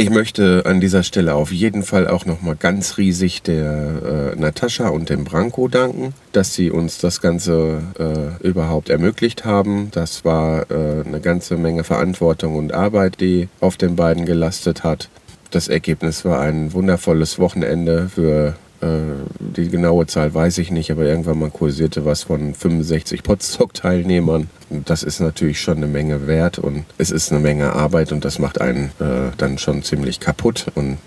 ich 0.00 0.08
möchte 0.08 0.62
an 0.64 0.80
dieser 0.80 1.02
Stelle 1.02 1.34
auf 1.34 1.52
jeden 1.52 1.82
Fall 1.82 2.08
auch 2.08 2.24
nochmal 2.24 2.56
ganz 2.56 2.96
riesig 2.96 3.42
der 3.42 4.32
äh, 4.34 4.40
Natascha 4.40 4.88
und 4.88 5.10
dem 5.10 5.24
Branko 5.24 5.68
danken, 5.68 6.14
dass 6.32 6.54
sie 6.54 6.70
uns 6.70 6.98
das 6.98 7.20
Ganze 7.20 7.82
äh, 7.98 8.42
überhaupt 8.46 8.88
ermöglicht 8.88 9.44
haben. 9.44 9.90
Das 9.90 10.24
war 10.24 10.70
äh, 10.70 11.04
eine 11.04 11.20
ganze 11.20 11.58
Menge 11.58 11.84
Verantwortung 11.84 12.56
und 12.56 12.72
Arbeit, 12.72 13.20
die 13.20 13.48
auf 13.60 13.76
den 13.76 13.94
beiden 13.94 14.24
gelastet 14.24 14.84
hat. 14.84 15.10
Das 15.50 15.68
Ergebnis 15.68 16.24
war 16.24 16.40
ein 16.40 16.72
wundervolles 16.72 17.38
Wochenende 17.38 18.08
für 18.08 18.54
die 18.82 19.68
genaue 19.68 20.06
Zahl 20.06 20.32
weiß 20.32 20.58
ich 20.58 20.70
nicht, 20.70 20.90
aber 20.90 21.02
irgendwann 21.02 21.38
mal 21.38 21.50
kursierte 21.50 22.04
was 22.04 22.22
von 22.22 22.54
65 22.54 23.22
Potsdok-Teilnehmern. 23.22 24.48
Das 24.70 25.02
ist 25.02 25.20
natürlich 25.20 25.60
schon 25.60 25.78
eine 25.78 25.86
Menge 25.86 26.26
wert 26.26 26.58
und 26.58 26.84
es 26.96 27.10
ist 27.10 27.30
eine 27.30 27.40
Menge 27.40 27.74
Arbeit 27.74 28.12
und 28.12 28.24
das 28.24 28.38
macht 28.38 28.60
einen 28.60 28.86
äh, 28.98 29.32
dann 29.36 29.58
schon 29.58 29.82
ziemlich 29.82 30.20
kaputt. 30.20 30.66
Und 30.74 30.98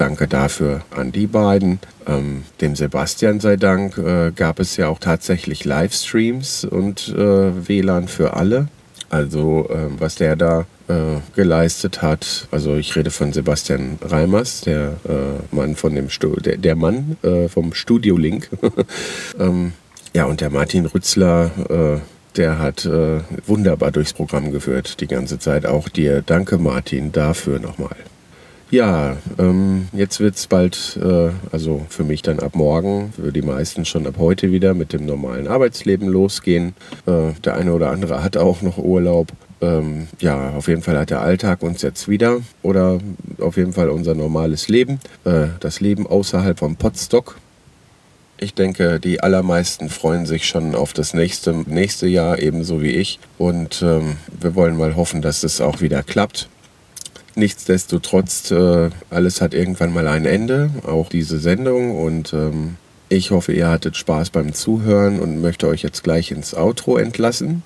danke 0.00 0.26
dafür 0.26 0.80
an 0.90 1.12
die 1.12 1.26
beiden. 1.26 1.78
Ähm, 2.06 2.44
dem 2.60 2.74
Sebastian 2.74 3.38
sei 3.38 3.56
Dank 3.56 3.98
äh, 3.98 4.32
gab 4.34 4.58
es 4.58 4.76
ja 4.76 4.88
auch 4.88 4.98
tatsächlich 4.98 5.64
Livestreams 5.64 6.64
und 6.64 7.08
äh, 7.08 7.68
WLAN 7.68 8.08
für 8.08 8.34
alle. 8.34 8.68
Also 9.10 9.68
ähm, 9.70 9.96
was 9.98 10.14
der 10.14 10.36
da 10.36 10.66
äh, 10.88 11.20
geleistet 11.34 12.00
hat. 12.00 12.48
Also 12.50 12.76
ich 12.76 12.94
rede 12.96 13.10
von 13.10 13.32
Sebastian 13.32 13.98
Reimers, 14.02 14.62
der 14.62 14.96
äh, 15.08 15.54
Mann 15.54 15.76
von 15.76 15.94
dem 15.94 16.10
Stu 16.10 16.36
der, 16.36 16.56
der 16.56 16.76
Mann 16.76 17.16
äh, 17.22 17.48
vom 17.48 17.74
Studio 17.74 18.16
Link. 18.16 18.48
ähm, 19.38 19.72
ja, 20.14 20.24
und 20.24 20.40
der 20.40 20.50
Martin 20.50 20.86
Rützler, 20.86 21.50
äh, 21.68 22.00
der 22.36 22.58
hat 22.58 22.84
äh, 22.86 23.20
wunderbar 23.46 23.90
durchs 23.90 24.12
Programm 24.12 24.52
geführt 24.52 25.00
die 25.00 25.06
ganze 25.06 25.38
Zeit. 25.38 25.66
Auch 25.66 25.88
dir 25.88 26.22
danke, 26.24 26.58
Martin, 26.58 27.12
dafür 27.12 27.58
nochmal. 27.58 27.96
Ja, 28.70 29.16
ähm, 29.36 29.88
jetzt 29.92 30.20
wird 30.20 30.36
es 30.36 30.46
bald, 30.46 30.96
äh, 31.02 31.30
also 31.50 31.84
für 31.88 32.04
mich 32.04 32.22
dann 32.22 32.38
ab 32.38 32.54
morgen, 32.54 33.12
für 33.12 33.32
die 33.32 33.42
meisten 33.42 33.84
schon 33.84 34.06
ab 34.06 34.14
heute 34.18 34.52
wieder 34.52 34.74
mit 34.74 34.92
dem 34.92 35.06
normalen 35.06 35.48
Arbeitsleben 35.48 36.06
losgehen. 36.06 36.74
Äh, 37.04 37.32
der 37.44 37.56
eine 37.56 37.72
oder 37.72 37.90
andere 37.90 38.22
hat 38.22 38.36
auch 38.36 38.62
noch 38.62 38.78
Urlaub. 38.78 39.28
Ähm, 39.60 40.06
ja, 40.20 40.50
auf 40.50 40.68
jeden 40.68 40.82
Fall 40.82 40.96
hat 40.96 41.10
der 41.10 41.20
Alltag 41.20 41.62
uns 41.62 41.82
jetzt 41.82 42.08
wieder 42.08 42.38
oder 42.62 42.98
auf 43.40 43.56
jeden 43.56 43.72
Fall 43.72 43.90
unser 43.90 44.14
normales 44.14 44.68
Leben, 44.68 45.00
äh, 45.24 45.48
das 45.58 45.80
Leben 45.80 46.06
außerhalb 46.06 46.58
vom 46.58 46.76
Potstock. 46.76 47.38
Ich 48.38 48.54
denke, 48.54 49.00
die 49.00 49.20
allermeisten 49.20 49.90
freuen 49.90 50.26
sich 50.26 50.46
schon 50.46 50.76
auf 50.76 50.92
das 50.92 51.12
nächste, 51.12 51.52
nächste 51.66 52.06
Jahr, 52.06 52.38
ebenso 52.38 52.80
wie 52.80 52.92
ich. 52.92 53.18
Und 53.36 53.82
ähm, 53.82 54.16
wir 54.40 54.54
wollen 54.54 54.78
mal 54.78 54.94
hoffen, 54.94 55.20
dass 55.22 55.42
es 55.42 55.60
auch 55.60 55.80
wieder 55.80 56.02
klappt. 56.04 56.48
Nichtsdestotrotz, 57.40 58.50
äh, 58.50 58.90
alles 59.08 59.40
hat 59.40 59.54
irgendwann 59.54 59.94
mal 59.94 60.06
ein 60.08 60.26
Ende, 60.26 60.68
auch 60.86 61.08
diese 61.08 61.38
Sendung. 61.38 61.96
Und 61.96 62.34
ähm, 62.34 62.76
ich 63.08 63.30
hoffe, 63.30 63.54
ihr 63.54 63.70
hattet 63.70 63.96
Spaß 63.96 64.28
beim 64.28 64.52
Zuhören 64.52 65.20
und 65.20 65.40
möchte 65.40 65.66
euch 65.66 65.82
jetzt 65.82 66.04
gleich 66.04 66.32
ins 66.32 66.54
Outro 66.54 66.98
entlassen. 66.98 67.62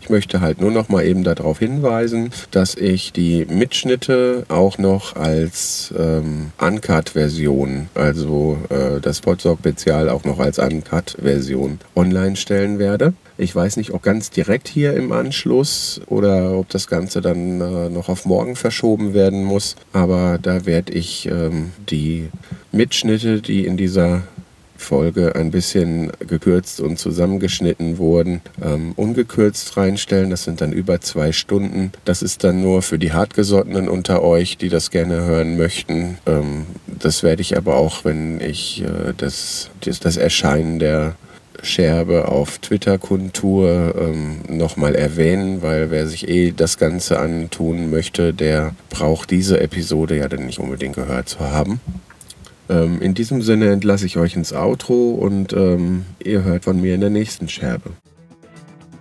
Ich 0.00 0.10
möchte 0.10 0.40
halt 0.40 0.60
nur 0.60 0.70
noch 0.70 0.88
mal 0.88 1.04
eben 1.04 1.24
darauf 1.24 1.58
hinweisen, 1.58 2.30
dass 2.52 2.76
ich 2.76 3.12
die 3.12 3.46
Mitschnitte 3.46 4.44
auch 4.48 4.78
noch 4.78 5.16
als 5.16 5.92
ähm, 5.98 6.52
Uncut-Version, 6.58 7.88
also 7.96 8.58
äh, 8.68 9.00
das 9.00 9.22
Potsdok-Spezial 9.22 10.08
auch 10.08 10.22
noch 10.22 10.38
als 10.38 10.60
Uncut-Version 10.60 11.80
online 11.96 12.36
stellen 12.36 12.78
werde. 12.78 13.14
Ich 13.40 13.56
weiß 13.56 13.78
nicht, 13.78 13.92
ob 13.92 14.02
ganz 14.02 14.28
direkt 14.28 14.68
hier 14.68 14.92
im 14.92 15.12
Anschluss 15.12 16.02
oder 16.08 16.58
ob 16.58 16.68
das 16.68 16.88
Ganze 16.88 17.22
dann 17.22 17.62
äh, 17.62 17.88
noch 17.88 18.10
auf 18.10 18.26
morgen 18.26 18.54
verschoben 18.54 19.14
werden 19.14 19.44
muss. 19.44 19.76
Aber 19.94 20.38
da 20.40 20.66
werde 20.66 20.92
ich 20.92 21.24
ähm, 21.24 21.70
die 21.88 22.28
Mitschnitte, 22.70 23.40
die 23.40 23.64
in 23.64 23.78
dieser 23.78 24.24
Folge 24.76 25.36
ein 25.36 25.50
bisschen 25.50 26.12
gekürzt 26.26 26.82
und 26.82 26.98
zusammengeschnitten 26.98 27.96
wurden, 27.96 28.42
ähm, 28.62 28.92
ungekürzt 28.96 29.74
reinstellen. 29.74 30.28
Das 30.28 30.44
sind 30.44 30.60
dann 30.60 30.74
über 30.74 31.00
zwei 31.00 31.32
Stunden. 31.32 31.92
Das 32.04 32.20
ist 32.20 32.44
dann 32.44 32.60
nur 32.60 32.82
für 32.82 32.98
die 32.98 33.14
Hartgesottenen 33.14 33.88
unter 33.88 34.22
euch, 34.22 34.58
die 34.58 34.68
das 34.68 34.90
gerne 34.90 35.24
hören 35.24 35.56
möchten. 35.56 36.18
Ähm, 36.26 36.66
das 36.86 37.22
werde 37.22 37.40
ich 37.40 37.56
aber 37.56 37.76
auch, 37.76 38.04
wenn 38.04 38.38
ich 38.42 38.82
äh, 38.82 39.14
das, 39.16 39.70
das, 39.80 39.98
das 39.98 40.18
Erscheinen 40.18 40.78
der 40.78 41.14
Scherbe 41.62 42.28
auf 42.28 42.58
Twitter 42.58 42.98
kundtue, 42.98 43.94
ähm, 43.98 44.40
nochmal 44.48 44.94
erwähnen, 44.94 45.62
weil 45.62 45.90
wer 45.90 46.06
sich 46.06 46.28
eh 46.28 46.52
das 46.52 46.78
Ganze 46.78 47.18
antun 47.18 47.90
möchte, 47.90 48.34
der 48.34 48.74
braucht 48.88 49.30
diese 49.30 49.60
Episode 49.60 50.16
ja 50.16 50.28
dann 50.28 50.46
nicht 50.46 50.58
unbedingt 50.58 50.96
gehört 50.96 51.28
zu 51.28 51.40
haben. 51.40 51.80
Ähm, 52.68 53.00
in 53.02 53.14
diesem 53.14 53.42
Sinne 53.42 53.70
entlasse 53.70 54.06
ich 54.06 54.16
euch 54.16 54.36
ins 54.36 54.52
Outro 54.52 55.12
und 55.12 55.52
ähm, 55.52 56.04
ihr 56.22 56.44
hört 56.44 56.64
von 56.64 56.80
mir 56.80 56.94
in 56.94 57.00
der 57.00 57.10
nächsten 57.10 57.48
Scherbe. 57.48 57.90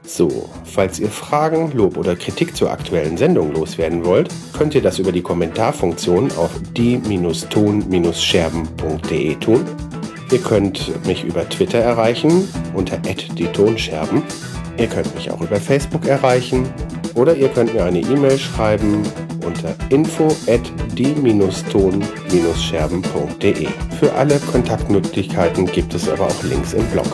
So, 0.09 0.49
falls 0.63 0.99
ihr 0.99 1.09
Fragen, 1.09 1.71
Lob 1.73 1.95
oder 1.95 2.15
Kritik 2.15 2.55
zur 2.55 2.71
aktuellen 2.71 3.15
Sendung 3.15 3.53
loswerden 3.53 4.03
wollt, 4.03 4.29
könnt 4.57 4.73
ihr 4.73 4.81
das 4.81 4.97
über 4.97 5.11
die 5.11 5.21
Kommentarfunktion 5.21 6.31
auf 6.31 6.49
die-ton-scherben.de 6.75 9.35
tun. 9.35 9.65
Ihr 10.31 10.39
könnt 10.39 11.05
mich 11.07 11.23
über 11.23 11.47
Twitter 11.49 11.79
erreichen 11.79 12.47
unter 12.73 12.97
die 12.97 13.47
Tonscherben. 13.47 14.21
Ihr 14.77 14.85
könnt 14.87 15.15
mich 15.15 15.31
auch 15.31 15.41
über 15.41 15.55
Facebook 15.55 16.05
erreichen 16.05 16.69
oder 17.15 17.35
ihr 17.35 17.47
könnt 17.49 17.73
mir 17.73 17.83
eine 17.83 17.99
E-Mail 17.99 18.37
schreiben 18.37 19.01
unter 19.43 19.73
info 19.89 20.27
at 20.47 20.61
die-ton-scherben.de. 20.95 23.67
Für 23.99 24.13
alle 24.13 24.37
Kontaktmöglichkeiten 24.39 25.65
gibt 25.65 25.95
es 25.95 26.07
aber 26.07 26.27
auch 26.27 26.43
Links 26.43 26.73
im 26.73 26.85
Blog. 26.87 27.07